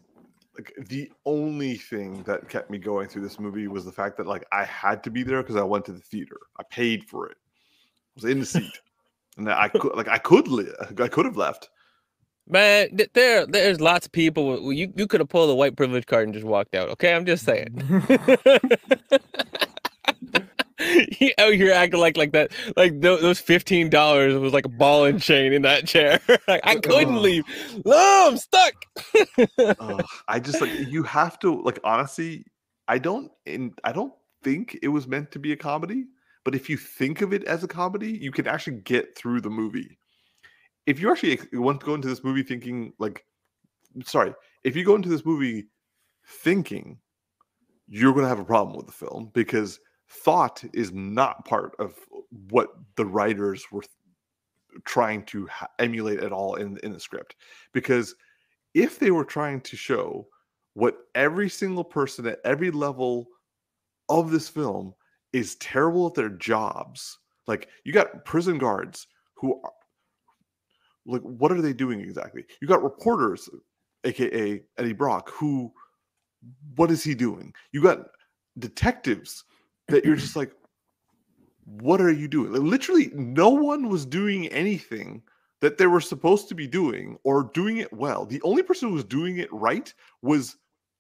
like 0.57 0.73
the 0.89 1.11
only 1.25 1.77
thing 1.77 2.23
that 2.25 2.49
kept 2.49 2.71
me 2.71 2.79
going 2.79 3.09
through 3.09 3.23
this 3.23 3.39
movie 3.41 3.69
was 3.69 3.85
the 3.85 3.93
fact 3.93 4.17
that 4.19 4.27
like 4.27 4.45
I 4.53 4.65
had 4.65 5.03
to 5.05 5.11
be 5.11 5.23
there 5.23 5.43
because 5.43 5.57
I 5.57 5.63
went 5.63 5.85
to 5.87 5.93
the 5.93 6.01
theater. 6.01 6.37
I 6.59 6.63
paid 6.71 7.05
for 7.05 7.27
it. 7.29 7.37
I 7.37 8.11
was 8.17 8.25
in 8.25 8.41
the 8.41 8.47
seat, 8.47 8.79
and 9.39 9.51
I 9.51 9.69
could 9.69 9.95
like 9.95 10.09
I 10.09 10.19
could 10.19 10.49
li- 10.49 10.73
I 10.99 11.09
could 11.09 11.25
have 11.25 11.37
left. 11.37 11.71
Man, 12.49 12.99
there, 13.15 13.47
there's 13.47 13.81
lots 13.81 14.07
of 14.07 14.13
people. 14.13 14.73
You, 14.73 14.93
you 14.97 15.07
could 15.07 15.21
have 15.21 15.29
pulled 15.29 15.51
a 15.51 15.55
white 15.55 15.77
privilege 15.77 16.07
card 16.07 16.25
and 16.25 16.35
just 16.35 16.45
walked 16.45 16.75
out. 16.75 16.89
Okay, 16.91 17.15
I'm 17.15 17.25
just 17.25 17.45
saying. 17.45 17.69
you 21.21 21.31
out 21.39 21.55
here 21.55 21.73
acting 21.73 22.01
like 22.01 22.17
like 22.17 22.33
that, 22.33 22.51
like 22.77 23.01
tho- 23.01 23.19
those 23.19 23.39
fifteen 23.39 23.89
dollars 23.89 24.35
was 24.35 24.53
like 24.53 24.65
a 24.65 24.71
ball 24.71 25.05
and 25.05 25.23
chain 25.23 25.53
in 25.53 25.63
that 25.63 25.87
chair. 25.87 26.21
like, 26.49 26.61
I 26.65 26.77
couldn't 26.77 27.23
leave. 27.23 27.45
No, 27.85 28.29
I'm 28.29 28.37
stuck. 28.37 28.75
I 30.29 30.41
just 30.41 30.61
like 30.61 30.73
you 30.89 31.03
have 31.05 31.39
to 31.41 31.63
like 31.63 31.79
honestly. 31.85 32.45
I 32.89 32.99
don't 32.99 33.31
in 33.47 33.73
I 33.85 33.93
don't 33.93 34.13
think 34.43 34.77
it 34.83 34.89
was 34.89 35.07
meant 35.07 35.31
to 35.33 35.39
be 35.39 35.53
a 35.53 35.57
comedy. 35.57 36.07
But 36.45 36.57
if 36.57 36.69
you 36.69 36.77
think 36.77 37.21
of 37.23 37.33
it 37.33 37.45
as 37.45 37.63
a 37.63 37.69
comedy, 37.69 38.11
you 38.11 38.33
can 38.33 38.49
actually 38.49 38.79
get 38.79 39.17
through 39.17 39.43
the 39.43 39.51
movie. 39.51 39.99
If 40.87 41.01
you 41.01 41.11
actually 41.11 41.39
want 41.53 41.81
to 41.81 41.87
go 41.87 41.95
into 41.95 42.09
this 42.09 42.25
movie 42.25 42.43
thinking 42.43 42.93
like, 42.99 43.25
sorry, 44.05 44.35
if 44.65 44.77
you 44.77 44.85
go 44.85 44.95
into 44.95 45.09
this 45.09 45.25
movie 45.25 45.69
thinking 46.27 46.99
you're 47.89 48.13
going 48.13 48.25
to 48.25 48.29
have 48.29 48.39
a 48.39 48.45
problem 48.45 48.77
with 48.77 48.87
the 48.87 48.93
film 48.93 49.31
because 49.35 49.79
thought 50.09 50.63
is 50.73 50.93
not 50.93 51.45
part 51.45 51.75
of 51.79 51.95
what 52.51 52.69
the 52.97 53.05
writers 53.05 53.65
were 53.71 53.83
trying 54.85 55.25
to 55.27 55.47
ha- 55.47 55.69
emulate 55.79 56.21
at 56.21 56.33
all 56.33 56.55
in 56.55 56.79
in 56.83 56.93
the 56.93 57.01
script. 57.01 57.37
Because 57.73 58.15
if 58.75 58.99
they 58.99 59.11
were 59.11 59.25
trying 59.25 59.61
to 59.61 59.77
show 59.77 60.27
what 60.75 60.97
every 61.15 61.49
single 61.49 61.85
person 61.85 62.27
at 62.27 62.39
every 62.45 62.71
level 62.71 63.27
of 64.09 64.31
this 64.31 64.49
film 64.49 64.95
is 65.33 65.57
terrible 65.57 66.07
at 66.07 66.15
their 66.15 66.31
jobs 66.31 67.19
like 67.47 67.69
you 67.85 67.93
got 67.93 68.25
prison 68.25 68.59
guards 68.59 69.07
who 69.35 69.61
like 71.07 71.23
what 71.23 71.53
are 71.53 71.61
they 71.61 71.73
doing 71.73 72.01
exactly? 72.01 72.45
You 72.61 72.69
got 72.69 72.83
reporters 72.83 73.49
aka 74.05 74.61
eddie 74.79 74.93
brock 74.93 75.31
who 75.31 75.73
what 76.75 76.91
is 76.91 77.05
he 77.05 77.15
doing? 77.15 77.53
You 77.73 77.83
got 77.83 78.07
detectives 78.59 79.45
that 79.89 80.05
you're 80.05 80.17
just 80.17 80.37
like 80.37 80.53
what 81.65 82.01
are 82.01 82.11
you 82.11 82.29
doing? 82.29 82.53
Like, 82.53 82.63
literally 82.63 83.11
no 83.15 83.49
one 83.51 83.89
was 83.89 84.05
doing 84.05 84.49
anything 84.49 85.23
that 85.61 85.79
they 85.79 85.87
were 85.87 86.01
supposed 86.01 86.49
to 86.49 86.55
be 86.55 86.67
doing 86.67 87.17
or 87.23 87.51
doing 87.55 87.77
it 87.79 87.93
well. 87.93 88.27
The 88.27 88.43
only 88.43 88.65
person 88.65 88.89
who 88.89 88.95
was 88.95 89.05
doing 89.05 89.39
it 89.39 89.53
right 89.53 89.93
was 90.21 90.57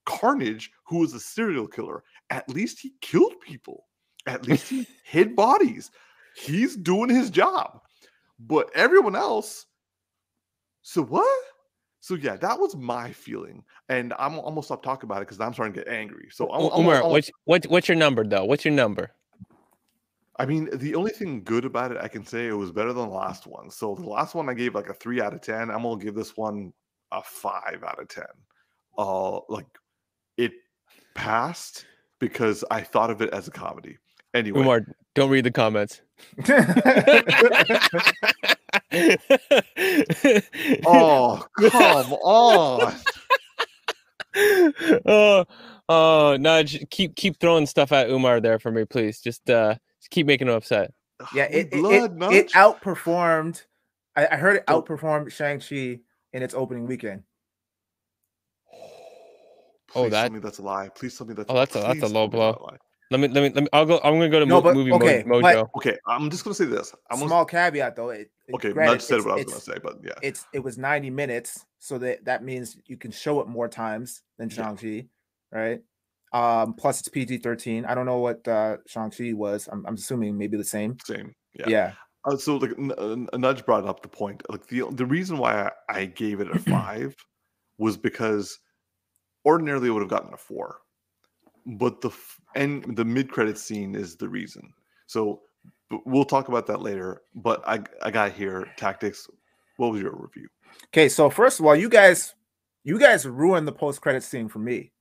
carnage 0.07 0.71
who 0.87 0.99
was 0.99 1.15
a 1.15 1.21
serial 1.21 1.67
killer. 1.67 2.05
At 2.31 2.49
least 2.49 2.79
he 2.81 2.93
killed 3.01 3.35
people. 3.41 3.87
At 4.27 4.47
least 4.49 4.69
he 4.69 4.87
hid 5.05 5.35
bodies. 5.35 5.91
He's 6.37 6.77
doing 6.77 7.11
his 7.11 7.29
job. 7.29 7.81
But 8.39 8.71
everyone 8.75 9.17
else 9.17 9.67
so 10.83 11.03
what 11.03 11.45
so 12.01 12.15
yeah 12.15 12.37
that 12.37 12.59
was 12.59 12.77
my 12.77 13.13
feeling 13.13 13.63
and 13.89 14.13
i'm 14.19 14.39
almost 14.39 14.69
stop 14.69 14.83
talking 14.83 15.09
about 15.09 15.19
it 15.19 15.27
because 15.27 15.41
i'm 15.41 15.53
starting 15.53 15.73
to 15.73 15.85
get 15.85 15.93
angry 15.93 16.29
so 16.31 16.51
I'm, 16.53 16.63
I'm- 16.63 16.81
Umar, 16.81 17.03
I'm- 17.03 17.11
what's 17.11 17.31
what, 17.45 17.65
what's 17.67 17.89
your 17.89 17.97
number 17.97 18.25
though? 18.25 18.45
What's 18.45 18.65
your 18.65 18.75
number? 18.75 19.11
I 20.39 20.47
mean, 20.47 20.71
the 20.73 20.95
only 20.95 21.13
thing 21.13 21.45
good 21.45 21.67
about 21.67 21.93
it, 21.93 21.99
I 22.01 22.09
can 22.09 22.25
say 22.25 22.49
it 22.49 22.57
was 22.57 22.73
better 22.73 22.93
than 22.95 23.07
the 23.09 23.15
last 23.15 23.47
one. 23.47 23.71
So 23.71 23.95
the 23.95 24.09
last 24.09 24.35
one 24.35 24.49
I 24.49 24.55
gave 24.55 24.75
like 24.75 24.89
a 24.89 24.95
three 24.95 25.21
out 25.21 25.35
of 25.35 25.43
ten. 25.43 25.71
I'm 25.71 25.83
gonna 25.83 26.03
give 26.03 26.15
this 26.15 26.37
one 26.37 26.73
a 27.13 27.23
five 27.23 27.85
out 27.87 28.01
of 28.01 28.09
ten. 28.09 28.25
Uh, 28.97 29.41
like 29.49 29.67
it 30.39 30.53
passed 31.15 31.85
because 32.19 32.65
I 32.71 32.81
thought 32.81 33.11
of 33.11 33.21
it 33.21 33.31
as 33.33 33.47
a 33.47 33.51
comedy. 33.51 33.99
Anyway, 34.35 34.61
Umar, 34.61 34.87
don't 35.15 35.31
read 35.31 35.45
the 35.45 35.51
comments. 35.51 36.01
oh 40.87 41.45
come 41.59 42.13
on! 42.13 42.95
oh, 45.07 45.45
oh, 45.89 46.37
no! 46.41 46.63
j- 46.63 46.87
Keep 46.91 47.17
keep 47.17 47.39
throwing 47.41 47.67
stuff 47.67 47.93
at 47.93 48.09
Umar 48.11 48.41
there 48.41 48.59
for 48.59 48.71
me, 48.71 48.85
please. 48.85 49.21
Just 49.21 49.49
uh, 49.51 49.75
just 50.01 50.11
keep 50.11 50.27
making 50.27 50.49
him 50.49 50.55
upset. 50.55 50.93
yeah, 51.35 51.45
it, 51.45 51.69
it, 51.73 51.73
blood 51.73 52.17
it, 52.33 52.47
it 52.47 52.53
outperformed. 52.53 53.63
I, 54.17 54.27
I 54.33 54.37
heard 54.37 54.57
it 54.57 54.65
So- 54.69 54.83
outperformed 54.83 55.33
Shang-Chi 55.33 56.01
in 56.33 56.43
its 56.43 56.55
opening 56.55 56.87
weekend. 56.87 57.23
Oh, 59.95 60.09
that- 60.09 60.23
tell 60.23 60.31
me 60.33 60.39
that's 60.39 60.59
a 60.59 60.63
lie. 60.63 60.89
Please 60.89 61.19
tell 61.19 61.27
me 61.27 61.35
that's. 61.35 61.51
Oh, 61.51 61.55
that's 61.55 61.77
a- 61.77 61.81
that's 61.81 62.01
a 62.03 62.07
low 62.07 62.27
tell 62.27 62.29
me 62.29 62.29
blow. 62.31 62.77
A 63.15 63.17
lie. 63.17 63.21
Let 63.23 63.31
me 63.31 63.35
let 63.41 63.43
me 63.43 63.55
let 63.55 63.63
me. 63.65 63.69
I'll 63.73 63.87
go. 63.87 63.97
I'm 64.03 64.15
gonna 64.15 64.29
go 64.29 64.41
to 64.41 64.47
No, 64.47 64.57
mo- 64.57 64.61
but- 64.63 64.75
movie 64.75 64.91
Mo- 64.91 64.97
okay, 64.97 65.25
but- 65.27 65.43
mojo. 65.43 65.69
Okay, 65.77 65.97
I'm 66.07 66.31
just 66.31 66.45
gonna 66.45 66.55
say 66.55 66.65
this. 66.67 66.95
I'm 67.11 67.19
gonna, 67.19 67.29
Small 67.29 67.45
caveat 67.45 67.97
though. 67.97 68.11
It, 68.11 68.31
it- 68.49 68.55
okay. 68.55 68.73
granted, 68.73 68.93
Nudge 68.93 69.03
said 69.03 69.19
what 69.25 69.33
I 69.33 69.37
was 69.37 69.45
gonna 69.47 69.61
say, 69.61 69.75
but 69.83 69.99
yeah. 70.03 70.13
It's 70.23 70.47
it 70.53 70.61
was 70.61 70.79
90 70.79 71.11
minutes, 71.11 71.65
so 71.79 71.99
that 71.99 72.25
that 72.25 72.43
means 72.45 72.77
you 72.87 72.97
can 72.97 73.11
show 73.11 73.41
it 73.41 73.49
more 73.49 73.69
times 73.69 74.23
than 74.39 74.49
Yeah. 74.51 74.57
Shang-Chi, 74.57 75.07
right? 75.53 75.81
Um, 76.35 76.73
plus 76.75 77.01
it's 77.01 77.09
PG-13. 77.11 77.87
I 77.87 77.95
don't 77.95 78.07
know 78.07 78.19
what 78.19 78.47
uh 78.49 78.79
Shang-Chi 78.87 79.33
was. 79.35 79.69
I'm, 79.71 79.85
I'm 79.87 79.95
assuming 79.95 80.39
maybe 80.39 80.57
the 80.57 80.65
same. 80.65 80.97
Same. 81.05 81.35
Yeah. 81.55 81.69
Yeah. 81.69 81.93
Uh, 82.25 82.37
so 82.37 82.57
like 82.57 82.71
N- 82.79 82.93
N- 82.99 83.29
Nudge 83.41 83.67
brought 83.67 83.85
up 83.85 84.01
the 84.03 84.09
point. 84.09 84.43
Like 84.49 84.67
the 84.69 84.85
the 84.93 85.05
reason 85.05 85.37
why 85.39 85.69
I, 85.89 85.99
I 86.01 86.05
gave 86.07 86.41
it 86.41 86.49
a 86.55 86.59
five 86.71 87.15
was 87.79 87.97
because 87.97 88.59
ordinarily 89.45 89.89
it 89.89 89.91
would 89.91 90.03
have 90.03 90.09
gotten 90.09 90.33
a 90.33 90.37
four, 90.37 90.79
but 91.67 92.01
the 92.01 92.09
f- 92.11 92.41
and 92.55 92.97
the 92.97 93.05
mid 93.05 93.31
credit 93.31 93.59
scene 93.59 93.95
is 93.95 94.17
the 94.17 94.29
reason. 94.29 94.73
So 95.07 95.43
but 95.91 96.07
we'll 96.07 96.25
talk 96.25 96.49
about 96.49 96.67
that 96.69 96.81
later. 96.81 97.23
But 97.35 97.63
I 97.67 97.81
I 98.03 98.11
got 98.11 98.33
here 98.33 98.71
tactics. 98.77 99.29
What 99.77 99.93
was 99.93 100.03
your 100.03 100.13
review? 100.13 100.49
Okay, 100.89 101.09
so 101.09 101.29
first 101.31 101.61
of 101.61 101.67
all, 101.67 101.77
you 101.77 101.89
guys, 101.89 102.35
you 102.85 102.99
guys 102.99 103.27
ruined 103.27 103.67
the 103.69 103.73
post-credit 103.73 104.23
scene 104.23 104.49
for 104.49 104.59
me. 104.59 104.93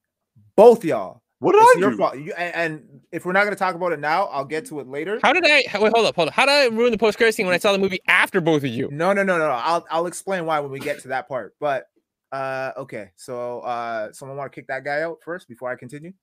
Both 0.56 0.84
y'all. 0.84 1.22
What 1.40 1.54
did 1.54 1.62
It's 1.64 1.78
I 1.78 1.80
your 1.80 1.92
do? 1.92 1.98
fault. 1.98 2.18
You, 2.18 2.34
and, 2.34 2.56
and 2.56 3.02
if 3.12 3.26
we're 3.26 3.32
not 3.32 3.44
going 3.46 3.56
to 3.56 3.60
talk 3.60 3.74
about 3.74 3.92
it 3.94 4.00
now, 4.00 4.26
I'll 4.26 4.46
get 4.46 4.66
to 4.68 4.80
it 4.80 4.88
later. 4.88 5.20
How 5.24 5.34
did 5.34 5.44
I 5.46 5.64
wait? 5.80 5.92
Hold 5.94 6.06
up, 6.06 6.16
hold 6.16 6.28
up. 6.28 6.34
How 6.34 6.46
did 6.46 6.52
I 6.52 6.66
ruin 6.76 6.92
the 6.92 6.98
post 6.98 7.18
credit 7.18 7.34
scene 7.34 7.48
when 7.48 7.56
I 7.56 7.58
saw 7.58 7.72
the 7.72 7.80
movie 7.80 8.00
after 8.08 8.42
both 8.42 8.64
of 8.64 8.70
you? 8.70 8.90
No, 8.92 9.12
no, 9.14 9.24
no, 9.24 9.38
no. 9.38 9.46
I'll 9.46 9.86
I'll 9.90 10.06
explain 10.06 10.46
why 10.46 10.60
when 10.60 10.72
we 10.72 10.80
get 10.80 11.00
to 11.02 11.08
that 11.10 11.28
part. 11.28 11.56
But 11.60 11.86
uh 12.32 12.72
okay, 12.78 13.12
so 13.16 13.62
uh 13.62 14.12
someone 14.14 14.38
want 14.38 14.52
to 14.52 14.56
kick 14.56 14.68
that 14.68 14.84
guy 14.84 15.02
out 15.02 15.18
first 15.26 15.48
before 15.48 15.72
I 15.72 15.76
continue? 15.76 16.14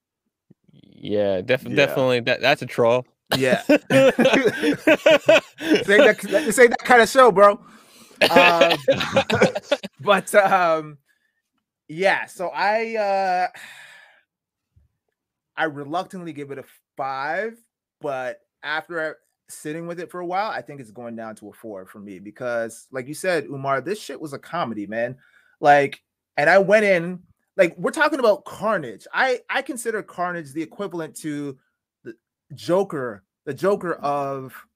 Yeah, 0.82 1.40
def- 1.40 1.64
Yeah. 1.64 1.76
definitely. 1.76 2.20
That 2.20 2.40
that's 2.40 2.62
a 2.62 2.66
troll. 2.66 3.06
Yeah. 3.36 3.62
this 3.68 3.88
ain't 3.88 4.88
that, 5.88 6.18
this 6.22 6.58
ain't 6.58 6.70
that 6.70 6.84
kind 6.84 7.02
of 7.02 7.08
show, 7.08 7.30
bro. 7.30 7.60
Um, 8.30 8.78
but 10.00 10.34
um 10.34 10.98
yeah, 11.88 12.26
so 12.26 12.48
I 12.48 12.96
uh 12.96 13.48
I 15.56 15.64
reluctantly 15.64 16.32
give 16.32 16.52
it 16.52 16.58
a 16.58 16.64
five, 16.96 17.58
but 18.00 18.40
after 18.62 19.16
sitting 19.48 19.86
with 19.86 19.98
it 19.98 20.10
for 20.10 20.20
a 20.20 20.26
while, 20.26 20.50
I 20.50 20.62
think 20.62 20.80
it's 20.80 20.90
going 20.90 21.16
down 21.16 21.34
to 21.36 21.48
a 21.48 21.52
four 21.52 21.84
for 21.86 21.98
me 21.98 22.20
because, 22.20 22.86
like 22.92 23.08
you 23.08 23.14
said, 23.14 23.46
Umar, 23.46 23.80
this 23.80 24.00
shit 24.00 24.20
was 24.20 24.32
a 24.32 24.38
comedy, 24.38 24.86
man. 24.86 25.16
Like, 25.60 26.00
and 26.36 26.48
I 26.48 26.58
went 26.58 26.84
in 26.84 27.22
like 27.58 27.76
we're 27.76 27.90
talking 27.90 28.20
about 28.20 28.44
Carnage. 28.44 29.06
I 29.12 29.40
I 29.50 29.60
consider 29.60 30.02
Carnage 30.02 30.52
the 30.52 30.62
equivalent 30.62 31.16
to 31.16 31.58
the 32.04 32.14
Joker, 32.54 33.24
the 33.44 33.52
Joker 33.52 33.94
mm-hmm. 33.94 34.04
of 34.04 34.66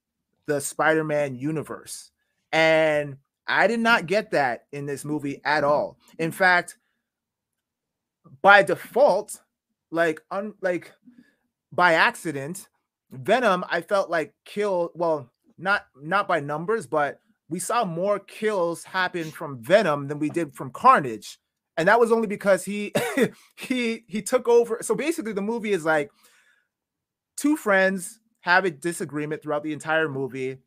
the 0.46 0.60
Spider-Man 0.60 1.36
universe, 1.36 2.10
and 2.50 3.16
I 3.46 3.68
did 3.68 3.80
not 3.80 4.06
get 4.06 4.32
that 4.32 4.66
in 4.72 4.84
this 4.84 5.04
movie 5.04 5.40
at 5.44 5.62
mm-hmm. 5.62 5.72
all. 5.72 5.98
In 6.18 6.32
fact, 6.32 6.76
by 8.42 8.64
default, 8.64 9.40
like 9.92 10.20
un 10.32 10.54
like 10.60 10.92
by 11.70 11.94
accident, 11.94 12.68
Venom, 13.12 13.64
I 13.70 13.80
felt 13.80 14.10
like 14.10 14.34
killed. 14.44 14.90
Well, 14.94 15.30
not 15.56 15.86
not 15.96 16.26
by 16.26 16.40
numbers, 16.40 16.88
but 16.88 17.20
we 17.48 17.60
saw 17.60 17.84
more 17.84 18.18
kills 18.18 18.82
happen 18.82 19.30
from 19.30 19.62
Venom 19.62 20.08
than 20.08 20.18
we 20.18 20.30
did 20.30 20.52
from 20.52 20.72
Carnage. 20.72 21.38
And 21.76 21.88
that 21.88 22.00
was 22.00 22.12
only 22.12 22.26
because 22.26 22.64
he 22.64 22.92
he 23.56 24.04
he 24.06 24.22
took 24.22 24.48
over. 24.48 24.78
So 24.82 24.94
basically 24.94 25.32
the 25.32 25.42
movie 25.42 25.72
is 25.72 25.84
like 25.84 26.10
two 27.36 27.56
friends 27.56 28.20
have 28.40 28.64
a 28.64 28.70
disagreement 28.70 29.42
throughout 29.42 29.62
the 29.62 29.72
entire 29.72 30.08
movie 30.08 30.58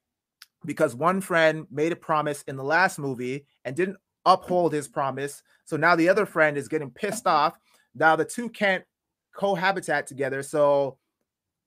because 0.65 0.95
one 0.95 1.21
friend 1.21 1.67
made 1.71 1.91
a 1.91 1.95
promise 1.95 2.41
in 2.43 2.55
the 2.55 2.63
last 2.63 2.97
movie 2.97 3.45
and 3.65 3.75
didn't 3.75 3.97
uphold 4.25 4.73
his 4.73 4.87
promise. 4.87 5.43
So 5.65 5.77
now 5.77 5.95
the 5.95 6.09
other 6.09 6.25
friend 6.25 6.57
is 6.57 6.67
getting 6.67 6.89
pissed 6.89 7.27
off. 7.27 7.57
Now 7.93 8.15
the 8.15 8.25
two 8.25 8.49
can't 8.49 8.83
cohabitat 9.35 10.07
together. 10.07 10.41
So 10.41 10.97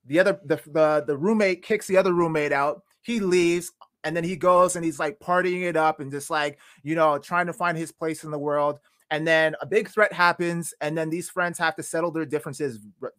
the 0.05 0.19
other 0.19 0.41
the, 0.45 0.61
the 0.67 1.05
the 1.07 1.17
roommate 1.17 1.63
kicks 1.63 1.87
the 1.87 1.97
other 1.97 2.13
roommate 2.13 2.53
out. 2.53 2.83
He 3.03 3.21
leaves 3.21 3.73
and 4.05 4.17
then 4.17 4.25
he 4.25 4.37
goes 4.37 4.77
and 4.77 4.85
he's 4.85 4.99
like 4.99 5.19
partying 5.21 5.63
it 5.63 5.77
up 5.77 6.01
and 6.01 6.11
just 6.11 6.31
like, 6.31 6.59
you 6.83 6.95
know, 6.95 7.19
trying 7.19 7.47
to 7.47 7.53
find 7.53 7.77
his 7.77 7.93
place 7.93 8.25
in 8.25 8.31
the 8.31 8.39
world. 8.39 8.79
And 9.11 9.27
then 9.27 9.57
a 9.61 9.67
big 9.67 9.89
threat 9.89 10.13
happens 10.13 10.75
and 10.81 10.97
then 10.97 11.09
these 11.09 11.31
friends 11.31 11.59
have 11.59 11.77
to 11.77 11.83
settle 11.83 12.11
their 12.11 12.27
differences 12.27 12.79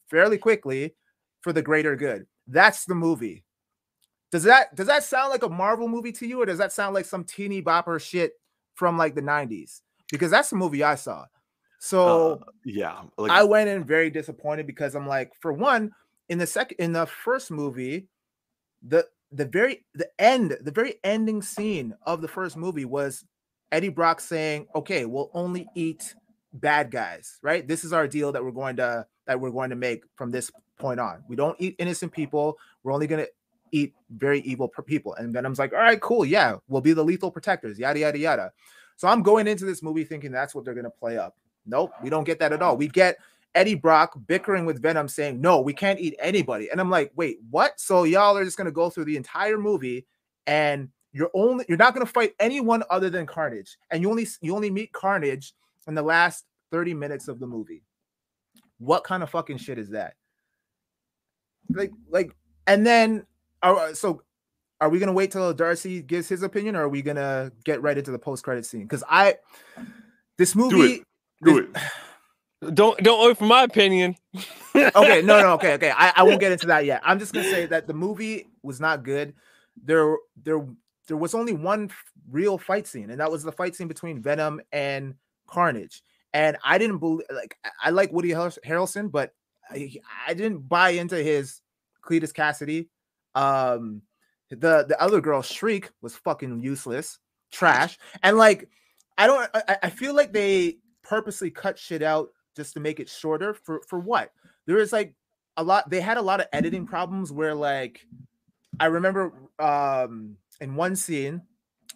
fairly 0.09 0.37
quickly 0.37 0.95
for 1.41 1.51
the 1.51 1.61
greater 1.61 1.95
good. 1.95 2.27
That's 2.47 2.85
the 2.85 2.95
movie. 2.95 3.43
Does 4.31 4.43
that 4.43 4.75
does 4.75 4.87
that 4.87 5.03
sound 5.03 5.31
like 5.31 5.43
a 5.43 5.49
Marvel 5.49 5.87
movie 5.87 6.11
to 6.13 6.27
you, 6.27 6.41
or 6.41 6.45
does 6.45 6.59
that 6.59 6.71
sound 6.71 6.93
like 6.93 7.05
some 7.05 7.23
teeny 7.23 7.61
bopper 7.61 7.99
shit 7.99 8.33
from 8.75 8.97
like 8.97 9.15
the 9.15 9.21
90s? 9.21 9.81
Because 10.11 10.29
that's 10.29 10.51
the 10.51 10.55
movie 10.55 10.83
I 10.83 10.95
saw. 10.95 11.25
So 11.79 12.33
Uh, 12.33 12.37
yeah, 12.65 13.01
like 13.17 13.31
I 13.31 13.43
went 13.43 13.69
in 13.69 13.83
very 13.83 14.09
disappointed 14.09 14.67
because 14.67 14.95
I'm 14.95 15.07
like, 15.07 15.31
for 15.39 15.51
one, 15.53 15.91
in 16.27 16.37
the 16.37 16.45
second 16.45 16.75
in 16.79 16.93
the 16.93 17.07
first 17.07 17.49
movie, 17.49 18.07
the 18.87 19.07
the 19.31 19.45
very 19.45 19.85
the 19.95 20.09
end, 20.19 20.57
the 20.61 20.71
very 20.71 20.95
ending 21.03 21.41
scene 21.41 21.95
of 22.03 22.21
the 22.21 22.27
first 22.27 22.55
movie 22.55 22.85
was 22.85 23.25
Eddie 23.71 23.89
Brock 23.89 24.19
saying, 24.19 24.67
Okay, 24.75 25.05
we'll 25.05 25.31
only 25.33 25.67
eat 25.75 26.15
bad 26.53 26.91
guys, 26.91 27.39
right? 27.41 27.67
This 27.67 27.83
is 27.83 27.93
our 27.93 28.07
deal 28.07 28.31
that 28.31 28.43
we're 28.43 28.51
going 28.51 28.77
to 28.77 29.05
that 29.27 29.39
we're 29.39 29.51
going 29.51 29.69
to 29.69 29.75
make 29.75 30.03
from 30.15 30.31
this 30.31 30.51
point 30.79 30.99
on. 30.99 31.23
We 31.27 31.35
don't 31.35 31.55
eat 31.59 31.75
innocent 31.77 32.11
people. 32.11 32.57
We're 32.83 32.93
only 32.93 33.05
gonna 33.05 33.27
eat 33.71 33.93
very 34.09 34.39
evil 34.41 34.67
people. 34.67 35.13
And 35.15 35.31
Venom's 35.31 35.59
like, 35.59 35.73
all 35.73 35.79
right, 35.79 36.01
cool, 36.01 36.25
yeah, 36.25 36.55
we'll 36.67 36.81
be 36.81 36.93
the 36.93 37.03
lethal 37.03 37.29
protectors, 37.29 37.77
yada 37.77 37.99
yada 37.99 38.17
yada. 38.17 38.51
So 38.95 39.07
I'm 39.07 39.21
going 39.21 39.47
into 39.47 39.65
this 39.65 39.83
movie 39.83 40.03
thinking 40.03 40.31
that's 40.31 40.55
what 40.55 40.65
they're 40.65 40.73
gonna 40.73 40.89
play 40.89 41.17
up. 41.17 41.37
Nope, 41.65 41.91
we 42.01 42.09
don't 42.09 42.23
get 42.23 42.39
that 42.39 42.53
at 42.53 42.61
all. 42.63 42.77
We 42.77 42.87
get 42.87 43.17
Eddie 43.53 43.75
Brock 43.75 44.17
bickering 44.27 44.65
with 44.65 44.81
Venom 44.81 45.07
saying, 45.07 45.39
No, 45.39 45.61
we 45.61 45.73
can't 45.73 45.99
eat 45.99 46.15
anybody. 46.19 46.71
And 46.71 46.79
I'm 46.79 46.89
like, 46.89 47.11
wait, 47.15 47.37
what? 47.51 47.79
So 47.79 48.03
y'all 48.03 48.37
are 48.37 48.43
just 48.43 48.57
gonna 48.57 48.71
go 48.71 48.89
through 48.89 49.05
the 49.05 49.17
entire 49.17 49.57
movie 49.57 50.07
and 50.47 50.89
you're 51.11 51.31
only 51.33 51.65
you're 51.67 51.77
not 51.77 51.93
gonna 51.93 52.05
fight 52.05 52.33
anyone 52.39 52.83
other 52.89 53.09
than 53.09 53.25
Carnage, 53.25 53.77
and 53.91 54.01
you 54.01 54.09
only 54.09 54.27
you 54.41 54.55
only 54.55 54.69
meet 54.69 54.91
Carnage 54.93 55.53
in 55.87 55.95
the 55.95 56.01
last 56.01 56.45
30 56.71 56.93
minutes 56.93 57.27
of 57.27 57.39
the 57.39 57.47
movie. 57.47 57.83
What 58.77 59.03
kind 59.03 59.23
of 59.23 59.29
fucking 59.29 59.57
shit 59.57 59.77
is 59.77 59.89
that? 59.89 60.13
Like, 61.71 61.91
like, 62.09 62.35
and 62.67 62.85
then 62.85 63.25
are, 63.61 63.75
uh, 63.75 63.93
so 63.93 64.23
are 64.81 64.89
we 64.89 64.99
gonna 64.99 65.13
wait 65.13 65.31
till 65.31 65.53
Darcy 65.53 66.01
gives 66.01 66.29
his 66.29 66.43
opinion, 66.43 66.75
or 66.75 66.83
are 66.83 66.89
we 66.89 67.01
gonna 67.01 67.51
get 67.65 67.81
right 67.81 67.97
into 67.97 68.11
the 68.11 68.19
post 68.19 68.43
credit 68.43 68.65
scene? 68.65 68.83
Because 68.83 69.03
I 69.09 69.35
this 70.37 70.55
movie 70.55 71.03
do 71.43 71.61
this- 71.61 71.75
it. 71.75 71.81
Don't 72.73 73.01
don't 73.01 73.25
wait 73.25 73.37
for 73.37 73.45
my 73.45 73.63
opinion. 73.63 74.17
okay, 74.75 75.21
no, 75.21 75.39
no, 75.39 75.53
okay, 75.53 75.75
okay. 75.75 75.93
I, 75.95 76.11
I 76.17 76.23
won't 76.23 76.41
get 76.41 76.51
into 76.51 76.67
that 76.67 76.83
yet. 76.83 76.99
I'm 77.05 77.17
just 77.17 77.31
gonna 77.31 77.49
say 77.49 77.65
that 77.67 77.87
the 77.87 77.93
movie 77.93 78.49
was 78.63 78.81
not 78.81 79.03
good. 79.03 79.33
There, 79.81 80.17
there, 80.43 80.67
there 81.09 81.17
was 81.17 81.35
only 81.35 81.53
one 81.53 81.89
real 82.31 82.57
fight 82.57 82.87
scene, 82.87 83.09
and 83.09 83.19
that 83.19 83.29
was 83.29 83.43
the 83.43 83.51
fight 83.51 83.75
scene 83.75 83.89
between 83.89 84.21
Venom 84.21 84.61
and 84.71 85.15
Carnage. 85.47 86.01
And 86.33 86.55
I 86.63 86.77
didn't 86.77 86.99
believe, 86.99 87.25
like, 87.33 87.57
I- 87.83 87.89
like 87.89 88.13
Woody 88.13 88.29
Harrel- 88.29 88.57
Harrelson, 88.65 89.11
but 89.11 89.33
I, 89.69 89.91
I 90.25 90.33
didn't 90.33 90.69
buy 90.69 90.91
into 90.91 91.17
his 91.21 91.61
Cletus 92.01 92.31
Kasady. 92.31 92.87
Um, 93.35 94.01
the 94.49 94.85
the 94.87 94.95
other 95.01 95.19
girl, 95.21 95.41
Shriek, 95.41 95.89
was 96.01 96.15
fucking 96.15 96.61
useless, 96.61 97.19
trash, 97.51 97.97
and 98.23 98.37
like, 98.37 98.69
I 99.17 99.27
don't. 99.27 99.49
I, 99.53 99.77
I 99.83 99.89
feel 99.89 100.15
like 100.15 100.31
they 100.31 100.77
purposely 101.03 101.51
cut 101.51 101.77
shit 101.77 102.01
out 102.01 102.29
just 102.55 102.73
to 102.73 102.79
make 102.79 102.99
it 102.99 103.09
shorter 103.09 103.53
for 103.53 103.81
for 103.87 103.99
what 103.99 104.31
there 104.67 104.77
is 104.77 104.91
like 104.93 105.13
a 105.57 105.63
lot 105.63 105.89
they 105.89 106.01
had 106.01 106.17
a 106.17 106.21
lot 106.21 106.39
of 106.39 106.47
editing 106.53 106.85
problems 106.85 107.31
where 107.31 107.55
like 107.55 108.05
i 108.79 108.85
remember 108.85 109.33
um 109.59 110.35
in 110.61 110.75
one 110.75 110.95
scene 110.95 111.41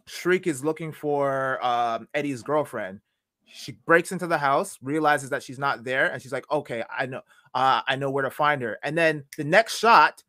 shriek 0.06 0.48
is 0.48 0.64
looking 0.64 0.92
for 0.92 1.64
um 1.66 2.08
eddie's 2.14 2.44
girlfriend 2.44 3.00
she 3.46 3.74
breaks 3.86 4.12
into 4.12 4.28
the 4.28 4.38
house 4.38 4.78
realizes 4.82 5.30
that 5.30 5.44
she's 5.44 5.60
not 5.60 5.84
there 5.84 6.12
and 6.12 6.22
she's 6.22 6.34
like 6.34 6.50
okay 6.52 6.84
i 6.90 7.06
know 7.06 7.22
uh 7.54 7.82
i 7.88 7.96
know 7.96 8.10
where 8.10 8.24
to 8.24 8.32
find 8.32 8.62
her 8.62 8.78
and 8.84 8.98
then 8.98 9.24
the 9.38 9.44
next 9.44 9.78
shot 9.78 10.24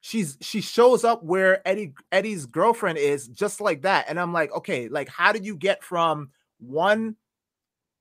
she's 0.00 0.36
she 0.40 0.60
shows 0.60 1.04
up 1.04 1.22
where 1.24 1.66
eddie 1.66 1.94
eddie's 2.10 2.46
girlfriend 2.46 2.98
is 2.98 3.28
just 3.28 3.60
like 3.60 3.82
that 3.82 4.04
and 4.08 4.20
i'm 4.20 4.32
like 4.32 4.52
okay 4.52 4.88
like 4.88 5.08
how 5.08 5.32
did 5.32 5.44
you 5.44 5.56
get 5.56 5.82
from 5.82 6.30
one 6.58 7.16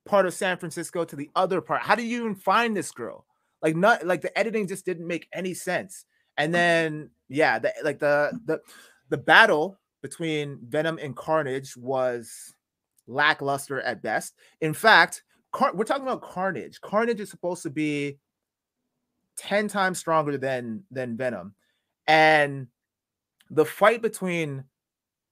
part 0.06 0.26
of 0.26 0.34
San 0.34 0.58
Francisco 0.58 1.04
to 1.06 1.16
the 1.16 1.30
other 1.36 1.62
part. 1.62 1.82
How 1.82 1.96
did 1.96 2.06
you 2.06 2.22
even 2.22 2.36
find 2.36 2.76
this 2.76 2.92
girl? 2.92 3.26
Like 3.62 3.76
not 3.76 4.06
like 4.06 4.22
the 4.22 4.38
editing 4.38 4.68
just 4.68 4.86
didn't 4.86 5.08
make 5.08 5.28
any 5.34 5.54
sense. 5.54 6.06
And 6.38 6.54
then 6.54 7.12
yeah, 7.30 7.60
the 7.60 7.74
like 7.84 8.00
the 8.00 8.38
the 8.46 8.60
the 9.12 9.18
battle 9.18 9.78
between 10.02 10.58
Venom 10.68 10.98
and 11.00 11.16
Carnage 11.16 11.78
was 11.78 12.56
lackluster 13.08 13.82
at 13.82 14.02
best. 14.02 14.34
In 14.62 14.74
fact, 14.74 15.24
Car- 15.52 15.76
we're 15.76 15.84
talking 15.84 16.08
about 16.08 16.22
Carnage. 16.22 16.80
Carnage 16.80 17.20
is 17.20 17.30
supposed 17.30 17.62
to 17.64 17.70
be 17.70 18.18
10 19.38 19.68
times 19.68 20.00
stronger 20.00 20.38
than 20.38 20.84
than 20.90 21.18
Venom. 21.18 21.54
And 22.08 22.68
the 23.50 23.66
fight 23.66 24.02
between 24.02 24.64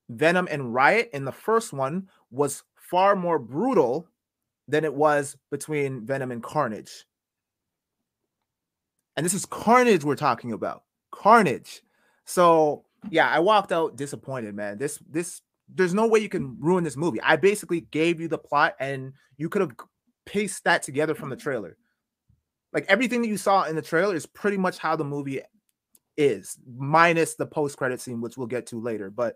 Venom 0.09 0.47
and 0.51 0.73
Riot 0.73 1.09
in 1.13 1.23
the 1.23 1.31
first 1.31 1.71
one 1.71 2.09
was 2.31 2.63
far 2.75 3.15
more 3.15 3.39
brutal 3.39 4.09
than 4.67 4.83
it 4.83 4.93
was 4.93 5.37
between 5.51 6.05
Venom 6.05 6.31
and 6.31 6.43
Carnage. 6.43 7.05
And 9.15 9.25
this 9.25 9.33
is 9.33 9.45
Carnage 9.45 10.03
we're 10.03 10.15
talking 10.15 10.51
about. 10.51 10.83
Carnage. 11.11 11.81
So 12.25 12.83
yeah, 13.09 13.29
I 13.29 13.39
walked 13.39 13.71
out 13.71 13.95
disappointed, 13.95 14.55
man. 14.55 14.77
This 14.77 14.99
this 15.09 15.41
there's 15.73 15.93
no 15.93 16.07
way 16.07 16.19
you 16.19 16.29
can 16.29 16.57
ruin 16.59 16.83
this 16.83 16.97
movie. 16.97 17.21
I 17.21 17.35
basically 17.35 17.81
gave 17.81 18.19
you 18.19 18.27
the 18.27 18.37
plot 18.37 18.75
and 18.79 19.13
you 19.37 19.49
could 19.49 19.61
have 19.61 19.71
pieced 20.25 20.63
that 20.63 20.83
together 20.83 21.15
from 21.15 21.29
the 21.29 21.35
mm-hmm. 21.35 21.43
trailer. 21.43 21.77
Like 22.73 22.85
everything 22.87 23.21
that 23.21 23.27
you 23.27 23.37
saw 23.37 23.63
in 23.63 23.75
the 23.75 23.81
trailer 23.81 24.15
is 24.15 24.25
pretty 24.25 24.57
much 24.57 24.77
how 24.77 24.95
the 24.95 25.03
movie 25.03 25.41
is, 26.17 26.57
minus 26.77 27.35
the 27.35 27.45
post-credit 27.45 28.01
scene, 28.01 28.21
which 28.21 28.37
we'll 28.37 28.47
get 28.47 28.67
to 28.67 28.79
later. 28.79 29.09
But 29.09 29.35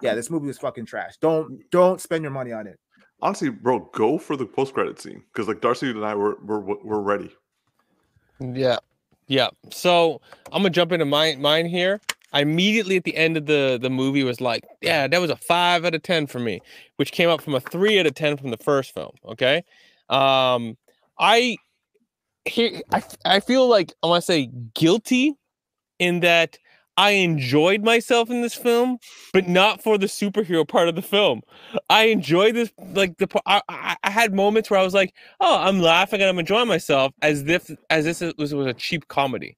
yeah, 0.00 0.10
mm-hmm. 0.10 0.16
this 0.16 0.30
movie 0.30 0.46
was 0.46 0.58
fucking 0.58 0.86
trash. 0.86 1.16
Don't 1.18 1.60
don't 1.70 2.00
spend 2.00 2.22
your 2.22 2.32
money 2.32 2.52
on 2.52 2.66
it. 2.66 2.78
Honestly, 3.22 3.48
bro, 3.48 3.90
go 3.94 4.18
for 4.18 4.36
the 4.36 4.44
post 4.44 4.74
credit 4.74 5.00
scene 5.00 5.22
because 5.32 5.48
like 5.48 5.60
Darcy 5.60 5.90
and 5.90 6.04
I 6.04 6.14
were 6.14 6.36
were 6.44 6.60
were 6.60 7.02
ready. 7.02 7.34
Yeah. 8.40 8.78
Yeah. 9.26 9.48
So 9.70 10.20
I'm 10.52 10.62
gonna 10.62 10.70
jump 10.70 10.92
into 10.92 11.06
mine 11.06 11.40
mine 11.40 11.66
here. 11.66 12.00
I 12.34 12.40
immediately 12.40 12.96
at 12.96 13.04
the 13.04 13.16
end 13.16 13.36
of 13.36 13.46
the 13.46 13.78
the 13.80 13.88
movie 13.88 14.24
was 14.24 14.40
like, 14.40 14.64
yeah, 14.82 15.06
that 15.06 15.20
was 15.20 15.30
a 15.30 15.36
five 15.36 15.84
out 15.84 15.94
of 15.94 16.02
ten 16.02 16.26
for 16.26 16.40
me, 16.40 16.60
which 16.96 17.12
came 17.12 17.30
up 17.30 17.40
from 17.40 17.54
a 17.54 17.60
three 17.60 17.98
out 18.00 18.06
of 18.06 18.14
ten 18.14 18.36
from 18.36 18.50
the 18.50 18.56
first 18.58 18.92
film. 18.92 19.12
Okay. 19.24 19.64
Um 20.10 20.76
I 21.18 21.56
he 22.44 22.82
I, 22.92 23.02
I 23.24 23.40
feel 23.40 23.68
like 23.68 23.92
I 24.02 24.08
want 24.08 24.22
to 24.22 24.26
say 24.26 24.50
guilty 24.74 25.34
in 26.00 26.20
that 26.20 26.58
I 26.96 27.10
enjoyed 27.10 27.82
myself 27.82 28.30
in 28.30 28.42
this 28.42 28.54
film, 28.54 28.98
but 29.32 29.48
not 29.48 29.82
for 29.82 29.96
the 29.96 30.06
superhero 30.06 30.66
part 30.66 30.88
of 30.88 30.96
the 30.96 31.02
film. 31.02 31.42
I 31.88 32.04
enjoyed 32.06 32.56
this 32.56 32.72
like 32.94 33.16
the 33.18 33.28
I, 33.46 33.62
I, 33.68 33.96
I 34.02 34.10
had 34.10 34.34
moments 34.34 34.70
where 34.70 34.80
I 34.80 34.84
was 34.84 34.94
like, 34.94 35.14
oh, 35.40 35.58
I'm 35.58 35.80
laughing 35.80 36.20
and 36.20 36.28
I'm 36.28 36.38
enjoying 36.38 36.68
myself 36.68 37.12
as 37.22 37.42
if 37.42 37.70
as 37.90 38.04
this 38.04 38.20
was, 38.38 38.54
was 38.54 38.66
a 38.66 38.74
cheap 38.74 39.06
comedy. 39.08 39.56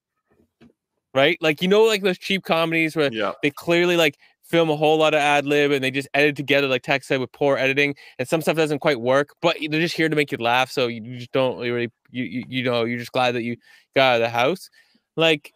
Right? 1.16 1.38
Like 1.40 1.62
you 1.62 1.68
know, 1.68 1.82
like 1.84 2.02
those 2.02 2.18
cheap 2.18 2.44
comedies 2.44 2.94
where 2.94 3.10
Yeah, 3.12 3.32
they 3.42 3.50
clearly 3.50 3.96
like 3.96 4.18
film 4.44 4.70
a 4.70 4.76
whole 4.76 4.98
lot 4.98 5.14
of 5.14 5.18
ad 5.18 5.46
lib 5.46 5.72
and 5.72 5.82
they 5.82 5.90
just 5.90 6.08
edit 6.14 6.36
together 6.36 6.68
like 6.68 6.82
Tex 6.82 7.08
said 7.08 7.18
with 7.18 7.32
poor 7.32 7.56
editing 7.56 7.96
and 8.18 8.28
some 8.28 8.40
stuff 8.42 8.56
doesn't 8.56 8.78
quite 8.78 9.00
work, 9.00 9.30
but 9.42 9.56
they're 9.70 9.80
just 9.80 9.96
here 9.96 10.08
to 10.08 10.14
make 10.14 10.30
you 10.30 10.38
laugh. 10.38 10.70
So 10.70 10.86
you 10.88 11.02
you 11.02 11.18
just 11.18 11.32
don't 11.32 11.58
really 11.58 11.90
you 12.10 12.24
you, 12.24 12.44
you 12.48 12.62
know 12.64 12.84
you're 12.84 12.98
just 12.98 13.12
glad 13.12 13.34
that 13.34 13.42
you 13.42 13.56
got 13.94 14.12
out 14.12 14.14
of 14.16 14.20
the 14.20 14.28
house. 14.28 14.68
Like 15.16 15.52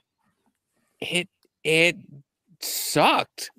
it 1.00 1.28
it 1.62 1.96
sucked. 2.61 3.50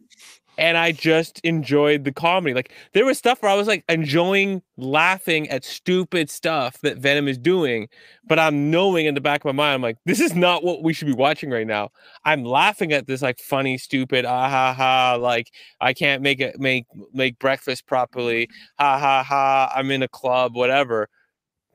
And 0.61 0.77
I 0.77 0.91
just 0.91 1.39
enjoyed 1.39 2.03
the 2.03 2.11
comedy. 2.11 2.53
Like 2.53 2.71
there 2.93 3.03
was 3.03 3.17
stuff 3.17 3.41
where 3.41 3.51
I 3.51 3.55
was 3.55 3.67
like 3.67 3.83
enjoying 3.89 4.61
laughing 4.77 5.49
at 5.49 5.65
stupid 5.65 6.29
stuff 6.29 6.79
that 6.81 6.99
Venom 6.99 7.27
is 7.27 7.39
doing, 7.39 7.89
but 8.27 8.37
I'm 8.37 8.69
knowing 8.69 9.07
in 9.07 9.15
the 9.15 9.21
back 9.21 9.41
of 9.41 9.45
my 9.45 9.51
mind, 9.53 9.73
I'm 9.73 9.81
like, 9.81 9.97
this 10.05 10.19
is 10.19 10.35
not 10.35 10.63
what 10.63 10.83
we 10.83 10.93
should 10.93 11.07
be 11.07 11.13
watching 11.13 11.49
right 11.49 11.65
now. 11.65 11.89
I'm 12.25 12.43
laughing 12.45 12.93
at 12.93 13.07
this 13.07 13.23
like 13.23 13.39
funny, 13.39 13.79
stupid, 13.79 14.23
ah 14.23 14.49
ha 14.49 14.73
ha, 14.73 15.17
like 15.19 15.51
I 15.81 15.93
can't 15.93 16.21
make 16.21 16.39
it 16.39 16.59
make 16.59 16.85
make 17.11 17.39
breakfast 17.39 17.87
properly, 17.87 18.47
ha 18.77 18.99
ha 18.99 19.23
ha. 19.23 19.71
I'm 19.75 19.89
in 19.89 20.03
a 20.03 20.07
club, 20.07 20.55
whatever. 20.55 21.09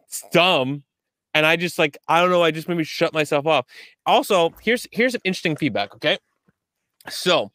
It's 0.07 0.23
dumb. 0.33 0.85
And 1.35 1.45
I 1.45 1.57
just 1.57 1.77
like 1.77 1.99
I 2.07 2.21
don't 2.21 2.31
know. 2.31 2.45
I 2.45 2.53
just 2.53 2.69
maybe 2.69 2.85
shut 2.85 3.13
myself 3.13 3.47
off. 3.47 3.67
Also, 4.07 4.55
here's 4.63 4.87
here's 4.93 5.13
some 5.13 5.21
interesting 5.25 5.57
feedback. 5.57 5.93
Okay, 5.97 6.19
so 7.11 7.51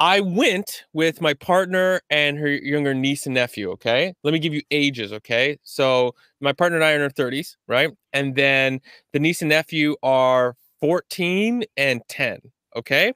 I 0.00 0.20
went 0.20 0.84
with 0.94 1.20
my 1.20 1.34
partner 1.34 2.00
and 2.08 2.38
her 2.38 2.48
younger 2.48 2.94
niece 2.94 3.26
and 3.26 3.34
nephew. 3.34 3.70
Okay. 3.72 4.14
Let 4.24 4.32
me 4.32 4.38
give 4.38 4.54
you 4.54 4.62
ages. 4.70 5.12
Okay. 5.12 5.58
So 5.62 6.14
my 6.40 6.54
partner 6.54 6.78
and 6.78 6.84
I 6.84 6.92
are 6.92 6.96
in 6.96 7.02
our 7.02 7.10
30s, 7.10 7.56
right? 7.68 7.90
And 8.14 8.34
then 8.34 8.80
the 9.12 9.18
niece 9.18 9.42
and 9.42 9.50
nephew 9.50 9.96
are 10.02 10.56
14 10.80 11.64
and 11.76 12.00
10. 12.08 12.40
Okay. 12.76 13.12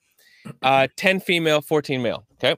Uh, 0.61 0.87
10 0.97 1.21
female, 1.21 1.63
14 1.63 2.03
male. 2.03 2.27
Okay. 2.35 2.55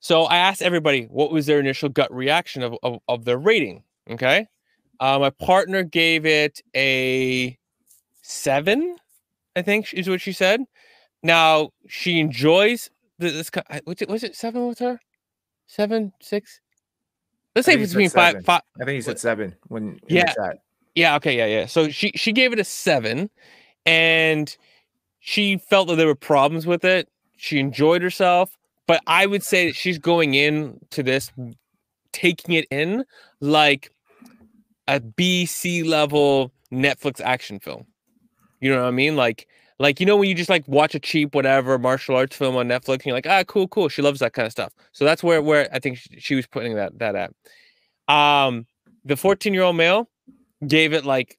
So 0.00 0.24
I 0.24 0.36
asked 0.36 0.60
everybody 0.60 1.04
what 1.04 1.32
was 1.32 1.46
their 1.46 1.58
initial 1.58 1.88
gut 1.88 2.12
reaction 2.12 2.62
of, 2.62 2.76
of, 2.82 2.98
of 3.08 3.24
their 3.24 3.38
rating. 3.38 3.82
Okay. 4.10 4.46
Uh, 5.00 5.18
my 5.18 5.30
partner 5.30 5.82
gave 5.82 6.26
it 6.26 6.60
a 6.76 7.56
seven, 8.20 8.96
I 9.56 9.62
think 9.62 9.94
is 9.94 10.06
what 10.06 10.20
she 10.20 10.32
said. 10.32 10.60
Now 11.22 11.70
she 11.88 12.20
enjoys 12.20 12.90
this 13.18 13.50
what's 13.84 14.02
it 14.02 14.08
was 14.08 14.24
it 14.24 14.36
seven 14.36 14.66
with 14.68 14.78
her? 14.78 15.00
Seven, 15.66 16.12
six? 16.20 16.60
Let's 17.54 17.66
say 17.66 17.76
between 17.76 18.10
five, 18.10 18.44
five. 18.44 18.62
I 18.80 18.84
think 18.84 18.96
he 18.96 19.02
said 19.02 19.18
seven 19.18 19.54
when 19.68 20.00
yeah. 20.08 20.32
Yeah, 20.94 21.14
okay, 21.16 21.36
yeah, 21.36 21.46
yeah. 21.46 21.66
So 21.66 21.90
she 21.90 22.10
she 22.16 22.32
gave 22.32 22.52
it 22.52 22.58
a 22.58 22.64
seven 22.64 23.30
and 23.86 24.56
she 25.20 25.58
felt 25.58 25.86
that 25.88 25.96
there 25.96 26.08
were 26.08 26.16
problems 26.16 26.66
with 26.66 26.84
it. 26.84 27.08
She 27.36 27.60
enjoyed 27.60 28.02
herself, 28.02 28.56
but 28.88 29.00
I 29.06 29.26
would 29.26 29.44
say 29.44 29.66
that 29.66 29.76
she's 29.76 29.98
going 29.98 30.34
in 30.34 30.80
to 30.90 31.04
this 31.04 31.30
taking 32.12 32.54
it 32.54 32.66
in 32.72 33.04
like 33.40 33.92
a 34.88 34.98
B 34.98 35.46
C 35.46 35.84
level 35.84 36.50
Netflix 36.72 37.20
action 37.20 37.60
film. 37.60 37.86
You 38.60 38.70
know 38.70 38.82
what 38.82 38.88
I 38.88 38.90
mean? 38.90 39.14
Like 39.14 39.46
like, 39.78 40.00
you 40.00 40.06
know, 40.06 40.16
when 40.16 40.28
you 40.28 40.34
just 40.34 40.50
like 40.50 40.66
watch 40.66 40.94
a 40.94 41.00
cheap 41.00 41.34
whatever 41.34 41.78
martial 41.78 42.16
arts 42.16 42.36
film 42.36 42.56
on 42.56 42.66
Netflix, 42.66 42.94
and 42.94 43.06
you're 43.06 43.14
like, 43.14 43.26
ah, 43.26 43.44
cool, 43.44 43.68
cool. 43.68 43.88
She 43.88 44.02
loves 44.02 44.18
that 44.20 44.32
kind 44.32 44.46
of 44.46 44.52
stuff. 44.52 44.72
So 44.92 45.04
that's 45.04 45.22
where 45.22 45.40
where 45.40 45.68
I 45.72 45.78
think 45.78 45.98
she, 46.18 46.34
was 46.34 46.46
putting 46.46 46.74
that 46.74 46.98
that 46.98 47.14
at. 47.14 48.12
Um, 48.12 48.66
the 49.04 49.16
14 49.16 49.54
year 49.54 49.62
old 49.62 49.76
male 49.76 50.08
gave 50.66 50.92
it 50.92 51.04
like 51.04 51.38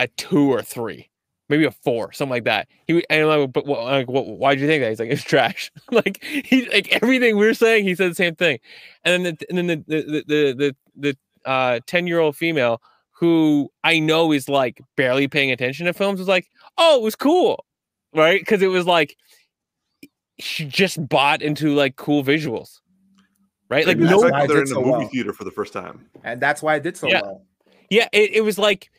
a 0.00 0.08
two 0.08 0.52
or 0.52 0.62
three, 0.62 1.08
maybe 1.48 1.64
a 1.64 1.70
four, 1.70 2.12
something 2.12 2.30
like 2.30 2.44
that. 2.44 2.66
He 2.88 3.04
and 3.08 3.22
I'm 3.22 3.40
like, 3.40 3.52
but 3.52 3.66
what, 3.66 3.84
like, 3.84 4.08
what, 4.08 4.26
why'd 4.26 4.58
you 4.58 4.66
think 4.66 4.82
that? 4.82 4.88
He's 4.88 4.98
like, 4.98 5.10
it's 5.10 5.22
trash. 5.22 5.70
like 5.92 6.24
he 6.24 6.68
like 6.70 6.92
everything 6.92 7.36
we 7.36 7.46
are 7.46 7.54
saying, 7.54 7.84
he 7.84 7.94
said 7.94 8.10
the 8.10 8.16
same 8.16 8.34
thing. 8.34 8.58
And 9.04 9.24
then 9.24 9.36
the 9.38 9.46
and 9.48 9.58
then 9.58 9.66
the 9.68 9.84
the 9.86 10.24
the 10.26 10.54
the, 10.54 10.76
the 10.96 11.48
uh 11.48 11.78
10 11.86 12.08
year 12.08 12.18
old 12.18 12.36
female 12.36 12.82
who 13.12 13.70
I 13.84 14.00
know 14.00 14.32
is 14.32 14.48
like 14.48 14.82
barely 14.96 15.28
paying 15.28 15.52
attention 15.52 15.86
to 15.86 15.94
films 15.94 16.18
was 16.18 16.28
like, 16.28 16.48
oh, 16.78 16.96
it 16.96 17.02
was 17.02 17.14
cool 17.14 17.64
right? 18.16 18.40
Because 18.40 18.62
it 18.62 18.68
was 18.68 18.86
like 18.86 19.16
she 20.38 20.66
just 20.66 21.08
bought 21.08 21.42
into 21.42 21.74
like 21.74 21.96
cool 21.96 22.22
visuals, 22.24 22.80
right? 23.68 23.86
Like 23.86 23.98
no, 23.98 24.18
like 24.18 24.48
they're 24.48 24.58
in 24.58 24.64
the 24.64 24.70
so 24.70 24.80
movie 24.80 24.90
well. 24.90 25.08
theater 25.08 25.32
for 25.32 25.44
the 25.44 25.50
first 25.50 25.72
time, 25.72 26.06
and 26.24 26.40
that's 26.40 26.62
why 26.62 26.76
it 26.76 26.82
did 26.82 26.96
so 26.96 27.08
yeah. 27.08 27.22
well. 27.22 27.42
Yeah, 27.90 28.08
it, 28.12 28.32
it 28.32 28.40
was 28.42 28.58
like 28.58 28.90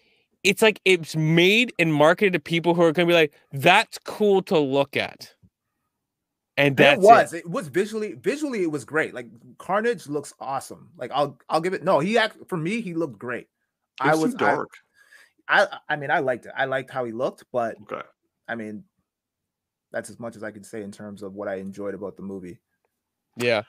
it's 0.43 0.61
like 0.61 0.79
it's 0.85 1.15
made 1.15 1.73
and 1.79 1.93
marketed 1.93 2.33
to 2.33 2.39
people 2.39 2.73
who 2.73 2.81
are 2.81 2.91
going 2.91 3.07
to 3.07 3.11
be 3.11 3.15
like, 3.15 3.33
that's 3.51 3.97
cool 3.99 4.41
to 4.43 4.57
look 4.57 4.95
at. 4.95 5.33
And 6.55 6.75
that 6.77 6.99
was 6.99 7.33
it. 7.33 7.39
it. 7.39 7.49
was 7.49 7.67
visually 7.67 8.13
visually 8.13 8.63
it 8.63 8.71
was 8.71 8.83
great. 8.83 9.13
Like 9.13 9.27
Carnage 9.59 10.07
looks 10.07 10.33
awesome. 10.39 10.89
Like 10.97 11.11
I'll 11.13 11.37
I'll 11.49 11.61
give 11.61 11.73
it 11.73 11.83
no. 11.83 11.99
He 11.99 12.17
act 12.17 12.37
for 12.47 12.57
me 12.57 12.81
he 12.81 12.95
looked 12.95 13.19
great. 13.19 13.47
I 13.99 14.15
was 14.15 14.33
dark. 14.33 14.69
I, 15.47 15.65
I 15.65 15.67
I 15.89 15.95
mean 15.97 16.09
I 16.09 16.19
liked 16.19 16.47
it. 16.47 16.53
I 16.57 16.65
liked 16.65 16.89
how 16.89 17.05
he 17.05 17.11
looked, 17.11 17.43
but 17.51 17.75
okay. 17.83 18.01
I 18.47 18.55
mean 18.55 18.85
that's 19.97 20.11
as 20.11 20.19
much 20.19 20.35
as 20.35 20.43
I 20.43 20.51
can 20.51 20.63
say 20.63 20.83
in 20.83 20.91
terms 20.91 21.23
of 21.23 21.33
what 21.33 21.47
I 21.47 21.55
enjoyed 21.55 21.95
about 21.95 22.17
the 22.17 22.21
movie. 22.21 22.59
Yeah. 23.35 23.63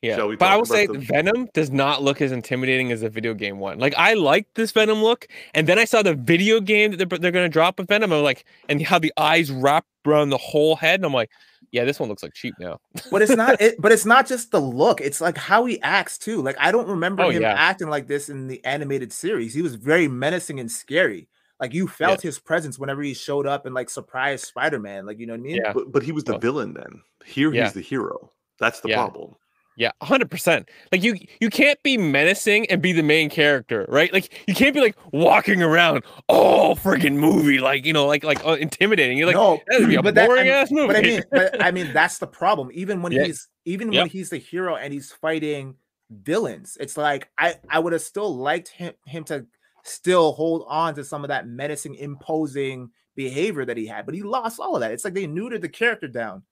Yeah. 0.00 0.16
But 0.16 0.42
I 0.42 0.56
will 0.56 0.64
say 0.64 0.86
the... 0.86 0.98
Venom 0.98 1.48
does 1.54 1.70
not 1.72 2.02
look 2.02 2.20
as 2.20 2.30
intimidating 2.30 2.92
as 2.92 3.00
the 3.00 3.08
video 3.08 3.34
game 3.34 3.58
one. 3.58 3.80
Like 3.80 3.94
I 3.96 4.14
like 4.14 4.46
this 4.54 4.70
Venom 4.70 5.02
look, 5.02 5.26
and 5.54 5.66
then 5.66 5.80
I 5.80 5.84
saw 5.84 6.02
the 6.02 6.14
video 6.14 6.60
game 6.60 6.92
that 6.92 7.08
they're, 7.08 7.18
they're 7.18 7.32
gonna 7.32 7.48
drop 7.48 7.78
with 7.78 7.88
Venom. 7.88 8.12
I'm 8.12 8.22
like, 8.22 8.44
and 8.68 8.80
how 8.82 9.00
the 9.00 9.12
eyes 9.16 9.50
wrap 9.50 9.84
around 10.06 10.30
the 10.30 10.38
whole 10.38 10.76
head, 10.76 11.00
and 11.00 11.06
I'm 11.06 11.12
like, 11.12 11.30
yeah, 11.72 11.84
this 11.84 11.98
one 11.98 12.08
looks 12.08 12.22
like 12.22 12.34
cheap 12.34 12.54
now. 12.58 12.78
but 13.10 13.22
it's 13.22 13.36
not. 13.36 13.60
It, 13.60 13.76
but 13.80 13.92
it's 13.92 14.06
not 14.06 14.26
just 14.26 14.50
the 14.50 14.60
look. 14.60 15.00
It's 15.00 15.20
like 15.20 15.36
how 15.36 15.64
he 15.66 15.80
acts 15.82 16.18
too. 16.18 16.42
Like 16.42 16.56
I 16.58 16.70
don't 16.70 16.88
remember 16.88 17.24
oh, 17.24 17.30
him 17.30 17.42
yeah. 17.42 17.54
acting 17.56 17.88
like 17.88 18.08
this 18.08 18.28
in 18.28 18.46
the 18.46 18.64
animated 18.64 19.12
series. 19.12 19.54
He 19.54 19.62
was 19.62 19.76
very 19.76 20.06
menacing 20.06 20.60
and 20.60 20.70
scary. 20.70 21.28
Like 21.62 21.74
you 21.74 21.86
felt 21.86 22.24
yeah. 22.24 22.28
his 22.28 22.40
presence 22.40 22.76
whenever 22.76 23.02
he 23.02 23.14
showed 23.14 23.46
up 23.46 23.66
and 23.66 23.74
like 23.74 23.88
surprised 23.88 24.46
Spider 24.46 24.80
Man. 24.80 25.06
Like 25.06 25.20
you 25.20 25.28
know 25.28 25.34
what 25.34 25.38
I 25.38 25.42
mean? 25.42 25.56
Yeah. 25.64 25.72
But, 25.72 25.92
but 25.92 26.02
he 26.02 26.10
was 26.10 26.24
the 26.24 26.36
villain 26.36 26.74
then. 26.74 27.02
Here 27.24 27.54
yeah. 27.54 27.62
he's 27.62 27.72
the 27.72 27.80
hero. 27.80 28.32
That's 28.58 28.80
the 28.80 28.88
problem. 28.88 29.36
Yeah, 29.76 29.92
hundred 30.02 30.28
percent. 30.28 30.68
Like 30.90 31.04
you, 31.04 31.16
you 31.40 31.50
can't 31.50 31.80
be 31.84 31.96
menacing 31.96 32.66
and 32.66 32.82
be 32.82 32.92
the 32.92 33.04
main 33.04 33.30
character, 33.30 33.86
right? 33.88 34.12
Like 34.12 34.42
you 34.48 34.54
can't 34.54 34.74
be 34.74 34.80
like 34.80 34.96
walking 35.12 35.62
around, 35.62 36.02
oh, 36.28 36.74
friggin' 36.74 37.14
movie, 37.14 37.60
like 37.60 37.86
you 37.86 37.92
know, 37.92 38.06
like 38.06 38.24
like 38.24 38.44
uh, 38.44 38.54
intimidating. 38.54 39.16
You're 39.16 39.28
like, 39.28 39.36
no, 39.36 39.60
that'd 39.68 39.88
be 39.88 39.94
a 39.94 40.02
but 40.02 40.16
boring 40.16 40.48
that, 40.48 40.62
ass 40.62 40.70
movie. 40.72 40.88
But 40.88 40.96
I 40.96 41.00
mean, 41.02 41.22
but 41.30 41.64
I 41.64 41.70
mean, 41.70 41.92
that's 41.92 42.18
the 42.18 42.26
problem. 42.26 42.70
Even 42.74 43.02
when 43.02 43.12
yeah. 43.12 43.24
he's 43.24 43.48
even 43.66 43.92
yep. 43.92 44.02
when 44.02 44.10
he's 44.10 44.30
the 44.30 44.38
hero 44.38 44.74
and 44.74 44.92
he's 44.92 45.12
fighting 45.12 45.76
villains, 46.10 46.76
it's 46.80 46.96
like 46.96 47.30
I 47.38 47.54
I 47.70 47.78
would 47.78 47.92
have 47.92 48.02
still 48.02 48.36
liked 48.36 48.68
him 48.68 48.94
him 49.06 49.22
to 49.24 49.46
still 49.82 50.32
hold 50.32 50.64
on 50.68 50.94
to 50.94 51.04
some 51.04 51.24
of 51.24 51.28
that 51.28 51.46
menacing, 51.46 51.94
imposing 51.96 52.90
behavior 53.14 53.64
that 53.64 53.76
he 53.76 53.86
had, 53.86 54.06
but 54.06 54.14
he 54.14 54.22
lost 54.22 54.60
all 54.60 54.74
of 54.74 54.80
that. 54.80 54.92
It's 54.92 55.04
like 55.04 55.14
they 55.14 55.26
neutered 55.26 55.60
the 55.60 55.68
character 55.68 56.08
down. 56.08 56.42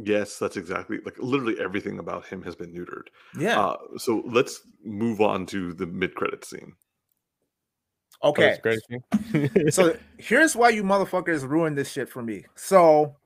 Yes, 0.00 0.38
that's 0.38 0.56
exactly 0.56 0.98
like 1.04 1.16
literally 1.18 1.58
everything 1.60 1.98
about 1.98 2.24
him 2.26 2.42
has 2.42 2.54
been 2.54 2.72
neutered. 2.72 3.08
Yeah. 3.38 3.60
Uh, 3.60 3.76
so 3.96 4.22
let's 4.26 4.60
move 4.84 5.20
on 5.20 5.44
to 5.46 5.72
the 5.72 5.86
mid-credit 5.86 6.44
scene. 6.44 6.72
Okay. 8.22 8.58
so 9.70 9.96
here's 10.18 10.56
why 10.56 10.70
you 10.70 10.82
motherfuckers 10.82 11.48
ruined 11.48 11.76
this 11.76 11.90
shit 11.90 12.08
for 12.08 12.22
me. 12.22 12.44
So 12.54 13.16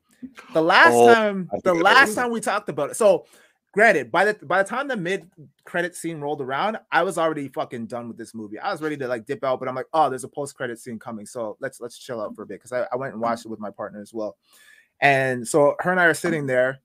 the 0.52 0.62
last 0.62 0.94
oh, 0.94 1.12
time, 1.12 1.50
the 1.64 1.74
last 1.74 2.14
time 2.14 2.30
we 2.30 2.40
talked 2.40 2.68
about 2.68 2.90
it. 2.90 2.96
So 2.96 3.26
granted, 3.72 4.12
by 4.12 4.26
the 4.26 4.46
by 4.46 4.62
the 4.62 4.68
time 4.68 4.86
the 4.88 4.96
mid 4.96 5.30
credit 5.64 5.96
scene 5.96 6.20
rolled 6.20 6.40
around, 6.40 6.78
I 6.90 7.02
was 7.02 7.18
already 7.18 7.48
fucking 7.48 7.86
done 7.86 8.08
with 8.08 8.16
this 8.18 8.34
movie. 8.34 8.58
I 8.58 8.70
was 8.70 8.82
ready 8.82 8.96
to 8.98 9.08
like 9.08 9.26
dip 9.26 9.42
out, 9.42 9.58
but 9.58 9.68
I'm 9.68 9.74
like, 9.74 9.86
oh, 9.92 10.08
there's 10.08 10.24
a 10.24 10.28
post 10.28 10.54
credit 10.54 10.78
scene 10.78 10.98
coming, 10.98 11.26
so 11.26 11.56
let's 11.60 11.80
let's 11.80 11.98
chill 11.98 12.20
out 12.20 12.36
for 12.36 12.42
a 12.42 12.46
bit 12.46 12.60
because 12.60 12.72
I, 12.72 12.86
I 12.92 12.96
went 12.96 13.12
and 13.12 13.22
watched 13.22 13.44
it 13.44 13.48
with 13.48 13.60
my 13.60 13.70
partner 13.70 14.00
as 14.00 14.12
well. 14.14 14.36
And 15.00 15.46
so 15.48 15.74
her 15.80 15.90
and 15.90 15.98
I 15.98 16.04
are 16.04 16.14
sitting 16.14 16.46
there, 16.46 16.80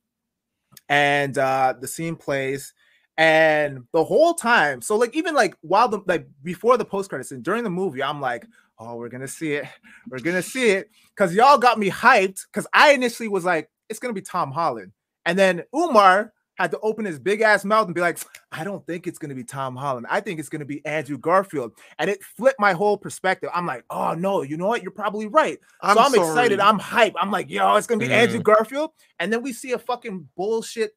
and 0.90 1.38
uh 1.38 1.74
the 1.80 1.88
scene 1.88 2.16
plays, 2.16 2.74
and 3.18 3.84
the 3.92 4.04
whole 4.04 4.34
time, 4.34 4.82
so 4.82 4.96
like 4.96 5.16
even 5.16 5.36
like 5.36 5.56
while 5.62 5.88
the 5.88 6.02
like 6.08 6.28
before 6.44 6.78
the 6.78 6.86
post 6.86 7.10
credit 7.10 7.26
scene 7.26 7.42
during 7.42 7.64
the 7.64 7.70
movie, 7.70 8.02
I'm 8.02 8.22
like, 8.22 8.48
oh, 8.80 8.96
we're 8.96 9.10
gonna 9.10 9.28
see 9.28 9.54
it, 9.54 9.66
we're 10.10 10.20
gonna 10.20 10.42
see 10.42 10.70
it, 10.70 10.90
because 11.16 11.34
y'all 11.34 11.58
got 11.58 11.80
me 11.80 11.90
hyped. 11.90 12.46
Because 12.48 12.68
I 12.74 12.94
initially 12.94 13.28
was 13.28 13.44
like, 13.44 13.70
it's 13.90 14.00
gonna 14.00 14.14
be 14.14 14.22
Tom 14.22 14.52
Holland, 14.52 14.94
and 15.26 15.38
then 15.38 15.64
Umar 15.76 16.34
had 16.58 16.72
to 16.72 16.80
open 16.80 17.05
his 17.05 17.20
big 17.20 17.41
ass 17.41 17.64
mouth 17.64 17.86
and 17.86 17.95
be 17.95 18.01
like, 18.01 18.20
I 18.51 18.64
don't 18.64 18.86
think 18.86 19.08
it's 19.08 19.20
going 19.20 19.30
to 19.30 19.36
be 19.36 19.43
Tom 19.43 19.76
Holland. 19.76 20.08
I 20.10 20.22
think 20.22 20.39
it's 20.39 20.49
going 20.49 20.60
to 20.60 20.66
be 20.66 20.86
Andrew 20.86 21.18
Garfield. 21.18 21.74
And 21.99 22.10
it 22.10 22.24
flipped 22.24 22.60
my 22.60 22.74
whole 22.74 22.97
perspective. 22.97 23.49
I'm 23.53 23.66
like, 23.66 23.84
oh 23.89 24.14
no, 24.14 24.41
you 24.41 24.58
know 24.58 24.68
what? 24.68 24.82
You're 24.82 24.91
probably 24.91 25.28
right. 25.28 25.60
I'm 25.82 25.95
so 25.95 26.03
I'm 26.03 26.12
sorry. 26.12 26.28
excited. 26.28 26.60
I'm 26.60 26.80
hyped. 26.80 27.14
I'm 27.20 27.32
like, 27.32 27.49
yo, 27.49 27.76
it's 27.76 27.88
going 27.88 27.99
to 27.99 28.05
be 28.05 28.12
mm. 28.12 28.16
Andrew 28.16 28.41
Garfield. 28.41 28.91
And 29.20 29.32
then 29.32 29.43
we 29.43 29.53
see 29.53 29.74
a 29.74 29.80
fucking 29.80 30.28
bullshit 30.36 30.95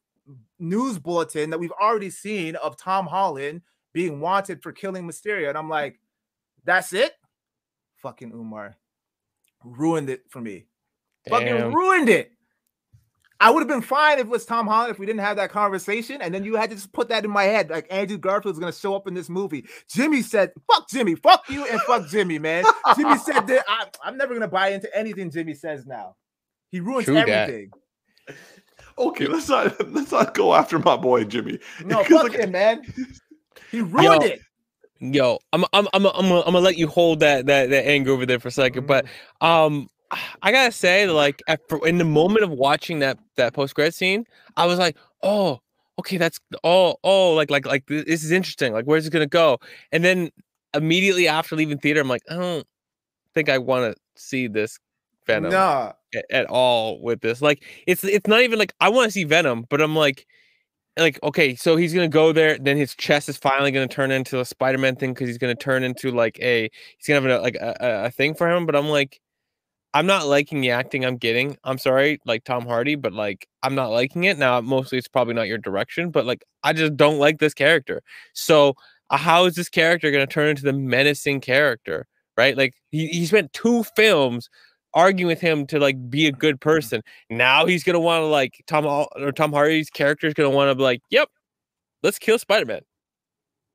news 0.59 0.97
bulletin 0.99 1.49
that 1.51 1.59
we've 1.59 1.71
already 1.71 2.09
seen 2.09 2.55
of 2.57 2.77
Tom 2.77 3.05
Holland 3.05 3.61
being 3.93 4.19
wanted 4.19 4.63
for 4.63 4.71
killing 4.71 5.07
Mysterio. 5.07 5.49
And 5.49 5.57
I'm 5.57 5.69
like, 5.69 5.99
that's 6.63 6.93
it? 6.93 7.13
Fucking 7.97 8.31
Umar 8.31 8.77
ruined 9.63 10.09
it 10.09 10.23
for 10.29 10.41
me. 10.41 10.65
Damn. 11.25 11.39
Fucking 11.39 11.73
ruined 11.73 12.09
it. 12.09 12.31
I 13.41 13.49
would 13.49 13.59
have 13.59 13.67
been 13.67 13.81
fine 13.81 14.19
if 14.19 14.27
it 14.27 14.29
was 14.29 14.45
Tom 14.45 14.67
Holland 14.67 14.91
if 14.91 14.99
we 14.99 15.07
didn't 15.07 15.21
have 15.21 15.35
that 15.37 15.49
conversation. 15.49 16.21
And 16.21 16.33
then 16.33 16.43
you 16.43 16.55
had 16.55 16.69
to 16.69 16.75
just 16.75 16.93
put 16.93 17.09
that 17.09 17.25
in 17.25 17.31
my 17.31 17.43
head. 17.43 17.71
Like 17.71 17.87
Andrew 17.89 18.17
Garfield's 18.19 18.59
gonna 18.59 18.71
show 18.71 18.95
up 18.95 19.07
in 19.07 19.15
this 19.15 19.29
movie. 19.29 19.65
Jimmy 19.89 20.21
said, 20.21 20.51
fuck 20.71 20.87
Jimmy, 20.87 21.15
fuck 21.15 21.49
you, 21.49 21.65
and 21.65 21.81
fuck 21.81 22.07
Jimmy, 22.07 22.37
man. 22.37 22.63
Jimmy 22.95 23.17
said 23.17 23.47
that 23.47 23.65
I, 23.67 23.87
am 24.07 24.17
never 24.17 24.35
gonna 24.35 24.47
buy 24.47 24.69
into 24.69 24.95
anything 24.95 25.31
Jimmy 25.31 25.55
says 25.55 25.87
now. 25.87 26.15
He 26.69 26.79
ruins 26.79 27.05
True 27.05 27.17
everything. 27.17 27.71
That. 28.27 28.35
Okay, 28.99 29.25
let's 29.25 29.49
not 29.49 29.89
let's 29.89 30.11
not 30.11 30.35
go 30.35 30.53
after 30.53 30.77
my 30.77 30.95
boy 30.95 31.23
Jimmy. 31.23 31.59
No, 31.83 32.03
fuck 32.03 32.23
like- 32.23 32.33
him, 32.33 32.51
man. 32.51 32.83
He 33.71 33.81
ruined 33.81 34.21
Yo, 34.23 34.29
it. 34.29 34.41
Yo, 34.99 35.39
I'm 35.51 35.65
I'm 35.73 35.87
I'm 35.93 36.05
I'm 36.05 36.13
gonna, 36.13 36.39
I'm 36.41 36.53
gonna 36.53 36.59
let 36.59 36.77
you 36.77 36.87
hold 36.87 37.21
that 37.21 37.47
that 37.47 37.71
that 37.71 37.87
anger 37.87 38.11
over 38.11 38.27
there 38.27 38.39
for 38.39 38.49
a 38.49 38.51
second, 38.51 38.85
but 38.85 39.05
um, 39.41 39.87
I 40.41 40.51
gotta 40.51 40.71
say, 40.71 41.07
like, 41.07 41.41
at, 41.47 41.61
in 41.85 41.97
the 41.97 42.03
moment 42.05 42.43
of 42.43 42.49
watching 42.51 42.99
that 42.99 43.17
that 43.37 43.53
post 43.53 43.75
credit 43.75 43.95
scene, 43.95 44.25
I 44.57 44.65
was 44.65 44.77
like, 44.79 44.97
oh, 45.23 45.59
okay, 45.99 46.17
that's 46.17 46.39
oh 46.63 46.95
oh, 47.03 47.33
like 47.33 47.49
like 47.49 47.65
like 47.65 47.85
this 47.87 48.23
is 48.23 48.31
interesting. 48.31 48.73
Like, 48.73 48.85
where's 48.85 49.07
it 49.07 49.11
gonna 49.13 49.25
go? 49.27 49.57
And 49.91 50.03
then 50.03 50.29
immediately 50.73 51.27
after 51.27 51.55
leaving 51.55 51.77
theater, 51.77 52.01
I'm 52.01 52.07
like, 52.09 52.23
I 52.29 52.35
don't 52.35 52.67
think 53.33 53.49
I 53.49 53.57
want 53.57 53.93
to 53.95 54.01
see 54.21 54.47
this 54.47 54.77
Venom 55.27 55.51
Nah. 55.51 55.93
a- 56.15 56.35
at 56.35 56.45
all 56.47 57.01
with 57.01 57.21
this. 57.21 57.41
Like, 57.41 57.63
it's 57.87 58.03
it's 58.03 58.27
not 58.27 58.41
even 58.41 58.59
like 58.59 58.73
I 58.81 58.89
want 58.89 59.05
to 59.07 59.11
see 59.11 59.23
Venom, 59.23 59.65
but 59.69 59.81
I'm 59.81 59.95
like. 59.95 60.25
Like 60.99 61.19
okay, 61.23 61.55
so 61.55 61.77
he's 61.77 61.93
gonna 61.93 62.09
go 62.09 62.33
there. 62.33 62.57
Then 62.59 62.75
his 62.75 62.93
chest 62.95 63.29
is 63.29 63.37
finally 63.37 63.71
gonna 63.71 63.87
turn 63.87 64.11
into 64.11 64.41
a 64.41 64.45
Spider-Man 64.45 64.97
thing 64.97 65.13
because 65.13 65.29
he's 65.29 65.37
gonna 65.37 65.55
turn 65.55 65.83
into 65.85 66.11
like 66.11 66.37
a 66.41 66.69
he's 66.97 67.07
gonna 67.07 67.21
have 67.21 67.39
a, 67.39 67.41
like 67.41 67.55
a, 67.55 67.77
a- 67.79 68.05
a 68.07 68.11
thing 68.11 68.33
for 68.35 68.51
him. 68.51 68.65
But 68.65 68.75
I'm 68.75 68.89
like, 68.89 69.21
I'm 69.93 70.05
not 70.05 70.27
liking 70.27 70.61
the 70.61 70.71
acting 70.71 71.05
I'm 71.05 71.17
getting. 71.17 71.57
I'm 71.63 71.77
sorry, 71.77 72.19
like 72.25 72.43
Tom 72.45 72.65
Hardy, 72.65 72.95
but 72.95 73.13
like 73.13 73.47
I'm 73.63 73.75
not 73.75 73.91
liking 73.91 74.23
it. 74.23 74.37
Now, 74.37 74.61
mostly 74.61 74.97
it's 74.97 75.07
probably 75.07 75.33
not 75.33 75.47
your 75.47 75.57
direction, 75.57 76.11
but 76.11 76.25
like 76.25 76.43
I 76.63 76.73
just 76.73 76.95
don't 76.95 77.19
like 77.19 77.39
this 77.39 77.53
character. 77.53 78.01
So 78.33 78.75
uh, 79.09 79.17
how 79.17 79.45
is 79.45 79.55
this 79.55 79.69
character 79.69 80.11
gonna 80.11 80.27
turn 80.27 80.49
into 80.49 80.63
the 80.63 80.73
menacing 80.73 81.41
character? 81.41 82.07
Right? 82.37 82.55
Like 82.57 82.73
he, 82.91 83.07
he 83.07 83.25
spent 83.25 83.51
two 83.53 83.83
films 83.95 84.49
arguing 84.93 85.27
with 85.27 85.41
him 85.41 85.67
to 85.67 85.79
like 85.79 86.09
be 86.09 86.27
a 86.27 86.31
good 86.31 86.61
person. 86.61 87.01
Now 87.29 87.65
he's 87.65 87.83
gonna 87.83 87.99
want 87.99 88.21
to 88.21 88.27
like 88.27 88.63
Tom 88.67 88.85
or 88.85 89.31
Tom 89.33 89.51
Hardy's 89.53 89.89
character 89.89 90.27
is 90.27 90.33
gonna 90.33 90.49
want 90.49 90.71
to 90.71 90.75
be 90.75 90.83
like, 90.83 91.01
yep, 91.09 91.29
let's 92.03 92.19
kill 92.19 92.39
Spider-Man. 92.39 92.81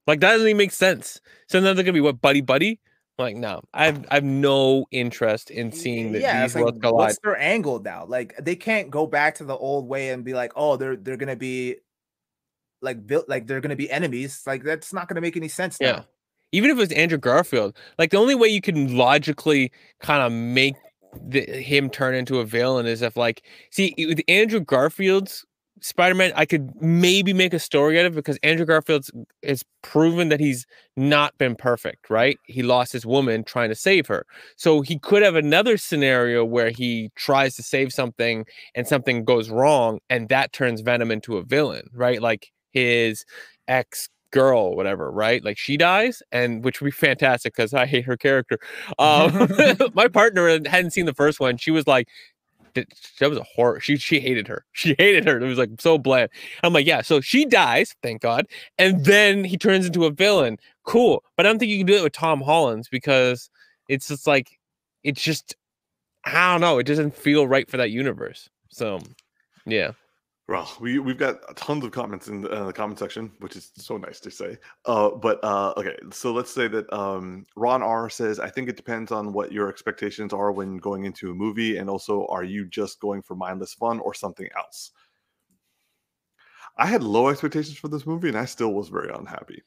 Like 0.06 0.20
that 0.20 0.32
doesn't 0.32 0.46
even 0.46 0.56
make 0.56 0.72
sense. 0.72 1.20
So 1.48 1.60
now 1.60 1.74
they're 1.74 1.84
gonna 1.84 1.92
be 1.92 2.00
what 2.00 2.20
buddy 2.20 2.40
buddy? 2.40 2.80
Like 3.18 3.36
no, 3.36 3.62
I've 3.72 4.04
I've 4.10 4.24
no 4.24 4.86
interest 4.90 5.50
in 5.50 5.72
seeing 5.72 6.12
that 6.12 6.20
yeah, 6.20 6.42
these 6.42 6.54
like, 6.54 6.80
collide. 6.80 6.92
what's 6.92 7.18
their 7.20 7.38
angle 7.38 7.80
now? 7.80 8.04
Like 8.04 8.36
they 8.38 8.56
can't 8.56 8.90
go 8.90 9.06
back 9.06 9.36
to 9.36 9.44
the 9.44 9.56
old 9.56 9.88
way 9.88 10.10
and 10.10 10.22
be 10.22 10.34
like, 10.34 10.52
oh, 10.54 10.76
they're 10.76 10.96
they're 10.96 11.16
gonna 11.16 11.34
be 11.36 11.76
like 12.82 13.06
built 13.06 13.26
like 13.26 13.46
they're 13.46 13.62
gonna 13.62 13.74
be 13.76 13.90
enemies. 13.90 14.42
Like 14.46 14.64
that's 14.64 14.92
not 14.92 15.08
gonna 15.08 15.22
make 15.22 15.36
any 15.36 15.48
sense 15.48 15.78
Yeah. 15.80 15.92
now. 15.92 16.06
Even 16.52 16.70
if 16.70 16.76
it 16.76 16.80
was 16.80 16.92
Andrew 16.92 17.16
Garfield, 17.18 17.76
like 17.98 18.10
the 18.10 18.18
only 18.18 18.34
way 18.34 18.48
you 18.48 18.60
can 18.60 18.96
logically 18.96 19.72
kind 20.00 20.22
of 20.22 20.30
make 20.30 20.74
the, 21.26 21.40
him 21.40 21.88
turn 21.88 22.14
into 22.14 22.40
a 22.40 22.44
villain 22.44 22.84
is 22.84 23.00
if 23.00 23.16
like 23.16 23.42
see 23.70 23.94
with 23.96 24.20
Andrew 24.28 24.60
Garfield's 24.60 25.46
Spider-Man, 25.80 26.32
I 26.34 26.46
could 26.46 26.70
maybe 26.80 27.32
make 27.32 27.52
a 27.52 27.58
story 27.58 27.98
out 28.00 28.06
of 28.06 28.14
it 28.14 28.16
because 28.16 28.38
Andrew 28.42 28.64
Garfield's 28.64 29.10
has 29.44 29.62
proven 29.82 30.30
that 30.30 30.40
he's 30.40 30.66
not 30.96 31.36
been 31.38 31.54
perfect, 31.54 32.08
right? 32.08 32.38
He 32.46 32.62
lost 32.62 32.92
his 32.92 33.04
woman 33.04 33.44
trying 33.44 33.68
to 33.68 33.74
save 33.74 34.06
her. 34.06 34.26
So 34.56 34.80
he 34.80 34.98
could 34.98 35.22
have 35.22 35.34
another 35.36 35.76
scenario 35.76 36.44
where 36.44 36.70
he 36.70 37.10
tries 37.14 37.56
to 37.56 37.62
save 37.62 37.92
something 37.92 38.46
and 38.74 38.86
something 38.86 39.24
goes 39.24 39.50
wrong 39.50 39.98
and 40.08 40.28
that 40.30 40.52
turns 40.52 40.80
Venom 40.80 41.10
into 41.10 41.36
a 41.36 41.42
villain, 41.42 41.88
right? 41.92 42.20
Like 42.22 42.52
his 42.72 43.24
ex 43.68 44.08
girl, 44.30 44.76
whatever, 44.76 45.10
right? 45.10 45.42
Like 45.44 45.58
she 45.58 45.76
dies, 45.76 46.22
and 46.32 46.64
which 46.64 46.80
would 46.80 46.86
be 46.86 46.90
fantastic 46.90 47.54
because 47.54 47.72
I 47.72 47.86
hate 47.86 48.04
her 48.04 48.16
character. 48.16 48.58
Um, 48.98 49.50
my 49.94 50.08
partner 50.08 50.48
hadn't 50.68 50.90
seen 50.90 51.06
the 51.06 51.14
first 51.14 51.40
one. 51.40 51.56
She 51.56 51.70
was 51.70 51.86
like, 51.86 52.08
that 52.76 52.86
that 53.18 53.28
was 53.28 53.38
a 53.38 53.42
horror. 53.42 53.80
She 53.80 53.96
she 53.96 54.20
hated 54.20 54.46
her. 54.48 54.64
She 54.72 54.94
hated 54.98 55.26
her. 55.26 55.40
It 55.40 55.46
was 55.46 55.58
like 55.58 55.70
so 55.78 55.98
bland. 55.98 56.30
I'm 56.62 56.72
like, 56.72 56.86
yeah. 56.86 57.02
So 57.02 57.20
she 57.20 57.44
dies, 57.44 57.94
thank 58.02 58.22
God, 58.22 58.46
and 58.78 59.04
then 59.04 59.42
he 59.44 59.58
turns 59.58 59.86
into 59.86 60.04
a 60.04 60.10
villain. 60.10 60.58
Cool, 60.84 61.24
but 61.36 61.44
I 61.44 61.48
don't 61.48 61.58
think 61.58 61.70
you 61.70 61.78
can 61.78 61.86
do 61.86 61.96
it 61.96 62.04
with 62.04 62.12
Tom 62.12 62.40
Holland's 62.40 62.88
because 62.88 63.50
it's 63.88 64.08
just 64.08 64.26
like 64.26 64.58
it's 65.02 65.22
just 65.22 65.56
I 66.24 66.52
don't 66.52 66.60
know. 66.60 66.78
It 66.78 66.86
doesn't 66.86 67.14
feel 67.14 67.48
right 67.48 67.68
for 67.68 67.76
that 67.76 67.90
universe. 67.90 68.48
So 68.70 69.00
yeah. 69.66 69.92
Well, 70.48 70.72
we 70.80 71.00
we've 71.00 71.18
got 71.18 71.56
tons 71.56 71.84
of 71.84 71.90
comments 71.90 72.28
in 72.28 72.42
the, 72.42 72.50
uh, 72.50 72.66
the 72.66 72.72
comment 72.72 73.00
section, 73.00 73.32
which 73.40 73.56
is 73.56 73.72
so 73.76 73.96
nice 73.96 74.20
to 74.20 74.30
say. 74.30 74.56
Uh, 74.84 75.10
but 75.10 75.42
uh, 75.42 75.74
okay, 75.76 75.96
so 76.12 76.32
let's 76.32 76.52
say 76.52 76.68
that 76.68 76.92
um, 76.92 77.44
Ron 77.56 77.82
R 77.82 78.08
says, 78.08 78.38
"I 78.38 78.48
think 78.48 78.68
it 78.68 78.76
depends 78.76 79.10
on 79.10 79.32
what 79.32 79.50
your 79.50 79.68
expectations 79.68 80.32
are 80.32 80.52
when 80.52 80.76
going 80.76 81.04
into 81.04 81.32
a 81.32 81.34
movie, 81.34 81.78
and 81.78 81.90
also, 81.90 82.26
are 82.26 82.44
you 82.44 82.64
just 82.64 83.00
going 83.00 83.22
for 83.22 83.34
mindless 83.34 83.74
fun 83.74 83.98
or 83.98 84.14
something 84.14 84.48
else?" 84.56 84.92
I 86.76 86.86
had 86.86 87.02
low 87.02 87.28
expectations 87.28 87.78
for 87.78 87.88
this 87.88 88.06
movie, 88.06 88.28
and 88.28 88.38
I 88.38 88.44
still 88.44 88.72
was 88.72 88.88
very 88.88 89.10
unhappy. 89.12 89.62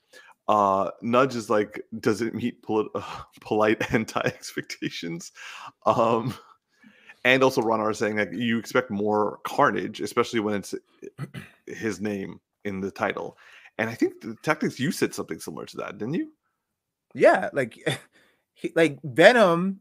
Uh, 0.47 0.89
Nudge 1.01 1.35
is 1.35 1.49
like, 1.49 1.81
does 1.99 2.21
it 2.21 2.33
meet 2.33 2.63
polit- 2.63 2.91
polite 3.41 3.93
anti 3.93 4.21
expectations? 4.21 5.31
Um, 5.85 6.33
and 7.29 7.43
also 7.43 7.61
Ron 7.61 7.79
R 7.79 7.93
saying 7.93 8.15
that 8.15 8.33
you 8.33 8.57
expect 8.57 8.89
more 8.89 9.39
carnage, 9.43 10.01
especially 10.01 10.39
when 10.39 10.55
it's 10.55 10.73
his 11.67 12.01
name 12.01 12.39
in 12.65 12.81
the 12.81 12.89
title. 12.89 13.37
And 13.77 13.89
I 13.89 13.93
think 13.93 14.21
the 14.21 14.35
tactics 14.41 14.79
you 14.79 14.91
said 14.91 15.13
something 15.13 15.39
similar 15.39 15.65
to 15.67 15.77
that, 15.77 15.99
didn't 15.99 16.15
you? 16.15 16.31
Yeah, 17.13 17.49
like 17.53 17.77
he, 18.53 18.71
like 18.75 18.97
Venom 19.03 19.79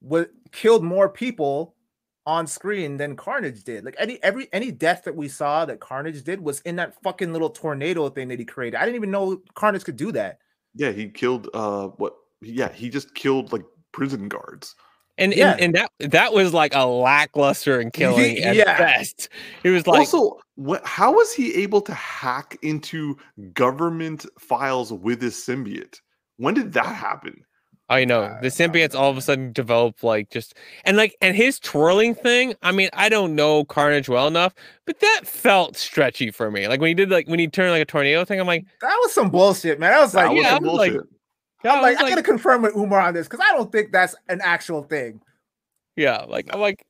was 0.00 0.26
killed 0.50 0.82
more 0.82 1.08
people 1.08 1.76
on 2.26 2.48
screen 2.48 2.96
than 2.96 3.14
Carnage 3.14 3.62
did. 3.62 3.84
Like 3.84 3.94
any 3.96 4.20
every 4.22 4.48
any 4.52 4.72
death 4.72 5.04
that 5.04 5.14
we 5.14 5.28
saw 5.28 5.64
that 5.66 5.78
Carnage 5.78 6.24
did 6.24 6.40
was 6.40 6.60
in 6.60 6.76
that 6.76 7.00
fucking 7.02 7.32
little 7.32 7.50
tornado 7.50 8.08
thing 8.08 8.26
that 8.28 8.40
he 8.40 8.44
created. 8.44 8.76
I 8.76 8.84
didn't 8.84 8.96
even 8.96 9.12
know 9.12 9.40
Carnage 9.54 9.84
could 9.84 9.96
do 9.96 10.10
that. 10.12 10.40
Yeah, 10.74 10.90
he 10.90 11.08
killed 11.08 11.48
uh 11.54 11.88
what 11.96 12.14
yeah, 12.42 12.72
he 12.72 12.90
just 12.90 13.14
killed 13.14 13.52
like 13.52 13.64
prison 13.92 14.28
guards. 14.28 14.74
And, 15.18 15.34
Yeah. 15.34 15.52
and 15.52 15.60
and 15.60 15.74
that 15.74 15.90
that 16.12 16.32
was 16.32 16.54
like 16.54 16.74
a 16.74 16.86
lackluster 16.86 17.80
and 17.80 17.92
killing 17.92 18.38
at 18.38 18.54
Yeah. 18.56 18.78
best. 18.78 19.28
It 19.64 19.70
was 19.70 19.86
like 19.86 19.98
also, 20.00 20.38
what 20.54 20.84
how 20.86 21.12
was 21.12 21.32
he 21.32 21.54
able 21.62 21.80
to 21.82 21.92
hack 21.94 22.56
into 22.62 23.16
government 23.52 24.24
files 24.38 24.92
with 24.92 25.20
his 25.20 25.34
symbiote? 25.34 26.00
When 26.36 26.54
did 26.54 26.72
that 26.74 26.86
happen? 26.86 27.44
I 27.90 28.04
know 28.04 28.24
Uh, 28.24 28.40
the 28.42 28.48
symbiotes 28.48 28.94
all 28.94 29.10
of 29.10 29.16
a 29.16 29.22
sudden 29.22 29.50
develop 29.52 30.02
like 30.02 30.28
just 30.30 30.54
and 30.84 30.96
like 30.96 31.16
and 31.22 31.34
his 31.34 31.58
twirling 31.58 32.14
thing. 32.14 32.54
I 32.62 32.70
mean, 32.70 32.90
I 32.92 33.08
don't 33.08 33.34
know 33.34 33.64
Carnage 33.64 34.08
well 34.10 34.26
enough, 34.28 34.54
but 34.84 35.00
that 35.00 35.22
felt 35.24 35.76
stretchy 35.76 36.30
for 36.30 36.50
me. 36.50 36.68
Like 36.68 36.80
when 36.80 36.88
he 36.88 36.94
did 36.94 37.10
like 37.10 37.26
when 37.28 37.38
he 37.38 37.48
turned 37.48 37.70
like 37.72 37.80
a 37.82 37.86
tornado 37.86 38.24
thing, 38.26 38.38
I'm 38.40 38.46
like, 38.46 38.66
That 38.82 38.94
was 39.02 39.12
some 39.14 39.30
bullshit, 39.30 39.80
man. 39.80 39.94
I 39.94 40.00
was 40.02 40.12
That 40.12 40.26
like, 40.26 40.36
was 40.36 40.42
yeah, 40.44 40.50
some 40.50 40.64
I 40.64 40.68
was 40.68 40.78
like- 40.78 40.92
bullshit. 40.92 41.08
Yeah, 41.64 41.72
I'm 41.72 41.78
I 41.78 41.82
like, 41.82 41.98
was 41.98 42.06
I 42.06 42.08
gotta 42.10 42.22
confirm 42.22 42.62
with 42.62 42.76
Umar 42.76 43.00
on 43.00 43.14
this 43.14 43.26
because 43.28 43.44
I 43.46 43.52
don't 43.56 43.70
think 43.72 43.92
that's 43.92 44.14
an 44.28 44.40
actual 44.42 44.82
thing. 44.82 45.20
yeah, 45.96 46.24
like 46.28 46.48
I'm 46.52 46.60
like, 46.60 46.84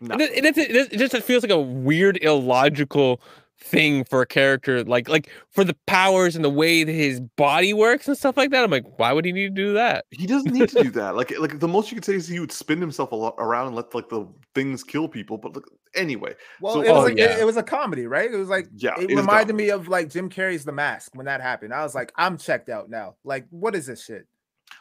No. 0.00 0.14
it, 0.16 0.44
it, 0.44 0.58
it, 0.58 0.92
it 0.92 0.98
just 0.98 1.14
it 1.14 1.24
feels 1.24 1.42
like 1.42 1.52
a 1.52 1.60
weird, 1.60 2.18
illogical 2.22 3.20
thing 3.62 4.04
for 4.04 4.22
a 4.22 4.26
character 4.26 4.82
like 4.84 5.08
like 5.08 5.30
for 5.50 5.64
the 5.64 5.76
powers 5.86 6.34
and 6.36 6.44
the 6.44 6.50
way 6.50 6.82
that 6.84 6.92
his 6.92 7.20
body 7.36 7.72
works 7.74 8.08
and 8.08 8.16
stuff 8.16 8.36
like 8.36 8.50
that. 8.50 8.64
I'm 8.64 8.70
like, 8.70 8.98
why 8.98 9.12
would 9.12 9.24
he 9.24 9.32
need 9.32 9.54
to 9.54 9.62
do 9.62 9.74
that? 9.74 10.04
He 10.10 10.26
doesn't 10.26 10.52
need 10.52 10.68
to 10.70 10.82
do 10.84 10.90
that. 10.92 11.14
Like, 11.16 11.32
eh, 11.32 11.36
like 11.38 11.58
the 11.60 11.68
most 11.68 11.90
you 11.90 11.96
could 11.96 12.04
say 12.04 12.14
is 12.14 12.26
he 12.26 12.40
would 12.40 12.52
spin 12.52 12.80
himself 12.80 13.12
a 13.12 13.16
lot 13.16 13.34
around 13.38 13.68
and 13.68 13.76
let 13.76 13.94
like 13.94 14.08
the 14.08 14.26
things 14.54 14.82
kill 14.82 15.08
people. 15.08 15.38
But 15.38 15.54
look, 15.54 15.70
anyway, 15.94 16.34
Well, 16.60 16.74
So- 16.74 16.80
it 16.82 16.88
was 16.90 16.98
Oh, 16.98 17.02
like 17.04 17.18
yeah. 17.18 17.36
it, 17.36 17.40
it 17.40 17.44
was 17.44 17.56
a 17.56 17.62
comedy, 17.62 18.06
right? 18.06 18.30
It 18.32 18.36
was 18.36 18.48
like 18.48 18.68
yeah, 18.76 18.94
it 18.98 19.08
reminded 19.14 19.54
me 19.56 19.70
of 19.70 19.88
like 19.88 20.08
Jim 20.10 20.28
Carrey's 20.30 20.64
The 20.64 20.72
Mask 20.72 21.12
when 21.14 21.26
that 21.26 21.40
happened. 21.40 21.72
I 21.74 21.82
was 21.82 21.94
like, 21.94 22.12
I'm 22.16 22.36
checked 22.38 22.68
out 22.68 22.88
now. 22.90 23.16
Like, 23.24 23.46
what 23.50 23.74
is 23.74 23.86
this 23.86 24.04
shit? 24.04 24.26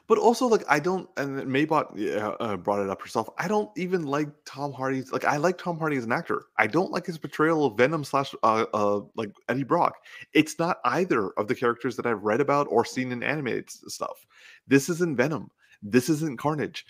But 0.08 0.18
also, 0.18 0.48
like, 0.48 0.64
I 0.68 0.80
don't, 0.80 1.10
and 1.18 1.40
Maybot 1.44 2.38
uh, 2.40 2.58
brought 2.58 2.82
it 2.82 2.90
up 2.90 3.02
herself. 3.02 3.30
I 3.38 3.48
don't 3.48 3.70
even 3.78 4.06
like 4.06 4.30
Tom 4.46 4.74
Hardy's. 4.74 5.12
Like, 5.12 5.26
I 5.26 5.38
like 5.38 5.58
Tom 5.58 5.78
Hardy 5.78 5.98
as 5.98 6.04
an 6.04 6.12
actor. 6.12 6.46
I 6.58 6.68
don't 6.68 6.92
like 6.92 7.06
his 7.06 7.18
portrayal 7.18 7.66
of 7.66 7.78
Venom 7.78 8.04
slash 8.04 8.34
uh, 8.44 8.66
uh 8.74 9.02
like 9.16 9.32
Eddie 9.50 9.64
Brock. 9.64 9.96
It's 10.34 10.60
not 10.60 10.80
either 10.86 11.30
of 11.32 11.48
the 11.48 11.56
characters 11.56 11.96
that 11.96 12.06
I've 12.06 12.24
read 12.24 12.42
about 12.42 12.68
or 12.70 12.86
seen 12.86 13.12
in 13.12 13.24
animated 13.24 13.70
stuff. 13.70 14.26
This 14.68 14.90
isn't 14.90 15.18
Venom. 15.18 15.50
This 15.82 16.10
isn't 16.10 16.40
Carnage. 16.40 16.86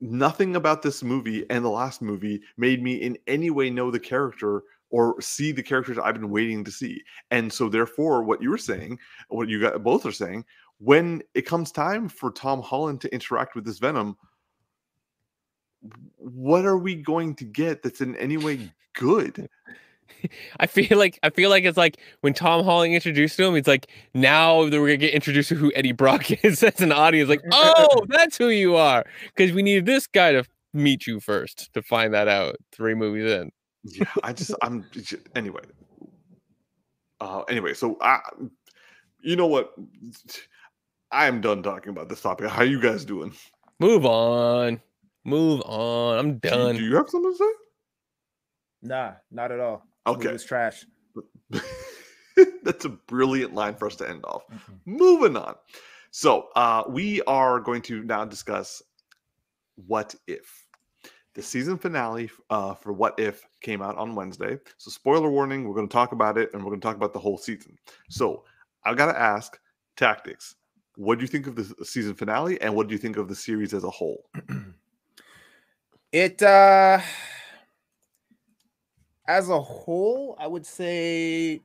Nothing 0.00 0.56
about 0.56 0.82
this 0.82 1.02
movie 1.02 1.44
and 1.50 1.64
the 1.64 1.70
last 1.70 2.02
movie 2.02 2.40
made 2.56 2.82
me 2.82 2.94
in 2.94 3.18
any 3.26 3.50
way 3.50 3.68
know 3.68 3.90
the 3.90 3.98
character 3.98 4.62
or 4.90 5.20
see 5.20 5.52
the 5.52 5.62
characters 5.62 5.98
I've 5.98 6.14
been 6.14 6.30
waiting 6.30 6.64
to 6.64 6.70
see. 6.70 7.02
And 7.30 7.52
so, 7.52 7.68
therefore, 7.68 8.22
what 8.22 8.42
you 8.42 8.50
were 8.50 8.58
saying, 8.58 8.98
what 9.28 9.48
you 9.48 9.60
got 9.60 9.82
both 9.82 10.06
are 10.06 10.12
saying, 10.12 10.44
when 10.78 11.22
it 11.34 11.42
comes 11.42 11.72
time 11.72 12.08
for 12.08 12.30
Tom 12.30 12.62
Holland 12.62 13.00
to 13.02 13.12
interact 13.12 13.54
with 13.54 13.64
this 13.64 13.78
Venom, 13.78 14.16
what 16.16 16.64
are 16.64 16.78
we 16.78 16.94
going 16.94 17.34
to 17.36 17.44
get 17.44 17.82
that's 17.82 18.00
in 18.00 18.16
any 18.16 18.36
way 18.36 18.72
good? 18.94 19.48
I 20.58 20.66
feel 20.66 20.96
like 20.98 21.18
I 21.22 21.30
feel 21.30 21.50
like 21.50 21.64
it's 21.64 21.76
like 21.76 21.98
when 22.22 22.32
Tom 22.32 22.64
Holland 22.64 22.94
introduced 22.94 23.38
him, 23.38 23.54
it's 23.54 23.68
like 23.68 23.88
now 24.14 24.68
that 24.68 24.80
we're 24.80 24.88
gonna 24.88 24.96
get 24.96 25.14
introduced 25.14 25.50
to 25.50 25.54
who 25.54 25.70
Eddie 25.74 25.92
Brock 25.92 26.30
is 26.44 26.62
as 26.62 26.80
an 26.80 26.92
audience, 26.92 27.28
like, 27.28 27.42
oh, 27.52 28.04
that's 28.08 28.36
who 28.36 28.48
you 28.48 28.76
are. 28.76 29.04
Because 29.36 29.52
we 29.52 29.62
needed 29.62 29.86
this 29.86 30.06
guy 30.06 30.32
to 30.32 30.44
meet 30.72 31.06
you 31.06 31.20
first 31.20 31.72
to 31.74 31.82
find 31.82 32.14
that 32.14 32.26
out 32.26 32.56
three 32.72 32.94
movies 32.94 33.30
in. 33.30 33.52
yeah, 33.84 34.10
I 34.22 34.32
just 34.32 34.54
I'm 34.62 34.84
anyway. 35.36 35.62
Uh, 37.20 37.42
anyway, 37.48 37.74
so 37.74 37.98
I, 38.00 38.20
you 39.20 39.36
know 39.36 39.46
what? 39.46 39.74
I 41.10 41.26
am 41.26 41.40
done 41.40 41.62
talking 41.62 41.90
about 41.90 42.08
this 42.08 42.20
topic. 42.20 42.48
How 42.50 42.62
are 42.62 42.64
you 42.66 42.80
guys 42.80 43.04
doing? 43.04 43.32
Move 43.80 44.04
on. 44.04 44.80
Move 45.24 45.62
on. 45.62 46.18
I'm 46.18 46.38
Do 46.38 46.48
you- 46.48 46.54
done. 46.54 46.76
Do 46.76 46.82
you 46.84 46.96
have 46.96 47.08
something 47.08 47.32
to 47.32 47.36
say? 47.38 47.52
Nah, 48.82 49.12
not 49.30 49.50
at 49.52 49.60
all. 49.60 49.86
Okay. 50.06 50.32
was 50.32 50.44
trash. 50.44 50.84
That's 52.62 52.84
a 52.84 52.90
brilliant 52.90 53.54
line 53.54 53.74
for 53.74 53.86
us 53.86 53.96
to 53.96 54.08
end 54.08 54.24
off. 54.24 54.44
Mhm. 54.50 54.78
Moving 54.86 55.36
on. 55.36 55.54
So 56.10 56.48
uh, 56.56 56.84
we 56.88 57.20
are 57.22 57.58
going 57.60 57.82
to 57.82 58.02
now 58.04 58.24
discuss 58.24 58.82
what 59.86 60.14
if. 60.26 60.66
The 61.34 61.42
season 61.42 61.78
finale 61.78 62.30
uh, 62.50 62.74
for 62.74 62.92
What 62.92 63.18
If 63.18 63.46
came 63.60 63.80
out 63.80 63.96
on 63.96 64.16
Wednesday. 64.16 64.58
So, 64.76 64.90
spoiler 64.90 65.30
warning, 65.30 65.68
we're 65.68 65.74
going 65.74 65.88
to 65.88 65.92
talk 65.92 66.10
about 66.10 66.36
it 66.36 66.50
and 66.52 66.62
we're 66.64 66.70
going 66.70 66.80
to 66.80 66.84
talk 66.86 66.96
about 66.96 67.12
the 67.12 67.20
whole 67.20 67.38
season. 67.38 67.76
So, 68.08 68.42
I 68.84 68.94
got 68.94 69.12
to 69.12 69.16
ask 69.20 69.56
Tactics, 69.96 70.56
what 70.98 71.16
do 71.16 71.22
you 71.22 71.28
think 71.28 71.46
of 71.46 71.54
the 71.54 71.84
season 71.84 72.12
finale 72.12 72.60
and 72.60 72.74
what 72.74 72.88
do 72.88 72.92
you 72.92 72.98
think 72.98 73.16
of 73.16 73.28
the 73.28 73.34
series 73.34 73.72
as 73.72 73.84
a 73.84 73.90
whole? 73.90 74.28
It 76.10 76.42
uh 76.42 77.00
as 79.28 79.50
a 79.50 79.60
whole, 79.60 80.34
I 80.40 80.46
would 80.46 80.64
say 80.64 81.60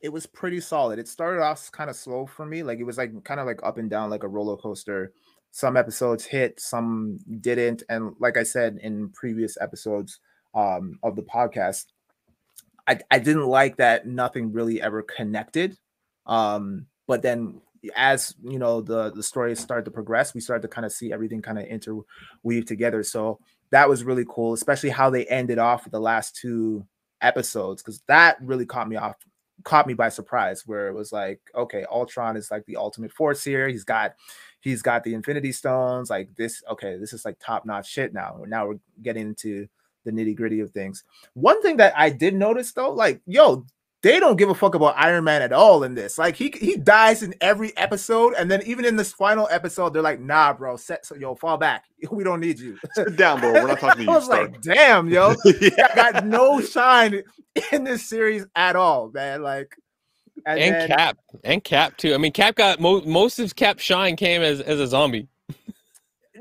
it 0.00 0.08
was 0.10 0.26
pretty 0.26 0.60
solid. 0.60 1.00
It 1.00 1.08
started 1.08 1.42
off 1.42 1.72
kind 1.72 1.90
of 1.90 1.96
slow 1.96 2.24
for 2.24 2.46
me. 2.46 2.62
Like 2.62 2.78
it 2.78 2.84
was 2.84 2.98
like 2.98 3.24
kind 3.24 3.40
of 3.40 3.46
like 3.46 3.58
up 3.64 3.78
and 3.78 3.90
down 3.90 4.10
like 4.10 4.22
a 4.22 4.28
roller 4.28 4.56
coaster. 4.56 5.12
Some 5.50 5.76
episodes 5.76 6.24
hit, 6.24 6.60
some 6.60 7.18
didn't. 7.40 7.82
And 7.88 8.14
like 8.20 8.36
I 8.36 8.44
said 8.44 8.78
in 8.80 9.10
previous 9.10 9.58
episodes 9.60 10.20
um 10.54 11.00
of 11.02 11.16
the 11.16 11.22
podcast, 11.22 11.86
I, 12.86 13.00
I 13.10 13.18
didn't 13.18 13.46
like 13.46 13.76
that 13.76 14.06
nothing 14.06 14.52
really 14.52 14.80
ever 14.80 15.02
connected. 15.02 15.76
Um, 16.26 16.86
but 17.08 17.20
then 17.20 17.60
as 17.94 18.34
you 18.42 18.58
know 18.58 18.80
the 18.80 19.10
the 19.10 19.22
story 19.22 19.54
started 19.56 19.84
to 19.84 19.90
progress, 19.90 20.34
we 20.34 20.40
started 20.40 20.62
to 20.62 20.68
kind 20.68 20.84
of 20.84 20.92
see 20.92 21.12
everything 21.12 21.42
kind 21.42 21.58
of 21.58 21.64
interweave 21.66 22.66
together. 22.66 23.02
So 23.02 23.38
that 23.70 23.88
was 23.88 24.04
really 24.04 24.24
cool, 24.28 24.52
especially 24.52 24.90
how 24.90 25.10
they 25.10 25.26
ended 25.26 25.58
off 25.58 25.84
with 25.84 25.92
the 25.92 26.00
last 26.00 26.36
two 26.36 26.86
episodes, 27.20 27.82
because 27.82 28.02
that 28.06 28.36
really 28.42 28.66
caught 28.66 28.88
me 28.88 28.96
off, 28.96 29.16
caught 29.64 29.86
me 29.86 29.94
by 29.94 30.08
surprise, 30.08 30.66
where 30.66 30.88
it 30.88 30.94
was 30.94 31.12
like, 31.12 31.40
okay, 31.54 31.84
Ultron 31.90 32.36
is 32.36 32.50
like 32.50 32.64
the 32.66 32.76
ultimate 32.76 33.12
force 33.12 33.42
here. 33.42 33.68
He's 33.68 33.84
got 33.84 34.14
he's 34.60 34.82
got 34.82 35.04
the 35.04 35.14
Infinity 35.14 35.52
Stones, 35.52 36.10
like 36.10 36.34
this, 36.36 36.62
okay, 36.70 36.96
this 36.96 37.12
is 37.12 37.24
like 37.24 37.36
top-notch 37.38 37.88
shit 37.88 38.14
now. 38.14 38.42
Now 38.46 38.68
we're 38.68 38.78
getting 39.02 39.28
into 39.28 39.66
the 40.04 40.10
nitty-gritty 40.10 40.60
of 40.60 40.70
things. 40.70 41.04
One 41.34 41.60
thing 41.62 41.76
that 41.78 41.92
I 41.96 42.10
did 42.10 42.34
notice 42.34 42.72
though, 42.72 42.92
like, 42.92 43.20
yo, 43.26 43.66
they 44.04 44.20
don't 44.20 44.36
give 44.36 44.50
a 44.50 44.54
fuck 44.54 44.74
about 44.74 44.94
Iron 44.98 45.24
Man 45.24 45.40
at 45.40 45.52
all 45.52 45.82
in 45.82 45.94
this. 45.94 46.18
Like 46.18 46.36
he 46.36 46.52
he 46.60 46.76
dies 46.76 47.22
in 47.22 47.34
every 47.40 47.74
episode, 47.76 48.34
and 48.34 48.50
then 48.50 48.62
even 48.66 48.84
in 48.84 48.96
this 48.96 49.12
final 49.12 49.48
episode, 49.50 49.94
they're 49.94 50.02
like, 50.02 50.20
"Nah, 50.20 50.52
bro, 50.52 50.76
set 50.76 51.06
so 51.06 51.14
yo, 51.16 51.34
fall 51.34 51.56
back. 51.56 51.84
We 52.12 52.22
don't 52.22 52.40
need 52.40 52.58
you." 52.60 52.78
Sit 52.94 53.16
down, 53.16 53.40
bro. 53.40 53.52
We're 53.54 53.66
not 53.66 53.80
talking 53.80 54.04
to 54.04 54.04
you." 54.04 54.10
I 54.10 54.12
you. 54.12 54.16
was 54.18 54.24
Stark. 54.26 54.52
like, 54.52 54.60
"Damn, 54.60 55.08
yo, 55.08 55.34
yeah. 55.60 55.88
I 55.90 55.94
got 56.12 56.26
no 56.26 56.60
shine 56.60 57.22
in 57.72 57.84
this 57.84 58.06
series 58.08 58.44
at 58.54 58.76
all, 58.76 59.10
man." 59.10 59.42
Like, 59.42 59.74
and 60.46 60.60
then- 60.60 60.88
Cap. 60.88 61.16
And 61.42 61.64
Cap 61.64 61.96
too. 61.96 62.12
I 62.14 62.18
mean, 62.18 62.32
Cap 62.32 62.56
got 62.56 62.80
mo- 62.80 63.00
most 63.06 63.38
of 63.38 63.56
Cap 63.56 63.78
shine 63.78 64.16
came 64.16 64.42
as, 64.42 64.60
as 64.60 64.78
a 64.80 64.86
zombie. 64.86 65.28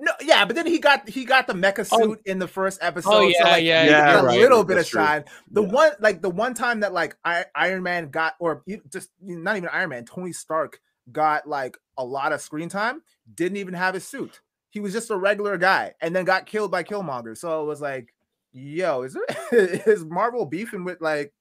No, 0.03 0.11
yeah, 0.21 0.43
but 0.43 0.57
then 0.57 0.67
he 0.67 0.79
got 0.79 1.07
he 1.07 1.23
got 1.23 1.47
the 1.47 1.53
mecha 1.53 1.87
Oh. 1.93 1.97
suit 1.97 2.21
in 2.25 2.37
the 2.37 2.47
first 2.47 2.79
episode. 2.81 3.09
Oh 3.09 3.21
so 3.21 3.37
yeah, 3.39 3.43
like, 3.43 3.63
yeah, 3.63 3.85
yeah, 3.85 4.19
a 4.19 4.23
right. 4.25 4.37
little 4.37 4.65
bit 4.65 4.75
That's 4.75 4.93
of 4.93 4.99
shine. 4.99 5.23
The 5.51 5.63
Yeah. 5.63 5.69
one 5.69 5.91
like 6.01 6.21
the 6.21 6.29
one 6.29 6.53
time 6.53 6.81
that 6.81 6.91
like 6.91 7.15
I, 7.23 7.45
Iron 7.55 7.83
Man 7.83 8.09
got 8.09 8.35
or 8.39 8.63
just 8.91 9.11
not 9.21 9.55
even 9.55 9.69
Iron 9.71 9.89
Man, 9.91 10.03
Tony 10.03 10.33
Stark 10.33 10.81
got 11.13 11.47
like 11.47 11.77
a 11.97 12.03
lot 12.03 12.33
of 12.33 12.41
screen 12.41 12.67
time, 12.67 13.01
didn't 13.33 13.57
even 13.57 13.73
have 13.75 13.93
his 13.93 14.05
suit. 14.05 14.41
He 14.71 14.81
was 14.81 14.91
just 14.91 15.09
a 15.09 15.15
regular 15.15 15.57
guy 15.57 15.93
and 16.01 16.13
then 16.13 16.25
got 16.25 16.47
killed 16.47 16.69
by 16.71 16.83
Killmonger. 16.83 17.37
So 17.37 17.61
it 17.61 17.65
was 17.65 17.79
like, 17.79 18.13
yo, 18.51 19.03
is 19.03 19.13
there 19.13 19.23
is 19.87 20.03
Marvel 20.03 20.45
beefing 20.45 20.83
with 20.83 20.99
like 20.99 21.31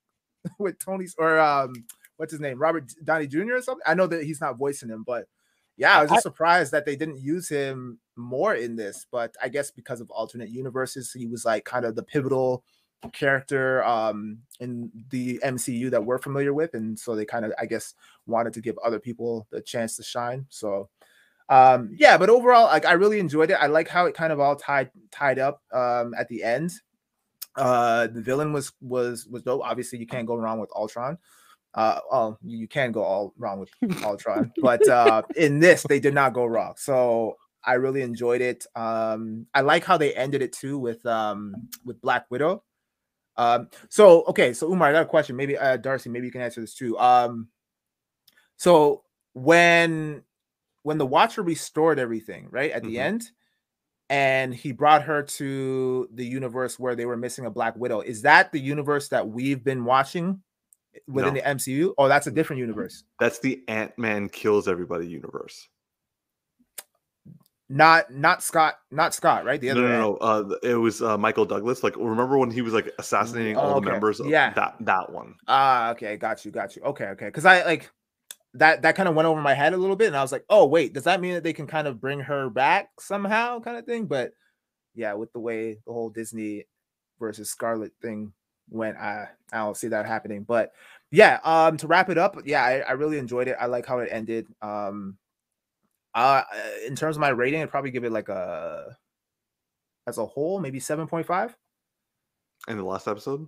with 0.61 0.79
Tony's 0.79 1.17
or 1.19 1.41
um 1.41 1.73
what's 2.17 2.31
his 2.31 2.41
name, 2.41 2.61
Robert 2.61 2.93
Downey 3.03 3.27
Jr. 3.27 3.55
or 3.55 3.63
something? 3.63 3.83
I 3.85 3.95
know 3.95 4.07
that 4.07 4.23
he's 4.23 4.41
not 4.41 4.57
voicing 4.57 4.89
him, 4.89 5.03
but 5.05 5.27
yeah, 5.77 5.99
I 5.99 6.03
was 6.03 6.11
just 6.11 6.23
surprised 6.23 6.73
that 6.73 6.85
they 6.85 6.97
didn't 6.97 7.21
use 7.21 7.49
him 7.49 7.99
more 8.17 8.55
in 8.55 8.77
this. 8.77 9.07
But 9.11 9.35
I 9.43 9.49
guess 9.49 9.71
because 9.71 10.01
of 10.01 10.11
alternate 10.11 10.51
universes, 10.51 11.13
he 11.13 11.27
was 11.27 11.45
like 11.45 11.65
kind 11.65 11.85
of 11.85 11.95
the 11.95 12.03
pivotal 12.03 12.65
character 13.13 13.83
um 13.83 14.39
in 14.61 14.89
the 15.11 15.41
MCU 15.45 15.91
that 15.91 16.05
we're 16.05 16.19
familiar 16.19 16.55
with, 16.55 16.75
and 16.75 16.99
so 16.99 17.17
they 17.17 17.25
kind 17.25 17.45
of 17.45 17.53
I 17.59 17.67
guess 17.67 17.95
wanted 18.27 18.53
to 18.55 18.61
give 18.61 18.79
other 18.79 19.01
people 19.01 19.47
the 19.51 19.61
chance 19.61 19.97
to 19.97 20.03
shine. 20.03 20.47
So 20.51 20.89
um 21.49 21.91
yeah, 21.99 22.17
but 22.19 22.31
overall, 22.31 22.67
like 22.67 22.87
I 22.87 22.93
really 22.93 23.19
enjoyed 23.19 23.51
it. 23.51 23.55
I 23.55 23.67
like 23.67 23.89
how 23.89 24.07
it 24.07 24.15
kind 24.15 24.33
of 24.33 24.41
all 24.41 24.57
tied 24.57 24.91
tied 25.11 25.39
up 25.39 25.63
um 25.73 26.15
at 26.15 26.29
the 26.29 26.43
end. 26.45 26.73
Uh 27.57 28.07
the 28.07 28.23
villain 28.23 28.53
was 28.53 28.73
was 28.81 29.27
was 29.27 29.43
dope. 29.43 29.63
Obviously, 29.65 29.99
you 29.99 30.07
can't 30.07 30.27
go 30.27 30.37
wrong 30.37 30.61
with 30.61 30.71
Ultron. 30.77 31.19
Uh, 31.75 32.01
well, 32.11 32.39
you 32.43 32.69
can 32.69 32.93
go 32.93 33.03
all 33.03 33.33
wrong 33.39 33.59
with 33.59 33.71
Ultron, 34.05 34.53
but 34.61 34.87
uh, 34.89 35.23
in 35.37 35.59
this 35.59 35.83
they 35.85 36.01
did 36.01 36.15
not 36.15 36.35
go 36.35 36.45
wrong. 36.45 36.75
So 36.77 37.37
I 37.65 37.75
really 37.75 38.03
enjoyed 38.03 38.41
it. 38.43 38.67
Um, 38.77 39.47
I 39.55 39.63
like 39.63 39.85
how 39.85 39.97
they 39.97 40.13
ended 40.15 40.43
it 40.43 40.53
too 40.53 40.79
with 40.79 41.05
um 41.07 41.69
with 41.85 42.01
Black 42.03 42.27
Widow. 42.31 42.63
Um, 43.37 43.69
so 43.89 44.25
okay, 44.25 44.53
so 44.53 44.71
Umar, 44.71 44.89
I 44.89 44.93
got 44.93 45.03
a 45.03 45.07
question. 45.07 45.37
Maybe 45.37 45.57
uh, 45.57 45.79
Darcy, 45.79 46.11
maybe 46.11 46.27
you 46.27 46.33
can 46.33 46.43
answer 46.43 46.61
this 46.61 46.75
too. 46.75 46.99
Um, 46.99 47.49
so 48.57 49.05
when 49.33 50.23
when 50.83 50.99
the 50.99 51.07
Watcher 51.07 51.43
restored 51.43 51.99
everything, 51.99 52.49
right 52.51 52.73
at 52.73 52.83
the 52.83 52.97
Mhm. 52.97 53.01
end, 53.01 53.31
and 54.11 54.55
he 54.55 54.73
brought 54.73 55.05
her 55.05 55.23
to 55.23 56.09
the 56.13 56.27
universe 56.27 56.79
where 56.79 56.95
they 56.95 57.07
were 57.07 57.17
missing 57.17 57.47
a 57.47 57.51
Black 57.51 57.77
Widow, 57.77 58.01
is 58.01 58.23
that 58.23 58.53
the 58.53 58.61
universe 58.61 59.09
that 59.09 59.27
we've 59.27 59.65
been 59.65 59.85
watching 59.85 60.43
within 61.09 61.35
No. 61.35 61.41
the 61.41 61.47
MCU? 61.47 61.95
Oh, 61.99 62.09
that's 62.09 62.27
a 62.27 62.31
different 62.31 62.61
universe. 62.61 63.05
That's 63.19 63.39
the 63.39 63.63
Ant 63.69 63.97
Man 63.99 64.29
kills 64.29 64.69
everybody 64.69 65.07
universe. 65.07 65.69
Not 67.69 68.13
not 68.13 68.43
Scott, 68.43 68.75
not 68.91 69.15
Scott, 69.15 69.47
right? 69.47 69.59
The 69.61 69.69
No, 69.69 69.73
other 69.73 69.83
no, 69.89 69.89
Ant- 69.89 70.01
no. 70.03 70.17
Uh, 70.17 70.57
it 70.63 70.75
was 70.75 71.01
uh, 71.01 71.17
Michael 71.17 71.47
Douglas. 71.47 71.83
Like, 71.83 71.97
remember 71.97 72.37
when 72.37 72.51
he 72.51 72.61
was 72.61 72.75
like 72.75 72.93
assassinating 72.99 73.57
all 73.57 73.77
Oh, 73.77 73.81
the 73.81 73.91
members? 73.91 74.21
Of 74.21 74.27
Yeah. 74.27 74.53
that 74.55 74.77
that 74.81 75.11
one. 75.11 75.37
Ah, 75.49 75.91
okay, 75.93 76.17
got 76.19 76.45
you, 76.45 76.51
got 76.51 76.77
you. 76.77 76.83
Okay, 76.83 77.07
okay. 77.07 77.27
Because 77.27 77.47
I 77.47 77.65
like 77.65 77.91
that 78.55 78.83
that 78.83 78.95
kind 78.95 79.09
of 79.09 79.15
went 79.15 79.27
over 79.27 79.41
my 79.41 79.55
head 79.55 79.73
a 79.73 79.79
little 79.79 79.97
bit, 79.97 80.09
and 80.09 80.17
I 80.17 80.21
was 80.23 80.33
like, 80.33 80.45
oh 80.51 80.67
wait, 80.67 80.93
does 80.93 81.05
that 81.05 81.23
mean 81.23 81.33
that 81.35 81.45
they 81.45 81.55
can 81.55 81.67
kind 81.67 81.89
of 81.89 81.99
bring 82.01 82.21
her 82.21 82.51
back 82.51 82.91
somehow, 83.01 83.61
kind 83.61 83.79
of 83.79 83.87
thing? 83.87 84.05
But 84.05 84.33
yeah, 84.95 85.15
with 85.15 85.33
the 85.33 85.41
way 85.41 85.79
the 85.87 85.93
whole 85.93 86.11
Disney 86.11 86.67
versus 87.19 87.49
Scarlett 87.49 87.93
thing 88.03 88.35
went, 88.73 88.97
I 88.97 89.29
I 89.53 89.59
don't 89.59 89.77
see 89.77 89.89
that 89.89 90.07
happening. 90.07 90.43
But 90.45 90.73
yeah, 91.11 91.41
um, 91.45 91.77
to 91.79 91.87
wrap 91.87 92.09
it 92.11 92.19
up, 92.19 92.37
yeah, 92.45 92.65
I, 92.65 92.79
I 92.81 92.93
really 92.93 93.19
enjoyed 93.19 93.49
it. 93.49 93.57
I 93.61 93.67
like 93.67 93.87
how 93.87 93.99
it 93.99 94.09
ended. 94.11 94.47
Um, 94.63 95.19
uh, 96.15 96.43
in 96.87 96.97
terms 96.97 97.17
of 97.17 97.21
my 97.21 97.29
rating, 97.31 97.63
I'd 97.63 97.71
probably 97.71 97.91
give 97.91 98.05
it 98.05 98.13
like 98.13 98.29
a 98.29 98.97
as 100.07 100.19
a 100.19 100.27
whole, 100.27 100.61
maybe 100.61 100.81
seven 100.81 101.07
point 101.07 101.27
five. 101.27 101.57
In 102.69 102.77
the 102.77 102.85
last 102.85 103.09
episode, 103.09 103.47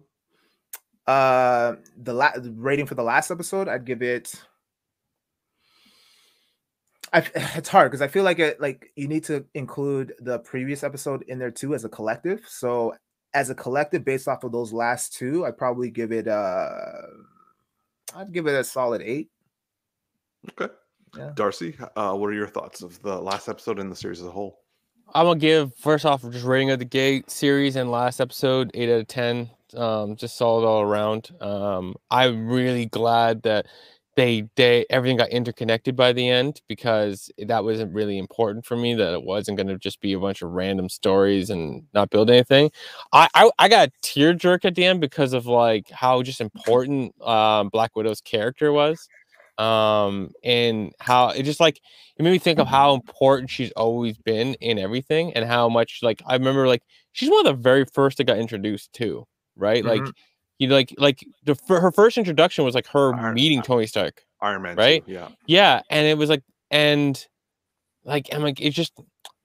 Uh, 1.07 1.75
the 2.03 2.13
la- 2.13 2.33
rating 2.57 2.87
for 2.87 2.95
the 2.97 3.03
last 3.03 3.31
episode, 3.31 3.69
I'd 3.69 3.85
give 3.85 4.03
it. 4.03 4.35
I, 7.13 7.19
it's 7.57 7.69
hard 7.69 7.91
because 7.91 8.03
I 8.03 8.09
feel 8.09 8.25
like 8.25 8.39
it 8.39 8.61
like 8.61 8.91
you 8.97 9.09
need 9.09 9.25
to 9.25 9.45
include 9.55 10.15
the 10.19 10.39
previous 10.41 10.83
episode 10.83 11.23
in 11.29 11.39
there 11.39 11.51
too 11.51 11.75
as 11.75 11.85
a 11.85 11.89
collective. 11.89 12.43
So 12.49 12.95
as 13.35 13.51
a 13.51 13.55
collective, 13.55 14.05
based 14.05 14.29
off 14.29 14.45
of 14.45 14.53
those 14.53 14.73
last 14.73 15.13
two, 15.13 15.45
I'd 15.45 15.59
probably 15.59 15.91
give 15.91 16.13
it 16.13 16.29
uh 16.29 17.03
I'd 18.15 18.33
give 18.33 18.47
it 18.47 18.55
a 18.55 18.65
solid 18.65 19.03
eight. 19.03 19.31
okay. 20.61 20.73
Yeah. 21.17 21.31
Darcy, 21.35 21.77
uh, 21.95 22.13
what 22.15 22.29
are 22.29 22.35
your 22.35 22.49
thoughts 22.49 22.83
of 22.83 23.01
the 23.03 23.17
last 23.17 23.49
episode 23.49 23.79
and 23.79 23.91
the 23.91 23.95
series 23.95 24.21
as 24.21 24.27
a 24.27 24.33
whole? 24.33 24.61
I'm 25.15 25.27
gonna 25.27 25.39
give 25.39 25.75
first 25.77 26.05
off 26.05 26.23
just 26.31 26.45
rating 26.45 26.71
of 26.71 26.79
the 26.79 26.85
gate 26.85 27.31
series 27.31 27.77
and 27.77 27.91
last 27.91 28.21
episode 28.21 28.71
eight 28.75 28.89
out 28.89 29.01
of 29.01 29.09
ten. 29.09 29.51
Um, 29.77 30.17
just 30.17 30.37
solid 30.37 30.67
all 30.67 30.83
around. 30.83 31.31
Um, 31.41 31.95
I'm 32.11 32.49
really 32.49 32.87
glad 32.87 33.43
that 33.43 33.67
they 34.17 34.49
they 34.57 34.87
everything 34.91 35.17
got 35.17 35.31
interconnected 35.31 35.97
by 35.97 36.13
the 36.13 36.29
end 36.29 36.61
because 36.69 37.31
that 37.39 37.65
wasn't 37.65 37.95
really 37.95 38.19
important 38.19 38.65
for 38.65 38.77
me. 38.77 38.95
That 38.95 39.15
it 39.15 39.23
wasn't 39.23 39.59
gonna 39.59 39.79
just 39.79 40.01
be 40.01 40.13
a 40.13 40.19
bunch 40.19 40.43
of 40.43 40.51
random 40.51 40.89
stories 40.89 41.51
and 41.51 41.85
not 41.95 42.11
build 42.11 42.31
anything. 42.31 42.71
I 43.13 43.29
I, 43.35 43.51
I 43.59 43.69
got 43.69 43.89
a 43.89 43.93
tear 44.03 44.35
jerk 44.35 44.65
at 44.65 44.75
the 44.75 44.85
end 44.85 45.01
because 45.01 45.33
of 45.33 45.47
like 45.47 45.91
how 45.91 46.23
just 46.23 46.41
important 46.41 47.21
um, 47.23 47.69
Black 47.69 47.97
Widow's 47.97 48.21
character 48.21 48.73
was 48.73 49.09
um 49.57 50.33
and 50.43 50.93
how 50.99 51.29
it 51.29 51.45
just 51.45 51.61
like 51.61 51.81
it 52.17 52.23
made 52.25 52.33
me 52.33 52.41
think 52.41 52.59
of 52.59 52.67
how 52.67 52.93
important 52.93 53.49
she's 53.49 53.71
always 53.73 54.19
been 54.19 54.55
in 54.55 54.81
everything 54.81 55.33
and 55.35 55.45
how 55.45 55.69
much 55.69 56.01
like 56.03 56.21
I 56.27 56.35
remember 56.35 56.67
like 56.67 56.83
she's 57.13 57.31
one 57.31 57.47
of 57.47 57.57
the 57.57 57.63
very 57.63 57.85
first 57.85 58.19
that 58.19 58.25
got 58.25 58.39
introduced 58.39 58.93
to 58.95 59.29
right? 59.57 59.85
Like 59.85 60.03
You 60.59 60.69
like 60.69 60.95
like 60.99 61.27
the 61.45 61.57
her 61.69 61.91
first 61.91 62.17
introduction 62.17 62.65
was 62.65 62.75
like 62.75 62.87
her 62.89 63.15
Iron- 63.15 63.35
meeting 63.35 63.63
Tony 63.63 63.87
Stark. 63.87 64.23
Iron 64.41 64.63
Man, 64.63 64.77
Right? 64.77 65.05
too, 65.07 65.13
yeah. 65.13 65.29
Yeah, 65.47 65.81
and 65.91 66.07
it 66.07 66.17
was 66.17 66.31
like 66.31 66.43
and 66.71 67.25
like 68.05 68.29
I'm 68.33 68.43
like 68.43 68.61
it 68.61 68.71
just 68.71 68.93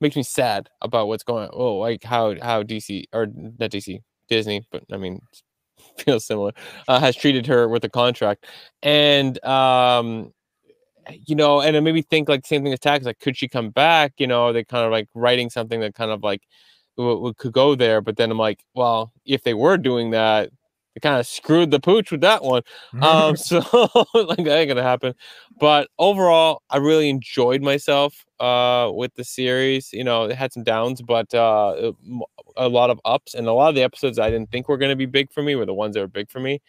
makes 0.01 0.15
me 0.15 0.23
sad 0.23 0.69
about 0.81 1.07
what's 1.07 1.23
going 1.23 1.45
on. 1.45 1.49
Oh, 1.53 1.77
like 1.77 2.03
how 2.03 2.35
how 2.41 2.63
DC 2.63 3.05
or 3.13 3.27
not 3.27 3.71
DC 3.71 3.99
Disney, 4.27 4.65
but 4.71 4.83
I 4.91 4.97
mean 4.97 5.21
feels 5.97 6.25
similar 6.25 6.51
uh, 6.87 6.99
has 6.99 7.15
treated 7.15 7.47
her 7.47 7.67
with 7.67 7.83
a 7.85 7.89
contract, 7.89 8.45
and 8.83 9.43
um 9.45 10.33
you 11.25 11.35
know, 11.35 11.59
and 11.61 11.75
it 11.75 11.81
made 11.81 11.95
me 11.95 12.03
think 12.03 12.29
like 12.29 12.45
same 12.45 12.63
thing 12.63 12.73
as 12.73 12.79
Tex. 12.79 13.03
Like, 13.05 13.19
could 13.19 13.35
she 13.35 13.47
come 13.47 13.71
back? 13.71 14.13
You 14.17 14.27
know, 14.27 14.53
they 14.53 14.63
kind 14.63 14.85
of 14.85 14.91
like 14.91 15.07
writing 15.15 15.49
something 15.49 15.79
that 15.79 15.95
kind 15.95 16.11
of 16.11 16.21
like 16.23 16.43
w- 16.97 17.15
w- 17.15 17.33
could 17.35 17.51
go 17.51 17.73
there. 17.73 17.99
But 18.01 18.17
then 18.17 18.29
I'm 18.29 18.37
like, 18.37 18.63
well, 18.75 19.11
if 19.25 19.43
they 19.43 19.55
were 19.55 19.77
doing 19.77 20.11
that, 20.11 20.51
they 20.95 20.99
kind 21.01 21.19
of 21.19 21.27
screwed 21.27 21.71
the 21.71 21.79
pooch 21.79 22.11
with 22.11 22.21
that 22.21 22.43
one. 22.43 22.63
Um, 23.01 23.35
so 23.37 23.57
like 24.13 24.37
that 24.43 24.57
ain't 24.57 24.69
gonna 24.69 24.83
happen. 24.83 25.13
But 25.59 25.89
overall, 25.99 26.61
I 26.69 26.77
really 26.77 27.09
enjoyed 27.09 27.61
myself 27.61 28.25
uh 28.39 28.89
with 28.93 29.13
the 29.15 29.23
series. 29.23 29.91
You 29.93 30.03
know, 30.03 30.25
it 30.25 30.35
had 30.35 30.53
some 30.53 30.63
downs, 30.63 31.01
but 31.01 31.33
uh 31.33 31.91
a 32.57 32.67
lot 32.69 32.89
of 32.89 32.99
ups, 33.05 33.33
and 33.33 33.47
a 33.47 33.53
lot 33.53 33.69
of 33.69 33.75
the 33.75 33.83
episodes 33.83 34.19
I 34.19 34.29
didn't 34.29 34.51
think 34.51 34.67
were 34.69 34.77
gonna 34.77 34.95
be 34.95 35.05
big 35.05 35.31
for 35.31 35.43
me 35.43 35.55
were 35.55 35.65
the 35.65 35.73
ones 35.73 35.95
that 35.95 36.01
were 36.01 36.07
big 36.07 36.29
for 36.29 36.39
me. 36.39 36.61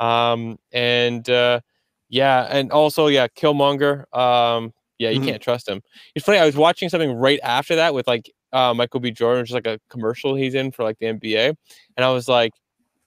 Um, 0.00 0.58
and 0.72 1.28
uh 1.30 1.60
yeah, 2.08 2.46
and 2.50 2.70
also 2.72 3.06
yeah, 3.08 3.28
Killmonger. 3.28 4.04
Um, 4.16 4.72
yeah, 4.98 5.10
you 5.10 5.20
Mhm. 5.20 5.24
can't 5.26 5.42
trust 5.42 5.68
him. 5.68 5.82
It's 6.14 6.24
funny. 6.24 6.38
I 6.38 6.46
was 6.46 6.56
watching 6.56 6.88
something 6.88 7.12
right 7.12 7.40
after 7.42 7.76
that 7.76 7.94
with 7.94 8.06
like 8.06 8.30
uh, 8.52 8.72
Michael 8.74 9.00
B. 9.00 9.10
Jordan, 9.10 9.42
which 9.42 9.50
is 9.50 9.54
like 9.54 9.66
a 9.66 9.80
commercial 9.90 10.34
he's 10.36 10.54
in 10.54 10.70
for 10.72 10.84
like 10.84 10.98
the 11.00 11.06
NBA, 11.08 11.48
and 11.96 12.04
I 12.04 12.10
was 12.10 12.28
like, 12.28 12.52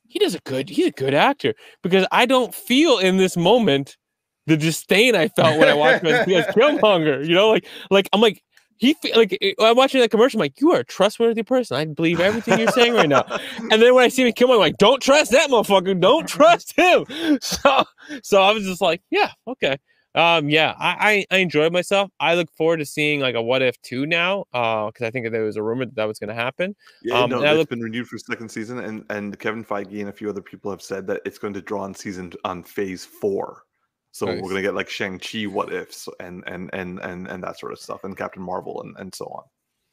he 0.07 0.19
does 0.19 0.35
a 0.35 0.39
good. 0.39 0.69
He's 0.69 0.87
a 0.87 0.91
good 0.91 1.13
actor 1.13 1.53
because 1.83 2.05
I 2.11 2.25
don't 2.25 2.53
feel 2.53 2.97
in 2.99 3.17
this 3.17 3.37
moment 3.37 3.97
the 4.45 4.57
disdain 4.57 5.15
I 5.15 5.27
felt 5.27 5.59
when 5.59 5.67
I 5.67 5.73
watched 5.73 6.03
him 6.03 6.13
as, 6.13 6.27
as 6.27 6.45
Killmonger. 6.55 7.25
You 7.27 7.35
know, 7.35 7.49
like 7.49 7.65
like 7.89 8.09
I'm 8.13 8.21
like. 8.21 8.43
He 8.79 8.95
like 9.15 9.35
eh, 9.41 9.53
I'm 9.59 9.75
watching 9.75 10.01
that 10.01 10.11
commercial. 10.11 10.39
I'm 10.39 10.43
like, 10.43 10.61
you 10.61 10.71
are 10.71 10.81
a 10.81 10.85
trustworthy 10.85 11.41
person. 11.41 11.77
I 11.77 11.85
believe 11.85 12.19
everything 12.19 12.59
you're 12.59 12.71
saying 12.73 12.93
right 12.93 13.09
now. 13.09 13.25
And 13.71 13.81
then 13.81 13.95
when 13.95 14.03
I 14.03 14.07
see 14.07 14.21
him 14.21 14.31
kill 14.33 14.49
him, 14.49 14.53
I'm 14.53 14.59
like, 14.59 14.77
don't 14.77 15.01
trust 15.01 15.31
that 15.31 15.49
motherfucker. 15.49 15.99
Don't 15.99 16.27
trust 16.27 16.73
him. 16.77 17.05
So, 17.41 17.85
so 18.21 18.39
I 18.39 18.51
was 18.51 18.65
just 18.65 18.79
like, 18.79 19.01
yeah, 19.09 19.31
okay. 19.47 19.79
Um, 20.17 20.49
yeah, 20.49 20.73
I, 20.79 21.25
I, 21.31 21.35
I 21.35 21.37
enjoyed 21.39 21.71
myself. 21.71 22.09
I 22.19 22.33
look 22.33 22.51
forward 22.51 22.77
to 22.77 22.85
seeing 22.85 23.19
like 23.19 23.35
a 23.35 23.41
what 23.41 23.61
if 23.61 23.79
two 23.83 24.05
now, 24.07 24.45
uh, 24.53 24.87
because 24.87 25.05
I 25.05 25.11
think 25.11 25.29
there 25.31 25.43
was 25.43 25.57
a 25.57 25.63
rumor 25.63 25.85
that 25.85 25.95
that 25.95 26.05
was 26.07 26.17
going 26.17 26.29
to 26.29 26.33
happen. 26.33 26.75
Yeah, 27.03 27.19
Um, 27.19 27.29
no, 27.29 27.43
it's 27.43 27.57
look- 27.57 27.69
been 27.69 27.81
renewed 27.81 28.07
for 28.07 28.17
second 28.17 28.49
season, 28.49 28.79
and 28.79 29.05
and 29.09 29.37
Kevin 29.39 29.63
Feige 29.63 29.99
and 29.99 30.09
a 30.09 30.11
few 30.11 30.27
other 30.29 30.41
people 30.41 30.71
have 30.71 30.81
said 30.81 31.05
that 31.07 31.21
it's 31.25 31.37
going 31.37 31.53
to 31.53 31.61
draw 31.61 31.83
on 31.83 31.93
season 31.93 32.33
on 32.43 32.63
phase 32.63 33.05
four. 33.05 33.63
So 34.11 34.25
Nice. 34.25 34.41
we're 34.41 34.49
gonna 34.49 34.63
get 34.63 34.73
like 34.73 34.89
Shang 34.89 35.19
Chi 35.19 35.43
what 35.45 35.71
ifs 35.71 36.09
and 36.19 36.43
and 36.47 36.71
and 36.73 36.97
and 36.99 37.27
and 37.27 37.43
that 37.43 37.59
sort 37.59 37.71
of 37.71 37.79
stuff, 37.79 38.03
and 38.03 38.17
Captain 38.17 38.41
Marvel 38.41 38.81
and 38.81 38.95
and 38.97 39.13
so 39.13 39.25
on. 39.25 39.43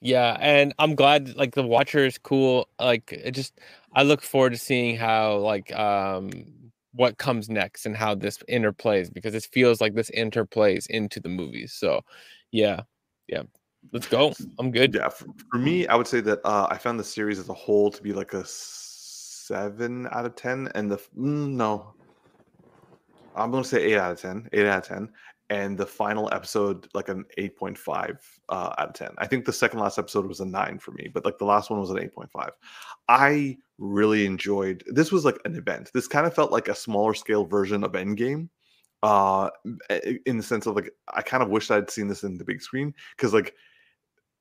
Yeah, 0.01 0.37
and 0.41 0.73
I'm 0.79 0.95
glad 0.95 1.35
like 1.37 1.55
the 1.55 1.63
Watcher 1.63 2.07
is 2.07 2.17
cool. 2.17 2.69
Like 2.79 3.13
it 3.13 3.33
just, 3.33 3.59
I 3.95 4.03
look 4.03 4.23
forward 4.23 4.53
to 4.53 4.59
seeing 4.59 4.97
how 4.97 5.37
like 5.39 5.71
um 5.75 6.31
what 6.95 7.19
comes 7.19 7.49
next 7.49 7.87
and 7.87 7.97
how 7.97 8.15
this 8.15 8.39
interplays 8.49 9.13
because 9.13 9.35
it 9.35 9.49
feels 9.53 9.81
like 9.81 9.95
this 9.95 10.11
interplays 10.11 10.87
into 10.89 11.21
the 11.21 11.29
movies. 11.29 11.73
So, 11.73 12.03
yeah, 12.53 12.83
yeah, 13.27 13.43
let's 13.93 14.07
go. 14.07 14.33
I'm 14.59 14.71
good. 14.71 14.95
Yeah, 14.95 15.09
for, 15.09 15.27
for 15.51 15.59
me, 15.59 15.87
I 15.87 15.97
would 15.97 16.07
say 16.07 16.21
that 16.21 16.41
uh, 16.45 16.69
I 16.71 16.79
found 16.79 16.99
the 16.99 17.05
series 17.05 17.39
as 17.39 17.49
a 17.49 17.55
whole 17.55 17.91
to 17.91 18.03
be 18.03 18.13
like 18.13 18.33
a 18.33 18.45
seven 18.47 20.07
out 20.11 20.25
of 20.25 20.37
ten, 20.37 20.69
and 20.75 20.91
the 20.91 20.97
mm, 20.97 21.51
no, 21.51 21.95
I'm 23.35 23.51
gonna 23.51 23.65
say 23.65 23.83
eight 23.83 23.99
out 23.99 24.13
of 24.13 24.21
ten. 24.21 24.49
Eight 24.53 24.67
out 24.67 24.79
of 24.79 24.89
ten, 24.89 25.09
and 25.51 25.77
the 25.77 25.87
final 25.87 26.29
episode 26.33 26.89
like 26.95 27.09
an 27.09 27.25
eight 27.39 27.57
point 27.57 27.77
five 27.77 28.19
uh, 28.49 28.75
out 28.79 28.89
of 28.89 28.95
ten. 28.95 29.11
I 29.19 29.27
think 29.27 29.45
the 29.45 29.53
second 29.53 29.81
last 29.81 29.99
episode 29.99 30.27
was 30.27 30.41
a 30.41 30.45
nine 30.45 30.79
for 30.79 30.93
me, 30.93 31.11
but 31.13 31.25
like 31.25 31.39
the 31.39 31.45
last 31.45 31.71
one 31.71 31.81
was 31.81 31.91
an 31.91 31.99
eight 31.99 32.15
point 32.15 32.31
five. 32.31 32.53
I 33.09 33.57
really 33.79 34.25
enjoyed. 34.25 34.85
This 34.87 35.13
was 35.13 35.25
like 35.25 35.39
an 35.45 35.57
event. 35.57 35.91
This 35.93 36.09
kind 36.09 36.27
of 36.27 36.35
felt 36.35 36.53
like 36.53 36.69
a 36.69 36.75
smaller 36.75 37.15
scale 37.15 37.45
version 37.45 37.85
of 37.85 37.93
Endgame. 37.93 38.49
Uh, 39.03 39.51
in 40.25 40.39
the 40.39 40.43
sense 40.43 40.65
of 40.65 40.75
like, 40.75 40.91
I 41.13 41.21
kind 41.21 41.43
of 41.43 41.51
wish 41.51 41.71
I'd 41.71 41.91
seen 41.91 42.09
this 42.09 42.23
in 42.23 42.39
the 42.39 42.45
big 42.45 42.63
screen 42.63 42.95
because 43.15 43.35
like 43.35 43.55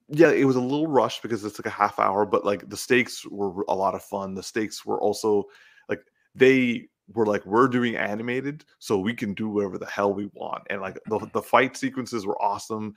yeah, 0.09 0.31
it 0.31 0.45
was 0.45 0.55
a 0.55 0.61
little 0.61 0.87
rushed 0.87 1.21
because 1.21 1.43
it's 1.43 1.59
like 1.59 1.65
a 1.65 1.75
half 1.75 1.99
hour, 1.99 2.25
but 2.25 2.45
like 2.45 2.69
the 2.69 2.77
stakes 2.77 3.25
were 3.25 3.65
a 3.67 3.75
lot 3.75 3.95
of 3.95 4.03
fun. 4.03 4.35
The 4.35 4.43
stakes 4.43 4.85
were 4.85 5.01
also 5.01 5.45
like 5.89 6.01
they 6.35 6.87
were 7.13 7.25
like 7.25 7.45
we're 7.45 7.67
doing 7.67 7.95
animated, 7.95 8.65
so 8.79 8.99
we 8.99 9.13
can 9.13 9.33
do 9.33 9.49
whatever 9.49 9.77
the 9.77 9.85
hell 9.85 10.13
we 10.13 10.29
want. 10.33 10.63
And 10.69 10.81
like 10.81 10.99
the, 11.07 11.27
the 11.33 11.41
fight 11.41 11.77
sequences 11.77 12.25
were 12.25 12.41
awesome. 12.41 12.95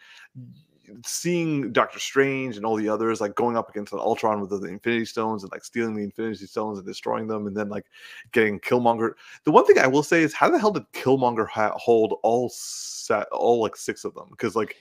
Seeing 1.04 1.72
Doctor 1.72 1.98
Strange 1.98 2.56
and 2.56 2.64
all 2.64 2.76
the 2.76 2.88
others 2.88 3.20
like 3.20 3.34
going 3.34 3.56
up 3.56 3.68
against 3.68 3.92
an 3.92 3.98
Ultron 3.98 4.40
with 4.40 4.50
the 4.50 4.68
Infinity 4.68 5.04
Stones 5.04 5.42
and 5.42 5.50
like 5.50 5.64
stealing 5.64 5.96
the 5.96 6.04
Infinity 6.04 6.46
Stones 6.46 6.78
and 6.78 6.86
destroying 6.86 7.26
them, 7.26 7.46
and 7.46 7.56
then 7.56 7.68
like 7.68 7.86
getting 8.32 8.60
Killmonger. 8.60 9.12
The 9.44 9.50
one 9.50 9.66
thing 9.66 9.78
I 9.78 9.88
will 9.88 10.04
say 10.04 10.22
is, 10.22 10.32
how 10.32 10.48
the 10.48 10.58
hell 10.58 10.70
did 10.70 10.90
Killmonger 10.92 11.48
ha- 11.48 11.74
hold 11.76 12.18
all 12.22 12.48
set 12.50 13.26
all 13.32 13.60
like 13.60 13.76
six 13.76 14.04
of 14.04 14.14
them? 14.14 14.28
Because 14.30 14.54
like 14.54 14.76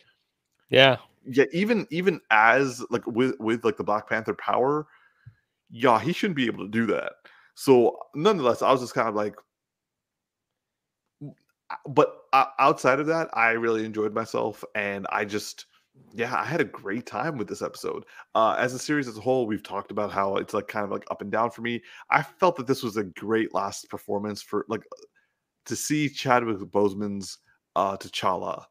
Yeah, 0.70 0.98
yeah 1.26 1.46
even 1.52 1.88
even 1.90 2.22
as 2.32 2.84
like 2.90 3.06
with 3.08 3.40
with 3.40 3.66
like 3.66 3.78
the 3.78 3.84
black 3.84 4.08
panther 4.08 4.34
power 4.36 4.88
yeah 5.70 6.00
he 6.00 6.14
shouldn't 6.14 6.36
be 6.36 6.46
able 6.46 6.64
to 6.64 6.72
do 6.72 6.86
that 6.86 7.14
so 7.56 7.98
nonetheless 8.14 8.62
i 8.62 8.72
was 8.72 8.82
just 8.82 8.94
kind 8.94 9.08
of 9.08 9.16
like 9.16 9.36
but 11.88 12.18
outside 12.60 13.00
of 13.00 13.08
that 13.08 13.28
i 13.34 13.52
really 13.52 13.86
enjoyed 13.86 14.14
myself 14.14 14.64
and 14.76 15.08
i 15.10 15.26
just 15.26 15.66
yeah 16.14 16.36
i 16.36 16.44
had 16.44 16.62
a 16.62 16.66
great 16.66 17.06
time 17.06 17.38
with 17.38 17.48
this 17.48 17.62
episode 17.62 18.06
uh 18.36 18.56
as 18.60 18.74
a 18.74 18.80
series 18.80 19.08
as 19.08 19.18
a 19.18 19.22
whole 19.22 19.48
we've 19.48 19.64
talked 19.64 19.92
about 19.92 20.12
how 20.12 20.36
it's 20.36 20.54
like 20.54 20.68
kind 20.68 20.84
of 20.84 20.92
like 20.92 21.06
up 21.10 21.22
and 21.22 21.32
down 21.32 21.50
for 21.50 21.62
me 21.62 21.82
i 22.12 22.22
felt 22.22 22.56
that 22.56 22.68
this 22.68 22.84
was 22.84 22.98
a 22.98 23.04
great 23.04 23.54
last 23.54 23.90
performance 23.90 24.42
for 24.42 24.66
like 24.70 24.84
to 25.66 25.76
see 25.76 26.10
chadwick 26.10 26.60
with 26.60 26.72
boseman's 26.72 27.40
uh 27.76 27.98
t'challa 27.98 28.64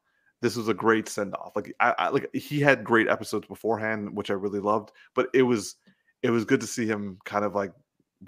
this 0.44 0.56
was 0.56 0.68
a 0.68 0.74
great 0.74 1.08
send 1.08 1.34
off. 1.36 1.56
Like 1.56 1.74
I, 1.80 1.94
I 1.96 2.08
like 2.10 2.28
he 2.34 2.60
had 2.60 2.84
great 2.84 3.08
episodes 3.08 3.46
beforehand, 3.46 4.14
which 4.14 4.30
I 4.30 4.34
really 4.34 4.60
loved. 4.60 4.92
But 5.14 5.28
it 5.32 5.40
was 5.40 5.76
it 6.22 6.28
was 6.28 6.44
good 6.44 6.60
to 6.60 6.66
see 6.66 6.86
him 6.86 7.16
kind 7.24 7.46
of 7.46 7.54
like 7.54 7.72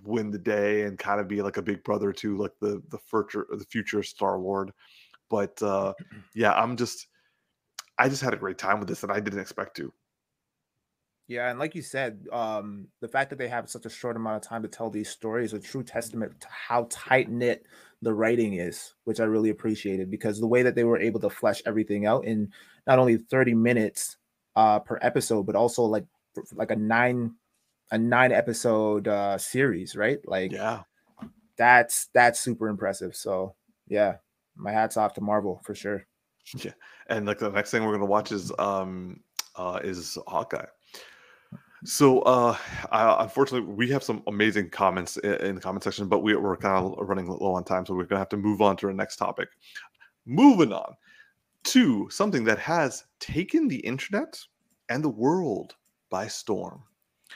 win 0.05 0.31
the 0.31 0.39
day 0.39 0.83
and 0.83 0.99
kind 0.99 1.21
of 1.21 1.29
be 1.29 1.43
like 1.43 1.57
a 1.57 1.63
big 1.63 1.83
brother 1.85 2.13
to 2.13 2.37
like 2.37 2.53
the 2.61 2.83
the 2.91 2.99
future 2.99 3.47
the 3.51 3.65
future 3.65 4.03
Star 4.03 4.39
Lord. 4.39 4.73
But 5.29 5.61
uh 5.63 5.93
yeah, 6.35 6.53
I'm 6.53 6.77
just 6.77 7.09
I 7.99 8.09
just 8.09 8.23
had 8.23 8.35
a 8.35 8.39
great 8.39 8.59
time 8.59 8.79
with 8.79 8.89
this 8.89 9.03
and 9.03 9.13
I 9.13 9.21
didn't 9.21 9.41
expect 9.41 9.77
to. 9.79 9.93
Yeah, 11.29 11.51
and 11.51 11.59
like 11.59 11.75
you 11.75 11.83
said, 11.83 12.27
um, 12.31 12.87
the 13.01 13.09
fact 13.09 13.31
that 13.31 13.37
they 13.37 13.49
have 13.49 13.69
such 13.69 13.85
a 13.85 13.91
short 13.91 14.15
amount 14.15 14.37
of 14.37 14.49
time 14.49 14.63
to 14.63 14.69
tell 14.69 14.91
these 14.91 15.09
stories 15.09 15.53
is 15.53 15.59
a 15.59 15.63
true 15.63 15.83
testament 15.83 16.41
to 16.41 16.47
how 16.49 16.87
tight 16.89 17.29
knit 17.29 17.67
the 18.01 18.15
writing 18.15 18.55
is, 18.55 18.95
which 19.05 19.19
I 19.19 19.25
really 19.25 19.51
appreciated 19.51 20.09
because 20.09 20.39
the 20.39 20.47
way 20.47 20.63
that 20.63 20.77
they 20.77 20.85
were 20.85 21.01
able 21.01 21.19
to 21.21 21.31
flesh 21.31 21.63
everything 21.67 22.07
out 22.07 22.25
in 22.27 22.53
not 22.87 23.01
only 23.01 23.17
30 23.17 23.55
minutes 23.55 24.19
uh, 24.55 24.79
per 24.79 25.01
episode, 25.03 25.47
but 25.47 25.57
also 25.57 25.83
like 25.83 26.05
like 26.53 26.71
a 26.71 26.77
nine 26.77 27.35
a 27.91 27.99
nine 27.99 28.33
episode 28.33 29.09
uh, 29.09 29.39
series, 29.39 29.95
right? 29.97 30.19
Like 30.27 30.53
Yeah. 30.53 30.83
that's 31.57 32.09
that's 32.13 32.41
super 32.41 32.69
impressive. 32.69 33.15
So 33.17 33.55
yeah, 33.89 34.17
my 34.57 34.73
hats 34.73 34.97
off 34.97 35.15
to 35.15 35.21
Marvel 35.21 35.61
for 35.65 35.75
sure. 35.75 36.07
Yeah. 36.57 36.73
And 37.09 37.27
like 37.27 37.39
the 37.39 37.51
next 37.51 37.71
thing 37.73 37.85
we're 37.85 37.93
gonna 37.93 38.07
watch 38.07 38.31
is 38.33 38.53
um 38.59 39.21
uh 39.57 39.81
is 39.83 40.17
Hawkeye. 40.29 40.67
So 41.85 42.21
uh 42.21 42.57
I, 42.93 43.23
unfortunately 43.25 43.73
we 43.73 43.89
have 43.91 44.03
some 44.03 44.23
amazing 44.27 44.71
comments 44.71 45.17
in, 45.19 45.35
in 45.35 45.55
the 45.57 45.61
comment 45.61 45.83
section, 45.85 46.09
but 46.09 46.21
we, 46.21 46.35
we're 46.37 46.57
kind 46.57 46.85
of 46.85 47.09
running 47.09 47.29
low 47.29 47.55
on 47.55 47.65
time, 47.65 47.85
so 47.85 47.95
we're 47.95 48.05
gonna 48.05 48.19
have 48.21 48.29
to 48.31 48.37
move 48.37 48.63
on 48.63 48.77
to 48.79 48.87
our 48.87 48.93
next 48.93 49.17
topic. 49.17 49.49
Moving 50.25 50.73
on 50.73 50.95
to 51.65 52.09
something 52.11 52.45
that 52.45 52.59
has 52.61 53.05
taken 53.19 53.67
the 53.69 53.79
internet 53.79 54.41
and 54.89 55.03
the 55.03 55.09
world 55.09 55.75
by 56.11 56.29
storm. 56.29 56.83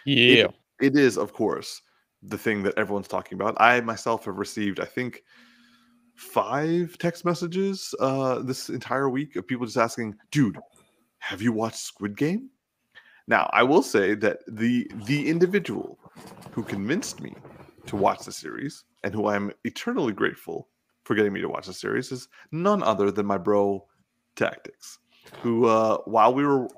Yeah. 0.05 0.47
It 0.81 0.97
is, 0.97 1.19
of 1.19 1.33
course, 1.33 1.83
the 2.23 2.39
thing 2.39 2.63
that 2.63 2.77
everyone's 2.79 3.09
talking 3.09 3.37
about. 3.37 3.57
I 3.61 3.81
myself 3.81 4.25
have 4.25 4.37
received, 4.37 4.81
I 4.81 4.85
think, 4.85 5.23
five 6.15 6.97
text 6.99 7.25
messages 7.25 7.95
uh, 8.01 8.41
this 8.41 8.69
entire 8.69 9.09
week 9.09 9.37
of 9.37 9.47
people 9.47 9.67
just 9.67 9.79
asking, 9.79 10.17
"Dude, 10.31 10.59
have 11.19 11.43
you 11.43 11.53
watched 11.53 11.79
Squid 11.79 12.17
Game?" 12.17 12.51
Now, 13.27 13.49
I 13.53 13.63
will 13.63 13.83
say 13.83 14.15
that 14.17 14.39
the 14.49 14.91
the 15.07 15.29
individual 15.29 15.99
who 16.51 16.63
convinced 16.63 17.21
me 17.21 17.35
to 17.87 17.97
watch 17.97 18.25
the 18.25 18.33
series 18.33 18.85
and 19.05 19.15
who 19.15 19.29
I'm 19.29 19.53
eternally 19.65 20.13
grateful 20.13 20.69
for 21.05 21.15
getting 21.15 21.33
me 21.33 21.41
to 21.41 21.49
watch 21.49 21.67
the 21.67 21.73
series 21.73 22.13
is 22.13 22.29
none 22.53 22.83
other 22.83 23.11
than 23.11 23.27
my 23.27 23.39
bro 23.39 23.87
Tactics, 24.37 24.99
who 25.43 25.67
uh, 25.67 25.99
while 26.05 26.33
we 26.33 26.47
were 26.47 26.69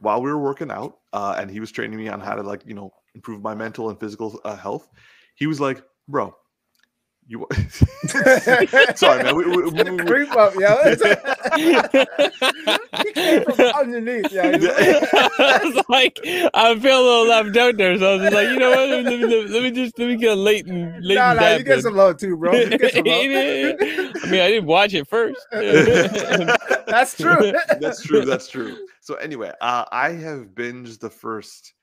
while 0.00 0.20
we 0.22 0.30
were 0.30 0.38
working 0.38 0.70
out 0.70 0.98
uh, 1.12 1.34
and 1.38 1.50
he 1.50 1.60
was 1.60 1.70
training 1.70 1.98
me 1.98 2.08
on 2.08 2.20
how 2.20 2.34
to 2.34 2.42
like 2.42 2.62
you 2.66 2.74
know 2.74 2.92
improve 3.14 3.42
my 3.42 3.54
mental 3.54 3.90
and 3.90 3.98
physical 3.98 4.40
uh, 4.44 4.56
health, 4.56 4.88
he 5.34 5.46
was 5.46 5.60
like, 5.60 5.82
bro. 6.08 6.34
You 7.28 7.44
sorry, 8.94 9.24
man. 9.24 9.34
We, 9.34 9.46
we, 9.46 9.64
we, 9.64 9.90
we, 9.90 9.98
creep 9.98 10.30
up, 10.36 10.54
yo. 10.54 10.76
he 13.02 13.12
came 13.12 13.42
from 13.42 13.60
underneath, 13.60 14.30
yo. 14.30 14.42
I 14.44 15.60
was 15.64 15.84
like, 15.88 16.20
I 16.54 16.78
feel 16.78 17.00
a 17.00 17.02
little 17.02 17.26
left 17.26 17.56
out 17.56 17.76
there, 17.78 17.98
so 17.98 18.10
I 18.10 18.12
was 18.14 18.22
just 18.22 18.34
like, 18.34 18.48
you 18.48 18.60
know 18.60 18.70
what? 18.70 18.88
Let 18.88 19.04
me, 19.06 19.16
let 19.16 19.28
me, 19.28 19.48
let 19.48 19.62
me 19.64 19.72
just 19.72 19.98
let 19.98 20.06
me 20.06 20.14
get 20.16 20.30
a 20.32 20.36
Leighton. 20.36 21.02
Leighton 21.02 21.16
Nah, 21.16 21.32
nah, 21.34 21.56
you 21.56 21.64
get 21.64 21.82
some 21.82 21.96
love 21.96 22.16
too, 22.16 22.36
bro. 22.36 22.54
You 22.54 22.78
get 22.78 22.94
some 22.94 23.04
love. 23.04 23.16
I 23.18 23.24
mean, 24.30 24.40
I 24.40 24.48
didn't 24.48 24.66
watch 24.66 24.94
it 24.94 25.08
first. 25.08 25.44
That's 25.50 27.16
true. 27.16 27.52
that's 27.80 28.04
true. 28.04 28.24
That's 28.24 28.46
true. 28.48 28.86
So 29.00 29.16
anyway, 29.16 29.50
uh, 29.60 29.84
I 29.90 30.10
have 30.10 30.50
binged 30.54 31.00
the 31.00 31.10
first 31.10 31.74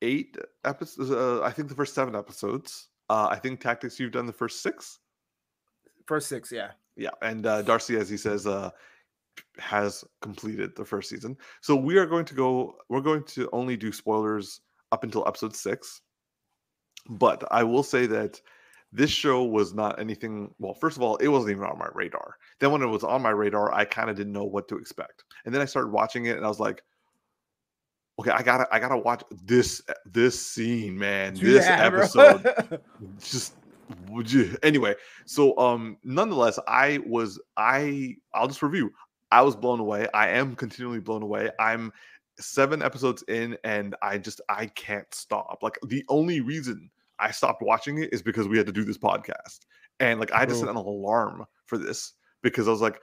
eight 0.00 0.36
episodes. 0.64 1.10
Uh, 1.10 1.42
I 1.42 1.50
think 1.50 1.68
the 1.68 1.74
first 1.74 1.96
seven 1.96 2.14
episodes. 2.14 2.86
Uh, 3.08 3.28
I 3.30 3.36
think 3.36 3.60
tactics 3.60 3.98
you've 3.98 4.12
done 4.12 4.26
the 4.26 4.32
first 4.32 4.62
six. 4.62 4.98
First 6.06 6.28
six, 6.28 6.52
yeah. 6.52 6.72
Yeah, 6.96 7.10
and 7.22 7.46
uh, 7.46 7.62
Darcy, 7.62 7.96
as 7.96 8.08
he 8.08 8.16
says, 8.16 8.46
uh, 8.46 8.70
has 9.58 10.04
completed 10.20 10.74
the 10.74 10.84
first 10.84 11.08
season. 11.08 11.36
So 11.60 11.76
we 11.76 11.96
are 11.96 12.06
going 12.06 12.24
to 12.24 12.34
go. 12.34 12.76
We're 12.88 13.00
going 13.00 13.24
to 13.24 13.48
only 13.52 13.76
do 13.76 13.92
spoilers 13.92 14.60
up 14.90 15.04
until 15.04 15.26
episode 15.26 15.54
six. 15.54 16.00
But 17.08 17.44
I 17.50 17.62
will 17.62 17.82
say 17.82 18.06
that 18.06 18.40
this 18.92 19.10
show 19.10 19.44
was 19.44 19.74
not 19.74 20.00
anything. 20.00 20.52
Well, 20.58 20.74
first 20.74 20.96
of 20.96 21.02
all, 21.02 21.16
it 21.16 21.28
wasn't 21.28 21.52
even 21.52 21.64
on 21.64 21.78
my 21.78 21.88
radar. 21.94 22.36
Then 22.58 22.72
when 22.72 22.82
it 22.82 22.86
was 22.86 23.04
on 23.04 23.22
my 23.22 23.30
radar, 23.30 23.72
I 23.72 23.84
kind 23.84 24.10
of 24.10 24.16
didn't 24.16 24.32
know 24.32 24.44
what 24.44 24.68
to 24.68 24.76
expect. 24.76 25.24
And 25.44 25.54
then 25.54 25.62
I 25.62 25.66
started 25.66 25.92
watching 25.92 26.26
it, 26.26 26.36
and 26.36 26.44
I 26.44 26.48
was 26.48 26.60
like, 26.60 26.82
"Okay, 28.18 28.30
I 28.30 28.42
gotta, 28.42 28.66
I 28.72 28.78
gotta 28.78 28.98
watch 28.98 29.22
this, 29.44 29.82
this 30.06 30.40
scene, 30.40 30.98
man. 30.98 31.34
This 31.40 31.66
episode." 31.66 32.80
just 33.20 33.54
would 34.10 34.30
you 34.30 34.54
anyway 34.62 34.94
so 35.24 35.56
um 35.58 35.96
nonetheless 36.04 36.58
i 36.68 36.98
was 37.06 37.40
i 37.56 38.14
i'll 38.34 38.46
just 38.46 38.62
review. 38.62 38.92
I 39.30 39.42
was 39.42 39.56
blown 39.56 39.80
away. 39.80 40.06
I 40.14 40.28
am 40.30 40.56
continually 40.56 41.00
blown 41.00 41.22
away. 41.22 41.50
I'm 41.58 41.92
seven 42.40 42.82
episodes 42.82 43.22
in 43.28 43.58
and 43.64 43.94
i 44.00 44.16
just 44.16 44.40
i 44.48 44.66
can't 44.66 45.12
stop. 45.12 45.58
Like 45.62 45.78
the 45.86 46.04
only 46.08 46.40
reason 46.40 46.90
i 47.18 47.30
stopped 47.30 47.62
watching 47.62 47.98
it 47.98 48.12
is 48.12 48.22
because 48.22 48.48
we 48.48 48.56
had 48.56 48.66
to 48.66 48.72
do 48.72 48.84
this 48.84 48.98
podcast. 48.98 49.60
And 50.00 50.20
like 50.20 50.32
i 50.32 50.46
just 50.46 50.60
set 50.60 50.68
an 50.68 50.76
alarm 50.76 51.44
for 51.64 51.78
this 51.78 52.14
because 52.42 52.68
i 52.68 52.70
was 52.70 52.80
like 52.80 53.00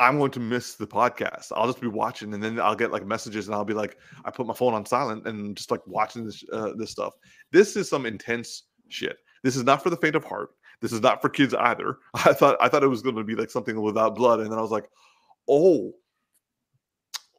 i'm 0.00 0.18
going 0.18 0.30
to 0.30 0.40
miss 0.40 0.74
the 0.74 0.86
podcast 0.86 1.52
i'll 1.54 1.66
just 1.66 1.80
be 1.80 1.86
watching 1.86 2.34
and 2.34 2.42
then 2.42 2.58
i'll 2.58 2.74
get 2.74 2.90
like 2.90 3.06
messages 3.06 3.46
and 3.46 3.54
i'll 3.54 3.64
be 3.64 3.74
like 3.74 3.96
i 4.24 4.30
put 4.30 4.46
my 4.46 4.54
phone 4.54 4.74
on 4.74 4.84
silent 4.84 5.26
and 5.26 5.56
just 5.56 5.70
like 5.70 5.86
watching 5.86 6.24
this 6.24 6.42
uh, 6.52 6.72
this 6.76 6.90
stuff 6.90 7.14
this 7.52 7.76
is 7.76 7.88
some 7.88 8.06
intense 8.06 8.64
shit 8.88 9.18
this 9.42 9.56
is 9.56 9.64
not 9.64 9.82
for 9.82 9.90
the 9.90 9.96
faint 9.96 10.16
of 10.16 10.24
heart. 10.24 10.50
This 10.80 10.92
is 10.92 11.00
not 11.00 11.20
for 11.20 11.28
kids 11.28 11.54
either. 11.54 11.98
I 12.14 12.32
thought 12.32 12.56
I 12.60 12.68
thought 12.68 12.82
it 12.82 12.88
was 12.88 13.02
going 13.02 13.16
to 13.16 13.24
be 13.24 13.34
like 13.34 13.50
something 13.50 13.80
without 13.80 14.14
blood, 14.16 14.40
and 14.40 14.50
then 14.50 14.58
I 14.58 14.62
was 14.62 14.70
like, 14.70 14.88
oh, 15.48 15.92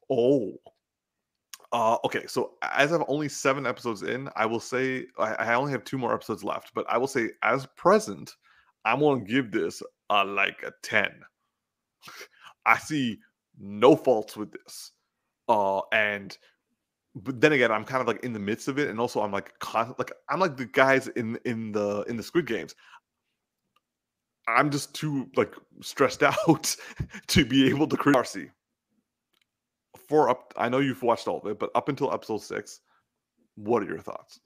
oh. 0.10 0.54
Uh, 1.74 1.98
okay, 2.04 2.28
so 2.28 2.56
as 2.64 2.92
I'm 2.92 3.06
only 3.08 3.30
seven 3.30 3.66
episodes 3.66 4.04
in, 4.04 4.30
I 4.36 4.46
will 4.46 4.60
say 4.60 5.06
I, 5.18 5.36
I 5.36 5.54
only 5.54 5.72
have 5.72 5.86
two 5.86 5.98
more 5.98 6.14
episodes 6.14 6.44
left, 6.44 6.74
but 6.76 6.86
I 6.90 6.98
will 6.98 7.08
say 7.08 7.30
as 7.44 7.66
present, 7.78 8.36
I'm 8.84 9.00
going 9.00 9.26
to 9.26 9.32
give 9.32 9.52
this 9.52 9.82
a 10.10 10.26
like 10.26 10.64
a 10.64 10.74
ten. 10.84 11.12
I 12.66 12.78
see 12.78 13.20
no 13.60 13.96
faults 13.96 14.38
with 14.38 14.52
this, 14.52 14.92
uh, 15.48 15.82
and 15.92 16.38
but 17.16 17.42
then 17.42 17.54
again, 17.54 17.72
I'm 17.72 17.84
kind 17.84 18.02
of 18.02 18.08
like 18.08 18.24
in 18.24 18.34
the 18.34 18.40
midst 18.40 18.68
of 18.68 18.80
it, 18.80 18.90
and 18.90 19.00
also 19.00 19.22
I'm 19.22 19.32
like, 19.32 19.54
like 19.74 20.12
I'm 20.30 20.40
like 20.40 20.58
the 20.58 20.66
guys 20.66 21.08
in 21.10 21.38
in 21.46 21.72
the 21.72 22.04
in 22.08 22.18
the 22.18 22.24
Squid 22.24 22.48
Games. 22.48 22.76
I'm 24.48 24.70
just 24.70 24.94
too 24.94 25.30
like 25.36 25.54
stressed 25.82 26.24
out 26.48 26.76
to 27.28 27.46
be 27.46 27.70
able 27.70 27.88
to 27.88 27.98
create 27.98 28.18
RC. 28.18 28.50
For 30.08 30.30
up, 30.30 30.54
I 30.58 30.68
know 30.68 30.80
you've 30.80 31.04
watched 31.04 31.28
all 31.28 31.40
of 31.40 31.48
it, 31.48 31.60
but 31.60 31.70
up 31.76 31.88
until 31.90 32.14
episode 32.14 32.42
six, 32.42 32.82
what 33.56 33.84
are 33.84 33.88
your 33.88 34.00
thoughts? 34.00 34.40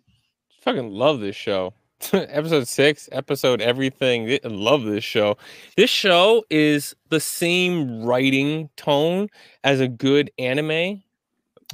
fucking 0.66 0.90
love 0.92 1.20
this 1.20 1.36
show. 1.36 1.74
episode 2.14 2.68
six, 2.68 3.08
episode 3.12 3.62
everything. 3.62 4.30
I 4.32 4.40
love 4.48 4.84
this 4.84 5.04
show. 5.04 5.38
This 5.78 5.90
show 5.90 6.44
is 6.50 6.96
the 7.10 7.20
same 7.20 8.04
writing 8.04 8.70
tone 8.76 9.30
as 9.64 9.80
a 9.80 9.88
good 9.88 10.30
anime, 10.38 11.02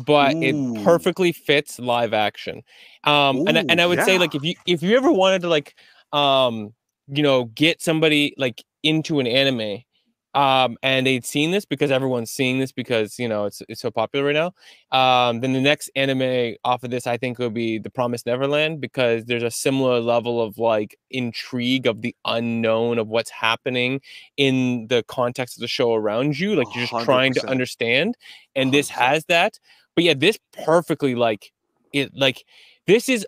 but 0.05 0.35
Ooh. 0.35 0.41
it 0.75 0.83
perfectly 0.83 1.31
fits 1.31 1.79
live 1.79 2.13
action. 2.13 2.63
Um, 3.03 3.47
and 3.47 3.57
I- 3.57 3.61
Ooh, 3.63 3.67
and 3.69 3.81
I 3.81 3.85
would 3.87 4.03
say 4.03 4.17
like 4.17 4.35
if 4.35 4.43
you 4.43 4.55
if 4.65 4.83
you 4.83 4.95
ever 4.95 5.11
wanted 5.11 5.41
to 5.41 5.49
like 5.49 5.75
um 6.13 6.73
you 7.07 7.23
know 7.23 7.45
get 7.45 7.81
somebody 7.81 8.33
like 8.37 8.63
into 8.83 9.19
an 9.19 9.27
anime 9.27 9.83
um 10.33 10.77
and 10.81 11.05
they'd 11.05 11.25
seen 11.25 11.51
this 11.51 11.65
because 11.65 11.91
everyone's 11.91 12.31
seeing 12.31 12.59
this 12.59 12.71
because 12.71 13.19
you 13.19 13.27
know 13.27 13.45
it's 13.45 13.61
it's 13.67 13.81
so 13.81 13.91
popular 13.91 14.25
right 14.25 14.33
now. 14.33 14.53
Um 14.97 15.41
then 15.41 15.53
the 15.53 15.61
next 15.61 15.89
anime 15.95 16.55
off 16.63 16.83
of 16.83 16.91
this 16.91 17.05
i 17.07 17.17
think 17.17 17.37
would 17.39 17.53
be 17.53 17.77
the 17.77 17.89
promised 17.89 18.25
neverland 18.25 18.79
because 18.79 19.25
there's 19.25 19.43
a 19.43 19.51
similar 19.51 19.99
level 19.99 20.41
of 20.41 20.57
like 20.57 20.97
intrigue 21.09 21.85
of 21.85 22.01
the 22.01 22.15
unknown 22.25 22.97
of 22.97 23.07
what's 23.07 23.29
happening 23.29 23.99
in 24.37 24.87
the 24.87 25.03
context 25.07 25.57
of 25.57 25.61
the 25.61 25.67
show 25.67 25.93
around 25.93 26.39
you 26.39 26.55
like 26.55 26.67
you're 26.75 26.85
just 26.85 27.03
trying 27.05 27.33
to 27.33 27.47
understand 27.49 28.15
and 28.55 28.73
this 28.73 28.89
100%. 28.89 28.91
has 28.91 29.25
that. 29.25 29.59
But 29.95 30.03
yeah 30.05 30.13
this 30.13 30.39
perfectly 30.65 31.15
like 31.15 31.51
it 31.93 32.11
like 32.15 32.45
this 32.87 33.09
is 33.09 33.27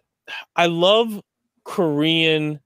i 0.55 0.65
love 0.65 1.21
korean 1.65 2.59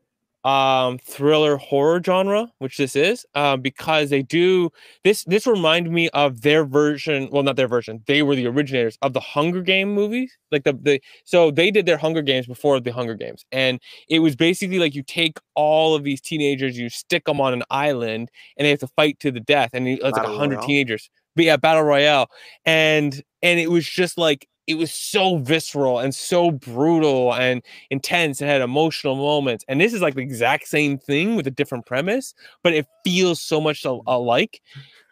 um 0.48 0.98
thriller 1.00 1.58
horror 1.58 2.02
genre 2.02 2.48
which 2.60 2.78
this 2.78 2.96
is 2.96 3.26
uh, 3.36 3.58
because 3.58 4.10
they 4.10 4.22
do 4.22 4.70
this 5.04 5.26
this 5.26 5.46
reminded 5.46 5.92
me 5.92 6.08
of 6.12 6.42
their 6.42 6.64
version 6.64 7.28
well 7.34 7.44
not 7.44 7.58
their 7.58 7.68
version 7.68 8.02
they 8.08 8.24
were 8.24 8.34
the 8.34 8.48
originators 8.48 8.98
of 9.02 9.12
the 9.12 9.20
hunger 9.20 9.62
game 9.62 9.94
movies 9.94 10.32
like 10.54 10.64
the, 10.64 10.72
the 10.82 11.02
so 11.26 11.52
they 11.52 11.70
did 11.70 11.86
their 11.86 11.98
hunger 11.98 12.22
games 12.22 12.48
before 12.48 12.80
the 12.80 12.94
hunger 12.94 13.14
games 13.14 13.44
and 13.52 13.82
it 14.10 14.20
was 14.20 14.38
basically 14.38 14.80
like 14.80 14.96
you 14.96 15.04
take 15.04 15.38
all 15.54 15.96
of 15.96 16.06
these 16.06 16.22
teenagers 16.22 16.78
you 16.78 16.90
stick 16.90 17.26
them 17.26 17.42
on 17.42 17.52
an 17.52 17.64
island 17.70 18.30
and 18.56 18.66
they 18.66 18.70
have 18.70 18.80
to 18.80 18.88
fight 18.96 19.20
to 19.20 19.32
the 19.32 19.42
death 19.42 19.72
and 19.74 19.86
it's 19.86 20.02
like 20.02 20.16
a 20.26 20.38
hundred 20.38 20.62
teenagers 20.62 21.10
but 21.36 21.44
yeah 21.44 21.58
battle 21.58 21.84
royale 21.84 22.28
and 22.66 23.22
and 23.42 23.60
it 23.60 23.70
was 23.70 23.86
just 23.86 24.18
like 24.18 24.48
it 24.68 24.78
was 24.78 24.94
so 24.94 25.38
visceral 25.38 26.00
and 26.00 26.14
so 26.14 26.52
brutal 26.52 27.34
and 27.34 27.62
intense 27.90 28.42
and 28.42 28.50
had 28.50 28.62
emotional 28.62 29.16
moments 29.16 29.64
and 29.68 29.80
this 29.82 29.94
is 29.94 30.02
like 30.02 30.16
the 30.16 30.22
exact 30.22 30.68
same 30.68 30.98
thing 30.98 31.36
with 31.36 31.48
a 31.48 31.52
different 31.52 31.86
premise 31.86 32.34
but 32.64 32.74
it 32.74 32.86
feels 33.04 33.42
so 33.42 33.60
much 33.62 33.86
alike 33.86 34.62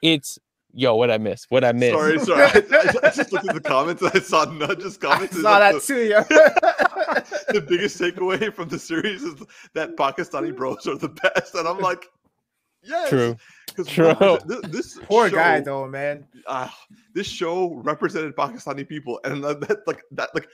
it's 0.01 0.38
yo 0.74 0.93
what 0.95 1.10
i 1.10 1.18
miss 1.18 1.45
what 1.49 1.64
i 1.64 1.72
miss 1.72 1.91
Sorry, 1.93 2.20
sorry. 2.26 2.41
I, 2.43 2.47
I- 2.47 3.08
I 3.08 3.10
just 3.12 3.32
looked 3.32 3.47
at 3.47 3.56
the 3.56 3.62
comments 3.62 4.01
and 4.01 4.12
I 4.14 4.20
saw 4.20 4.43
Nudge's 4.45 4.97
I 4.97 5.01
comments. 5.08 5.41
saw 5.41 5.60
that 5.60 5.74
the, 5.76 5.80
too, 5.80 6.03
yo. 6.03 6.22
the 7.53 7.66
biggest 7.66 7.99
takeaway 7.99 8.53
from 8.53 8.68
the 8.68 8.78
series 8.80 9.24
is 9.24 9.36
that 9.74 9.95
Pakistani 9.95 10.53
bros 10.56 10.86
are 10.88 10.97
the 10.97 11.10
best, 11.10 11.56
and 11.56 11.66
I'm 11.68 11.80
like, 11.80 12.10
yes, 12.86 13.09
true 13.09 13.36
'cause 13.75 13.88
True. 13.88 14.07
represent- 14.07 14.63
thi- 14.63 14.67
This 14.69 14.99
Poor 15.03 15.29
guy, 15.29 15.59
though, 15.59 15.86
man. 15.88 16.25
ah, 16.47 16.73
this 17.13 17.27
show 17.27 17.73
represented 17.83 18.36
Pakistani 18.36 18.88
people, 18.88 19.19
and 19.25 19.43
that, 19.43 19.59
that 19.61 19.79
like 19.88 20.03
that 20.11 20.29
like 20.33 20.47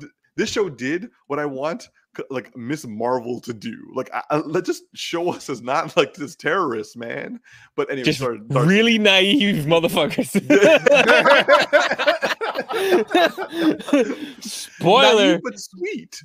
th- 0.00 0.12
this 0.36 0.50
show 0.50 0.68
did 0.68 1.10
what 1.28 1.38
I 1.38 1.46
want 1.46 1.88
like 2.30 2.56
Miss 2.56 2.86
Marvel 2.86 3.40
to 3.42 3.52
do. 3.52 3.74
Like, 3.94 4.08
I, 4.14 4.22
I- 4.30 4.36
let 4.38 4.64
just 4.64 4.84
show 4.94 5.30
us 5.32 5.48
as 5.50 5.60
not 5.62 5.96
like 5.96 6.14
this 6.14 6.34
terrorist 6.36 6.96
man. 6.96 7.40
But 7.76 7.90
anyway, 7.90 8.04
just 8.04 8.18
sorry, 8.20 8.40
Darcy. 8.48 8.68
really 8.68 8.98
naive 8.98 9.64
motherfuckers 9.66 10.30
spoiler 14.40 15.14
Naive 15.32 15.40
but 15.42 15.58
sweet. 15.58 16.22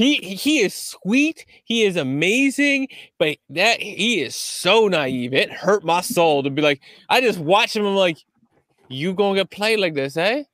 He 0.00 0.16
he 0.34 0.60
is 0.60 0.72
sweet. 0.72 1.44
He 1.64 1.82
is 1.82 1.96
amazing, 1.96 2.88
but 3.18 3.36
that 3.50 3.82
he 3.82 4.22
is 4.22 4.34
so 4.34 4.88
naive. 4.88 5.34
It 5.34 5.50
hurt 5.52 5.84
my 5.84 6.00
soul 6.00 6.42
to 6.42 6.48
be 6.48 6.62
like, 6.62 6.80
I 7.10 7.20
just 7.20 7.38
watch 7.38 7.76
him. 7.76 7.84
I'm 7.84 7.94
like, 7.96 8.16
you 8.88 9.12
gonna 9.12 9.34
get 9.40 9.50
played 9.50 9.78
like 9.78 9.92
this, 9.92 10.16
eh? 10.16 10.44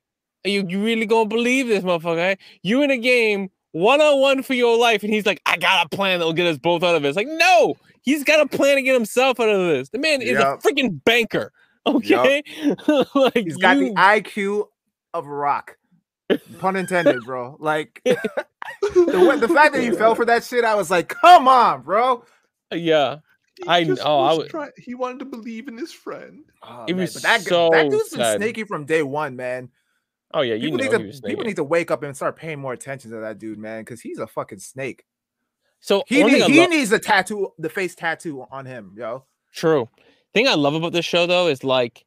Are 0.44 0.48
you 0.50 0.66
you 0.68 0.82
really 0.82 1.06
gonna 1.06 1.28
believe 1.28 1.68
this, 1.68 1.84
motherfucker? 1.84 2.32
Eh? 2.32 2.34
You 2.62 2.82
in 2.82 2.90
a 2.90 2.96
game 2.98 3.48
one 3.70 4.00
on 4.00 4.20
one 4.20 4.42
for 4.42 4.54
your 4.54 4.76
life, 4.76 5.04
and 5.04 5.14
he's 5.14 5.26
like, 5.26 5.40
I 5.46 5.56
got 5.58 5.86
a 5.86 5.88
plan 5.96 6.18
that 6.18 6.24
will 6.24 6.32
get 6.32 6.48
us 6.48 6.58
both 6.58 6.82
out 6.82 6.96
of 6.96 7.02
this. 7.04 7.14
Like, 7.14 7.28
no, 7.28 7.76
he's 8.02 8.24
got 8.24 8.40
a 8.40 8.46
plan 8.48 8.74
to 8.74 8.82
get 8.82 8.94
himself 8.94 9.38
out 9.38 9.48
of 9.48 9.60
this. 9.68 9.90
The 9.90 9.98
man 9.98 10.22
is 10.22 10.30
Yup. 10.40 10.58
a 10.64 10.66
freaking 10.68 10.98
banker. 11.04 11.52
Okay, 11.86 12.42
like 13.14 13.34
He's 13.44 13.56
got 13.58 13.76
you- 13.76 13.90
the 13.90 13.94
IQ 13.94 14.66
of 15.14 15.24
a 15.24 15.30
rock. 15.30 15.76
Pun 16.58 16.76
intended, 16.76 17.24
bro. 17.24 17.56
Like 17.60 18.00
the, 18.04 19.26
way- 19.28 19.38
the 19.38 19.48
fact 19.48 19.74
that 19.74 19.84
you 19.84 19.96
fell 19.96 20.14
for 20.14 20.24
that 20.24 20.44
shit, 20.44 20.64
I 20.64 20.74
was 20.74 20.90
like, 20.90 21.08
come 21.08 21.48
on, 21.48 21.82
bro. 21.82 22.24
yeah. 22.72 23.16
He 23.62 23.68
I- 23.68 23.84
just 23.84 24.02
oh, 24.04 24.20
I 24.20 24.28
was 24.30 24.38
would- 24.38 24.50
try- 24.50 24.70
he 24.76 24.94
wanted 24.94 25.20
to 25.20 25.24
believe 25.26 25.68
in 25.68 25.78
his 25.78 25.92
friend. 25.92 26.44
Oh, 26.62 26.84
It 26.88 26.92
man, 26.94 27.02
was 27.02 27.14
but 27.14 27.22
that, 27.22 27.40
so 27.42 27.70
that 27.70 27.90
dude's 27.90 28.10
been 28.10 28.18
sad. 28.20 28.36
snaky 28.38 28.64
from 28.64 28.84
day 28.84 29.02
one, 29.02 29.36
man. 29.36 29.70
Oh 30.34 30.40
yeah, 30.42 30.54
you 30.54 30.70
People 30.72 30.78
know 30.78 30.98
need 30.98 31.12
to 31.14 31.22
people 31.22 31.44
need 31.44 31.56
to 31.56 31.64
wake 31.64 31.90
up 31.90 32.02
and 32.02 32.14
start 32.14 32.36
paying 32.36 32.58
more 32.58 32.72
attention 32.72 33.12
to 33.12 33.18
that 33.20 33.38
dude, 33.38 33.58
man, 33.58 33.82
because 33.82 34.00
he's 34.00 34.18
a 34.18 34.26
fucking 34.26 34.58
snake. 34.58 35.04
So 35.80 36.02
He 36.08 36.22
need, 36.24 36.42
he 36.44 36.60
lo- 36.60 36.66
needs 36.66 36.90
a 36.90 36.98
tattoo, 36.98 37.52
the 37.58 37.68
face 37.70 37.94
tattoo 37.94 38.44
on 38.50 38.66
him, 38.66 38.94
yo. 38.96 39.24
True. 39.54 39.88
Thing 40.34 40.48
I 40.48 40.54
love 40.54 40.74
about 40.74 40.92
this 40.92 41.04
show 41.06 41.26
though 41.26 41.46
is 41.46 41.62
like, 41.62 42.04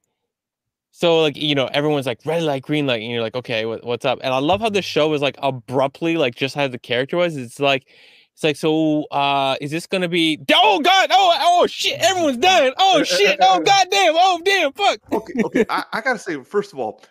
so 0.99 1.21
like 1.21 1.37
you 1.37 1.55
know 1.55 1.67
everyone's 1.67 2.05
like 2.05 2.19
red 2.25 2.43
light, 2.43 2.63
green 2.63 2.85
light, 2.85 3.01
and 3.01 3.09
you're 3.09 3.21
like, 3.21 3.35
okay, 3.35 3.65
what, 3.65 3.85
what's 3.85 4.03
up? 4.03 4.19
And 4.21 4.33
I 4.33 4.39
love 4.39 4.59
how 4.59 4.69
this 4.69 4.83
show 4.83 5.13
is 5.13 5.21
like 5.21 5.37
abruptly 5.41 6.17
like 6.17 6.35
just 6.35 6.55
how 6.55 6.67
the 6.67 6.77
character 6.77 7.15
was. 7.15 7.37
It's 7.37 7.57
like, 7.57 7.85
it's 8.33 8.43
like, 8.43 8.57
so 8.57 9.05
uh 9.05 9.55
is 9.61 9.71
this 9.71 9.87
gonna 9.87 10.09
be? 10.09 10.37
Oh 10.53 10.81
God! 10.81 11.09
Oh 11.13 11.37
oh 11.39 11.67
shit! 11.67 12.01
Everyone's 12.01 12.35
dying! 12.35 12.73
Oh 12.77 13.03
shit! 13.03 13.39
Oh 13.41 13.61
goddamn! 13.65 14.13
Oh 14.13 14.41
damn! 14.43 14.73
Fuck! 14.73 14.99
Okay, 15.13 15.33
okay. 15.45 15.65
I, 15.69 15.85
I 15.93 16.01
gotta 16.01 16.19
say, 16.19 16.43
first 16.43 16.73
of 16.73 16.79
all, 16.79 17.01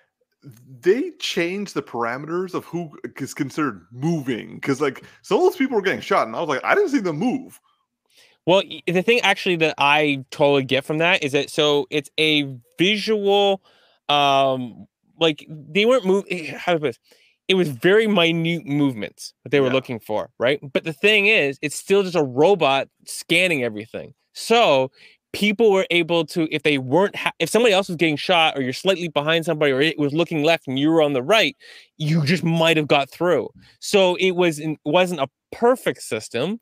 they 0.80 1.12
changed 1.18 1.72
the 1.72 1.82
parameters 1.82 2.52
of 2.52 2.66
who 2.66 2.90
is 3.16 3.32
considered 3.32 3.86
moving 3.90 4.56
because, 4.56 4.82
like, 4.82 5.02
some 5.22 5.38
of 5.38 5.44
those 5.44 5.56
people 5.56 5.76
were 5.76 5.82
getting 5.82 6.02
shot, 6.02 6.26
and 6.26 6.36
I 6.36 6.40
was 6.40 6.50
like, 6.50 6.62
I 6.62 6.74
didn't 6.74 6.90
see 6.90 7.00
them 7.00 7.16
move. 7.18 7.58
Well, 8.44 8.62
the 8.86 9.02
thing 9.02 9.20
actually 9.20 9.56
that 9.56 9.76
I 9.78 10.26
totally 10.30 10.64
get 10.64 10.84
from 10.84 10.98
that 10.98 11.22
is 11.22 11.32
that 11.32 11.48
so 11.48 11.86
it's 11.90 12.10
a 12.18 12.54
visual, 12.78 13.62
um, 14.08 14.86
like 15.20 15.46
they 15.48 15.84
weren't 15.84 16.06
moving. 16.06 16.46
How 16.54 16.72
to 16.72 16.78
put 16.80 16.86
this? 16.88 16.98
It 17.48 17.54
was 17.54 17.68
very 17.70 18.06
minute 18.06 18.66
movements 18.66 19.32
that 19.42 19.50
they 19.50 19.60
were 19.60 19.68
Yeah. 19.68 19.72
looking 19.72 20.00
for, 20.00 20.30
right? 20.38 20.60
But 20.72 20.84
the 20.84 20.92
thing 20.92 21.26
is, 21.26 21.58
it's 21.62 21.76
still 21.76 22.02
just 22.02 22.14
a 22.14 22.22
robot 22.22 22.88
scanning 23.06 23.64
everything. 23.64 24.12
So 24.34 24.90
people 25.32 25.72
were 25.72 25.86
able 25.90 26.26
to, 26.26 26.46
if 26.54 26.62
they 26.62 26.76
weren't, 26.78 27.16
ha- 27.16 27.32
if 27.38 27.48
somebody 27.48 27.72
else 27.74 27.88
was 27.88 27.96
getting 27.96 28.16
shot, 28.16 28.56
or 28.56 28.62
you're 28.62 28.72
slightly 28.74 29.08
behind 29.08 29.46
somebody, 29.46 29.72
or 29.72 29.80
it 29.80 29.98
was 29.98 30.12
looking 30.12 30.42
left 30.42 30.68
and 30.68 30.78
you 30.78 30.90
were 30.90 31.00
on 31.02 31.14
the 31.14 31.22
right, 31.22 31.56
you 31.96 32.22
just 32.24 32.44
might 32.44 32.76
have 32.76 32.86
got 32.86 33.08
through. 33.10 33.48
So 33.80 34.14
it 34.16 34.32
was 34.32 34.58
it 34.58 34.76
wasn't 34.84 35.20
a 35.20 35.28
perfect 35.50 36.02
system, 36.02 36.60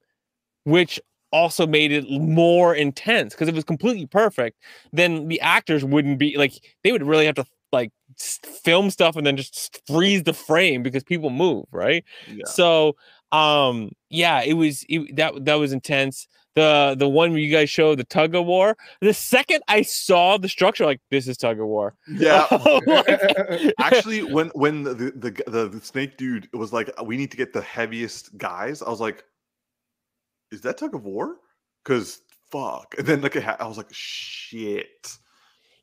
which 0.64 1.00
also 1.32 1.66
made 1.66 1.92
it 1.92 2.08
more 2.10 2.74
intense 2.74 3.34
because 3.34 3.48
if 3.48 3.54
it 3.54 3.56
was 3.56 3.64
completely 3.64 4.06
perfect, 4.06 4.58
then 4.92 5.28
the 5.28 5.40
actors 5.40 5.84
wouldn't 5.84 6.18
be 6.18 6.36
like 6.36 6.52
they 6.84 6.92
would 6.92 7.02
really 7.02 7.26
have 7.26 7.34
to 7.34 7.46
like 7.72 7.92
film 8.18 8.90
stuff 8.90 9.16
and 9.16 9.26
then 9.26 9.36
just 9.36 9.80
freeze 9.86 10.22
the 10.22 10.32
frame 10.32 10.82
because 10.82 11.02
people 11.02 11.30
move, 11.30 11.66
right? 11.72 12.04
Yeah. 12.28 12.44
So 12.46 12.96
um 13.32 13.90
yeah, 14.08 14.42
it 14.42 14.54
was 14.54 14.84
it, 14.88 15.16
that 15.16 15.44
that 15.44 15.54
was 15.54 15.72
intense. 15.72 16.28
The 16.54 16.96
the 16.98 17.08
one 17.08 17.32
where 17.32 17.40
you 17.40 17.52
guys 17.52 17.68
showed 17.68 17.98
the 17.98 18.04
tug 18.04 18.34
of 18.34 18.46
war. 18.46 18.78
The 19.02 19.12
second 19.12 19.62
I 19.68 19.82
saw 19.82 20.38
the 20.38 20.48
structure, 20.48 20.86
like 20.86 21.02
this 21.10 21.28
is 21.28 21.36
tug 21.36 21.60
of 21.60 21.66
war. 21.66 21.94
Yeah. 22.08 22.46
Like, 22.86 23.74
Actually, 23.78 24.22
when 24.22 24.48
when 24.54 24.84
the, 24.84 24.94
the 24.94 25.42
the 25.46 25.68
the 25.68 25.80
snake 25.82 26.16
dude 26.16 26.48
was 26.54 26.72
like, 26.72 26.90
we 27.04 27.18
need 27.18 27.30
to 27.30 27.36
get 27.36 27.52
the 27.52 27.60
heaviest 27.60 28.38
guys, 28.38 28.80
I 28.80 28.88
was 28.88 29.00
like, 29.00 29.24
is 30.50 30.60
that 30.62 30.78
tug 30.78 30.94
of 30.94 31.04
war? 31.04 31.36
Because 31.84 32.20
fuck. 32.50 32.94
And 32.98 33.06
then 33.06 33.20
like 33.20 33.36
I 33.36 33.66
was 33.66 33.76
like, 33.76 33.92
shit. 33.92 35.16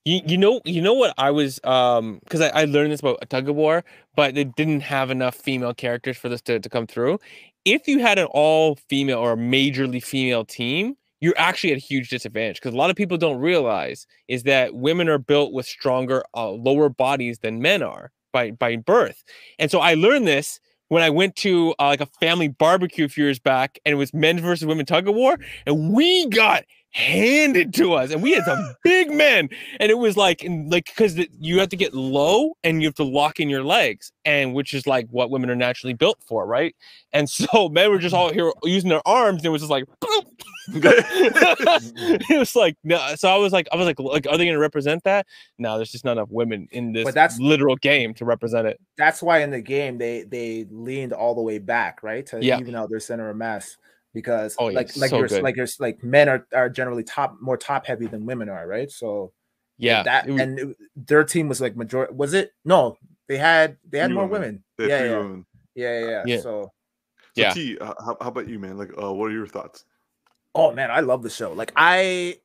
You, 0.05 0.19
you 0.25 0.37
know 0.37 0.59
you 0.65 0.81
know 0.81 0.93
what 0.93 1.13
I 1.17 1.31
was 1.31 1.61
um 1.63 2.19
because 2.23 2.41
I, 2.41 2.49
I 2.49 2.65
learned 2.65 2.91
this 2.91 2.99
about 2.99 3.19
a 3.21 3.25
tug 3.25 3.47
of 3.47 3.55
war, 3.55 3.83
but 4.15 4.37
it 4.37 4.55
didn't 4.55 4.81
have 4.81 5.09
enough 5.11 5.35
female 5.35 5.73
characters 5.73 6.17
for 6.17 6.29
this 6.29 6.41
to, 6.43 6.59
to 6.59 6.69
come 6.69 6.87
through. 6.87 7.19
If 7.63 7.87
you 7.87 7.99
had 7.99 8.19
an 8.19 8.27
all 8.31 8.75
female 8.75 9.19
or 9.19 9.33
a 9.33 9.37
majorly 9.37 10.03
female 10.03 10.43
team, 10.43 10.97
you're 11.21 11.33
actually 11.37 11.71
at 11.71 11.77
a 11.77 11.81
huge 11.81 12.09
disadvantage 12.09 12.57
because 12.57 12.73
a 12.73 12.77
lot 12.77 12.89
of 12.89 12.97
people 12.97 13.17
don't 13.17 13.39
realize 13.39 14.05
is 14.27 14.43
that 14.43 14.75
women 14.75 15.07
are 15.07 15.17
built 15.17 15.53
with 15.53 15.65
stronger 15.65 16.21
uh, 16.35 16.49
lower 16.49 16.89
bodies 16.89 17.39
than 17.39 17.61
men 17.61 17.81
are 17.81 18.11
by 18.33 18.51
by 18.51 18.75
birth. 18.75 19.23
And 19.57 19.71
so 19.71 19.79
I 19.79 19.93
learned 19.93 20.27
this 20.27 20.59
when 20.93 21.03
I 21.03 21.09
went 21.09 21.35
to 21.37 21.73
uh, 21.79 21.87
like 21.87 22.01
a 22.01 22.05
family 22.05 22.47
barbecue 22.47 23.05
a 23.05 23.09
few 23.09 23.25
years 23.25 23.39
back, 23.39 23.79
and 23.83 23.91
it 23.91 23.95
was 23.95 24.13
men 24.13 24.39
versus 24.39 24.65
women 24.65 24.85
tug 24.85 25.07
of 25.07 25.15
war, 25.15 25.37
and 25.65 25.91
we 25.91 26.27
got 26.27 26.65
handed 26.93 27.73
to 27.75 27.93
us, 27.93 28.11
and 28.11 28.21
we 28.23 28.31
had 28.33 28.43
some 28.45 28.75
big 28.83 29.11
men, 29.11 29.49
and 29.79 29.91
it 29.91 29.97
was 29.97 30.15
like, 30.15 30.43
and 30.43 30.71
like 30.71 30.85
because 30.85 31.19
you 31.39 31.59
have 31.59 31.69
to 31.69 31.75
get 31.75 31.93
low 31.93 32.55
and 32.63 32.81
you 32.81 32.87
have 32.87 32.95
to 32.95 33.03
lock 33.03 33.39
in 33.39 33.49
your 33.49 33.63
legs, 33.63 34.11
and 34.25 34.53
which 34.53 34.73
is 34.73 34.87
like 34.87 35.07
what 35.09 35.29
women 35.29 35.49
are 35.49 35.55
naturally 35.55 35.93
built 35.93 36.19
for, 36.27 36.45
right? 36.45 36.75
And 37.11 37.29
so 37.29 37.67
men 37.71 37.89
were 37.91 37.99
just 37.99 38.15
all 38.15 38.31
here 38.31 38.51
using 38.63 38.89
their 38.89 39.05
arms, 39.07 39.39
and 39.39 39.45
it 39.47 39.49
was 39.49 39.61
just 39.61 39.71
like. 39.71 39.85
it 40.69 42.39
was 42.39 42.55
like 42.55 42.77
no 42.85 42.97
so 43.15 43.27
i 43.29 43.35
was 43.35 43.51
like 43.51 43.67
i 43.73 43.75
was 43.75 43.85
like 43.85 43.99
like 43.99 44.25
are 44.27 44.37
they 44.37 44.45
going 44.45 44.53
to 44.53 44.59
represent 44.59 45.03
that 45.03 45.27
no 45.57 45.75
there's 45.75 45.91
just 45.91 46.05
not 46.05 46.13
enough 46.13 46.29
women 46.31 46.69
in 46.71 46.93
this 46.93 47.03
But 47.03 47.13
that's- 47.13 47.37
literal 47.37 47.75
game 47.75 48.13
to 48.13 48.23
represent 48.23 48.65
it 48.67 48.79
That's 48.97 49.21
why 49.21 49.39
in 49.39 49.51
the 49.51 49.59
game 49.61 49.97
they 49.97 50.23
they 50.23 50.65
leaned 50.71 51.11
all 51.11 51.35
the 51.35 51.41
way 51.41 51.57
back, 51.59 52.01
right, 52.01 52.25
to 52.27 52.41
Yeah. 52.41 52.59
even 52.59 52.75
out 52.75 52.89
their 52.89 53.01
center 53.01 53.29
of 53.29 53.35
mass 53.35 53.75
because 54.13 54.55
Oh, 54.59 54.69
yeah, 54.69 54.77
like 54.77 54.95
like 54.97 55.09
so 55.09 55.17
you're 55.17 55.27
good. 55.27 55.43
like 55.43 55.55
you're 55.55 55.67
like 55.79 56.03
men 56.03 56.29
are 56.29 56.47
are 56.53 56.69
generally 56.69 57.03
top 57.03 57.35
more 57.41 57.57
top 57.57 57.85
heavy 57.85 58.07
than 58.07 58.25
women 58.25 58.49
are, 58.49 58.67
right? 58.67 58.89
So 58.91 59.33
yeah 59.77 60.03
that 60.03 60.27
was- 60.27 60.39
and 60.41 60.59
it- 60.59 60.77
their 60.95 61.23
team 61.23 61.49
was 61.49 61.59
like 61.59 61.75
major 61.75 62.07
was 62.11 62.33
it 62.33 62.51
no 62.63 62.95
they 63.27 63.37
had 63.37 63.77
they 63.89 63.97
had 63.99 64.11
more 64.11 64.27
women. 64.27 64.63
women 64.77 64.89
yeah 64.91 65.03
yeah, 65.03 65.17
women. 65.17 65.45
yeah 65.75 65.99
yeah 65.99 66.05
yeah 66.09 66.23
Yeah. 66.25 66.37
so 66.37 66.71
So 67.35 67.41
Yeah. 67.41 67.53
T, 67.53 67.77
uh, 67.79 67.93
how, 68.05 68.15
how 68.21 68.27
about 68.27 68.47
you, 68.47 68.59
man? 68.59 68.77
Like, 68.77 68.91
uh, 69.01 69.11
what 69.11 69.31
are 69.31 69.33
your 69.33 69.47
thoughts? 69.47 69.85
oh 70.55 70.71
man 70.71 70.91
i 70.91 70.99
love 70.99 71.23
the 71.23 71.29
show 71.31 71.51
like 71.53 71.71
i 71.75 72.37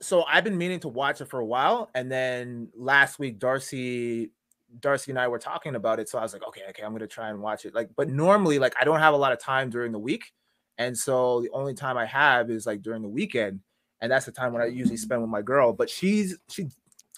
so 0.00 0.24
i've 0.24 0.42
been 0.42 0.58
meaning 0.58 0.80
to 0.80 0.88
watch 0.88 1.20
it 1.20 1.26
for 1.26 1.38
a 1.38 1.46
while 1.46 1.88
and 1.94 2.10
then 2.10 2.68
last 2.74 3.20
week 3.20 3.38
darcy 3.38 4.32
darcy 4.80 5.12
and 5.12 5.20
i 5.20 5.28
were 5.28 5.38
talking 5.38 5.76
about 5.76 6.00
it 6.00 6.08
so 6.08 6.18
i 6.18 6.22
was 6.22 6.32
like 6.32 6.42
okay 6.42 6.62
okay 6.68 6.82
i'm 6.82 6.90
gonna 6.90 7.06
try 7.06 7.30
and 7.30 7.40
watch 7.40 7.64
it 7.64 7.72
like 7.72 7.88
but 7.96 8.08
normally 8.08 8.58
like 8.58 8.74
i 8.80 8.82
don't 8.82 8.98
have 8.98 9.14
a 9.14 9.16
lot 9.16 9.30
of 9.30 9.38
time 9.38 9.70
during 9.70 9.92
the 9.92 9.98
week 10.00 10.32
and 10.78 10.96
so 10.96 11.40
the 11.40 11.50
only 11.50 11.74
time 11.74 11.96
i 11.96 12.06
have 12.06 12.50
is 12.50 12.66
like 12.66 12.82
during 12.82 13.02
the 13.02 13.08
weekend 13.08 13.60
and 14.00 14.10
that's 14.10 14.26
the 14.26 14.32
time 14.32 14.52
when 14.52 14.62
i 14.62 14.66
usually 14.66 14.96
spend 14.96 15.20
with 15.20 15.30
my 15.30 15.42
girl 15.42 15.72
but 15.72 15.88
she's 15.88 16.36
she 16.48 16.66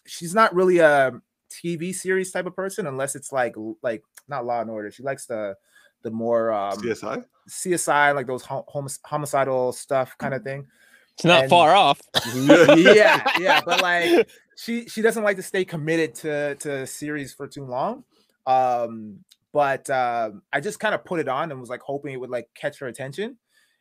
she's 0.06 0.34
not 0.34 0.54
really 0.54 0.78
a 0.78 1.12
tv 1.50 1.94
series 1.94 2.30
type 2.30 2.46
of 2.46 2.54
person 2.54 2.86
unless 2.86 3.14
it's 3.14 3.32
like 3.32 3.54
like 3.82 4.02
not 4.28 4.44
law 4.44 4.60
and 4.60 4.70
order 4.70 4.90
she 4.90 5.02
likes 5.02 5.26
the 5.26 5.54
the 6.02 6.10
more 6.10 6.52
um 6.52 6.78
CSI? 6.78 7.24
csi 7.48 8.14
like 8.14 8.26
those 8.26 8.42
hom- 8.42 8.64
homic- 8.68 9.00
homicidal 9.04 9.72
stuff 9.72 10.16
kind 10.18 10.34
of 10.34 10.42
thing 10.42 10.66
it's 11.14 11.24
not 11.24 11.42
and- 11.42 11.50
far 11.50 11.74
off 11.74 12.00
yeah, 12.34 13.24
yeah, 13.40 13.60
but 13.64 13.80
like 13.80 14.28
she 14.56 14.86
she 14.86 15.02
doesn't 15.02 15.22
like 15.22 15.36
to 15.36 15.42
stay 15.42 15.64
committed 15.64 16.14
to 16.16 16.54
to 16.56 16.86
series 16.86 17.32
for 17.32 17.46
too 17.46 17.64
long. 17.64 18.04
Um, 18.46 19.20
but 19.52 19.88
um, 19.90 20.42
I 20.52 20.60
just 20.60 20.80
kind 20.80 20.94
of 20.94 21.04
put 21.04 21.20
it 21.20 21.28
on 21.28 21.50
and 21.50 21.60
was 21.60 21.70
like 21.70 21.80
hoping 21.80 22.12
it 22.12 22.20
would 22.20 22.30
like 22.30 22.48
catch 22.54 22.78
her 22.80 22.86
attention, 22.86 23.38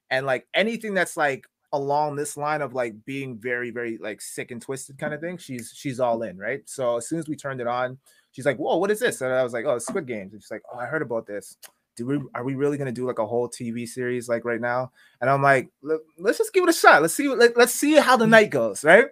and 0.10 0.26
like 0.26 0.48
anything 0.54 0.94
that's 0.94 1.18
like 1.18 1.46
along 1.74 2.16
this 2.16 2.38
line 2.38 2.62
of 2.62 2.74
like 2.74 2.94
being 3.06 3.38
very 3.38 3.70
very 3.70 3.98
like 3.98 4.22
sick 4.22 4.52
and 4.52 4.62
twisted 4.62 4.98
kind 4.98 5.14
of 5.14 5.22
thing, 5.22 5.38
she's 5.38 5.72
she's 5.76 6.00
all 6.00 6.22
in, 6.24 6.38
right? 6.38 6.62
So 6.66 6.98
as 6.98 7.08
soon 7.08 7.20
as 7.20 7.28
we 7.28 7.36
turned 7.36 7.62
it 7.62 7.68
on, 7.68 7.98
she's 8.32 8.46
like, 8.46 8.58
"Whoa, 8.58 8.78
what 8.78 8.92
is 8.92 9.00
this?" 9.00 9.22
And 9.22 9.34
I 9.34 9.44
was 9.44 9.54
like, 9.54 9.66
"Oh, 9.66 9.78
Squid 9.80 10.08
Games." 10.08 10.34
And 10.34 10.42
she's 10.42 10.52
like, 10.52 10.64
"Oh, 10.74 10.78
I 10.78 10.86
heard 10.86 11.02
about 11.02 11.26
this." 11.26 11.58
Do 11.98 12.06
we 12.06 12.20
are 12.36 12.44
we 12.44 12.56
really 12.56 12.78
gonna 12.78 12.92
do 12.92 13.06
like 13.08 13.20
a 13.20 13.26
whole 13.26 13.48
TV 13.50 13.88
series 13.88 14.28
like 14.28 14.44
right 14.46 14.60
now? 14.60 14.92
And 15.22 15.30
I'm 15.30 15.42
like, 15.42 15.70
"Let- 15.82 16.02
let's 16.18 16.38
just 16.38 16.54
give 16.54 16.64
it 16.64 16.70
a 16.70 16.74
shot. 16.74 17.02
Let's 17.02 17.14
see. 17.14 17.30
Let, 17.30 17.56
let's 17.58 17.74
see 17.74 17.96
how 17.96 18.18
the 18.18 18.28
night 18.28 18.50
goes, 18.50 18.84
right? 18.84 19.06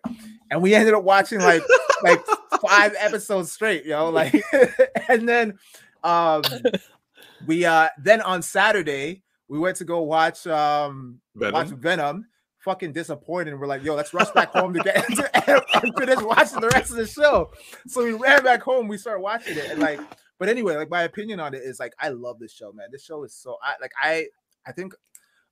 And 0.51 0.61
we 0.61 0.75
ended 0.75 0.93
up 0.93 1.03
watching 1.03 1.39
like 1.39 1.63
like 2.03 2.21
five 2.61 2.93
episodes 2.99 3.51
straight, 3.51 3.85
yo. 3.85 4.09
Like, 4.11 4.35
and 5.09 5.27
then 5.27 5.57
um 6.03 6.43
we 7.47 7.65
uh 7.65 7.87
then 7.97 8.21
on 8.21 8.41
Saturday 8.41 9.23
we 9.53 9.59
went 9.59 9.77
to 9.77 9.85
go 9.85 10.01
watch 10.01 10.47
um 10.47 11.19
watch 11.35 11.67
Venom? 11.67 11.79
Venom. 11.79 12.27
Fucking 12.57 12.91
disappointed. 12.91 13.59
We're 13.59 13.67
like, 13.67 13.83
yo, 13.83 13.93
let's 13.93 14.11
rush 14.11 14.31
back 14.31 14.51
home 14.51 14.73
to 14.73 14.79
get 14.79 14.95
and 15.47 15.93
finish 15.95 16.19
watching 16.21 16.59
the 16.59 16.69
rest 16.73 16.89
of 16.89 16.95
the 16.95 17.05
show. 17.05 17.51
So 17.85 18.03
we 18.03 18.13
ran 18.13 18.43
back 18.43 18.63
home. 18.63 18.87
We 18.87 18.97
started 18.97 19.21
watching 19.21 19.57
it, 19.57 19.69
and 19.69 19.79
like, 19.79 19.99
but 20.39 20.49
anyway, 20.49 20.75
like 20.75 20.89
my 20.89 21.03
opinion 21.03 21.39
on 21.39 21.53
it 21.53 21.61
is 21.61 21.79
like, 21.79 21.93
I 21.99 22.09
love 22.09 22.39
this 22.39 22.51
show, 22.51 22.71
man. 22.71 22.87
This 22.91 23.03
show 23.03 23.23
is 23.25 23.35
so 23.35 23.57
I 23.61 23.75
like 23.79 23.91
I 24.01 24.25
I 24.65 24.71
think 24.71 24.95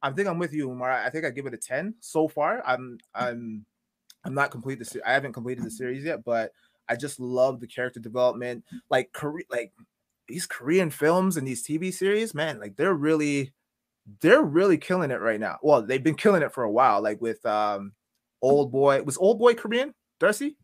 I 0.02 0.10
think 0.10 0.28
I'm 0.28 0.40
with 0.40 0.54
you, 0.54 0.72
Umar. 0.72 0.90
I 0.90 1.12
think 1.12 1.24
I 1.24 1.30
give 1.30 1.46
it 1.46 1.54
a 1.54 1.58
ten 1.58 1.94
so 2.00 2.28
far. 2.28 2.64
I'm 2.66 2.98
I'm 3.14 3.68
I'm 4.24 4.34
not 4.34 4.50
complete 4.50 4.80
the 4.80 5.02
I 5.06 5.14
haven't 5.14 5.34
completed 5.34 5.64
the 5.64 5.70
series 5.70 6.06
yet, 6.06 6.24
but 6.24 6.54
I 6.90 6.96
just 6.96 7.20
love 7.20 7.60
the 7.60 7.68
character 7.68 8.00
development. 8.00 8.64
Like 8.90 9.14
Korea, 9.14 9.46
like 9.52 9.74
these 10.28 10.48
Korean 10.48 10.90
films 10.90 11.38
and 11.38 11.48
these 11.48 11.64
TV 11.64 11.94
series, 11.94 12.34
man, 12.34 12.60
like 12.60 12.78
they're 12.78 12.96
really 12.96 13.54
they're 14.22 14.42
really 14.42 14.78
killing 14.78 15.12
it 15.12 15.22
right 15.22 15.40
now. 15.40 15.58
Well, 15.62 15.82
they've 15.82 16.04
been 16.04 16.16
killing 16.16 16.42
it 16.42 16.54
for 16.54 16.64
a 16.64 16.72
while, 16.72 17.02
like 17.02 17.22
with 17.22 17.46
um 17.46 17.94
Old 18.42 18.72
Boy. 18.72 19.02
Was 19.04 19.18
Old 19.18 19.40
Boy 19.40 19.54
Korean? 19.54 19.94
Darcy? 20.20 20.58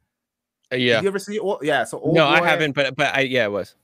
Uh, 0.72 0.76
Did 0.76 0.82
yeah 0.82 1.02
you 1.02 1.08
ever 1.08 1.20
see 1.20 1.40
Old 1.40 1.60
Yeah, 1.64 1.84
so 1.84 2.00
Old 2.00 2.16
no 2.16 2.26
i 2.26 2.46
haven't 2.46 2.74
but 2.74 2.96
but 2.96 3.16
i 3.16 3.22
yeah 3.22 3.46
it 3.46 3.52
was 3.52 3.76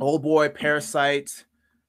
Old 0.00 0.22
Boy, 0.22 0.48
Parasite. 0.48 1.44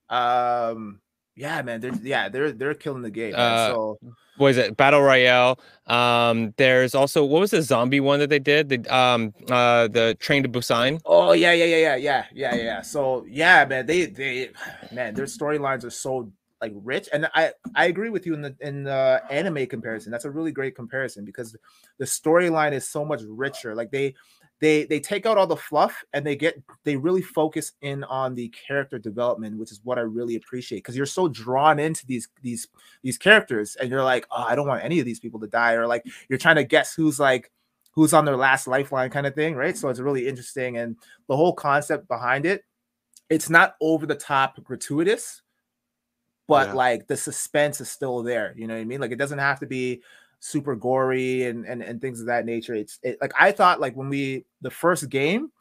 Um 0.09 1.01
yeah, 1.35 1.61
man, 1.61 1.81
they're 1.81 1.93
yeah, 2.01 2.30
they're 2.30 2.51
they're 2.51 2.73
killing 2.73 3.03
the 3.03 3.11
game. 3.11 3.35
Uh, 3.35 3.68
so 3.68 3.99
what 4.38 4.49
is 4.49 4.57
it 4.57 4.77
battle 4.77 5.01
royale 5.01 5.59
um 5.88 6.53
there's 6.57 6.93
also 6.93 7.26
what 7.26 7.39
was 7.39 7.51
the 7.51 7.61
zombie 7.61 7.99
one 7.99 8.19
that 8.19 8.30
they 8.30 8.39
did 8.39 8.69
the 8.69 8.95
um 8.95 9.34
uh 9.49 9.88
the 9.88 10.15
train 10.19 10.43
to 10.43 10.49
busan 10.49 10.99
Oh 11.05 11.34
yeah, 11.34 11.51
yeah, 11.53 11.65
yeah, 11.65 11.77
yeah, 11.77 11.95
yeah, 11.95 12.26
yeah, 12.34 12.55
yeah. 12.55 12.81
So 12.81 13.26
yeah, 13.27 13.65
man, 13.65 13.85
they 13.85 14.05
they 14.05 14.49
man, 14.91 15.14
their 15.14 15.26
storylines 15.26 15.84
are 15.84 15.89
so 15.89 16.31
like 16.62 16.74
rich. 16.76 17.10
And 17.14 17.30
I 17.34 17.54
I 17.76 17.86
agree 17.86 18.10
with 18.10 18.26
you 18.26 18.34
in 18.34 18.42
the 18.42 18.56
in 18.62 18.84
the 18.84 19.22
anime 19.30 19.66
comparison. 19.68 20.12
That's 20.12 20.26
a 20.26 20.32
really 20.32 20.52
great 20.52 20.76
comparison 20.76 21.26
because 21.26 21.56
the 21.98 22.06
storyline 22.06 22.74
is 22.74 22.88
so 22.88 23.06
much 23.06 23.22
richer. 23.28 23.76
Like 23.76 23.92
they 23.92 24.16
they 24.60 24.86
they 24.86 25.00
take 25.00 25.26
out 25.26 25.38
all 25.38 25.48
the 25.48 25.56
fluff 25.56 26.04
and 26.14 26.26
they 26.26 26.36
get 26.36 26.62
they 26.84 26.96
really 26.96 27.22
focus 27.22 27.74
in 27.82 28.04
on 28.06 28.34
the 28.36 28.50
character 28.50 28.98
development 28.98 29.58
which 29.58 29.72
is 29.72 29.82
what 29.84 29.98
i 29.98 30.02
really 30.02 30.36
appreciate 30.36 30.80
because 30.80 30.98
you're 30.98 31.06
so 31.06 31.28
drawn 31.28 31.80
into 31.80 32.06
these 32.06 32.28
these 32.42 32.68
these 33.04 33.18
characters 33.18 33.76
and 33.76 33.90
you're 33.90 34.04
like 34.04 34.26
oh 34.32 34.44
i 34.48 34.56
don't 34.56 34.68
want 34.68 34.84
any 34.84 35.00
of 35.00 35.06
these 35.06 35.20
people 35.20 35.40
to 35.40 35.48
die 35.48 35.74
or 35.74 35.86
like 35.86 36.04
you're 36.30 36.40
trying 36.40 36.56
to 36.56 36.64
guess 36.64 36.94
who's 36.94 37.20
like 37.20 37.52
who's 37.92 38.14
on 38.14 38.26
their 38.26 38.38
last 38.38 38.68
lifeline 38.68 39.10
kind 39.10 39.28
of 39.28 39.36
thing 39.36 39.56
right 39.56 39.78
so 39.78 39.90
it's 39.90 40.00
really 40.00 40.28
interesting 40.28 40.78
and 40.78 40.96
the 41.28 41.36
whole 41.36 41.54
concept 41.54 42.08
behind 42.08 42.46
it 42.46 42.64
it's 43.30 43.50
not 43.50 43.76
over 43.82 44.06
the 44.06 44.16
top 44.16 44.62
gratuitous 44.64 45.42
but 46.48 46.68
Yeah. 46.68 46.74
like 46.74 47.07
the 47.07 47.18
suspense 47.18 47.82
is 47.82 47.90
still 47.91 48.24
there 48.24 48.53
you 48.57 48.68
know 48.68 48.74
what 48.76 48.82
i 48.82 48.86
mean? 48.86 49.02
Like 49.02 49.11
it 49.11 49.18
doesn't 49.18 49.40
have 49.40 49.60
to 49.60 49.65
be 49.68 50.02
super 50.40 50.76
gory 50.76 51.45
and 51.45 51.65
and, 51.65 51.82
and 51.82 51.99
things 52.02 52.19
of 52.19 52.28
that 52.28 52.45
nature. 52.45 52.76
It's 52.76 52.99
it, 53.03 53.18
like 53.22 53.34
i 53.40 53.52
thought 53.52 53.80
like 53.80 53.95
when 53.95 54.10
we 54.10 54.45
the 54.61 54.72
first 54.72 55.10
game 55.10 55.52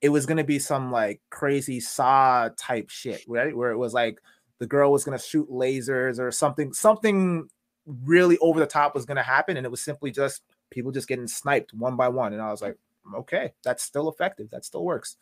it 0.00 0.08
was 0.10 0.26
going 0.26 0.36
to 0.36 0.44
be 0.44 0.58
some 0.58 0.92
like 0.92 1.20
crazy 1.30 1.80
saw 1.80 2.50
type 2.56 2.90
shit 2.90 3.24
right? 3.26 3.56
Where 3.56 3.70
it 3.70 3.78
was 3.78 3.94
like 3.94 4.20
the 4.58 4.66
girl 4.66 4.92
was 4.92 5.04
going 5.04 5.16
to 5.18 5.24
shoot 5.24 5.48
lasers 5.50 6.18
or 6.18 6.30
something 6.30 6.72
something 6.72 7.48
really 7.86 8.38
over 8.38 8.60
the 8.60 8.66
top 8.66 8.94
was 8.94 9.04
going 9.04 9.16
to 9.16 9.22
happen 9.22 9.56
and 9.56 9.66
it 9.66 9.70
was 9.70 9.82
simply 9.82 10.10
just 10.10 10.42
people 10.70 10.90
just 10.90 11.08
getting 11.08 11.26
sniped 11.26 11.72
one 11.74 11.96
by 11.96 12.08
one 12.08 12.32
and 12.32 12.40
i 12.40 12.50
was 12.50 12.62
like 12.62 12.76
okay 13.14 13.52
that's 13.62 13.82
still 13.82 14.08
effective 14.08 14.48
that 14.50 14.64
still 14.64 14.84
works 14.84 15.16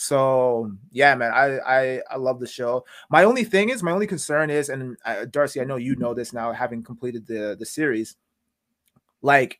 so 0.00 0.72
yeah 0.92 1.14
man 1.14 1.30
i 1.30 1.58
i, 1.58 2.00
I 2.10 2.16
love 2.16 2.40
the 2.40 2.46
show. 2.46 2.86
My 3.10 3.24
only 3.24 3.44
thing 3.44 3.68
is 3.68 3.82
my 3.82 3.92
only 3.92 4.06
concern 4.06 4.48
is 4.48 4.70
and 4.70 4.96
uh, 5.04 5.26
darcy 5.26 5.60
i 5.60 5.64
know 5.64 5.76
you 5.76 5.94
know 5.94 6.14
this 6.14 6.32
now 6.32 6.52
having 6.52 6.82
completed 6.82 7.26
the 7.26 7.54
the 7.58 7.66
series 7.66 8.16
like 9.20 9.58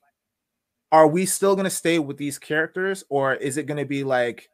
are 0.93 1.07
we 1.07 1.27
still 1.27 1.55
to 1.65 1.71
stay 1.71 1.99
with 1.99 2.17
these 2.17 2.39
characters 2.39 3.05
or 3.11 3.35
is 3.35 3.59
it 3.59 3.67
to 3.77 3.85
be 3.85 4.03
like 4.03 4.49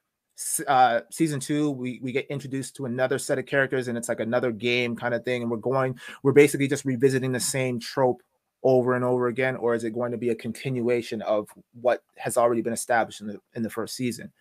uh 0.67 1.03
season 1.13 1.39
two 1.39 1.71
we 1.71 2.01
we 2.03 2.11
get 2.11 2.27
introduced 2.27 2.75
to 2.75 2.87
another 2.87 3.17
set 3.17 3.39
of 3.39 3.47
characters 3.47 3.87
and 3.87 3.97
it's 3.97 4.09
like 4.09 4.19
another 4.19 4.51
game 4.51 4.97
kind 4.97 5.15
of 5.15 5.25
thing 5.25 5.43
and 5.43 5.51
we're 5.53 5.57
going 5.57 5.97
we're 6.25 6.33
basically 6.33 6.67
just 6.67 6.85
revisiting 6.85 7.31
the 7.31 7.39
same 7.39 7.79
trope 7.79 8.25
over 8.65 8.97
and 8.97 9.05
over 9.05 9.29
again 9.29 9.55
or 9.55 9.73
is 9.77 9.85
it 9.85 9.95
going 9.95 10.11
to 10.11 10.19
be 10.19 10.31
a 10.31 10.35
continuation 10.35 11.23
of 11.23 11.49
what 11.81 12.03
has 12.17 12.37
already 12.37 12.61
been 12.61 12.73
established 12.73 13.21
in 13.21 13.29
the 13.29 13.41
in 13.55 13.63
the 13.63 13.71
first 13.71 13.95
season? 13.95 14.33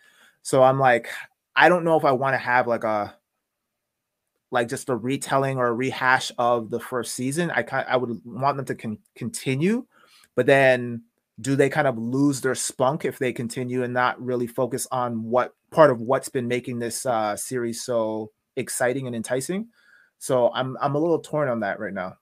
So 0.41 0.63
i'm 0.63 0.79
like 0.79 1.07
i 1.55 1.69
don't 1.69 1.83
know 1.83 1.97
if 1.97 2.05
i 2.05 2.11
want 2.11 2.33
to 2.33 2.37
have 2.37 2.67
like 2.67 2.83
a 2.83 3.15
like 4.51 4.67
just 4.69 4.89
a 4.89 4.95
retelling 4.95 5.57
or 5.57 5.67
a 5.67 5.73
rehash 5.73 6.31
of 6.37 6.69
the 6.69 6.79
first 6.79 7.13
season 7.13 7.51
i 7.51 7.61
kind 7.61 7.85
i 7.89 7.97
would 7.97 8.21
want 8.25 8.57
them 8.57 8.65
to 8.65 8.75
con- 8.75 8.99
continue 9.15 9.85
but 10.35 10.45
then 10.45 11.01
do 11.41 11.55
they 11.55 11.69
kind 11.69 11.87
of 11.87 11.97
lose 11.97 12.39
their 12.39 12.55
spunk 12.55 13.03
if 13.03 13.19
they 13.19 13.33
continue 13.33 13.83
and 13.83 13.93
not 13.93 14.21
really 14.23 14.47
focus 14.47 14.87
on 14.91 15.21
what 15.23 15.53
part 15.71 15.91
of 15.91 15.99
what's 16.01 16.29
been 16.29 16.47
making 16.47 16.79
this 16.79 17.05
uh 17.05 17.35
series 17.35 17.83
so 17.83 18.31
exciting 18.55 19.07
and 19.07 19.15
enticing 19.15 19.67
so 20.19 20.49
i'm 20.53 20.77
i'm 20.79 20.95
a 20.95 20.99
little 20.99 21.19
torn 21.19 21.49
on 21.49 21.59
that 21.59 21.79
right 21.79 21.93
now 21.93 22.15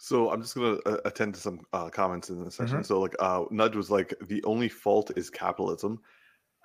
So 0.00 0.30
I'm 0.30 0.40
just 0.40 0.54
gonna 0.54 0.78
uh, 0.86 0.98
attend 1.06 1.34
to 1.34 1.40
some 1.40 1.58
uh, 1.72 1.88
comments 1.88 2.30
in 2.30 2.44
this 2.44 2.54
Mm-hmm. 2.56 2.66
session. 2.66 2.84
So 2.84 3.00
like, 3.00 3.16
uh, 3.18 3.46
Nudge 3.50 3.74
was 3.74 3.90
like, 3.90 4.14
the 4.28 4.40
only 4.44 4.68
fault 4.68 5.10
is 5.16 5.28
capitalism. 5.28 5.98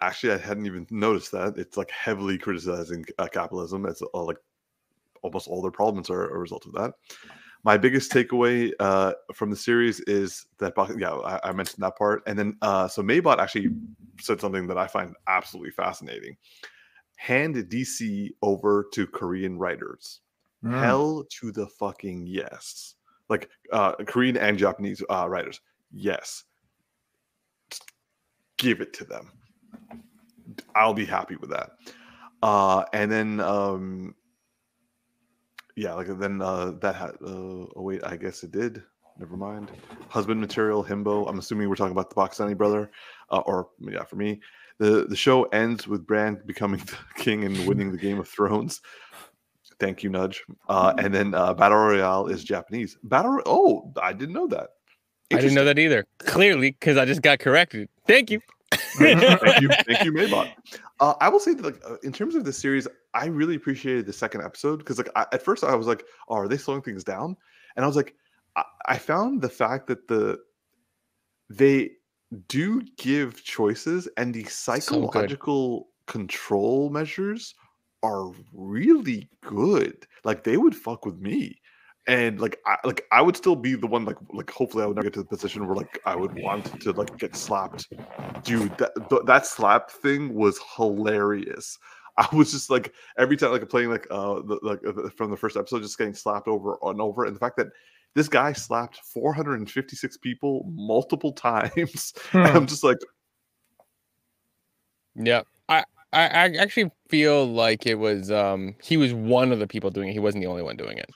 Actually, 0.01 0.33
I 0.33 0.37
hadn't 0.37 0.65
even 0.65 0.85
noticed 0.89 1.31
that. 1.31 1.57
It's 1.57 1.77
like 1.77 1.91
heavily 1.91 2.37
criticizing 2.37 3.05
uh, 3.17 3.27
capitalism. 3.27 3.85
It's 3.85 4.01
uh, 4.01 4.23
like 4.23 4.37
almost 5.21 5.47
all 5.47 5.61
their 5.61 5.71
problems 5.71 6.09
are 6.09 6.29
a 6.35 6.37
result 6.37 6.65
of 6.65 6.73
that. 6.73 6.93
My 7.63 7.77
biggest 7.77 8.11
takeaway 8.11 8.71
uh, 8.79 9.13
from 9.33 9.49
the 9.49 9.55
series 9.55 10.01
is 10.01 10.45
that, 10.57 10.73
yeah, 10.97 11.13
I, 11.13 11.49
I 11.49 11.51
mentioned 11.53 11.81
that 11.81 11.97
part. 11.97 12.21
And 12.27 12.37
then, 12.37 12.57
uh, 12.61 12.89
so 12.89 13.01
Maybot 13.01 13.39
actually 13.39 13.69
said 14.19 14.41
something 14.41 14.67
that 14.67 14.77
I 14.77 14.85
find 14.87 15.15
absolutely 15.27 15.71
fascinating. 15.71 16.35
Hand 17.15 17.55
DC 17.55 18.31
over 18.41 18.87
to 18.91 19.07
Korean 19.07 19.57
writers. 19.57 20.19
Mm. 20.63 20.79
Hell 20.79 21.25
to 21.39 21.51
the 21.53 21.67
fucking 21.67 22.27
yes. 22.27 22.95
Like 23.29 23.49
uh, 23.71 23.93
Korean 24.07 24.35
and 24.35 24.57
Japanese 24.57 25.01
uh, 25.09 25.27
writers, 25.29 25.61
yes. 25.91 26.43
Just 27.69 27.91
give 28.57 28.81
it 28.81 28.93
to 28.93 29.05
them. 29.05 29.31
I'll 30.75 30.93
be 30.93 31.05
happy 31.05 31.35
with 31.35 31.49
that. 31.51 31.71
Uh, 32.41 32.83
and 32.93 33.11
then, 33.11 33.39
um, 33.39 34.15
yeah, 35.75 35.93
like 35.93 36.07
then 36.19 36.41
uh, 36.41 36.71
that 36.81 36.95
had. 36.95 37.11
Uh, 37.21 37.65
oh 37.75 37.81
wait, 37.81 38.03
I 38.03 38.17
guess 38.17 38.43
it 38.43 38.51
did. 38.51 38.83
Never 39.19 39.37
mind. 39.37 39.71
Husband 40.09 40.39
material, 40.39 40.83
himbo. 40.83 41.27
I'm 41.29 41.39
assuming 41.39 41.69
we're 41.69 41.75
talking 41.75 41.91
about 41.91 42.09
the 42.09 42.15
Pakistani 42.15 42.57
brother, 42.57 42.91
uh, 43.31 43.39
or 43.45 43.69
yeah, 43.79 44.03
for 44.03 44.15
me, 44.15 44.41
the 44.79 45.05
the 45.07 45.15
show 45.15 45.43
ends 45.45 45.87
with 45.87 46.05
Bran 46.05 46.41
becoming 46.45 46.79
the 46.85 46.97
king 47.15 47.43
and 47.43 47.67
winning 47.67 47.91
the 47.91 47.97
Game 47.97 48.19
of 48.19 48.27
Thrones. 48.27 48.81
Thank 49.79 50.03
you, 50.03 50.09
Nudge. 50.09 50.43
Uh, 50.69 50.93
and 50.97 51.13
then 51.13 51.33
uh, 51.33 51.53
Battle 51.53 51.77
Royale 51.77 52.27
is 52.27 52.43
Japanese. 52.43 52.97
Battle. 53.03 53.41
Oh, 53.45 53.91
I 54.01 54.13
didn't 54.13 54.33
know 54.33 54.47
that. 54.47 54.69
I 55.31 55.37
didn't 55.37 55.55
know 55.55 55.65
that 55.65 55.79
either. 55.79 56.05
Clearly, 56.19 56.71
because 56.71 56.97
I 56.97 57.05
just 57.05 57.21
got 57.21 57.39
corrected. 57.39 57.89
Thank 58.07 58.29
you. 58.29 58.39
Thank 58.93 59.61
you, 59.61 59.69
thank 59.87 60.03
you, 60.03 60.11
Maybot. 60.11 60.51
Uh, 60.99 61.13
I 61.19 61.29
will 61.29 61.39
say 61.39 61.53
that, 61.53 61.63
like, 61.63 61.81
uh, 61.87 61.97
in 62.03 62.13
terms 62.13 62.35
of 62.35 62.45
the 62.45 62.53
series, 62.53 62.87
I 63.13 63.25
really 63.25 63.55
appreciated 63.55 64.05
the 64.05 64.13
second 64.13 64.41
episode 64.41 64.77
because, 64.77 64.97
like, 64.97 65.09
I, 65.15 65.25
at 65.31 65.43
first 65.43 65.63
I 65.63 65.75
was 65.75 65.87
like, 65.87 66.03
"Oh, 66.29 66.35
are 66.35 66.47
they 66.47 66.57
slowing 66.57 66.81
things 66.81 67.03
down?" 67.03 67.35
And 67.75 67.83
I 67.83 67.87
was 67.87 67.95
like, 67.95 68.15
I, 68.55 68.63
I 68.87 68.97
found 68.97 69.41
the 69.41 69.49
fact 69.49 69.87
that 69.87 70.07
the 70.07 70.39
they 71.49 71.91
do 72.47 72.81
give 72.97 73.43
choices 73.43 74.07
and 74.17 74.33
the 74.33 74.43
psychological 74.45 75.89
control 76.07 76.89
measures 76.89 77.53
are 78.01 78.31
really 78.53 79.29
good. 79.41 80.05
Like, 80.23 80.43
they 80.43 80.57
would 80.57 80.75
fuck 80.75 81.05
with 81.05 81.19
me. 81.19 81.59
And 82.07 82.39
like 82.41 82.59
I 82.65 82.77
like 82.83 83.05
I 83.11 83.21
would 83.21 83.37
still 83.37 83.55
be 83.55 83.75
the 83.75 83.87
one 83.87 84.03
like 84.03 84.17
like 84.33 84.49
hopefully 84.51 84.83
I 84.83 84.87
would 84.87 84.97
never 84.97 85.05
get 85.05 85.13
to 85.13 85.19
the 85.21 85.25
position 85.25 85.65
where 85.65 85.75
like 85.75 85.99
I 86.05 86.15
would 86.15 86.33
want 86.41 86.81
to 86.81 86.91
like 86.91 87.17
get 87.17 87.35
slapped 87.35 87.87
dude 88.43 88.77
that 88.77 88.91
th- 89.09 89.21
that 89.25 89.45
slap 89.45 89.89
thing 89.89 90.33
was 90.33 90.59
hilarious 90.75 91.77
i 92.17 92.27
was 92.35 92.51
just 92.51 92.69
like 92.69 92.93
every 93.17 93.35
time 93.37 93.51
like 93.51 93.67
playing 93.69 93.89
like 93.89 94.05
uh 94.11 94.35
the, 94.41 94.59
like 94.61 94.79
uh, 94.85 95.09
from 95.15 95.31
the 95.31 95.37
first 95.37 95.57
episode 95.57 95.81
just 95.81 95.97
getting 95.97 96.13
slapped 96.13 96.47
over 96.47 96.77
and 96.83 97.01
over 97.01 97.25
and 97.25 97.35
the 97.35 97.39
fact 97.39 97.57
that 97.57 97.67
this 98.15 98.27
guy 98.27 98.53
slapped 98.53 98.97
456 98.97 100.17
people 100.17 100.65
multiple 100.75 101.31
times 101.33 102.13
and 102.33 102.47
i'm 102.47 102.67
just 102.67 102.83
like 102.83 102.97
Yeah. 105.15 105.43
I, 105.69 105.83
I 106.13 106.25
I 106.27 106.43
actually 106.59 106.91
feel 107.09 107.45
like 107.45 107.85
it 107.85 107.95
was 107.95 108.31
um 108.31 108.75
he 108.83 108.97
was 108.97 109.13
one 109.13 109.51
of 109.51 109.59
the 109.59 109.67
people 109.67 109.89
doing 109.91 110.09
it. 110.09 110.13
He 110.13 110.19
wasn't 110.19 110.43
the 110.43 110.49
only 110.49 110.63
one 110.63 110.77
doing 110.77 110.97
it. 110.97 111.09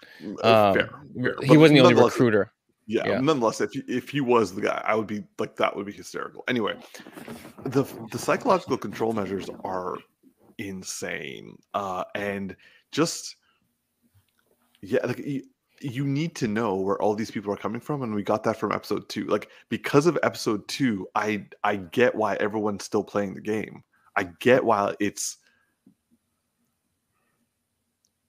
uh, 0.44 0.70
Um, 0.70 0.74
fair, 0.74 0.90
fair. 1.24 1.36
He 1.42 1.48
But 1.50 1.60
wasn't 1.60 1.80
the 1.80 1.86
only 1.86 1.94
recruiter. 2.04 2.52
yeah, 2.88 3.06
Yeah. 3.06 3.20
nonetheless 3.20 3.62
if 3.62 3.72
he, 3.72 3.84
if 3.88 4.10
he 4.10 4.22
was 4.22 4.56
the 4.56 4.62
guy 4.62 4.82
i 4.86 4.96
would 4.96 5.08
be 5.08 5.24
like 5.40 5.56
that 5.58 5.76
would 5.76 5.86
be 5.86 5.92
hysterical 5.92 6.44
anyway 6.48 6.74
the 7.66 7.84
the 8.12 8.18
psychological 8.18 8.78
control 8.78 9.12
measures 9.12 9.50
are 9.66 9.98
insane 10.58 11.58
uh 11.74 12.04
and 12.16 12.56
just 12.92 13.36
yeah 14.82 15.06
like 15.06 15.20
you, 15.20 15.44
you 15.82 16.06
need 16.06 16.36
to 16.36 16.48
know 16.48 16.76
where 16.76 17.00
all 17.02 17.14
these 17.14 17.30
people 17.30 17.54
are 17.54 17.58
coming 17.58 17.82
from 17.82 18.02
and 18.04 18.16
we 18.16 18.24
got 18.24 18.44
that 18.44 18.58
from 18.58 18.72
episode 18.72 19.08
2 19.10 19.26
like 19.26 19.50
because 19.70 20.06
of 20.08 20.18
episode 20.24 20.66
2 20.70 21.06
i 21.14 21.46
i 21.64 21.76
get 21.76 22.16
why 22.16 22.36
everyone's 22.36 22.86
still 22.86 23.04
playing 23.04 23.34
the 23.36 23.42
game 23.42 23.84
i 24.18 24.24
get 24.40 24.64
why 24.66 24.94
it's 25.00 25.38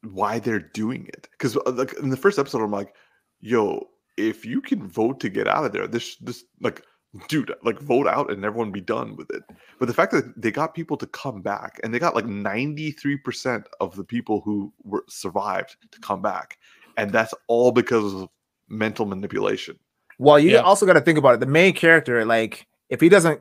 why 0.02 0.39
they're 0.39 0.60
doing 0.60 1.06
it 1.09 1.28
because 1.32 1.56
uh, 1.56 1.70
like 1.73 1.93
in 1.94 2.09
the 2.10 2.16
first 2.16 2.39
episode 2.39 2.62
i'm 2.62 2.70
like 2.70 2.94
yo 3.40 3.85
if 4.16 4.44
you 4.47 4.60
can 4.60 4.86
vote 4.89 5.19
to 5.20 5.28
get 5.28 5.48
out 5.48 5.65
of 5.65 5.73
there 5.73 5.86
this 5.89 6.16
this 6.16 6.44
like 6.60 6.82
dude 7.28 7.52
like 7.65 7.81
vote 7.81 8.06
out 8.06 8.31
and 8.31 8.44
everyone 8.44 8.70
be 8.70 8.81
done 8.81 9.16
with 9.16 9.28
it 9.31 9.43
but 9.78 9.86
the 9.86 9.94
fact 9.94 10.12
that 10.12 10.40
they 10.40 10.51
got 10.51 10.74
people 10.74 10.97
to 10.97 11.06
come 11.06 11.40
back 11.43 11.81
and 11.82 11.93
they 11.93 11.98
got 11.98 12.15
like 12.15 12.27
93% 12.27 13.65
of 13.81 13.97
the 13.97 14.05
people 14.05 14.40
who 14.43 14.73
were 14.85 15.05
survived 15.09 15.77
to 15.90 15.98
come 16.01 16.20
back 16.23 16.59
and 16.97 17.10
that's 17.10 17.35
all 17.48 17.73
because 17.73 18.15
of 18.15 18.28
mental 18.69 19.06
manipulation 19.06 19.77
Well, 20.19 20.39
you 20.39 20.51
Yeah. 20.51 20.60
also 20.60 20.85
got 20.85 20.94
to 20.94 21.01
think 21.01 21.16
about 21.19 21.35
it. 21.35 21.40
The 21.40 21.47
main 21.47 21.73
character, 21.74 22.24
like, 22.24 22.66
if 22.90 23.01
he 23.01 23.09
doesn't 23.09 23.40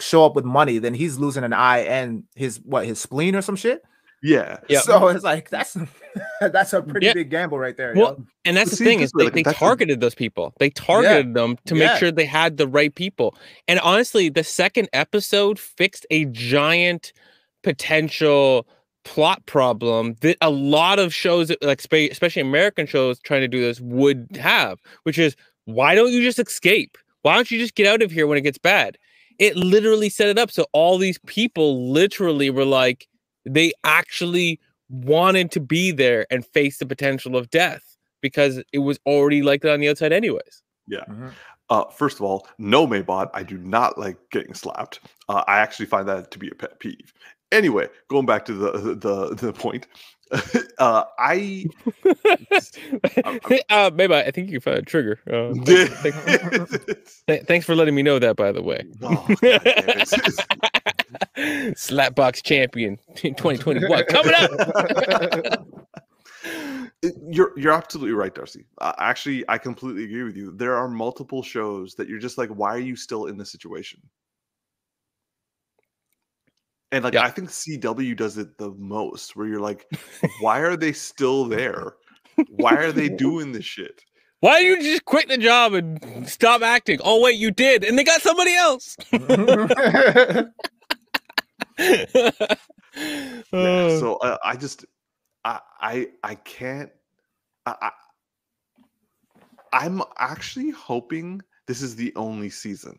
show 0.00 0.24
up 0.24 0.34
with 0.34 0.44
money, 0.44 0.78
then 0.78 0.94
he's 0.94 1.18
losing 1.18 1.44
an 1.44 1.52
eye 1.52 1.78
and 1.80 2.24
his 2.34 2.60
what 2.64 2.86
his 2.86 3.00
spleen 3.00 3.36
or 3.36 3.42
some 3.42 3.56
shit. 3.56 3.82
yeah 4.22 4.58
Yeah. 4.68 4.80
So 4.80 5.08
it's 5.08 5.24
like 5.24 5.48
that's 5.50 5.76
that's 6.40 6.72
a 6.72 6.82
pretty 6.82 7.06
Yeah. 7.06 7.12
big 7.14 7.30
gamble 7.30 7.58
right 7.58 7.76
there. 7.76 7.92
Well, 7.94 8.16
yo. 8.18 8.24
And 8.44 8.56
that's 8.56 8.70
But 8.70 8.70
the 8.72 8.76
see, 8.76 8.84
thing 8.84 9.00
is 9.00 9.12
they, 9.16 9.24
like, 9.24 9.32
they 9.34 9.42
that's 9.42 9.58
the- 9.58 9.64
targeted 9.64 10.00
those 10.00 10.14
people. 10.14 10.52
They 10.58 10.70
targeted 10.70 11.34
them 11.34 11.56
to 11.66 11.76
Yeah. 11.76 11.86
make 11.88 11.98
sure 11.98 12.10
they 12.10 12.24
had 12.26 12.56
the 12.56 12.66
right 12.68 12.94
people. 12.94 13.34
And 13.68 13.78
honestly, 13.80 14.28
the 14.28 14.44
second 14.44 14.88
episode 14.92 15.58
fixed 15.58 16.06
a 16.10 16.24
giant 16.26 17.12
potential 17.62 18.66
plot 19.04 19.44
problem 19.46 20.14
that 20.20 20.36
a 20.42 20.50
lot 20.50 20.98
of 20.98 21.14
shows, 21.14 21.50
like 21.62 21.80
especially 21.80 22.42
American 22.42 22.86
shows, 22.86 23.18
trying 23.20 23.40
to 23.40 23.48
do 23.48 23.60
this 23.60 23.80
would 23.80 24.28
have, 24.38 24.78
which 25.04 25.18
is 25.18 25.36
why 25.64 25.94
don't 25.94 26.10
you 26.12 26.22
just 26.22 26.38
escape? 26.38 26.98
Why 27.22 27.34
don't 27.34 27.50
you 27.50 27.58
just 27.58 27.74
get 27.74 27.86
out 27.86 28.02
of 28.02 28.10
here 28.10 28.26
when 28.26 28.36
it 28.38 28.42
gets 28.42 28.58
bad? 28.58 28.98
It 29.40 29.56
literally 29.56 30.08
set 30.10 30.28
it 30.28 30.38
up 30.38 30.52
so 30.52 30.66
all 30.72 30.98
these 30.98 31.18
people 31.26 31.90
literally 31.90 32.50
were 32.50 32.64
like 32.64 33.08
they 33.44 33.72
actually 33.84 34.60
wanted 34.90 35.50
to 35.52 35.60
be 35.60 35.90
there 35.90 36.26
and 36.30 36.44
face 36.44 36.78
the 36.78 36.86
potential 36.86 37.36
of 37.36 37.50
death 37.50 37.96
because 38.20 38.62
it 38.72 38.78
was 38.78 38.98
already 39.06 39.42
like 39.42 39.62
that 39.62 39.72
on 39.72 39.80
the 39.80 39.88
outside 39.88 40.12
anyways. 40.12 40.62
Yeah. 40.86 41.04
Mhm. 41.08 41.32
Uh, 41.70 41.84
first 41.84 42.18
of 42.18 42.22
all, 42.22 42.46
no 42.58 42.86
Maybot. 42.86 43.30
I 43.32 43.42
do 43.44 43.56
not 43.56 43.96
like 43.96 44.18
getting 44.30 44.54
slapped. 44.54 45.00
Uh, 45.28 45.44
I 45.46 45.58
actually 45.58 45.86
find 45.86 46.06
that 46.08 46.30
to 46.32 46.38
be 46.38 46.48
a 46.48 46.54
pet 46.54 46.78
peeve. 46.80 47.12
Anyway, 47.52 47.88
going 48.08 48.26
back 48.26 48.44
to 48.46 48.54
the 48.54 48.94
the 48.94 49.34
the 49.34 49.52
point, 49.52 49.86
uh, 50.78 51.04
I 51.18 51.66
uh, 53.70 53.90
maybe 53.92 54.14
I 54.14 54.30
think 54.30 54.50
you 54.50 54.60
find 54.60 54.78
a 54.78 54.82
trigger. 54.82 55.18
Uh, 55.30 55.54
thanks, 55.64 55.94
thanks- 57.26 57.44
thanks 57.46 57.66
for 57.66 57.74
letting 57.74 57.94
me 57.94 58.02
know 58.02 58.18
that, 58.20 58.36
by 58.36 58.52
the 58.52 58.62
way. 58.62 58.84
Oh, 59.02 59.26
God 59.28 59.36
damn 59.40 59.60
it. 59.64 60.08
Slapbox 61.76 62.42
champion 62.42 62.98
2021 63.16 64.04
coming 64.04 64.34
up. 64.36 65.66
You're 67.30 67.58
you're 67.58 67.72
absolutely 67.72 68.12
right, 68.12 68.34
Darcy. 68.34 68.66
Uh, 68.78 68.92
actually, 68.98 69.44
I 69.48 69.56
completely 69.58 70.04
agree 70.04 70.22
with 70.22 70.36
you. 70.36 70.52
There 70.52 70.76
are 70.76 70.86
multiple 70.86 71.42
shows 71.42 71.94
that 71.94 72.08
you're 72.08 72.18
just 72.18 72.36
like, 72.38 72.50
why 72.50 72.74
are 72.74 72.78
you 72.80 72.94
still 72.94 73.26
in 73.26 73.38
this 73.38 73.50
situation? 73.50 74.00
And 76.92 77.04
like, 77.04 77.14
Yeah. 77.14 77.22
I 77.24 77.30
think 77.30 77.48
CW 77.48 78.16
does 78.16 78.36
it 78.38 78.58
the 78.58 78.70
most, 78.72 79.36
where 79.36 79.46
you're 79.46 79.60
like, 79.60 79.86
why 80.40 80.58
are 80.60 80.76
they 80.76 80.92
still 80.92 81.44
there? 81.44 81.94
Why 82.48 82.74
are 82.74 82.92
they 82.92 83.08
doing 83.26 83.52
this 83.52 83.64
shit? 83.64 84.02
Why 84.40 84.62
don't 84.62 84.80
you 84.80 84.82
just 84.82 85.04
quit 85.04 85.28
the 85.28 85.36
job 85.36 85.74
and 85.74 86.26
stop 86.28 86.62
acting? 86.62 86.98
Oh 87.04 87.20
wait, 87.20 87.36
you 87.38 87.50
did, 87.50 87.84
and 87.84 87.98
they 87.98 88.04
got 88.04 88.22
somebody 88.22 88.54
else. 88.54 88.96
Yeah, 93.52 93.98
so 93.98 94.16
uh, 94.16 94.36
I 94.44 94.56
just, 94.56 94.84
I, 95.44 95.60
I, 95.80 96.08
I 96.24 96.34
can't. 96.34 96.90
I, 97.66 97.74
I, 97.80 97.90
I'm 99.72 100.02
actually 100.18 100.70
hoping 100.70 101.40
this 101.66 101.82
is 101.82 101.94
the 101.96 102.12
only 102.16 102.50
season. 102.50 102.98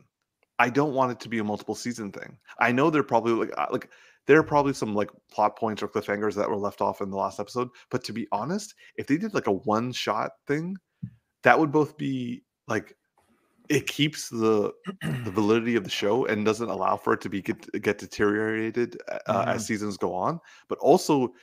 I 0.61 0.69
don't 0.69 0.93
want 0.93 1.11
it 1.11 1.19
to 1.21 1.29
be 1.29 1.39
a 1.39 1.43
multiple 1.43 1.73
season 1.73 2.11
thing. 2.11 2.37
I 2.59 2.71
know 2.71 2.91
they're 2.91 3.01
probably 3.01 3.33
like, 3.33 3.51
uh, 3.57 3.65
like 3.71 3.89
there 4.27 4.37
are 4.37 4.43
probably 4.43 4.73
some 4.73 4.93
like 4.93 5.09
plot 5.31 5.57
points 5.57 5.81
or 5.81 5.87
cliffhangers 5.87 6.35
that 6.35 6.47
were 6.47 6.55
left 6.55 6.81
off 6.81 7.01
in 7.01 7.09
the 7.09 7.17
last 7.17 7.39
episode. 7.39 7.69
But 7.89 8.03
to 8.03 8.13
be 8.13 8.27
honest, 8.31 8.75
if 8.95 9.07
they 9.07 9.17
did 9.17 9.33
like 9.33 9.47
a 9.47 9.53
one 9.53 9.91
shot 9.91 10.33
thing, 10.45 10.77
that 11.41 11.59
would 11.59 11.71
both 11.71 11.97
be 11.97 12.43
like 12.67 12.95
it 13.69 13.87
keeps 13.87 14.29
the 14.29 14.71
the 15.01 15.31
validity 15.39 15.75
of 15.75 15.83
the 15.83 15.89
show 15.89 16.25
and 16.27 16.45
doesn't 16.45 16.69
allow 16.69 16.95
for 16.95 17.13
it 17.13 17.21
to 17.21 17.29
be 17.29 17.41
get, 17.41 17.81
get 17.81 17.97
deteriorated 17.97 18.97
uh, 19.27 19.45
as 19.47 19.65
seasons 19.65 19.97
go 19.97 20.13
on 20.13 20.39
but 20.67 20.77
also 20.79 21.33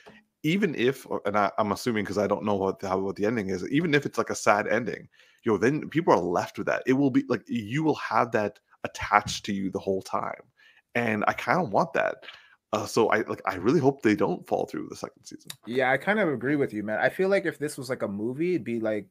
even 0.43 0.75
if 0.75 1.07
and 1.25 1.37
I, 1.37 1.51
i'm 1.57 1.71
assuming 1.71 2.03
because 2.03 2.19
i 2.19 2.27
don't 2.27 2.45
know 2.45 2.55
what 2.55 2.81
how 2.81 2.99
what 2.99 3.15
the 3.15 3.25
ending 3.25 3.49
is 3.49 3.67
even 3.69 3.95
if 3.95 4.05
it's 4.05 4.17
like 4.17 4.29
a 4.29 4.35
sad 4.35 4.67
ending 4.67 5.07
yo 5.43 5.57
then 5.57 5.89
people 5.89 6.13
are 6.13 6.19
left 6.19 6.57
with 6.57 6.67
that 6.67 6.83
it 6.85 6.93
will 6.93 7.09
be 7.09 7.23
like 7.27 7.41
you 7.47 7.83
will 7.83 7.95
have 7.95 8.31
that 8.33 8.59
attached 8.83 9.45
to 9.45 9.53
you 9.53 9.69
the 9.69 9.79
whole 9.79 10.01
time 10.01 10.41
and 10.95 11.23
i 11.27 11.33
kind 11.33 11.61
of 11.61 11.71
want 11.71 11.91
that 11.93 12.23
uh, 12.73 12.85
so 12.85 13.07
i 13.09 13.21
like 13.27 13.41
i 13.45 13.55
really 13.55 13.79
hope 13.79 14.01
they 14.01 14.15
don't 14.15 14.47
fall 14.47 14.65
through 14.65 14.87
the 14.89 14.95
second 14.95 15.23
season 15.23 15.51
Yeah, 15.65 15.91
I 15.91 15.97
kind 15.97 16.19
of 16.19 16.29
agree 16.29 16.55
with 16.55 16.73
you, 16.73 16.83
man. 16.83 16.99
I 16.99 17.09
feel 17.09 17.29
like 17.29 17.45
if 17.45 17.57
this 17.59 17.77
was 17.77 17.89
like 17.89 18.01
a 18.03 18.07
movie, 18.07 18.55
it'd 18.55 18.63
be 18.63 18.79
like 18.79 19.07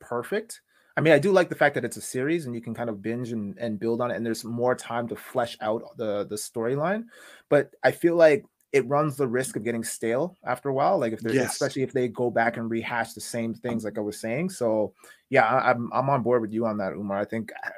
perfect. 0.00 0.60
I 0.96 1.00
mean, 1.00 1.12
I 1.12 1.18
do 1.18 1.32
like 1.32 1.48
the 1.48 1.54
fact 1.54 1.74
that 1.76 1.84
it's 1.84 1.96
a 1.96 2.02
series 2.02 2.44
and 2.46 2.54
you 2.54 2.60
can 2.60 2.74
kind 2.74 2.90
of 2.90 3.00
binge 3.00 3.32
and, 3.32 3.56
and 3.58 3.78
build 3.78 4.00
on 4.00 4.10
it, 4.10 4.16
and 4.16 4.26
there's 4.26 4.44
more 4.44 4.74
time 4.74 5.08
to 5.08 5.16
flesh 5.16 5.56
out 5.60 5.82
the 5.96 6.24
the 6.24 6.36
storyline. 6.36 7.04
But 7.48 7.74
I 7.82 7.92
feel 7.92 8.16
like 8.16 8.44
it 8.72 8.86
runs 8.88 9.16
the 9.16 9.28
risk 9.28 9.56
of 9.56 9.64
getting 9.64 9.84
stale 9.84 10.36
after 10.44 10.68
a 10.68 10.74
while. 10.74 10.98
Like 10.98 11.12
if 11.12 11.20
they're 11.20 11.34
Yes. 11.34 11.52
especially 11.52 11.82
if 11.82 11.92
they 11.92 12.08
go 12.08 12.30
back 12.30 12.56
and 12.56 12.70
rehash 12.70 13.12
the 13.12 13.20
same 13.20 13.54
things, 13.54 13.84
like 13.84 13.98
I 13.98 14.02
was 14.02 14.20
saying. 14.20 14.50
So 14.50 14.94
yeah, 15.30 15.44
I, 15.44 15.70
I'm 15.70 15.90
I'm 15.92 16.10
on 16.10 16.22
board 16.22 16.42
with 16.42 16.52
you 16.52 16.66
on 16.66 16.78
that, 16.78 16.92
Umar. 16.92 17.18
I 17.18 17.24
think 17.24 17.52
I 17.62 17.70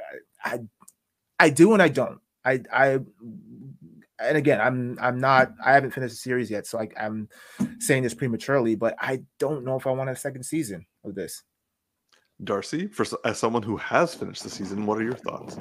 I, 0.44 0.58
I 1.38 1.50
do 1.50 1.72
and 1.72 1.82
I 1.82 1.88
don't. 1.88 2.20
I 2.44 2.60
I 2.72 2.98
and 4.20 4.36
again, 4.36 4.60
I'm 4.60 4.98
I'm 5.00 5.18
not 5.18 5.52
I 5.64 5.72
haven't 5.72 5.90
finished 5.92 6.14
the 6.14 6.18
series 6.18 6.50
yet, 6.50 6.66
so 6.66 6.78
I, 6.80 6.88
I'm 6.98 7.28
saying 7.80 8.02
this 8.04 8.14
prematurely, 8.14 8.74
but 8.76 8.94
I 9.00 9.22
don't 9.38 9.64
know 9.64 9.76
if 9.76 9.86
I 9.86 9.90
want 9.90 10.10
a 10.10 10.16
second 10.16 10.44
season 10.44 10.86
of 11.04 11.14
this. 11.14 11.42
darcy 12.42 12.88
for 12.88 13.06
as 13.24 13.38
someone 13.38 13.62
who 13.62 13.76
has 13.76 14.14
finished 14.14 14.42
the 14.42 14.50
season 14.50 14.86
what 14.86 14.98
are 14.98 15.04
your 15.04 15.14
thoughts 15.14 15.56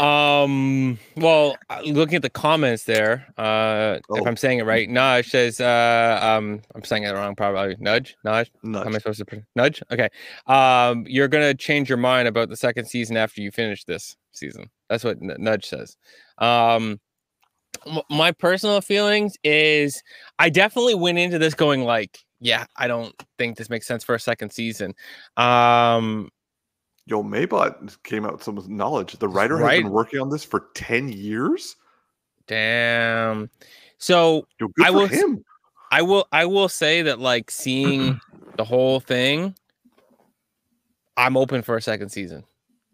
Um. 0.00 0.98
Well, 1.16 1.56
uh, 1.70 1.80
looking 1.84 2.16
at 2.16 2.22
the 2.22 2.30
comments 2.30 2.84
there, 2.84 3.26
uh, 3.38 3.98
if 3.98 4.22
Oh. 4.22 4.26
I'm 4.26 4.36
saying 4.36 4.58
it 4.58 4.64
right, 4.64 4.88
Nudge 4.88 5.30
says, 5.30 5.60
uh, 5.60 6.18
um, 6.22 6.62
I'm 6.74 6.82
saying 6.84 7.04
it 7.04 7.12
wrong, 7.12 7.36
probably. 7.36 7.76
Nudge, 7.78 8.16
Nudge. 8.24 8.50
How 8.64 8.82
am 8.82 8.94
I 8.94 8.98
supposed 8.98 9.18
to 9.20 9.24
pron- 9.24 9.46
nudge? 9.54 9.82
Okay. 9.92 10.08
Um, 10.46 11.04
you're 11.06 11.28
gonna 11.28 11.54
change 11.54 11.88
your 11.88 11.98
mind 11.98 12.26
about 12.28 12.48
the 12.48 12.56
second 12.56 12.86
season 12.86 13.16
after 13.16 13.40
you 13.40 13.50
finish 13.50 13.84
this 13.84 14.16
season. 14.32 14.68
That's 14.88 15.04
what 15.04 15.18
N- 15.22 15.36
Nudge 15.38 15.66
says. 15.66 15.96
Um, 16.38 17.00
m- 17.86 18.02
my 18.10 18.32
personal 18.32 18.80
feelings 18.80 19.36
is 19.44 20.02
I 20.38 20.50
definitely 20.50 20.96
went 20.96 21.18
into 21.18 21.38
this 21.38 21.54
going 21.54 21.84
like, 21.84 22.18
yeah, 22.40 22.66
I 22.76 22.88
don't 22.88 23.14
think 23.38 23.56
this 23.56 23.70
makes 23.70 23.86
sense 23.86 24.02
for 24.04 24.14
a 24.14 24.20
second 24.20 24.50
season. 24.50 24.94
Um, 25.36 26.30
Yo, 27.06 27.22
Maybot 27.22 28.02
came 28.02 28.24
out 28.24 28.32
with 28.32 28.42
some 28.42 28.58
knowledge. 28.68 29.12
The 29.18 29.28
writer 29.28 29.58
has 29.58 29.82
been 29.82 29.90
working 29.90 30.20
on 30.20 30.30
this 30.30 30.42
for 30.42 30.68
10 30.74 31.10
years. 31.10 31.76
damn. 32.46 33.50
So 33.98 34.46
Yo, 34.58 34.68
I 34.82 34.90
will 34.90 35.06
him. 35.06 35.44
I 35.90 36.02
will 36.02 36.26
I 36.32 36.46
will 36.46 36.68
say 36.68 37.02
that 37.02 37.20
like 37.20 37.50
seeing 37.50 38.20
the 38.56 38.64
whole 38.64 39.00
thing, 39.00 39.54
I'm 41.16 41.36
open 41.36 41.62
for 41.62 41.76
a 41.76 41.82
second 41.82 42.08
season. 42.08 42.44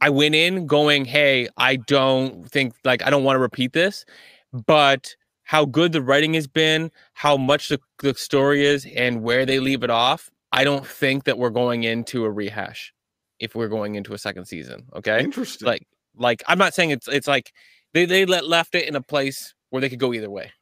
I 0.01 0.11
went 0.11 0.35
in 0.35 0.67
going, 0.67 1.05
hey, 1.05 1.49
I 1.57 1.77
don't 1.77 2.51
think 2.51 2.75
like 2.85 3.03
I 3.05 3.11
don't 3.11 3.25
want 3.25 3.37
to 3.37 3.41
repeat 3.41 3.73
this, 3.73 4.05
but 4.53 5.15
how 5.45 5.65
good 5.65 5.93
the 5.93 6.03
writing 6.03 6.35
has 6.35 6.47
been, 6.47 6.91
how 7.13 7.37
much 7.37 7.69
the, 7.69 7.81
the 7.99 8.15
story 8.15 8.65
is, 8.65 8.87
and 8.95 9.23
where 9.23 9.45
they 9.47 9.61
leave 9.61 9.83
it 9.83 9.91
off, 9.91 10.31
I 10.53 10.65
don't 10.65 10.87
think 10.87 11.25
that 11.25 11.39
we're 11.39 11.51
going 11.51 11.85
into 11.85 12.25
a 12.25 12.31
rehash 12.31 12.93
if 13.41 13.55
we're 13.55 13.69
going 13.69 13.95
into 13.95 14.15
a 14.15 14.19
second 14.19 14.45
season. 14.47 14.87
Okay 14.95 15.23
Interesting. 15.25 15.67
like 15.67 15.87
like 16.17 16.43
i'm 16.49 16.59
not 16.59 16.75
saying 16.75 16.91
it's 16.91 17.07
it's 17.09 17.29
like 17.29 17.53
they 17.95 18.05
they 18.05 18.27
let 18.27 18.47
left 18.47 18.75
it 18.75 18.89
in 18.89 18.97
a 18.97 19.01
place 19.01 19.55
where 19.71 19.81
they 19.81 19.89
could 19.89 20.01
go 20.01 20.13
either 20.13 20.29
way 20.29 20.53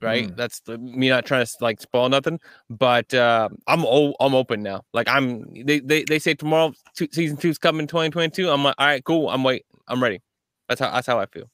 right 0.00 0.36
that's 0.36 0.60
the, 0.60 0.76
me 0.78 1.08
not 1.08 1.24
trying 1.24 1.44
to 1.44 1.52
like 1.60 1.80
spoil 1.80 2.08
nothing 2.08 2.38
but 2.68 3.12
uh 3.14 3.48
i'm 3.66 3.84
o- 3.84 4.14
i'm 4.20 4.34
open 4.34 4.62
now 4.62 4.82
like 4.92 5.08
i'm 5.08 5.44
they 5.64 5.80
they, 5.80 6.04
they 6.04 6.18
say 6.18 6.34
tomorrow 6.34 6.72
two, 6.96 7.08
season 7.12 7.36
two's 7.36 7.58
coming 7.58 7.86
2022 7.86 8.50
i'm 8.50 8.64
like 8.64 8.74
all 8.78 8.86
right 8.86 9.04
cool 9.04 9.28
i'm 9.28 9.42
wait 9.42 9.64
i'm 9.88 10.02
ready 10.02 10.20
that's 10.68 10.80
how 10.80 10.90
that's 10.90 11.06
how 11.06 11.18
i 11.18 11.26
feel 11.26 11.48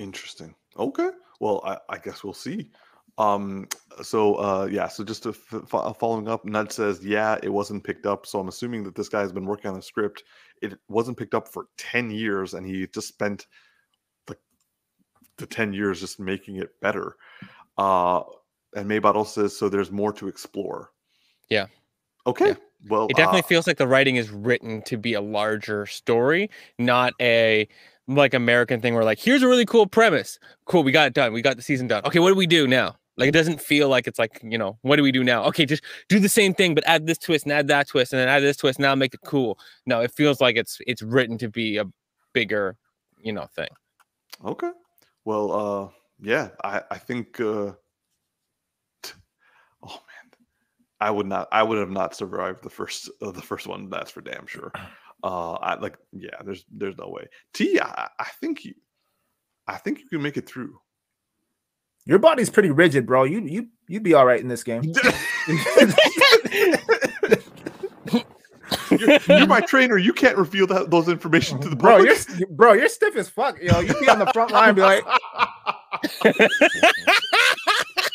Interesting. 0.00 0.54
Okay. 0.78 1.10
Well, 1.40 1.60
I, 1.64 1.76
I 1.90 1.98
guess 1.98 2.24
we'll 2.24 2.32
see. 2.32 2.70
Um. 3.18 3.68
So, 4.02 4.34
uh, 4.36 4.68
yeah. 4.70 4.88
So, 4.88 5.04
just 5.04 5.22
to 5.24 5.30
f- 5.30 5.68
fo- 5.68 5.92
following 5.92 6.28
up, 6.28 6.44
Nud 6.44 6.72
says, 6.72 7.04
yeah, 7.04 7.38
it 7.42 7.48
wasn't 7.50 7.84
picked 7.84 8.06
up. 8.06 8.26
So, 8.26 8.40
I'm 8.40 8.48
assuming 8.48 8.84
that 8.84 8.94
this 8.94 9.08
guy 9.08 9.20
has 9.20 9.32
been 9.32 9.46
working 9.46 9.70
on 9.70 9.78
a 9.78 9.82
script. 9.82 10.24
It 10.62 10.78
wasn't 10.88 11.18
picked 11.18 11.34
up 11.34 11.48
for 11.48 11.66
10 11.78 12.10
years, 12.10 12.54
and 12.54 12.66
he 12.66 12.86
just 12.86 13.08
spent 13.08 13.46
the 14.26 14.36
the 15.36 15.46
10 15.46 15.72
years 15.72 16.00
just 16.00 16.20
making 16.20 16.56
it 16.56 16.78
better. 16.80 17.16
Uh, 17.76 18.22
and 18.74 18.88
Maybot 18.88 19.14
also 19.14 19.42
says, 19.42 19.58
so 19.58 19.68
there's 19.68 19.90
more 19.90 20.12
to 20.12 20.28
explore. 20.28 20.92
Yeah. 21.48 21.66
Okay. 22.26 22.48
Yeah. 22.48 22.54
Well, 22.88 23.08
it 23.08 23.16
definitely 23.16 23.40
uh, 23.40 23.44
feels 23.44 23.66
like 23.66 23.76
the 23.76 23.86
writing 23.86 24.16
is 24.16 24.30
written 24.30 24.80
to 24.82 24.96
be 24.96 25.12
a 25.12 25.20
larger 25.20 25.84
story 25.84 26.48
not 26.78 27.12
a 27.20 27.68
like 28.08 28.32
american 28.32 28.80
thing 28.80 28.94
where 28.94 29.04
like 29.04 29.18
here's 29.18 29.42
a 29.42 29.48
really 29.48 29.66
cool 29.66 29.86
premise 29.86 30.38
cool 30.64 30.82
we 30.82 30.90
got 30.90 31.06
it 31.06 31.12
done 31.12 31.32
we 31.32 31.42
got 31.42 31.56
the 31.56 31.62
season 31.62 31.86
done 31.86 32.02
okay 32.06 32.18
what 32.18 32.30
do 32.30 32.34
we 32.34 32.46
do 32.46 32.66
now 32.66 32.96
like 33.20 33.28
it 33.28 33.32
doesn't 33.32 33.60
feel 33.60 33.88
like 33.88 34.08
it's 34.08 34.18
like 34.18 34.40
you 34.42 34.58
know 34.58 34.76
what 34.82 34.96
do 34.96 35.02
we 35.02 35.12
do 35.12 35.22
now 35.22 35.44
okay 35.44 35.64
just 35.64 35.84
do 36.08 36.18
the 36.18 36.28
same 36.28 36.52
thing 36.52 36.74
but 36.74 36.82
add 36.86 37.06
this 37.06 37.18
twist 37.18 37.44
and 37.44 37.52
add 37.52 37.68
that 37.68 37.86
twist 37.86 38.12
and 38.12 38.20
then 38.20 38.28
add 38.28 38.42
this 38.42 38.56
twist 38.56 38.80
now 38.80 38.94
make 38.94 39.14
it 39.14 39.20
cool 39.24 39.58
no 39.86 40.00
it 40.00 40.10
feels 40.10 40.40
like 40.40 40.56
it's 40.56 40.78
it's 40.86 41.02
written 41.02 41.38
to 41.38 41.48
be 41.48 41.76
a 41.76 41.84
bigger 42.32 42.76
you 43.22 43.32
know 43.32 43.46
thing 43.54 43.68
Okay. 44.44 44.70
Well, 45.24 45.52
uh, 45.52 45.88
yeah, 46.20 46.48
I, 46.64 46.82
I 46.90 46.98
think, 46.98 47.40
uh, 47.40 47.72
t- 49.02 49.12
oh 49.82 49.88
man, 49.88 50.32
I 51.00 51.10
would 51.10 51.26
not, 51.26 51.48
I 51.52 51.62
would 51.62 51.78
have 51.78 51.90
not 51.90 52.14
survived 52.14 52.62
the 52.62 52.70
first, 52.70 53.10
uh, 53.20 53.30
the 53.30 53.42
first 53.42 53.66
one. 53.66 53.90
That's 53.90 54.10
for 54.10 54.20
damn 54.20 54.46
sure. 54.46 54.72
Uh, 55.22 55.52
I 55.60 55.74
like, 55.74 55.98
yeah, 56.14 56.40
there's, 56.46 56.64
there's 56.72 56.96
no 56.96 57.10
way. 57.10 57.26
T, 57.52 57.78
I, 57.78 58.08
I 58.18 58.28
think 58.40 58.64
you, 58.64 58.72
I 59.66 59.76
think 59.76 59.98
you 59.98 60.08
can 60.08 60.22
make 60.22 60.38
it 60.38 60.48
through. 60.48 60.80
Your 62.06 62.18
body's 62.18 62.50
pretty 62.50 62.70
rigid, 62.70 63.06
bro. 63.06 63.24
You 63.24 63.40
you 63.40 63.68
you'd 63.88 64.02
be 64.02 64.14
all 64.14 64.26
right 64.26 64.40
in 64.40 64.48
this 64.48 64.64
game. 64.64 64.82
you're, 68.90 69.18
you're 69.28 69.46
my 69.46 69.60
trainer. 69.60 69.98
You 69.98 70.12
can't 70.12 70.36
reveal 70.36 70.66
that 70.68 70.90
those 70.90 71.08
information 71.08 71.60
to 71.60 71.68
the 71.68 71.76
bro, 71.76 71.98
you're 71.98 72.16
bro, 72.50 72.72
you're 72.72 72.88
stiff 72.88 73.16
as 73.16 73.28
fuck. 73.28 73.60
Yo, 73.60 73.80
you'd 73.80 74.00
be 74.00 74.08
on 74.08 74.18
the 74.18 74.26
front 74.32 74.50
line, 74.50 74.74
be 74.74 74.80
like, 74.80 75.04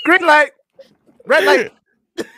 green 0.03 0.25
light, 0.25 0.51
red 1.25 1.43
light. 1.43 1.71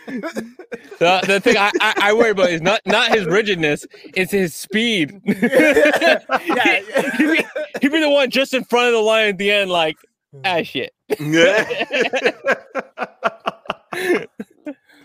The, 0.07 1.21
the 1.27 1.39
thing 1.39 1.57
I, 1.57 1.71
I, 1.79 1.93
I 1.97 2.13
worry 2.13 2.31
about 2.31 2.49
is 2.49 2.61
not 2.61 2.81
not 2.85 3.13
his 3.13 3.25
rigidness, 3.25 3.85
it's 4.15 4.31
his 4.31 4.55
speed. 4.55 5.21
yeah, 5.25 6.19
he'd, 7.17 7.31
be, 7.31 7.45
he'd 7.81 7.91
be 7.91 7.99
the 7.99 8.09
one 8.09 8.29
just 8.29 8.53
in 8.53 8.63
front 8.63 8.87
of 8.87 8.93
the 8.93 8.99
line 8.99 9.29
at 9.29 9.37
the 9.37 9.51
end, 9.51 9.69
like, 9.69 9.97
ah, 10.45 10.61
shit. 10.63 10.93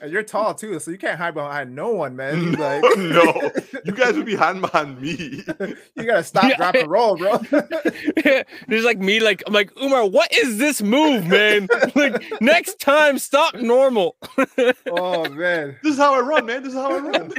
And 0.00 0.10
you're 0.10 0.24
tall 0.24 0.52
too, 0.52 0.80
so 0.80 0.90
you 0.90 0.98
can't 0.98 1.16
hide 1.16 1.34
behind 1.34 1.76
no 1.76 1.92
one, 1.92 2.16
man. 2.16 2.42
You 2.42 2.50
like, 2.56 2.82
no, 2.96 3.52
you 3.84 3.92
guys 3.92 4.16
would 4.16 4.26
be 4.26 4.34
hiding 4.34 4.60
behind 4.60 5.00
me. 5.00 5.44
you 5.94 6.04
gotta 6.04 6.24
stop, 6.24 6.42
Yeah. 6.42 6.56
drop, 6.56 6.74
and 6.74 6.90
roll, 6.90 7.16
bro. 7.16 7.38
There's 8.66 8.84
like 8.84 8.98
me, 8.98 9.20
like 9.20 9.44
I'm 9.46 9.52
like 9.52 9.70
Umar. 9.80 10.04
What 10.08 10.34
is 10.34 10.58
this 10.58 10.82
move, 10.82 11.28
man? 11.28 11.68
like 11.94 12.20
next 12.40 12.80
time, 12.80 13.16
stop 13.16 13.54
normal. 13.54 14.16
oh 14.90 15.28
man. 15.30 15.76
This 15.84 15.92
is 15.92 15.98
how 15.98 16.16
I 16.16 16.20
run, 16.20 16.46
man. 16.46 16.64
This 16.64 16.72
is 16.72 16.78
how 16.80 16.90
I 16.90 16.98
run. 16.98 17.32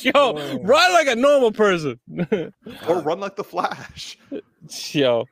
Yo, 0.00 0.10
Oh. 0.12 0.58
run 0.64 0.92
like 0.92 1.06
a 1.06 1.14
normal 1.14 1.52
person. 1.52 2.00
or 2.88 3.00
run 3.00 3.20
like 3.20 3.36
the 3.36 3.44
Flash. 3.44 4.18
Yo, 4.90 5.24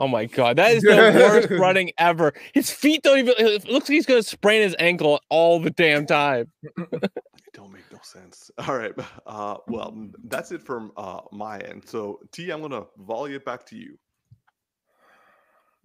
oh 0.00 0.08
my 0.08 0.26
god, 0.26 0.56
that 0.56 0.72
is 0.72 0.82
the 0.82 0.90
worst 0.90 1.50
running 1.60 1.92
ever. 1.98 2.32
His 2.54 2.70
feet 2.70 3.02
don't 3.02 3.18
even. 3.18 3.34
It 3.38 3.68
looks 3.68 3.88
like 3.88 3.94
he's 3.94 4.06
gonna 4.06 4.22
sprain 4.22 4.62
his 4.62 4.76
ankle 4.78 5.20
all 5.28 5.60
the 5.60 5.70
damn 5.70 6.06
time. 6.06 6.50
It 6.62 7.10
don't 7.52 7.72
make 7.72 7.90
no 7.92 7.98
sense. 8.02 8.50
All 8.66 8.76
right. 8.76 8.92
Uh, 9.26 9.56
well, 9.68 9.94
that's 10.24 10.52
it 10.52 10.62
from 10.62 10.92
uh, 10.96 11.20
my 11.32 11.58
end. 11.58 11.82
So, 11.86 12.20
T, 12.32 12.50
I'm 12.50 12.62
gonna 12.62 12.84
volley 12.98 13.34
it 13.34 13.44
back 13.44 13.66
to 13.66 13.76
you. 13.76 13.98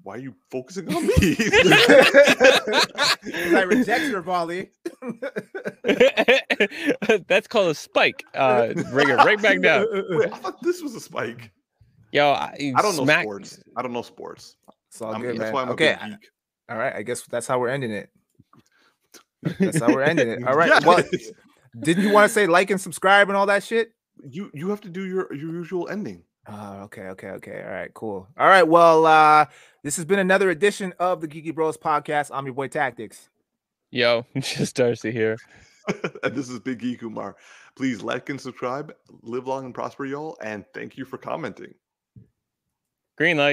Why 0.03 0.15
are 0.15 0.19
you 0.19 0.35
focusing 0.49 0.88
on 0.93 1.05
me? 1.05 1.11
I 3.57 3.65
reject 3.67 4.05
your 4.05 4.21
volley. 4.21 4.69
That's 7.27 7.47
called 7.47 7.71
a 7.71 7.75
spike. 7.75 8.23
Uh, 8.34 8.73
bring 8.91 9.09
it 9.09 9.15
right 9.15 9.41
back 9.41 9.59
down. 9.59 9.85
Wait, 10.11 10.31
I 10.31 10.38
thought 10.38 10.61
this 10.61 10.81
was 10.81 10.95
a 10.95 11.01
spike. 11.01 11.51
Yo, 12.11 12.29
I, 12.31 12.73
I 12.75 12.81
don't 12.81 12.95
know 12.95 13.03
smack- 13.03 13.23
sports. 13.23 13.59
I 13.75 13.81
don't 13.81 13.93
know 13.93 14.01
sports. 14.01 14.55
It's 14.89 15.01
all 15.01 15.11
I'm- 15.11 15.21
good, 15.21 15.31
that's 15.38 15.39
man. 15.39 15.53
why 15.53 15.61
I'm 15.63 15.69
a 15.69 15.73
okay, 15.73 15.97
geek. 16.01 16.29
all 16.69 16.77
right. 16.77 16.95
I 16.95 17.01
guess 17.03 17.23
that's 17.23 17.47
how 17.47 17.59
we're 17.59 17.69
ending 17.69 17.91
it. 17.91 18.09
That's 19.59 19.79
how 19.79 19.88
we're 19.93 20.01
ending 20.01 20.27
it. 20.29 20.43
All 20.47 20.55
right. 20.55 20.84
Well, 20.84 21.03
didn't 21.79 22.03
you 22.03 22.11
want 22.11 22.27
to 22.27 22.34
say 22.34 22.47
like 22.47 22.71
and 22.71 22.81
subscribe 22.81 23.29
and 23.29 23.38
all 23.38 23.45
that 23.45 23.63
shit? 23.63 23.93
you 24.29 24.49
you 24.53 24.69
have 24.69 24.81
to 24.81 24.89
do 24.89 25.05
your 25.05 25.34
your 25.34 25.51
usual 25.51 25.88
ending. 25.89 26.23
Oh, 26.47 26.84
okay, 26.84 27.03
okay, 27.09 27.29
okay. 27.31 27.61
All 27.63 27.71
right, 27.71 27.93
cool. 27.93 28.27
All 28.38 28.47
right. 28.47 28.67
Well, 28.67 29.05
uh, 29.05 29.45
this 29.84 29.95
has 29.97 30.05
been 30.05 30.19
another 30.19 30.49
edition 30.49 30.93
of 30.99 31.19
the 31.19 31.27
Geeky 31.27 31.53
Bros 31.53 31.77
podcast. 31.77 32.31
I'm 32.34 32.45
your 32.45 32.55
boy 32.55 32.67
Tactics. 32.67 33.29
Yo, 33.91 34.25
just 34.39 34.75
Darcy 34.75 35.11
here. 35.11 35.38
and 36.23 36.34
this 36.35 36.49
is 36.49 36.59
Big 36.59 36.79
Geek 36.79 36.99
Kumar. 37.01 37.35
Please 37.75 38.01
like 38.01 38.29
and 38.29 38.39
subscribe. 38.39 38.93
Live 39.21 39.47
long 39.47 39.65
and 39.65 39.73
prosper, 39.73 40.05
y'all. 40.05 40.38
And 40.41 40.65
thank 40.73 40.97
you 40.97 41.05
for 41.05 41.17
commenting. 41.17 41.73
Green 43.18 43.38
light. 43.38 43.45